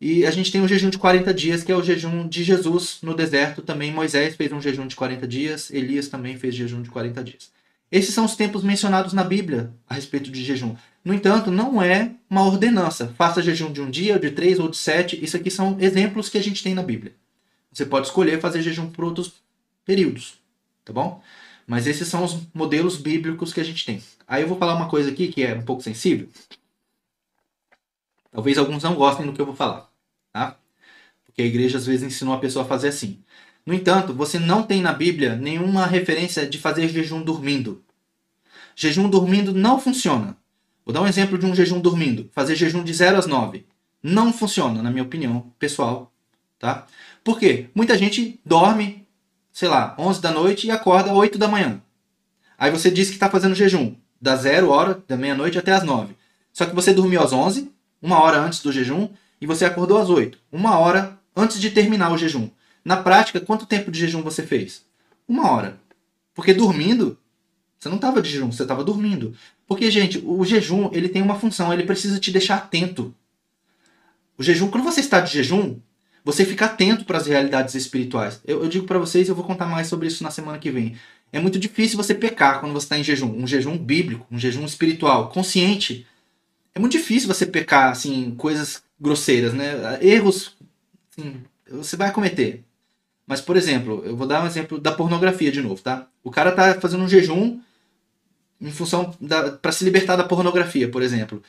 E 0.00 0.24
a 0.24 0.30
gente 0.30 0.50
tem 0.50 0.62
o 0.62 0.68
jejum 0.68 0.88
de 0.88 0.96
40 0.96 1.34
dias, 1.34 1.62
que 1.62 1.70
é 1.70 1.76
o 1.76 1.82
jejum 1.82 2.26
de 2.26 2.44
Jesus 2.44 2.96
no 3.02 3.12
deserto. 3.12 3.60
Também 3.60 3.92
Moisés 3.92 4.36
fez 4.36 4.50
um 4.52 4.60
jejum 4.62 4.86
de 4.86 4.96
40 4.96 5.28
dias, 5.28 5.70
Elias 5.70 6.08
também 6.08 6.38
fez 6.38 6.54
jejum 6.54 6.80
de 6.80 6.88
40 6.88 7.22
dias. 7.22 7.50
Esses 7.92 8.14
são 8.14 8.24
os 8.24 8.34
tempos 8.34 8.64
mencionados 8.64 9.12
na 9.12 9.22
Bíblia 9.22 9.70
a 9.86 9.94
respeito 9.94 10.30
de 10.30 10.42
jejum. 10.42 10.74
No 11.06 11.14
entanto, 11.14 11.52
não 11.52 11.80
é 11.80 12.16
uma 12.28 12.44
ordenança. 12.44 13.14
Faça 13.16 13.40
jejum 13.40 13.70
de 13.70 13.80
um 13.80 13.88
dia, 13.88 14.18
de 14.18 14.32
três 14.32 14.58
ou 14.58 14.68
de 14.68 14.76
sete. 14.76 15.16
Isso 15.24 15.36
aqui 15.36 15.52
são 15.52 15.76
exemplos 15.78 16.28
que 16.28 16.36
a 16.36 16.42
gente 16.42 16.64
tem 16.64 16.74
na 16.74 16.82
Bíblia. 16.82 17.14
Você 17.72 17.86
pode 17.86 18.08
escolher 18.08 18.40
fazer 18.40 18.60
jejum 18.60 18.90
por 18.90 19.04
outros 19.04 19.34
períodos, 19.84 20.34
tá 20.84 20.92
bom? 20.92 21.22
Mas 21.64 21.86
esses 21.86 22.08
são 22.08 22.24
os 22.24 22.42
modelos 22.52 22.96
bíblicos 22.96 23.52
que 23.52 23.60
a 23.60 23.64
gente 23.64 23.86
tem. 23.86 24.02
Aí 24.26 24.42
eu 24.42 24.48
vou 24.48 24.58
falar 24.58 24.74
uma 24.74 24.88
coisa 24.88 25.12
aqui 25.12 25.28
que 25.28 25.44
é 25.44 25.54
um 25.54 25.62
pouco 25.62 25.80
sensível. 25.80 26.28
Talvez 28.32 28.58
alguns 28.58 28.82
não 28.82 28.96
gostem 28.96 29.24
do 29.26 29.32
que 29.32 29.40
eu 29.40 29.46
vou 29.46 29.54
falar, 29.54 29.88
tá? 30.32 30.58
Porque 31.24 31.40
a 31.40 31.46
igreja 31.46 31.78
às 31.78 31.86
vezes 31.86 32.02
ensinou 32.02 32.34
a 32.34 32.40
pessoa 32.40 32.64
a 32.64 32.68
fazer 32.68 32.88
assim. 32.88 33.20
No 33.64 33.72
entanto, 33.72 34.12
você 34.12 34.40
não 34.40 34.64
tem 34.64 34.82
na 34.82 34.92
Bíblia 34.92 35.36
nenhuma 35.36 35.86
referência 35.86 36.44
de 36.44 36.58
fazer 36.58 36.88
jejum 36.88 37.22
dormindo. 37.22 37.84
Jejum 38.74 39.08
dormindo 39.08 39.54
não 39.54 39.78
funciona. 39.78 40.36
Vou 40.86 40.92
dar 40.92 41.02
um 41.02 41.06
exemplo 41.08 41.36
de 41.36 41.44
um 41.44 41.52
jejum 41.52 41.80
dormindo. 41.80 42.30
Fazer 42.32 42.54
jejum 42.54 42.84
de 42.84 42.94
0 42.94 43.18
às 43.18 43.26
9. 43.26 43.66
Não 44.00 44.32
funciona, 44.32 44.80
na 44.80 44.90
minha 44.90 45.02
opinião, 45.02 45.52
pessoal. 45.58 46.12
Tá? 46.60 46.86
Por 47.24 47.40
quê? 47.40 47.68
Muita 47.74 47.98
gente 47.98 48.38
dorme, 48.44 49.04
sei 49.52 49.68
lá, 49.68 49.96
11 49.98 50.22
da 50.22 50.30
noite 50.30 50.68
e 50.68 50.70
acorda 50.70 51.12
8 51.12 51.36
da 51.36 51.48
manhã. 51.48 51.82
Aí 52.56 52.70
você 52.70 52.88
diz 52.88 53.08
que 53.08 53.14
está 53.14 53.28
fazendo 53.28 53.56
jejum 53.56 53.96
da 54.20 54.36
0 54.36 54.70
hora, 54.70 55.02
da 55.08 55.16
meia-noite 55.16 55.58
até 55.58 55.72
as 55.72 55.82
9. 55.82 56.14
Só 56.52 56.64
que 56.64 56.74
você 56.74 56.94
dormiu 56.94 57.20
às 57.20 57.32
11, 57.32 57.68
uma 58.00 58.22
hora 58.22 58.38
antes 58.38 58.60
do 58.60 58.70
jejum, 58.70 59.08
e 59.40 59.46
você 59.46 59.64
acordou 59.64 59.98
às 59.98 60.08
8, 60.08 60.38
uma 60.52 60.78
hora 60.78 61.18
antes 61.34 61.60
de 61.60 61.70
terminar 61.70 62.12
o 62.12 62.16
jejum. 62.16 62.48
Na 62.84 62.96
prática, 62.96 63.40
quanto 63.40 63.66
tempo 63.66 63.90
de 63.90 63.98
jejum 63.98 64.22
você 64.22 64.46
fez? 64.46 64.84
Uma 65.26 65.50
hora. 65.50 65.80
Porque 66.32 66.54
dormindo, 66.54 67.18
você 67.76 67.88
não 67.88 67.96
estava 67.96 68.22
de 68.22 68.30
jejum, 68.30 68.52
você 68.52 68.62
estava 68.62 68.84
dormindo. 68.84 69.34
Porque, 69.66 69.90
gente, 69.90 70.22
o 70.24 70.44
jejum 70.44 70.90
ele 70.92 71.08
tem 71.08 71.22
uma 71.22 71.38
função, 71.38 71.72
ele 71.72 71.82
precisa 71.84 72.20
te 72.20 72.30
deixar 72.30 72.56
atento. 72.56 73.14
O 74.38 74.42
jejum, 74.42 74.70
quando 74.70 74.84
você 74.84 75.00
está 75.00 75.20
de 75.20 75.32
jejum, 75.32 75.78
você 76.24 76.44
fica 76.44 76.66
atento 76.66 77.04
para 77.04 77.18
as 77.18 77.26
realidades 77.26 77.74
espirituais. 77.74 78.40
Eu, 78.44 78.62
eu 78.62 78.68
digo 78.68 78.86
para 78.86 78.98
vocês, 78.98 79.28
eu 79.28 79.34
vou 79.34 79.44
contar 79.44 79.66
mais 79.66 79.86
sobre 79.86 80.06
isso 80.08 80.22
na 80.22 80.30
semana 80.30 80.58
que 80.58 80.70
vem. 80.70 80.96
É 81.32 81.40
muito 81.40 81.58
difícil 81.58 81.96
você 81.96 82.14
pecar 82.14 82.60
quando 82.60 82.72
você 82.72 82.86
está 82.86 82.98
em 82.98 83.04
jejum, 83.04 83.32
um 83.32 83.46
jejum 83.46 83.76
bíblico, 83.76 84.26
um 84.30 84.38
jejum 84.38 84.64
espiritual, 84.64 85.30
consciente. 85.30 86.06
É 86.74 86.78
muito 86.78 86.92
difícil 86.92 87.26
você 87.26 87.46
pecar 87.46 87.90
assim 87.90 88.34
coisas 88.36 88.82
grosseiras, 89.00 89.52
né? 89.52 89.98
Erros, 90.00 90.56
assim, 91.10 91.42
você 91.68 91.96
vai 91.96 92.12
cometer. 92.12 92.64
Mas 93.26 93.40
por 93.40 93.56
exemplo, 93.56 94.02
eu 94.04 94.16
vou 94.16 94.26
dar 94.26 94.42
um 94.42 94.46
exemplo 94.46 94.78
da 94.78 94.92
pornografia 94.92 95.50
de 95.50 95.60
novo, 95.60 95.82
tá? 95.82 96.06
O 96.22 96.30
cara 96.30 96.52
tá 96.52 96.80
fazendo 96.80 97.02
um 97.02 97.08
jejum 97.08 97.60
em 98.60 98.70
função 98.70 99.12
para 99.60 99.72
se 99.72 99.84
libertar 99.84 100.16
da 100.16 100.24
pornografia, 100.24 100.88
por 100.90 101.02
exemplo. 101.02 101.42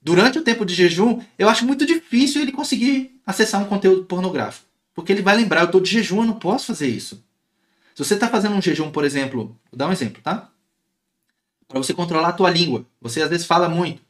Durante 0.00 0.38
o 0.38 0.42
tempo 0.42 0.64
de 0.64 0.74
jejum, 0.74 1.20
eu 1.38 1.48
acho 1.48 1.64
muito 1.64 1.84
difícil 1.84 2.40
ele 2.42 2.52
conseguir 2.52 3.20
acessar 3.26 3.60
um 3.60 3.66
conteúdo 3.66 4.04
pornográfico. 4.04 4.66
Porque 4.94 5.12
ele 5.12 5.22
vai 5.22 5.36
lembrar, 5.36 5.62
eu 5.62 5.66
estou 5.66 5.80
de 5.80 5.90
jejum, 5.90 6.20
eu 6.20 6.26
não 6.26 6.38
posso 6.38 6.66
fazer 6.66 6.88
isso. 6.88 7.22
Se 7.94 8.04
você 8.04 8.14
está 8.14 8.28
fazendo 8.28 8.54
um 8.54 8.62
jejum, 8.62 8.90
por 8.90 9.04
exemplo, 9.04 9.56
vou 9.70 9.76
dar 9.76 9.88
um 9.88 9.92
exemplo, 9.92 10.22
tá? 10.22 10.50
Para 11.66 11.78
você 11.78 11.92
controlar 11.92 12.28
a 12.28 12.32
tua 12.32 12.50
língua. 12.50 12.86
Você 13.00 13.20
às 13.20 13.28
vezes 13.28 13.46
fala 13.46 13.68
muito. 13.68 14.02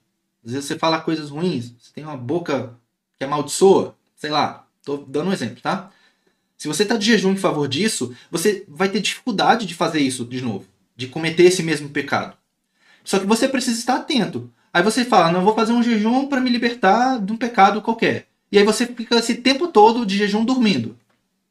Às 0.44 0.52
vezes 0.52 0.66
você 0.66 0.78
fala 0.78 1.00
coisas 1.00 1.30
ruins. 1.30 1.72
Você 1.80 1.92
tem 1.94 2.04
uma 2.04 2.16
boca 2.16 2.74
que 3.18 3.24
amaldiçoa. 3.24 3.96
Sei 4.14 4.30
lá. 4.30 4.66
Estou 4.80 4.98
dando 4.98 5.30
um 5.30 5.32
exemplo, 5.32 5.60
tá? 5.60 5.90
Se 6.56 6.68
você 6.68 6.82
está 6.82 6.96
de 6.96 7.06
jejum 7.06 7.32
em 7.32 7.36
favor 7.36 7.66
disso, 7.66 8.14
você 8.30 8.64
vai 8.68 8.88
ter 8.88 9.00
dificuldade 9.00 9.66
de 9.66 9.74
fazer 9.74 10.00
isso 10.00 10.24
de 10.24 10.40
novo 10.40 10.66
de 10.96 11.06
cometer 11.06 11.44
esse 11.44 11.62
mesmo 11.62 11.90
pecado. 11.90 12.36
Só 13.04 13.18
que 13.18 13.26
você 13.26 13.46
precisa 13.48 13.78
estar 13.78 13.96
atento. 13.96 14.52
Aí 14.72 14.82
você 14.82 15.04
fala, 15.04 15.30
não, 15.30 15.44
vou 15.44 15.54
fazer 15.54 15.72
um 15.72 15.82
jejum 15.82 16.26
para 16.26 16.40
me 16.40 16.50
libertar 16.50 17.18
de 17.18 17.32
um 17.32 17.36
pecado 17.36 17.80
qualquer. 17.82 18.28
E 18.50 18.58
aí 18.58 18.64
você 18.64 18.86
fica 18.86 19.16
esse 19.16 19.36
tempo 19.36 19.68
todo 19.68 20.04
de 20.04 20.16
jejum 20.16 20.44
dormindo. 20.44 20.98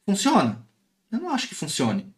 Funciona? 0.06 0.66
Eu 1.12 1.20
não 1.20 1.30
acho 1.30 1.48
que 1.48 1.56
funcione. 1.56 2.14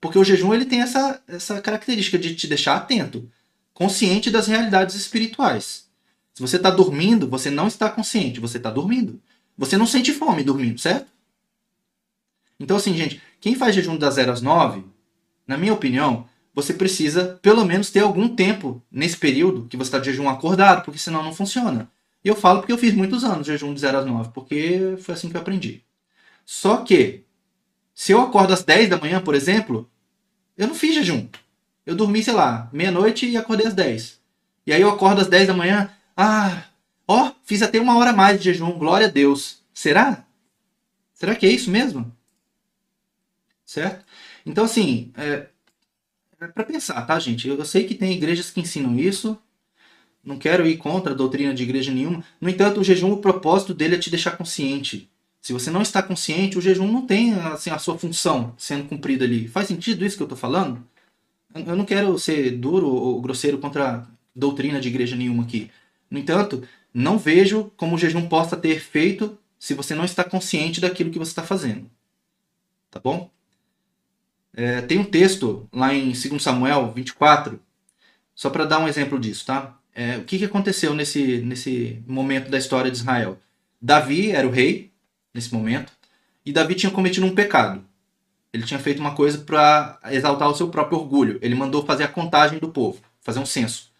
Porque 0.00 0.18
o 0.18 0.24
jejum 0.24 0.52
ele 0.52 0.66
tem 0.66 0.82
essa, 0.82 1.22
essa 1.26 1.60
característica 1.60 2.18
de 2.18 2.34
te 2.34 2.46
deixar 2.46 2.76
atento, 2.76 3.30
consciente 3.72 4.30
das 4.30 4.46
realidades 4.46 4.94
espirituais. 4.94 5.86
Se 6.34 6.42
você 6.42 6.56
está 6.56 6.70
dormindo, 6.70 7.28
você 7.28 7.50
não 7.50 7.66
está 7.66 7.88
consciente, 7.88 8.40
você 8.40 8.58
está 8.58 8.70
dormindo. 8.70 9.20
Você 9.56 9.76
não 9.76 9.86
sente 9.86 10.12
fome 10.12 10.44
dormindo, 10.44 10.78
certo? 10.78 11.10
Então, 12.60 12.76
assim, 12.76 12.94
gente, 12.94 13.22
quem 13.40 13.54
faz 13.54 13.74
jejum 13.74 13.96
das 13.96 14.14
0 14.14 14.32
às 14.32 14.42
9, 14.42 14.84
na 15.46 15.56
minha 15.56 15.72
opinião, 15.72 16.28
você 16.56 16.72
precisa 16.72 17.38
pelo 17.42 17.66
menos 17.66 17.90
ter 17.90 18.00
algum 18.00 18.34
tempo 18.34 18.82
nesse 18.90 19.18
período 19.18 19.68
que 19.68 19.76
você 19.76 19.88
está 19.88 19.98
de 19.98 20.06
jejum 20.06 20.26
acordado, 20.26 20.82
porque 20.82 20.98
senão 20.98 21.22
não 21.22 21.34
funciona. 21.34 21.90
E 22.24 22.28
eu 22.28 22.34
falo 22.34 22.60
porque 22.60 22.72
eu 22.72 22.78
fiz 22.78 22.94
muitos 22.94 23.24
anos 23.24 23.46
jejum 23.46 23.74
de 23.74 23.80
0 23.80 23.98
às 23.98 24.06
9, 24.06 24.30
porque 24.32 24.96
foi 25.00 25.14
assim 25.14 25.28
que 25.28 25.36
eu 25.36 25.40
aprendi. 25.42 25.82
Só 26.46 26.78
que, 26.78 27.24
se 27.94 28.12
eu 28.12 28.22
acordo 28.22 28.54
às 28.54 28.64
10 28.64 28.88
da 28.88 28.96
manhã, 28.96 29.20
por 29.20 29.34
exemplo, 29.34 29.86
eu 30.56 30.66
não 30.66 30.74
fiz 30.74 30.94
jejum. 30.94 31.28
Eu 31.84 31.94
dormi, 31.94 32.22
sei 32.22 32.32
lá, 32.32 32.70
meia-noite 32.72 33.28
e 33.28 33.36
acordei 33.36 33.66
às 33.66 33.74
10. 33.74 34.18
E 34.66 34.72
aí 34.72 34.80
eu 34.80 34.88
acordo 34.88 35.20
às 35.20 35.28
10 35.28 35.48
da 35.48 35.54
manhã, 35.54 35.90
ah, 36.16 36.64
ó, 37.06 37.32
fiz 37.44 37.60
até 37.60 37.78
uma 37.78 37.98
hora 37.98 38.14
mais 38.14 38.38
de 38.38 38.46
jejum, 38.46 38.78
glória 38.78 39.08
a 39.08 39.10
Deus. 39.10 39.58
Será? 39.74 40.24
Será 41.12 41.34
que 41.34 41.44
é 41.44 41.50
isso 41.50 41.70
mesmo? 41.70 42.10
Certo? 43.66 44.06
Então, 44.46 44.64
assim, 44.64 45.12
é, 45.18 45.48
é 46.40 46.46
para 46.46 46.64
pensar, 46.64 47.00
tá, 47.06 47.18
gente? 47.18 47.48
Eu, 47.48 47.56
eu 47.56 47.64
sei 47.64 47.84
que 47.84 47.94
tem 47.94 48.12
igrejas 48.12 48.50
que 48.50 48.60
ensinam 48.60 48.98
isso. 48.98 49.38
Não 50.22 50.38
quero 50.38 50.66
ir 50.66 50.76
contra 50.76 51.12
a 51.12 51.16
doutrina 51.16 51.54
de 51.54 51.62
igreja 51.62 51.92
nenhuma. 51.92 52.24
No 52.40 52.48
entanto, 52.48 52.80
o 52.80 52.84
jejum, 52.84 53.12
o 53.12 53.18
propósito 53.18 53.72
dele 53.72 53.94
é 53.94 53.98
te 53.98 54.10
deixar 54.10 54.32
consciente. 54.32 55.08
Se 55.40 55.52
você 55.52 55.70
não 55.70 55.80
está 55.80 56.02
consciente, 56.02 56.58
o 56.58 56.60
jejum 56.60 56.90
não 56.90 57.06
tem 57.06 57.32
assim, 57.34 57.70
a 57.70 57.78
sua 57.78 57.96
função 57.96 58.52
sendo 58.58 58.88
cumprida 58.88 59.24
ali. 59.24 59.46
Faz 59.46 59.68
sentido 59.68 60.04
isso 60.04 60.16
que 60.16 60.22
eu 60.22 60.26
estou 60.26 60.36
falando? 60.36 60.84
Eu 61.54 61.76
não 61.76 61.84
quero 61.84 62.18
ser 62.18 62.50
duro 62.50 62.88
ou 62.88 63.20
grosseiro 63.20 63.58
contra 63.58 63.88
a 63.88 64.06
doutrina 64.34 64.80
de 64.80 64.88
igreja 64.88 65.14
nenhuma 65.14 65.44
aqui. 65.44 65.70
No 66.10 66.18
entanto, 66.18 66.66
não 66.92 67.16
vejo 67.16 67.70
como 67.76 67.94
o 67.94 67.98
jejum 67.98 68.28
possa 68.28 68.56
ter 68.56 68.70
efeito 68.70 69.38
se 69.58 69.74
você 69.74 69.94
não 69.94 70.04
está 70.04 70.24
consciente 70.24 70.80
daquilo 70.80 71.10
que 71.10 71.18
você 71.18 71.30
está 71.30 71.42
fazendo. 71.44 71.88
Tá 72.90 72.98
bom? 72.98 73.30
É, 74.56 74.80
tem 74.80 74.98
um 74.98 75.04
texto 75.04 75.68
lá 75.70 75.92
em 75.92 76.12
2 76.12 76.42
Samuel 76.42 76.90
24, 76.90 77.60
só 78.34 78.48
para 78.48 78.64
dar 78.64 78.78
um 78.78 78.88
exemplo 78.88 79.20
disso, 79.20 79.44
tá? 79.44 79.78
É, 79.94 80.16
o 80.16 80.24
que, 80.24 80.38
que 80.38 80.46
aconteceu 80.46 80.94
nesse, 80.94 81.38
nesse 81.38 82.02
momento 82.06 82.50
da 82.50 82.56
história 82.56 82.90
de 82.90 82.96
Israel? 82.96 83.38
Davi 83.80 84.30
era 84.30 84.48
o 84.48 84.50
rei 84.50 84.90
nesse 85.34 85.52
momento 85.52 85.92
e 86.44 86.52
Davi 86.52 86.74
tinha 86.74 86.90
cometido 86.90 87.26
um 87.26 87.34
pecado. 87.34 87.84
Ele 88.50 88.64
tinha 88.64 88.80
feito 88.80 88.98
uma 88.98 89.14
coisa 89.14 89.38
para 89.38 89.98
exaltar 90.10 90.48
o 90.48 90.54
seu 90.54 90.68
próprio 90.68 90.98
orgulho. 90.98 91.38
Ele 91.42 91.54
mandou 91.54 91.84
fazer 91.84 92.04
a 92.04 92.08
contagem 92.08 92.58
do 92.58 92.68
povo, 92.68 93.00
fazer 93.20 93.38
um 93.38 93.46
censo. 93.46 93.90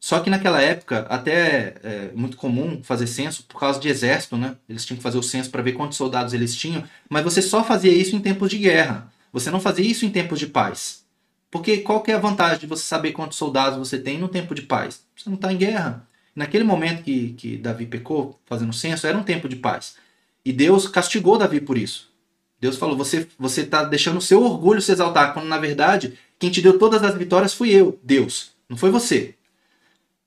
Só 0.00 0.20
que 0.20 0.30
naquela 0.30 0.62
época, 0.62 1.00
até 1.10 1.74
é 1.82 2.12
muito 2.14 2.36
comum 2.36 2.82
fazer 2.82 3.06
censo 3.06 3.42
por 3.42 3.58
causa 3.60 3.78
de 3.78 3.88
exército, 3.88 4.36
né? 4.36 4.56
Eles 4.68 4.86
tinham 4.86 4.96
que 4.96 5.02
fazer 5.02 5.18
o 5.18 5.22
censo 5.22 5.50
para 5.50 5.60
ver 5.60 5.72
quantos 5.72 5.98
soldados 5.98 6.32
eles 6.32 6.54
tinham, 6.54 6.84
mas 7.10 7.24
você 7.24 7.42
só 7.42 7.64
fazia 7.64 7.92
isso 7.92 8.16
em 8.16 8.20
tempos 8.20 8.48
de 8.48 8.58
guerra. 8.58 9.12
Você 9.32 9.50
não 9.50 9.60
fazia 9.60 9.84
isso 9.84 10.04
em 10.04 10.10
tempos 10.10 10.38
de 10.38 10.46
paz. 10.46 11.04
Porque 11.50 11.78
qual 11.78 12.02
que 12.02 12.10
é 12.10 12.14
a 12.14 12.18
vantagem 12.18 12.58
de 12.58 12.66
você 12.66 12.82
saber 12.84 13.12
quantos 13.12 13.38
soldados 13.38 13.78
você 13.78 13.98
tem 13.98 14.18
no 14.18 14.28
tempo 14.28 14.54
de 14.54 14.62
paz? 14.62 15.02
Você 15.16 15.28
não 15.28 15.36
está 15.36 15.52
em 15.52 15.56
guerra. 15.56 16.06
Naquele 16.34 16.64
momento 16.64 17.02
que, 17.02 17.30
que 17.32 17.56
Davi 17.56 17.86
pecou, 17.86 18.38
fazendo 18.46 18.72
censo, 18.72 19.06
era 19.06 19.16
um 19.16 19.24
tempo 19.24 19.48
de 19.48 19.56
paz. 19.56 19.96
E 20.44 20.52
Deus 20.52 20.86
castigou 20.86 21.38
Davi 21.38 21.60
por 21.60 21.76
isso. 21.76 22.12
Deus 22.60 22.76
falou: 22.76 22.96
você 22.96 23.26
você 23.38 23.62
está 23.62 23.84
deixando 23.84 24.18
o 24.18 24.22
seu 24.22 24.42
orgulho 24.42 24.82
se 24.82 24.92
exaltar, 24.92 25.32
quando 25.32 25.46
na 25.46 25.58
verdade 25.58 26.18
quem 26.38 26.50
te 26.50 26.62
deu 26.62 26.78
todas 26.78 27.02
as 27.02 27.16
vitórias 27.16 27.54
fui 27.54 27.70
eu, 27.70 27.98
Deus, 28.02 28.52
não 28.68 28.76
foi 28.76 28.90
você. 28.90 29.34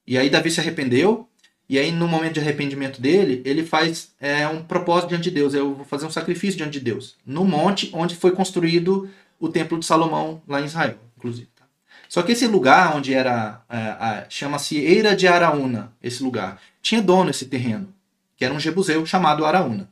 E 0.06 0.18
aí 0.18 0.30
Davi 0.30 0.52
se 0.52 0.60
arrependeu, 0.60 1.28
e 1.72 1.80
aí 1.80 1.90
no 1.90 2.06
momento 2.06 2.34
de 2.34 2.42
arrependimento 2.42 3.00
dele, 3.00 3.42
ele 3.46 3.66
faz 3.66 4.12
é, 4.20 4.46
um 4.46 4.62
propósito 4.62 5.08
diante 5.08 5.24
de 5.24 5.32
Deus, 5.32 5.54
eu 5.54 5.74
vou 5.74 5.86
fazer 5.86 6.06
um 6.06 6.12
sacrifício 6.12 6.58
diante 6.58 6.74
de 6.74 6.82
Deus, 6.82 7.16
no 7.26 7.46
monte 7.46 7.90
onde 7.94 8.14
foi 8.14 8.32
construído 8.32 9.10
o 9.40 9.48
templo 9.48 9.80
de 9.80 9.86
Salomão, 9.86 10.42
lá 10.46 10.60
em 10.60 10.66
Israel, 10.66 10.98
inclusive. 11.18 11.48
Tá? 11.56 11.64
Só 12.10 12.24
que 12.24 12.34
esse 12.34 12.46
lugar 12.46 12.94
onde 12.94 13.14
era, 13.14 13.62
é, 13.70 14.26
chama-se 14.28 14.80
Eira 14.80 15.16
de 15.16 15.30
Araúna, 15.30 15.94
esse 16.04 16.22
lugar, 16.22 16.62
tinha 16.82 17.02
dono 17.02 17.30
esse 17.30 17.46
terreno, 17.46 17.88
que 18.36 18.44
era 18.44 18.54
um 18.54 18.60
jebuseu 18.60 19.06
chamado 19.06 19.46
Araúna. 19.46 19.90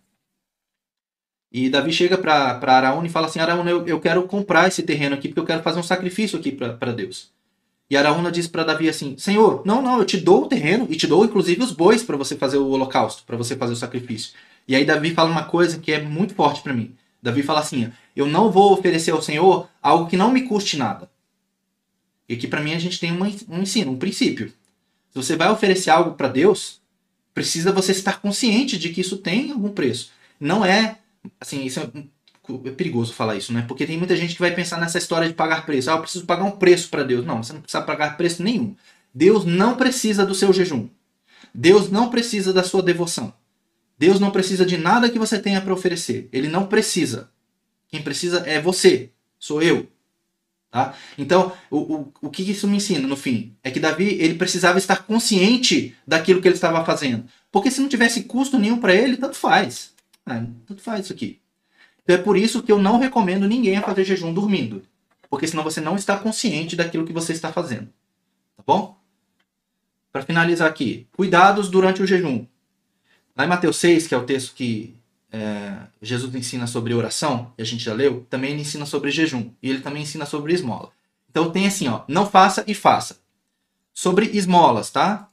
E 1.49 1.69
Davi 1.69 1.93
chega 1.93 2.17
para 2.17 2.59
Araúna 2.61 3.07
e 3.07 3.09
fala 3.09 3.27
assim: 3.27 3.39
Araúna, 3.39 3.71
eu, 3.71 3.87
eu 3.87 4.01
quero 4.01 4.23
comprar 4.23 4.67
esse 4.67 4.83
terreno 4.83 5.15
aqui 5.15 5.29
porque 5.29 5.39
eu 5.39 5.45
quero 5.45 5.63
fazer 5.63 5.79
um 5.79 5.83
sacrifício 5.83 6.37
aqui 6.37 6.51
para 6.51 6.91
Deus. 6.91 7.31
E 7.89 7.97
Araúna 7.97 8.31
diz 8.31 8.47
para 8.47 8.63
Davi 8.63 8.87
assim: 8.87 9.17
Senhor, 9.17 9.63
não, 9.65 9.81
não, 9.81 9.97
eu 9.99 10.05
te 10.05 10.17
dou 10.17 10.43
o 10.43 10.47
terreno 10.47 10.87
e 10.89 10.95
te 10.95 11.07
dou 11.07 11.25
inclusive 11.25 11.63
os 11.63 11.71
bois 11.71 12.03
para 12.03 12.17
você 12.17 12.35
fazer 12.35 12.57
o 12.57 12.67
holocausto, 12.67 13.23
para 13.23 13.37
você 13.37 13.55
fazer 13.55 13.73
o 13.73 13.77
sacrifício. 13.77 14.33
E 14.67 14.75
aí 14.75 14.85
Davi 14.85 15.13
fala 15.13 15.31
uma 15.31 15.45
coisa 15.45 15.79
que 15.79 15.91
é 15.91 16.01
muito 16.01 16.35
forte 16.35 16.61
para 16.61 16.73
mim. 16.73 16.95
Davi 17.21 17.41
fala 17.41 17.61
assim: 17.61 17.91
Eu 18.15 18.27
não 18.27 18.51
vou 18.51 18.73
oferecer 18.73 19.11
ao 19.11 19.21
Senhor 19.21 19.67
algo 19.81 20.07
que 20.07 20.17
não 20.17 20.31
me 20.31 20.43
custe 20.43 20.77
nada. 20.77 21.09
E 22.27 22.35
aqui 22.35 22.47
para 22.47 22.61
mim 22.61 22.73
a 22.73 22.79
gente 22.79 22.99
tem 22.99 23.11
um 23.11 23.59
ensino, 23.59 23.91
um 23.91 23.97
princípio. 23.97 24.53
Se 25.09 25.15
você 25.15 25.35
vai 25.35 25.49
oferecer 25.49 25.89
algo 25.89 26.11
para 26.11 26.27
Deus, 26.27 26.79
precisa 27.33 27.71
você 27.71 27.91
estar 27.91 28.21
consciente 28.21 28.77
de 28.77 28.89
que 28.89 29.01
isso 29.01 29.17
tem 29.17 29.51
algum 29.51 29.69
preço. 29.69 30.11
Não 30.39 30.63
é 30.63 30.99
assim, 31.41 31.65
isso 31.65 31.79
é, 31.79 31.89
é, 32.65 32.71
perigoso 32.71 33.13
falar 33.13 33.35
isso, 33.35 33.53
né? 33.53 33.65
Porque 33.67 33.85
tem 33.85 33.97
muita 33.97 34.15
gente 34.15 34.33
que 34.35 34.41
vai 34.41 34.53
pensar 34.53 34.79
nessa 34.79 34.97
história 34.97 35.27
de 35.27 35.33
pagar 35.33 35.65
preço. 35.65 35.89
Ah, 35.89 35.95
eu 35.95 36.01
preciso 36.01 36.25
pagar 36.25 36.43
um 36.43 36.51
preço 36.51 36.89
para 36.89 37.03
Deus. 37.03 37.25
Não, 37.25 37.43
você 37.43 37.53
não 37.53 37.61
precisa 37.61 37.83
pagar 37.83 38.17
preço 38.17 38.43
nenhum. 38.43 38.75
Deus 39.13 39.45
não 39.45 39.75
precisa 39.75 40.25
do 40.25 40.35
seu 40.35 40.53
jejum. 40.53 40.87
Deus 41.53 41.89
não 41.89 42.09
precisa 42.09 42.53
da 42.53 42.63
sua 42.63 42.81
devoção. 42.81 43.33
Deus 43.97 44.19
não 44.19 44.31
precisa 44.31 44.65
de 44.65 44.77
nada 44.77 45.09
que 45.09 45.19
você 45.19 45.37
tenha 45.37 45.59
para 45.59 45.73
oferecer. 45.73 46.29
Ele 46.31 46.47
não 46.47 46.67
precisa. 46.67 47.29
Quem 47.89 48.01
precisa 48.01 48.43
é 48.45 48.61
você, 48.61 49.11
sou 49.37 49.61
eu. 49.61 49.87
Tá? 50.71 50.93
Então, 51.17 51.51
o, 51.71 51.77
o, 51.77 52.13
o 52.21 52.29
que 52.29 52.43
isso 52.43 52.67
me 52.67 52.77
ensina 52.77 53.07
no 53.07 53.17
fim? 53.17 53.55
É 53.63 53.71
que 53.71 53.79
Davi 53.79 54.17
ele 54.21 54.35
precisava 54.35 54.77
estar 54.77 55.03
consciente 55.03 55.95
daquilo 56.05 56.41
que 56.41 56.47
ele 56.47 56.55
estava 56.55 56.85
fazendo. 56.85 57.25
Porque 57.51 57.71
se 57.71 57.81
não 57.81 57.89
tivesse 57.89 58.23
custo 58.23 58.59
nenhum 58.59 58.79
para 58.79 58.93
ele, 58.93 59.17
tanto 59.17 59.35
faz. 59.35 59.93
Ah, 60.25 60.45
tanto 60.67 60.81
faz 60.81 61.05
isso 61.05 61.13
aqui. 61.13 61.38
Então 62.09 62.19
é 62.19 62.23
por 62.23 62.35
isso 62.35 62.63
que 62.63 62.71
eu 62.71 62.79
não 62.79 62.97
recomendo 62.97 63.47
ninguém 63.47 63.77
a 63.77 63.83
fazer 63.83 64.03
jejum 64.03 64.33
dormindo. 64.33 64.81
Porque 65.29 65.45
senão 65.45 65.63
você 65.63 65.79
não 65.79 65.95
está 65.95 66.17
consciente 66.17 66.75
daquilo 66.75 67.05
que 67.05 67.13
você 67.13 67.33
está 67.33 67.53
fazendo. 67.53 67.87
Tá 68.57 68.63
bom? 68.65 68.97
Para 70.11 70.23
finalizar 70.23 70.67
aqui, 70.67 71.07
cuidados 71.15 71.69
durante 71.69 72.01
o 72.01 72.07
jejum. 72.07 72.47
Lá 73.37 73.45
em 73.45 73.47
Mateus 73.47 73.77
6, 73.77 74.07
que 74.07 74.15
é 74.15 74.17
o 74.17 74.25
texto 74.25 74.55
que 74.55 74.95
é, 75.31 75.75
Jesus 76.01 76.33
ensina 76.33 76.65
sobre 76.65 76.95
oração, 76.95 77.53
e 77.55 77.61
a 77.61 77.65
gente 77.65 77.83
já 77.83 77.93
leu, 77.93 78.25
também 78.27 78.53
ele 78.53 78.61
ensina 78.61 78.87
sobre 78.87 79.11
jejum. 79.11 79.51
E 79.61 79.69
ele 79.69 79.81
também 79.81 80.01
ensina 80.01 80.25
sobre 80.25 80.51
esmola. 80.51 80.89
Então 81.29 81.51
tem 81.51 81.67
assim, 81.67 81.89
ó, 81.89 82.01
não 82.07 82.27
faça 82.27 82.63
e 82.65 82.73
faça. 82.73 83.19
Sobre 83.93 84.35
esmolas, 84.35 84.89
tá? 84.89 85.29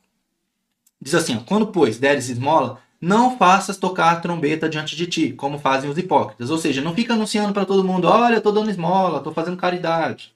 Diz 1.01 1.15
assim, 1.15 1.37
ó, 1.37 1.41
quando, 1.41 1.69
pois, 1.69 1.97
deres 1.97 2.29
esmola, 2.29 2.83
não 3.01 3.37
faças 3.37 3.77
tocar 3.77 4.21
trombeta 4.21 4.69
diante 4.69 4.97
de 4.97 5.07
ti, 5.07 5.33
como 5.33 5.59
fazem 5.59 5.91
os 5.91 5.99
hipócritas. 5.99 6.51
Ou 6.51 6.59
seja, 6.59 6.81
não 6.81 6.95
fica 6.95 7.15
anunciando 7.15 7.53
para 7.53 7.67
todo 7.67 7.85
mundo, 7.85 8.09
olha, 8.09 8.37
estou 8.37 8.53
dando 8.53 8.71
esmola, 8.71 9.19
estou 9.19 9.33
fazendo 9.33 9.57
caridade. 9.57 10.35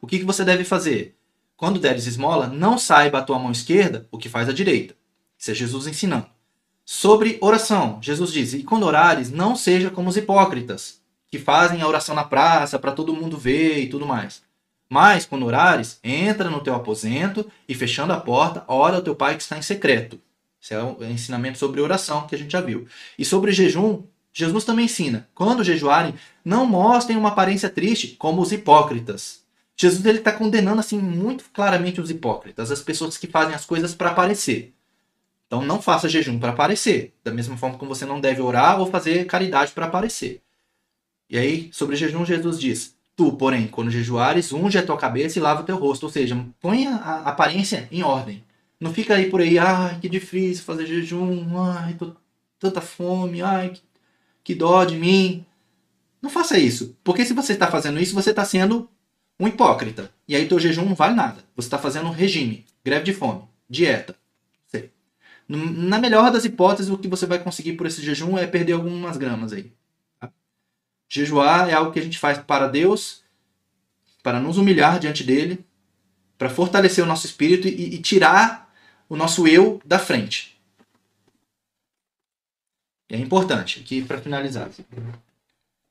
O 0.00 0.06
que, 0.06 0.18
que 0.18 0.24
você 0.24 0.44
deve 0.44 0.64
fazer? 0.64 1.16
Quando 1.56 1.80
deres 1.80 2.06
esmola, 2.06 2.46
não 2.46 2.78
saiba 2.78 3.18
a 3.18 3.22
tua 3.22 3.38
mão 3.38 3.50
esquerda 3.50 4.06
o 4.10 4.18
que 4.18 4.28
faz 4.28 4.48
a 4.48 4.52
direita. 4.52 4.94
Isso 5.36 5.50
é 5.50 5.54
Jesus 5.54 5.86
ensinando. 5.86 6.26
Sobre 6.84 7.36
oração, 7.40 7.98
Jesus 8.00 8.32
diz, 8.32 8.54
e 8.54 8.62
quando 8.62 8.86
orares, 8.86 9.30
não 9.30 9.54
seja 9.54 9.90
como 9.90 10.08
os 10.08 10.16
hipócritas, 10.16 11.00
que 11.30 11.38
fazem 11.38 11.82
a 11.82 11.86
oração 11.86 12.14
na 12.14 12.24
praça 12.24 12.78
para 12.78 12.92
todo 12.92 13.14
mundo 13.14 13.36
ver 13.36 13.80
e 13.80 13.88
tudo 13.88 14.06
mais. 14.06 14.42
Mas, 14.88 15.26
quando 15.26 15.44
orares, 15.44 15.98
entra 16.02 16.48
no 16.48 16.62
teu 16.62 16.74
aposento 16.74 17.46
e, 17.68 17.74
fechando 17.74 18.14
a 18.14 18.20
porta, 18.20 18.64
ora 18.66 18.96
ao 18.96 19.02
teu 19.02 19.14
pai 19.14 19.36
que 19.36 19.42
está 19.42 19.58
em 19.58 19.62
secreto 19.62 20.18
esse 20.62 20.74
é 20.74 20.82
o 20.82 21.02
ensinamento 21.04 21.58
sobre 21.58 21.80
oração 21.80 22.26
que 22.26 22.34
a 22.34 22.38
gente 22.38 22.52
já 22.52 22.60
viu. 22.60 22.86
E 23.18 23.24
sobre 23.24 23.52
jejum, 23.52 24.02
Jesus 24.32 24.64
também 24.64 24.84
ensina: 24.86 25.28
quando 25.34 25.64
jejuarem, 25.64 26.14
não 26.44 26.66
mostrem 26.66 27.16
uma 27.16 27.30
aparência 27.30 27.70
triste 27.70 28.08
como 28.18 28.42
os 28.42 28.52
hipócritas. 28.52 29.46
Jesus 29.76 30.04
ele 30.04 30.18
está 30.18 30.32
condenando 30.32 30.80
assim 30.80 30.98
muito 30.98 31.44
claramente 31.52 32.00
os 32.00 32.10
hipócritas, 32.10 32.72
as 32.72 32.82
pessoas 32.82 33.16
que 33.16 33.28
fazem 33.28 33.54
as 33.54 33.64
coisas 33.64 33.94
para 33.94 34.10
aparecer. 34.10 34.74
Então 35.46 35.62
não 35.62 35.80
faça 35.80 36.08
jejum 36.08 36.38
para 36.38 36.50
aparecer, 36.50 37.14
da 37.22 37.32
mesma 37.32 37.56
forma 37.56 37.78
como 37.78 37.94
você 37.94 38.04
não 38.04 38.20
deve 38.20 38.42
orar 38.42 38.80
ou 38.80 38.90
fazer 38.90 39.24
caridade 39.26 39.72
para 39.72 39.86
aparecer. 39.86 40.42
E 41.30 41.38
aí, 41.38 41.70
sobre 41.72 41.94
jejum, 41.94 42.24
Jesus 42.24 42.58
diz: 42.58 42.96
Tu, 43.16 43.32
porém, 43.32 43.68
quando 43.68 43.90
jejuares, 43.90 44.52
unge 44.52 44.78
a 44.78 44.84
tua 44.84 44.96
cabeça 44.96 45.38
e 45.38 45.42
lava 45.42 45.62
o 45.62 45.64
teu 45.64 45.76
rosto, 45.76 46.04
ou 46.04 46.10
seja, 46.10 46.36
põe 46.60 46.86
a 46.86 47.22
aparência 47.24 47.88
em 47.90 48.02
ordem. 48.02 48.44
Não 48.80 48.92
fica 48.94 49.14
aí 49.14 49.28
por 49.28 49.40
aí, 49.40 49.58
ai, 49.58 49.98
que 50.00 50.08
difícil 50.08 50.64
fazer 50.64 50.86
jejum, 50.86 51.58
ai, 51.60 51.94
tô 51.94 52.14
tanta 52.58 52.80
fome, 52.80 53.42
ai, 53.42 53.70
que, 53.70 53.82
que 54.44 54.54
dó 54.54 54.84
de 54.84 54.96
mim. 54.96 55.44
Não 56.22 56.30
faça 56.30 56.58
isso. 56.58 56.96
Porque 57.02 57.24
se 57.24 57.32
você 57.32 57.52
está 57.52 57.68
fazendo 57.68 58.00
isso, 58.00 58.14
você 58.14 58.30
está 58.30 58.44
sendo 58.44 58.88
um 59.38 59.48
hipócrita. 59.48 60.12
E 60.26 60.34
aí 60.34 60.46
teu 60.46 60.58
jejum 60.58 60.84
não 60.84 60.94
vale 60.94 61.14
nada. 61.14 61.44
Você 61.56 61.66
está 61.66 61.78
fazendo 61.78 62.06
um 62.08 62.12
regime, 62.12 62.66
greve 62.84 63.04
de 63.04 63.12
fome, 63.12 63.42
dieta. 63.68 64.14
Sei. 64.66 64.90
Na 65.48 65.98
melhor 65.98 66.30
das 66.30 66.44
hipóteses, 66.44 66.90
o 66.90 66.98
que 66.98 67.08
você 67.08 67.26
vai 67.26 67.38
conseguir 67.38 67.74
por 67.74 67.86
esse 67.86 68.02
jejum 68.02 68.36
é 68.36 68.46
perder 68.46 68.72
algumas 68.72 69.16
gramas 69.16 69.52
aí. 69.52 69.72
Tá? 70.20 70.30
Jejuar 71.08 71.68
é 71.68 71.72
algo 71.72 71.92
que 71.92 71.98
a 71.98 72.02
gente 72.02 72.18
faz 72.18 72.38
para 72.38 72.68
Deus, 72.68 73.22
para 74.22 74.40
nos 74.40 74.56
humilhar 74.56 74.98
diante 74.98 75.24
dele, 75.24 75.64
para 76.36 76.50
fortalecer 76.50 77.02
o 77.02 77.06
nosso 77.06 77.26
espírito 77.26 77.66
e, 77.66 77.94
e 77.94 77.98
tirar 77.98 78.67
o 79.08 79.16
nosso 79.16 79.46
eu 79.46 79.80
da 79.84 79.98
frente. 79.98 80.58
É 83.08 83.16
importante, 83.16 83.80
aqui 83.80 84.02
para 84.02 84.20
finalizar. 84.20 84.68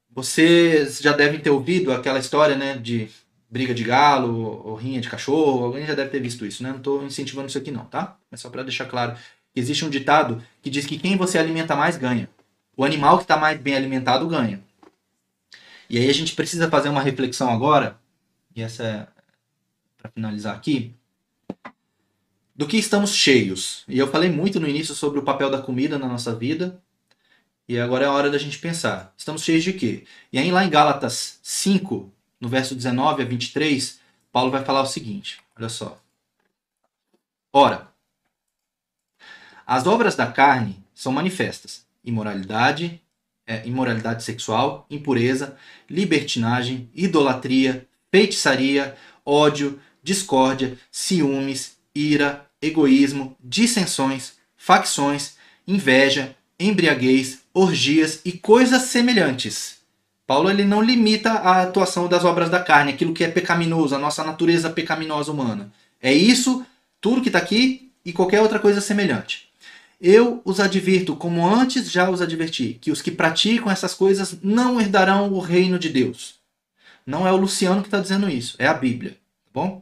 Vocês 0.09 0.99
já 0.99 1.13
devem 1.13 1.39
ter 1.39 1.49
ouvido 1.49 1.91
aquela 1.91 2.19
história, 2.19 2.55
né, 2.55 2.77
de 2.77 3.09
briga 3.49 3.73
de 3.73 3.83
galo 3.83 4.61
ou 4.65 4.75
rinha 4.75 5.01
de 5.01 5.09
cachorro. 5.09 5.65
Alguém 5.65 5.85
já 5.85 5.95
deve 5.95 6.09
ter 6.09 6.19
visto 6.19 6.45
isso, 6.45 6.61
né? 6.61 6.69
Não 6.69 6.77
estou 6.77 7.03
incentivando 7.03 7.47
isso 7.47 7.57
aqui 7.57 7.71
não, 7.71 7.85
tá? 7.85 8.17
Mas 8.29 8.41
só 8.41 8.49
para 8.49 8.63
deixar 8.63 8.85
claro 8.85 9.17
existe 9.55 9.83
um 9.83 9.89
ditado 9.89 10.43
que 10.61 10.69
diz 10.69 10.85
que 10.85 10.99
quem 10.99 11.17
você 11.17 11.37
alimenta 11.37 11.75
mais 11.75 11.97
ganha. 11.97 12.29
O 12.75 12.83
animal 12.83 13.17
que 13.17 13.23
está 13.23 13.37
mais 13.37 13.59
bem 13.59 13.75
alimentado 13.75 14.27
ganha. 14.27 14.61
E 15.89 15.97
aí 15.97 16.09
a 16.09 16.13
gente 16.13 16.35
precisa 16.35 16.69
fazer 16.69 16.89
uma 16.89 17.01
reflexão 17.01 17.49
agora, 17.49 17.97
e 18.55 18.61
essa 18.61 18.83
é 18.83 19.07
para 19.97 20.11
finalizar 20.11 20.55
aqui, 20.55 20.93
do 22.57 22.67
que 22.67 22.75
estamos 22.75 23.13
cheios. 23.13 23.83
E 23.87 23.99
eu 23.99 24.07
falei 24.07 24.29
muito 24.29 24.59
no 24.59 24.67
início 24.67 24.95
sobre 24.95 25.19
o 25.19 25.23
papel 25.23 25.51
da 25.51 25.61
comida 25.61 25.99
na 25.99 26.07
nossa 26.07 26.35
vida, 26.35 26.81
e 27.69 27.79
agora 27.79 28.05
é 28.05 28.07
a 28.07 28.11
hora 28.11 28.31
da 28.31 28.37
gente 28.39 28.57
pensar. 28.57 29.13
Estamos 29.15 29.43
cheios 29.43 29.63
de 29.63 29.73
quê? 29.73 30.05
E 30.33 30.39
aí 30.39 30.49
lá 30.49 30.65
em 30.65 30.69
Gálatas 30.69 31.39
5, 31.43 32.11
no 32.41 32.49
verso 32.49 32.73
19 32.73 33.21
a 33.21 33.25
23, 33.25 33.99
Paulo 34.31 34.49
vai 34.49 34.65
falar 34.65 34.81
o 34.81 34.87
seguinte: 34.87 35.39
olha 35.55 35.69
só. 35.69 36.01
Ora, 37.53 37.87
as 39.65 39.85
obras 39.85 40.15
da 40.15 40.25
carne 40.31 40.83
são 40.95 41.11
manifestas: 41.11 41.85
imoralidade, 42.03 42.99
é, 43.45 43.67
imoralidade 43.67 44.23
sexual, 44.23 44.87
impureza, 44.89 45.57
libertinagem, 45.89 46.89
idolatria, 46.95 47.87
feitiçaria, 48.09 48.97
ódio, 49.25 49.79
discórdia, 50.01 50.77
ciúmes, 50.89 51.77
ira, 51.93 52.46
egoísmo, 52.61 53.35
dissensões, 53.43 54.33
facções, 54.55 55.35
inveja, 55.67 56.35
embriaguez, 56.59 57.39
orgias 57.53 58.21
e 58.25 58.31
coisas 58.31 58.83
semelhantes. 58.83 59.77
Paulo 60.25 60.49
ele 60.49 60.65
não 60.65 60.81
limita 60.81 61.31
a 61.31 61.61
atuação 61.61 62.07
das 62.07 62.25
obras 62.25 62.49
da 62.49 62.59
carne, 62.59 62.91
aquilo 62.91 63.13
que 63.13 63.23
é 63.23 63.29
pecaminoso, 63.29 63.95
a 63.95 63.99
nossa 63.99 64.23
natureza 64.23 64.69
pecaminosa 64.69 65.31
humana. 65.31 65.71
É 66.01 66.13
isso, 66.13 66.65
tudo 66.99 67.21
que 67.21 67.29
está 67.29 67.39
aqui 67.39 67.91
e 68.03 68.11
qualquer 68.11 68.41
outra 68.41 68.59
coisa 68.59 68.81
semelhante. 68.81 69.47
Eu 69.99 70.41
os 70.45 70.59
advirto, 70.59 71.15
como 71.15 71.47
antes 71.47 71.89
já 71.89 72.09
os 72.09 72.21
adverti, 72.21 72.77
que 72.79 72.91
os 72.91 73.01
que 73.01 73.09
praticam 73.09 73.71
essas 73.71 73.93
coisas 73.93 74.37
não 74.43 74.79
herdarão 74.79 75.31
o 75.31 75.39
reino 75.39 75.79
de 75.79 75.89
Deus. 75.89 76.35
Não 77.05 77.25
é 77.25 77.31
o 77.31 77.37
Luciano 77.37 77.81
que 77.81 77.87
está 77.87 77.99
dizendo 77.99 78.29
isso, 78.29 78.55
é 78.59 78.67
a 78.67 78.73
Bíblia, 78.73 79.11
tá 79.11 79.51
bom? 79.53 79.81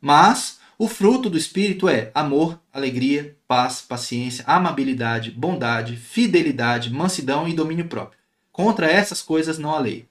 Mas 0.00 0.58
o 0.82 0.88
fruto 0.88 1.30
do 1.30 1.38
Espírito 1.38 1.88
é 1.88 2.10
amor, 2.12 2.60
alegria, 2.72 3.38
paz, 3.46 3.80
paciência, 3.80 4.44
amabilidade, 4.48 5.30
bondade, 5.30 5.96
fidelidade, 5.96 6.90
mansidão 6.90 7.46
e 7.46 7.54
domínio 7.54 7.86
próprio. 7.86 8.18
Contra 8.50 8.90
essas 8.90 9.22
coisas 9.22 9.58
não 9.58 9.72
há 9.72 9.78
lei. 9.78 10.08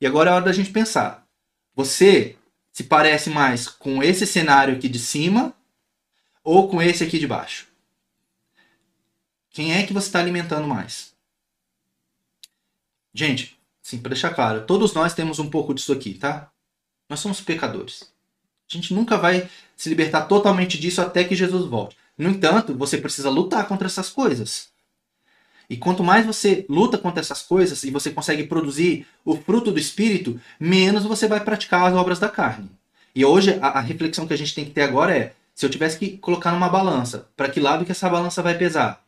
E 0.00 0.06
agora 0.08 0.30
é 0.30 0.34
hora 0.34 0.44
da 0.46 0.52
gente 0.52 0.72
pensar. 0.72 1.24
Você 1.72 2.34
se 2.72 2.82
parece 2.82 3.30
mais 3.30 3.68
com 3.68 4.02
esse 4.02 4.26
cenário 4.26 4.74
aqui 4.74 4.88
de 4.88 4.98
cima 4.98 5.54
ou 6.42 6.68
com 6.68 6.82
esse 6.82 7.04
aqui 7.04 7.20
de 7.20 7.26
baixo? 7.28 7.68
Quem 9.50 9.72
é 9.72 9.86
que 9.86 9.92
você 9.92 10.08
está 10.08 10.18
alimentando 10.18 10.66
mais? 10.66 11.14
Gente, 13.14 13.56
sim, 13.80 13.98
para 13.98 14.14
deixar 14.14 14.34
claro, 14.34 14.66
todos 14.66 14.92
nós 14.94 15.14
temos 15.14 15.38
um 15.38 15.48
pouco 15.48 15.72
disso 15.72 15.92
aqui, 15.92 16.14
tá? 16.14 16.50
Nós 17.08 17.20
somos 17.20 17.40
pecadores. 17.40 18.12
A 18.68 18.74
gente 18.74 18.92
nunca 18.92 19.16
vai 19.16 19.48
se 19.78 19.88
libertar 19.88 20.22
totalmente 20.22 20.76
disso 20.76 21.00
até 21.00 21.22
que 21.22 21.36
Jesus 21.36 21.64
volte. 21.66 21.96
No 22.18 22.28
entanto, 22.28 22.74
você 22.74 22.98
precisa 22.98 23.30
lutar 23.30 23.68
contra 23.68 23.86
essas 23.86 24.10
coisas. 24.10 24.70
E 25.70 25.76
quanto 25.76 26.02
mais 26.02 26.26
você 26.26 26.66
luta 26.68 26.98
contra 26.98 27.20
essas 27.20 27.42
coisas 27.42 27.84
e 27.84 27.90
você 27.90 28.10
consegue 28.10 28.42
produzir 28.42 29.06
o 29.24 29.36
fruto 29.36 29.70
do 29.70 29.78
Espírito, 29.78 30.40
menos 30.58 31.04
você 31.04 31.28
vai 31.28 31.38
praticar 31.38 31.86
as 31.86 31.94
obras 31.94 32.18
da 32.18 32.28
carne. 32.28 32.68
E 33.14 33.24
hoje 33.24 33.56
a, 33.62 33.78
a 33.78 33.80
reflexão 33.80 34.26
que 34.26 34.34
a 34.34 34.36
gente 34.36 34.52
tem 34.52 34.64
que 34.64 34.72
ter 34.72 34.82
agora 34.82 35.16
é: 35.16 35.32
se 35.54 35.64
eu 35.64 35.70
tivesse 35.70 35.96
que 35.96 36.18
colocar 36.18 36.50
numa 36.50 36.68
balança, 36.68 37.28
para 37.36 37.48
que 37.48 37.60
lado 37.60 37.84
que 37.84 37.92
essa 37.92 38.10
balança 38.10 38.42
vai 38.42 38.58
pesar? 38.58 39.04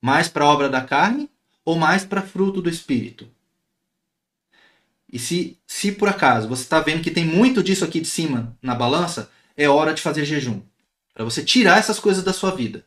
Mais 0.00 0.26
para 0.26 0.44
a 0.44 0.48
obra 0.48 0.70
da 0.70 0.80
carne 0.80 1.28
ou 1.66 1.76
mais 1.76 2.02
para 2.02 2.22
fruto 2.22 2.62
do 2.62 2.70
Espírito? 2.70 3.28
E 5.12 5.18
se, 5.18 5.58
se 5.66 5.92
por 5.92 6.08
acaso 6.08 6.48
você 6.48 6.62
está 6.62 6.80
vendo 6.80 7.02
que 7.02 7.10
tem 7.10 7.26
muito 7.26 7.62
disso 7.62 7.84
aqui 7.84 8.00
de 8.00 8.08
cima 8.08 8.56
na 8.62 8.74
balança, 8.74 9.30
é 9.56 9.68
hora 9.68 9.94
de 9.94 10.02
fazer 10.02 10.24
jejum. 10.24 10.60
Para 11.12 11.24
você 11.24 11.44
tirar 11.44 11.78
essas 11.78 11.98
coisas 11.98 12.24
da 12.24 12.32
sua 12.32 12.50
vida. 12.50 12.84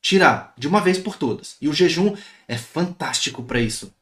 Tirar, 0.00 0.54
de 0.56 0.66
uma 0.66 0.80
vez 0.80 0.98
por 0.98 1.16
todas. 1.16 1.56
E 1.60 1.68
o 1.68 1.72
jejum 1.72 2.16
é 2.46 2.56
fantástico 2.56 3.42
para 3.42 3.60
isso. 3.60 3.92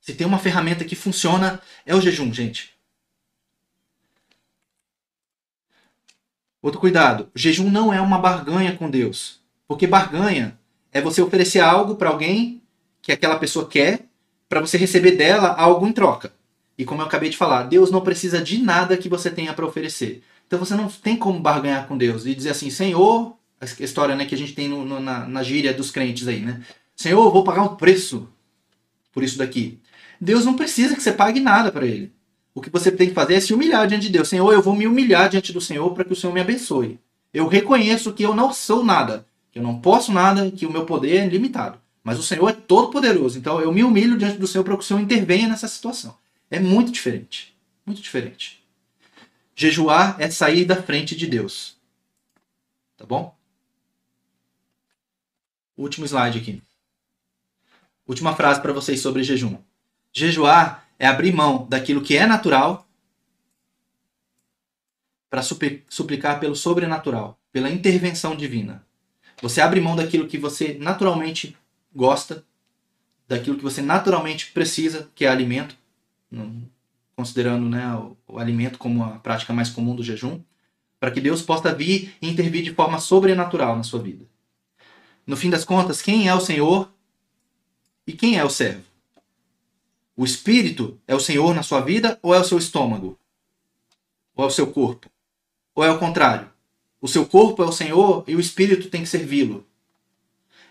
Se 0.00 0.14
tem 0.14 0.26
uma 0.26 0.38
ferramenta 0.38 0.84
que 0.84 0.96
funciona, 0.96 1.60
é 1.84 1.94
o 1.94 2.00
jejum, 2.00 2.32
gente. 2.32 2.72
Outro 6.60 6.80
cuidado: 6.80 7.28
o 7.34 7.38
jejum 7.38 7.70
não 7.70 7.92
é 7.92 8.00
uma 8.00 8.18
barganha 8.18 8.76
com 8.76 8.88
Deus. 8.88 9.40
Porque 9.66 9.86
barganha 9.86 10.58
é 10.92 11.00
você 11.00 11.20
oferecer 11.20 11.60
algo 11.60 11.96
para 11.96 12.10
alguém 12.10 12.62
que 13.00 13.10
aquela 13.10 13.38
pessoa 13.38 13.68
quer, 13.68 14.06
para 14.48 14.60
você 14.60 14.78
receber 14.78 15.12
dela 15.12 15.48
algo 15.48 15.86
em 15.86 15.92
troca. 15.92 16.32
E 16.78 16.84
como 16.84 17.02
eu 17.02 17.06
acabei 17.06 17.30
de 17.30 17.36
falar, 17.36 17.64
Deus 17.64 17.90
não 17.90 18.00
precisa 18.00 18.40
de 18.40 18.58
nada 18.58 18.96
que 18.96 19.08
você 19.08 19.30
tenha 19.30 19.52
para 19.52 19.66
oferecer. 19.66 20.22
Então 20.52 20.62
você 20.62 20.74
não 20.74 20.86
tem 20.86 21.16
como 21.16 21.40
barganhar 21.40 21.88
com 21.88 21.96
Deus 21.96 22.26
e 22.26 22.34
dizer 22.34 22.50
assim, 22.50 22.68
Senhor, 22.68 23.34
a 23.58 23.64
história 23.82 24.14
né, 24.14 24.26
que 24.26 24.34
a 24.34 24.38
gente 24.38 24.52
tem 24.52 24.68
no, 24.68 24.84
no, 24.84 25.00
na, 25.00 25.26
na 25.26 25.42
gíria 25.42 25.72
dos 25.72 25.90
crentes 25.90 26.28
aí, 26.28 26.40
né? 26.40 26.60
Senhor, 26.94 27.24
eu 27.24 27.32
vou 27.32 27.42
pagar 27.42 27.62
um 27.62 27.74
preço 27.74 28.28
por 29.14 29.22
isso 29.22 29.38
daqui. 29.38 29.80
Deus 30.20 30.44
não 30.44 30.52
precisa 30.52 30.94
que 30.94 31.02
você 31.02 31.10
pague 31.10 31.40
nada 31.40 31.72
para 31.72 31.86
ele. 31.86 32.12
O 32.54 32.60
que 32.60 32.68
você 32.68 32.92
tem 32.92 33.08
que 33.08 33.14
fazer 33.14 33.36
é 33.36 33.40
se 33.40 33.54
humilhar 33.54 33.86
diante 33.86 34.02
de 34.02 34.12
Deus. 34.12 34.28
Senhor, 34.28 34.52
eu 34.52 34.60
vou 34.60 34.76
me 34.76 34.86
humilhar 34.86 35.30
diante 35.30 35.54
do 35.54 35.60
Senhor 35.60 35.90
para 35.94 36.04
que 36.04 36.12
o 36.12 36.16
Senhor 36.16 36.34
me 36.34 36.42
abençoe. 36.42 37.00
Eu 37.32 37.48
reconheço 37.48 38.12
que 38.12 38.22
eu 38.22 38.34
não 38.34 38.52
sou 38.52 38.84
nada, 38.84 39.24
que 39.50 39.58
eu 39.58 39.62
não 39.62 39.80
posso 39.80 40.12
nada, 40.12 40.50
que 40.50 40.66
o 40.66 40.70
meu 40.70 40.84
poder 40.84 41.16
é 41.16 41.26
limitado. 41.26 41.78
Mas 42.04 42.18
o 42.18 42.22
Senhor 42.22 42.46
é 42.50 42.52
todo 42.52 42.90
poderoso. 42.90 43.38
Então 43.38 43.58
eu 43.58 43.72
me 43.72 43.82
humilho 43.82 44.18
diante 44.18 44.36
do 44.36 44.46
Senhor 44.46 44.64
para 44.64 44.76
que 44.76 44.82
o 44.82 44.86
Senhor 44.86 45.00
intervenha 45.00 45.48
nessa 45.48 45.66
situação. 45.66 46.14
É 46.50 46.60
muito 46.60 46.92
diferente. 46.92 47.56
Muito 47.86 48.02
diferente. 48.02 48.61
Jejuar 49.62 50.16
é 50.18 50.28
sair 50.28 50.64
da 50.64 50.82
frente 50.82 51.14
de 51.14 51.24
Deus. 51.24 51.76
Tá 52.96 53.06
bom? 53.06 53.32
Último 55.76 56.04
slide 56.04 56.40
aqui. 56.40 56.60
Última 58.04 58.34
frase 58.34 58.60
para 58.60 58.72
vocês 58.72 58.98
sobre 58.98 59.22
jejum. 59.22 59.56
Jejuar 60.12 60.88
é 60.98 61.06
abrir 61.06 61.32
mão 61.32 61.64
daquilo 61.68 62.02
que 62.02 62.16
é 62.16 62.26
natural 62.26 62.88
para 65.30 65.42
suplicar 65.42 66.40
pelo 66.40 66.56
sobrenatural, 66.56 67.38
pela 67.52 67.70
intervenção 67.70 68.34
divina. 68.34 68.84
Você 69.40 69.60
abre 69.60 69.80
mão 69.80 69.94
daquilo 69.94 70.26
que 70.26 70.38
você 70.38 70.74
naturalmente 70.74 71.56
gosta, 71.94 72.44
daquilo 73.28 73.56
que 73.56 73.62
você 73.62 73.80
naturalmente 73.80 74.50
precisa, 74.50 75.08
que 75.14 75.24
é 75.24 75.28
alimento, 75.28 75.76
considerando 77.16 77.68
né, 77.68 77.94
o, 77.94 78.16
o 78.26 78.38
alimento 78.38 78.78
como 78.78 79.04
a 79.04 79.18
prática 79.18 79.52
mais 79.52 79.70
comum 79.70 79.94
do 79.94 80.02
jejum, 80.02 80.40
para 80.98 81.10
que 81.10 81.20
Deus 81.20 81.42
possa 81.42 81.74
vir 81.74 82.14
e 82.22 82.28
intervir 82.28 82.62
de 82.62 82.72
forma 82.72 83.00
sobrenatural 83.00 83.76
na 83.76 83.82
sua 83.82 84.00
vida. 84.00 84.24
No 85.26 85.36
fim 85.36 85.50
das 85.50 85.64
contas, 85.64 86.00
quem 86.00 86.28
é 86.28 86.34
o 86.34 86.40
Senhor 86.40 86.92
e 88.06 88.12
quem 88.12 88.38
é 88.38 88.44
o 88.44 88.50
servo? 88.50 88.84
O 90.16 90.24
espírito 90.24 91.00
é 91.06 91.14
o 91.14 91.20
Senhor 91.20 91.54
na 91.54 91.62
sua 91.62 91.80
vida 91.80 92.18
ou 92.22 92.34
é 92.34 92.38
o 92.38 92.44
seu 92.44 92.58
estômago? 92.58 93.18
Ou 94.34 94.44
é 94.44 94.48
o 94.48 94.50
seu 94.50 94.66
corpo? 94.68 95.10
Ou 95.74 95.84
é 95.84 95.90
o 95.90 95.98
contrário? 95.98 96.50
O 97.00 97.08
seu 97.08 97.26
corpo 97.26 97.62
é 97.62 97.66
o 97.66 97.72
Senhor 97.72 98.24
e 98.28 98.36
o 98.36 98.40
espírito 98.40 98.88
tem 98.88 99.02
que 99.02 99.08
servi-lo. 99.08 99.66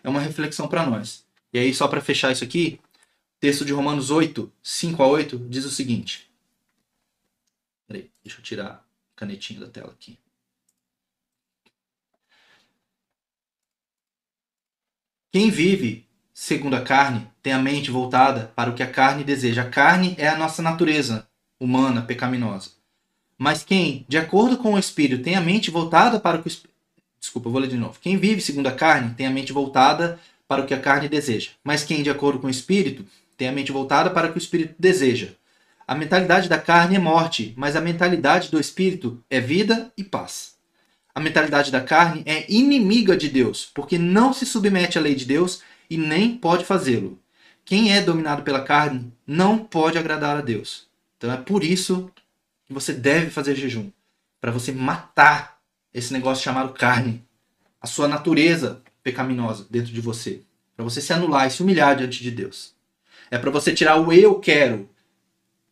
É 0.04 0.10
uma 0.10 0.22
reflexão 0.22 0.68
para 0.68 0.86
nós. 0.86 1.26
E 1.54 1.60
aí, 1.60 1.74
só 1.74 1.88
para 1.88 2.00
fechar 2.00 2.32
isso 2.32 2.44
aqui, 2.44 2.80
texto 3.40 3.66
de 3.66 3.74
Romanos 3.74 4.10
8, 4.10 4.50
5 4.64 5.04
a 5.04 5.08
8, 5.08 5.38
diz 5.50 5.66
o 5.66 5.70
seguinte. 5.70 6.31
Peraí, 7.92 8.10
deixa 8.24 8.40
eu 8.40 8.44
tirar 8.44 8.68
a 8.68 8.80
canetinha 9.18 9.60
da 9.60 9.68
tela 9.68 9.92
aqui. 9.92 10.18
Quem 15.30 15.52
vive 15.52 16.06
segundo 16.34 16.78
a 16.78 16.82
carne 16.82 17.28
tem 17.44 17.52
a 17.52 17.60
mente 17.60 17.92
voltada 17.92 18.54
para 18.56 18.70
o 18.70 18.74
que 18.74 18.82
a 18.82 18.90
carne 18.90 19.26
deseja. 19.26 19.64
A 19.64 19.70
carne 19.70 20.16
é 20.18 20.30
a 20.30 20.38
nossa 20.38 20.62
natureza 20.62 21.28
humana, 21.60 22.02
pecaminosa. 22.02 22.72
Mas 23.38 23.62
quem, 23.62 24.06
de 24.08 24.18
acordo 24.18 24.58
com 24.58 24.76
o 24.76 24.80
Espírito, 24.80 25.22
tem 25.22 25.36
a 25.36 25.42
mente 25.42 25.70
voltada 25.70 26.18
para 26.18 26.40
o 26.40 26.44
que 26.44 26.48
o 26.48 26.72
Desculpa, 27.20 27.50
vou 27.50 27.60
ler 27.60 27.68
de 27.68 27.78
novo. 27.78 28.00
Quem 28.00 28.18
vive 28.18 28.40
segundo 28.40 28.68
a 28.68 28.72
carne 28.72 29.14
tem 29.16 29.28
a 29.28 29.32
mente 29.32 29.52
voltada 29.52 30.18
para 30.48 30.62
o 30.62 30.66
que 30.66 30.74
a 30.74 30.80
carne 30.80 31.10
deseja. 31.10 31.52
Mas 31.62 31.84
quem, 31.84 32.02
de 32.02 32.10
acordo 32.10 32.40
com 32.40 32.48
o 32.48 32.52
Espírito, 32.52 33.06
tem 33.36 33.50
a 33.50 33.52
mente 33.52 33.72
voltada 33.72 34.10
para 34.10 34.30
o 34.30 34.32
que 34.32 34.38
o 34.38 34.42
Espírito 34.42 34.76
deseja. 34.80 35.34
A 35.92 35.94
mentalidade 35.94 36.48
da 36.48 36.58
carne 36.58 36.96
é 36.96 37.00
morte, 37.00 37.54
mas 37.58 37.76
a 37.76 37.82
mentalidade 37.82 38.50
do 38.50 38.62
Espírito 38.62 39.22
é 39.30 39.42
vida 39.42 39.92
e 39.98 40.06
paz. 40.06 40.56
A 41.14 41.20
mentalidade 41.20 41.70
da 41.70 41.82
carne 41.82 42.24
é 42.26 42.50
inimiga 42.50 43.18
de 43.18 43.28
Deus, 43.28 43.70
porque 43.74 43.98
não 43.98 44.32
se 44.32 44.46
submete 44.46 44.98
à 44.98 45.02
lei 45.02 45.16
de 45.16 45.26
Deus 45.26 45.62
e 45.90 45.98
nem 45.98 46.38
pode 46.38 46.64
fazê-lo. 46.64 47.20
Quem 47.66 47.94
é 47.94 48.00
dominado 48.00 48.42
pela 48.42 48.64
carne 48.64 49.12
não 49.28 49.58
pode 49.58 49.98
agradar 49.98 50.38
a 50.38 50.42
Deus. 50.42 50.88
Então 51.18 51.30
é 51.30 51.36
por 51.36 51.62
isso 51.62 52.10
que 52.66 52.74
você 52.74 52.94
deve 52.94 53.30
fazer 53.30 53.54
jejum 53.58 53.92
para 54.40 54.50
você 54.50 54.72
matar 54.72 55.60
esse 55.94 56.14
negócio 56.14 56.42
chamado 56.42 56.72
carne, 56.72 57.22
a 57.82 57.86
sua 57.86 58.08
natureza 58.08 58.82
pecaminosa 59.04 59.68
dentro 59.70 59.92
de 59.92 60.00
você, 60.00 60.40
para 60.74 60.86
você 60.86 61.02
se 61.02 61.12
anular 61.12 61.48
e 61.48 61.52
se 61.52 61.62
humilhar 61.62 61.98
diante 61.98 62.24
de 62.24 62.32
Deus. 62.32 62.74
É 63.30 63.38
para 63.38 63.52
você 63.52 63.74
tirar 63.74 63.98
o 63.98 64.14
eu 64.14 64.36
quero, 64.36 64.90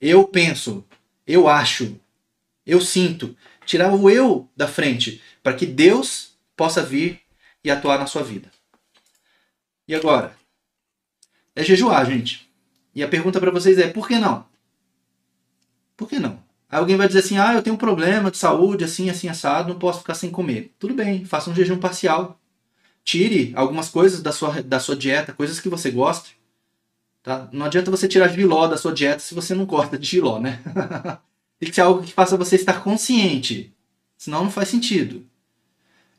eu 0.02 0.28
penso, 0.28 0.86
eu 1.26 1.48
acho, 1.48 2.00
eu 2.66 2.80
sinto, 2.82 3.36
tirar 3.66 3.94
o 3.94 4.10
eu 4.10 4.50
da 4.56 4.68
frente 4.68 5.22
para 5.44 5.54
que 5.54 5.66
Deus 5.66 6.34
possa 6.56 6.84
vir 6.84 7.22
e 7.64 7.70
atuar 7.70 8.00
na 8.00 8.06
sua 8.06 8.24
vida. 8.24 8.50
E 9.88 9.96
agora? 9.96 10.36
É 11.56 11.64
jejuar, 11.64 12.06
gente. 12.06 12.50
E 12.96 13.04
a 13.04 13.08
pergunta 13.08 13.40
para 13.40 13.52
vocês 13.52 13.78
é: 13.78 13.88
por 13.88 14.08
que 14.08 14.18
não? 14.18 14.46
Por 15.98 16.08
que 16.08 16.20
não? 16.20 16.42
Aí 16.70 16.80
alguém 16.80 16.96
vai 16.96 17.08
dizer 17.08 17.20
assim: 17.20 17.38
ah, 17.38 17.54
eu 17.54 17.62
tenho 17.62 17.76
um 17.76 17.80
problema 17.80 18.32
de 18.32 18.38
saúde, 18.38 18.84
assim, 18.84 19.10
assim, 19.10 19.28
assado, 19.28 19.70
não 19.70 19.80
posso 19.80 20.00
ficar 20.00 20.16
sem 20.16 20.30
comer. 20.30 20.74
Tudo 20.80 20.94
bem, 20.94 21.26
faça 21.26 21.50
um 21.50 21.56
jejum 21.56 21.80
parcial. 21.80 22.40
Tire 23.04 23.52
algumas 23.56 23.90
coisas 23.90 24.22
da 24.22 24.32
sua, 24.32 24.62
da 24.62 24.80
sua 24.80 24.96
dieta, 24.96 25.34
coisas 25.34 25.60
que 25.60 25.70
você 25.70 25.90
gosta. 25.90 26.30
Tá? 27.30 27.47
Não 27.51 27.68
adianta 27.68 27.91
você 27.91 28.07
tirar 28.07 28.30
giló 28.30 28.68
da 28.68 28.76
sua 28.76 28.91
dieta 28.91 29.19
se 29.19 29.35
você 29.35 29.53
não 29.53 29.64
gosta 29.64 29.99
de 29.99 30.07
giló, 30.07 30.39
né? 30.39 30.60
Tem 31.60 31.69
que 31.69 31.76
ser 31.76 31.81
algo 31.81 32.01
que 32.01 32.11
faça 32.11 32.35
você 32.35 32.56
estar 32.56 32.84
consciente. 32.84 33.72
Senão 34.18 34.45
não 34.45 34.49
faz 34.49 34.69
sentido. 34.69 35.23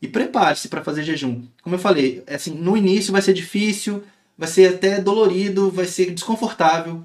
E 0.00 0.06
prepare-se 0.06 0.68
para 0.68 0.84
fazer 0.84 1.02
jejum. 1.02 1.42
Como 1.64 1.74
eu 1.74 1.80
falei, 1.80 2.22
é 2.28 2.36
assim, 2.36 2.54
no 2.54 2.76
início 2.76 3.10
vai 3.10 3.20
ser 3.22 3.32
difícil, 3.32 4.04
vai 4.38 4.46
ser 4.46 4.72
até 4.72 5.00
dolorido, 5.00 5.68
vai 5.68 5.84
ser 5.84 6.12
desconfortável. 6.12 7.04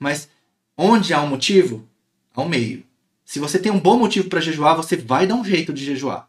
Mas 0.00 0.28
onde 0.76 1.14
há 1.14 1.22
um 1.22 1.28
motivo, 1.28 1.88
ao 2.34 2.48
meio. 2.48 2.82
Se 3.24 3.38
você 3.38 3.56
tem 3.56 3.70
um 3.70 3.78
bom 3.78 3.96
motivo 3.96 4.28
para 4.28 4.40
jejuar, 4.40 4.74
você 4.74 4.96
vai 4.96 5.28
dar 5.28 5.36
um 5.36 5.44
jeito 5.44 5.72
de 5.72 5.84
jejuar. 5.84 6.28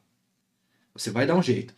Você 0.94 1.10
vai 1.10 1.26
dar 1.26 1.34
um 1.34 1.42
jeito. 1.42 1.74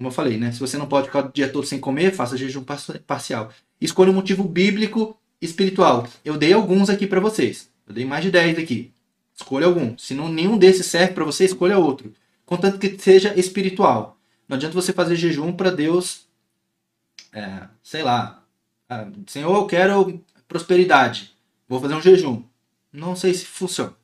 Como 0.00 0.08
eu 0.08 0.14
falei, 0.14 0.38
né? 0.38 0.50
Se 0.50 0.58
você 0.58 0.78
não 0.78 0.86
pode 0.86 1.08
ficar 1.08 1.26
o 1.26 1.30
dia 1.30 1.46
todo 1.46 1.66
sem 1.66 1.78
comer, 1.78 2.14
faça 2.14 2.34
jejum 2.34 2.64
parcial. 3.06 3.52
Escolha 3.78 4.10
um 4.10 4.14
motivo 4.14 4.42
bíblico 4.42 5.14
espiritual. 5.42 6.08
Eu 6.24 6.38
dei 6.38 6.54
alguns 6.54 6.88
aqui 6.88 7.06
para 7.06 7.20
vocês. 7.20 7.70
Eu 7.86 7.92
dei 7.92 8.06
mais 8.06 8.24
de 8.24 8.30
10 8.30 8.60
aqui. 8.60 8.94
Escolha 9.36 9.66
algum. 9.66 9.98
Se 9.98 10.14
não, 10.14 10.32
nenhum 10.32 10.56
desses 10.56 10.86
serve 10.86 11.12
para 11.12 11.22
você, 11.22 11.44
escolha 11.44 11.76
outro. 11.76 12.14
Contanto 12.46 12.78
que 12.78 12.98
seja 12.98 13.38
espiritual. 13.38 14.16
Não 14.48 14.56
adianta 14.56 14.72
você 14.72 14.90
fazer 14.90 15.16
jejum 15.16 15.52
para 15.52 15.70
Deus, 15.70 16.26
é, 17.30 17.68
sei 17.82 18.02
lá, 18.02 18.42
ah, 18.88 19.06
Senhor, 19.26 19.54
eu 19.54 19.66
quero 19.66 20.24
prosperidade. 20.48 21.36
Vou 21.68 21.78
fazer 21.78 21.92
um 21.92 22.00
jejum. 22.00 22.42
Não 22.90 23.14
sei 23.14 23.34
se 23.34 23.44
funciona. 23.44 23.94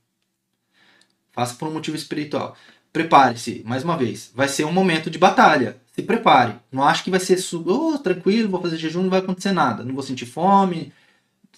Faça 1.33 1.55
por 1.55 1.69
um 1.69 1.73
motivo 1.73 1.97
espiritual. 1.97 2.55
Prepare-se, 2.97 3.63
mais 3.67 3.85
uma 3.85 3.95
vez. 3.95 4.31
Vai 4.35 4.49
ser 4.49 4.65
um 4.65 4.73
momento 4.73 5.11
de 5.11 5.19
batalha. 5.19 5.77
Se 5.93 6.03
prepare. 6.03 6.55
Não 6.73 6.83
acho 6.83 7.05
que 7.05 7.11
vai 7.11 7.21
ser 7.21 7.39
oh, 7.67 7.99
tranquilo, 7.99 8.49
vou 8.49 8.63
fazer 8.63 8.79
jejum, 8.79 9.03
não 9.03 9.11
vai 9.11 9.19
acontecer 9.19 9.53
nada. 9.53 9.85
Não 9.85 9.93
vou 9.93 10.03
sentir 10.03 10.25
fome. 10.25 10.91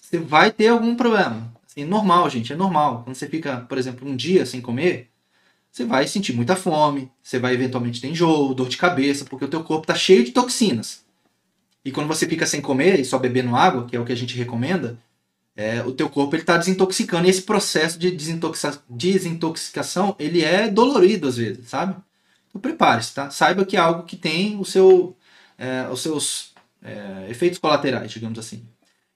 Você 0.01 0.17
vai 0.17 0.51
ter 0.51 0.67
algum 0.67 0.97
problema. 0.97 1.49
Assim, 1.65 1.85
normal, 1.85 2.29
gente, 2.29 2.51
é 2.51 2.57
normal. 2.57 3.03
Quando 3.05 3.15
você 3.15 3.25
fica, 3.25 3.61
por 3.69 3.77
exemplo, 3.77 4.05
um 4.05 4.17
dia 4.17 4.45
sem 4.45 4.59
comer, 4.59 5.07
você 5.71 5.85
vai 5.85 6.05
sentir 6.07 6.33
muita 6.33 6.57
fome, 6.57 7.09
você 7.23 7.39
vai 7.39 7.53
eventualmente 7.53 8.01
ter 8.01 8.09
enjoo, 8.09 8.53
dor 8.53 8.67
de 8.67 8.75
cabeça, 8.75 9.23
porque 9.23 9.45
o 9.45 9.49
teu 9.49 9.63
corpo 9.63 9.85
está 9.85 9.95
cheio 9.95 10.25
de 10.25 10.31
toxinas. 10.31 11.05
E 11.85 11.91
quando 11.93 12.09
você 12.09 12.27
fica 12.27 12.45
sem 12.45 12.59
comer 12.59 12.99
e 12.99 13.05
só 13.05 13.17
bebendo 13.17 13.55
água, 13.55 13.85
que 13.85 13.95
é 13.95 13.99
o 13.99 14.03
que 14.03 14.11
a 14.11 14.17
gente 14.17 14.35
recomenda, 14.35 14.99
é, 15.59 15.83
o 15.85 15.91
teu 15.91 16.09
corpo 16.09 16.37
está 16.37 16.55
desintoxicando. 16.55 17.27
E 17.27 17.29
esse 17.29 17.41
processo 17.41 17.99
de 17.99 18.09
desintoxica 18.09 18.81
desintoxicação, 18.89 20.15
ele 20.17 20.41
é 20.41 20.69
dolorido 20.69 21.27
às 21.27 21.35
vezes, 21.35 21.67
sabe? 21.67 21.97
Então 22.47 22.61
prepare-se, 22.61 23.13
tá? 23.13 23.29
Saiba 23.29 23.65
que 23.65 23.75
é 23.75 23.79
algo 23.79 24.03
que 24.03 24.15
tem 24.15 24.57
o 24.57 24.63
seu, 24.63 25.17
é, 25.57 25.85
os 25.91 26.01
seus 26.01 26.53
é, 26.81 27.27
efeitos 27.29 27.59
colaterais, 27.59 28.09
digamos 28.09 28.39
assim. 28.39 28.63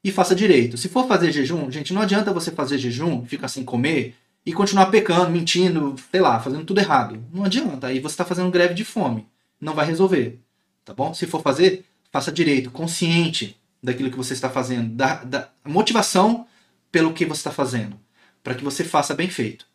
E 0.03 0.11
faça 0.11 0.35
direito. 0.35 0.75
Se 0.75 0.89
for 0.89 1.07
fazer 1.07 1.31
jejum, 1.31 1.71
gente, 1.71 1.93
não 1.93 2.01
adianta 2.01 2.33
você 2.33 2.51
fazer 2.51 2.77
jejum, 2.77 3.25
ficar 3.25 3.47
sem 3.47 3.63
comer 3.63 4.13
e 4.45 4.51
continuar 4.51 4.87
pecando, 4.87 5.29
mentindo, 5.29 5.95
sei 6.11 6.19
lá, 6.19 6.41
fazendo 6.41 6.65
tudo 6.65 6.81
errado. 6.81 7.23
Não 7.31 7.45
adianta. 7.45 7.87
Aí 7.87 8.01
você 8.01 8.15
está 8.15 8.25
fazendo 8.25 8.51
greve 8.51 8.73
de 8.73 8.83
fome. 8.83 9.25
Não 9.61 9.73
vai 9.73 9.85
resolver. 9.85 10.41
Tá 10.83 10.93
bom? 10.93 11.13
Se 11.13 11.25
for 11.25 11.41
fazer, 11.41 11.85
faça 12.11 12.33
direito, 12.33 12.69
consciente 12.69 13.57
daquilo 13.83 14.09
que 14.09 14.17
você 14.17 14.33
está 14.33 14.49
fazendo, 14.49 14.95
da, 14.95 15.23
da 15.23 15.51
motivação 15.65 16.47
pelo 16.89 17.13
que 17.13 17.25
você 17.25 17.41
está 17.41 17.51
fazendo, 17.51 17.99
para 18.41 18.55
que 18.55 18.63
você 18.63 18.83
faça 18.83 19.13
bem 19.13 19.29
feito. 19.29 19.67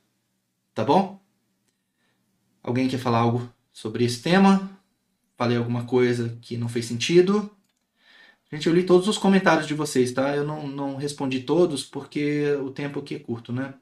Tá 0.74 0.82
bom? 0.82 1.20
Alguém 2.62 2.89
quer 2.89 2.98
falar 2.98 3.18
algo 3.18 3.52
sobre 3.72 4.05
esse 4.05 4.22
tema? 4.22 4.70
Falei 5.36 5.56
alguma 5.56 5.85
coisa 5.85 6.39
que 6.40 6.56
não 6.56 6.68
fez 6.68 6.86
sentido? 6.86 7.51
Gente, 8.51 8.66
eu 8.66 8.74
li 8.74 8.85
todos 8.85 9.06
os 9.09 9.18
comentários 9.18 9.66
de 9.66 9.74
vocês, 9.74 10.10
tá? 10.12 10.35
Eu 10.35 10.44
não, 10.44 10.66
não 10.66 10.97
respondi 10.97 11.40
todos 11.40 11.85
porque 11.85 12.52
o 12.62 12.70
tempo 12.70 13.01
aqui 13.01 13.16
é 13.16 13.18
curto, 13.18 13.52
né? 13.52 13.74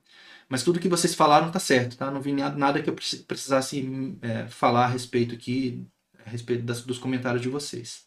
Mas 0.48 0.62
tudo 0.62 0.80
que 0.80 0.88
vocês 0.88 1.14
falaram 1.14 1.50
tá 1.50 1.60
certo, 1.60 1.96
tá? 1.96 2.10
Não 2.10 2.20
vi 2.20 2.32
nada 2.32 2.82
que 2.82 2.90
eu 2.90 2.94
precisasse 2.94 4.18
é, 4.22 4.46
falar 4.48 4.86
a 4.86 4.88
respeito 4.88 5.34
aqui, 5.34 5.86
a 6.24 6.30
respeito 6.30 6.64
das, 6.64 6.82
dos 6.82 6.98
comentários 6.98 7.42
de 7.42 7.48
vocês. 7.48 8.05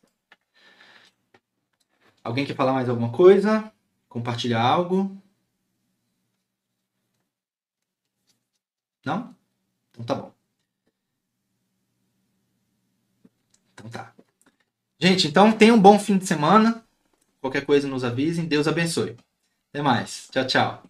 Alguém 2.24 2.46
quer 2.46 2.56
falar 2.56 2.74
mais 2.74 2.90
alguma 2.90 3.12
coisa? 3.12 3.72
Compartilhar 4.08 4.62
algo? 4.62 5.18
Não? 9.06 9.36
Então 9.92 10.06
tá 10.06 10.16
bom. 10.16 10.34
Então 13.74 13.90
tá. 13.90 14.14
Gente, 15.00 15.28
então 15.28 15.52
tenha 15.52 15.74
um 15.74 15.82
bom 15.82 15.98
fim 15.98 16.18
de 16.18 16.26
semana. 16.28 16.84
Qualquer 17.42 17.66
coisa 17.66 17.88
nos 17.88 18.04
avisem. 18.04 18.46
Deus 18.46 18.68
abençoe. 18.68 19.16
Até 19.70 19.82
mais. 19.82 20.28
Tchau, 20.32 20.46
tchau. 20.46 20.89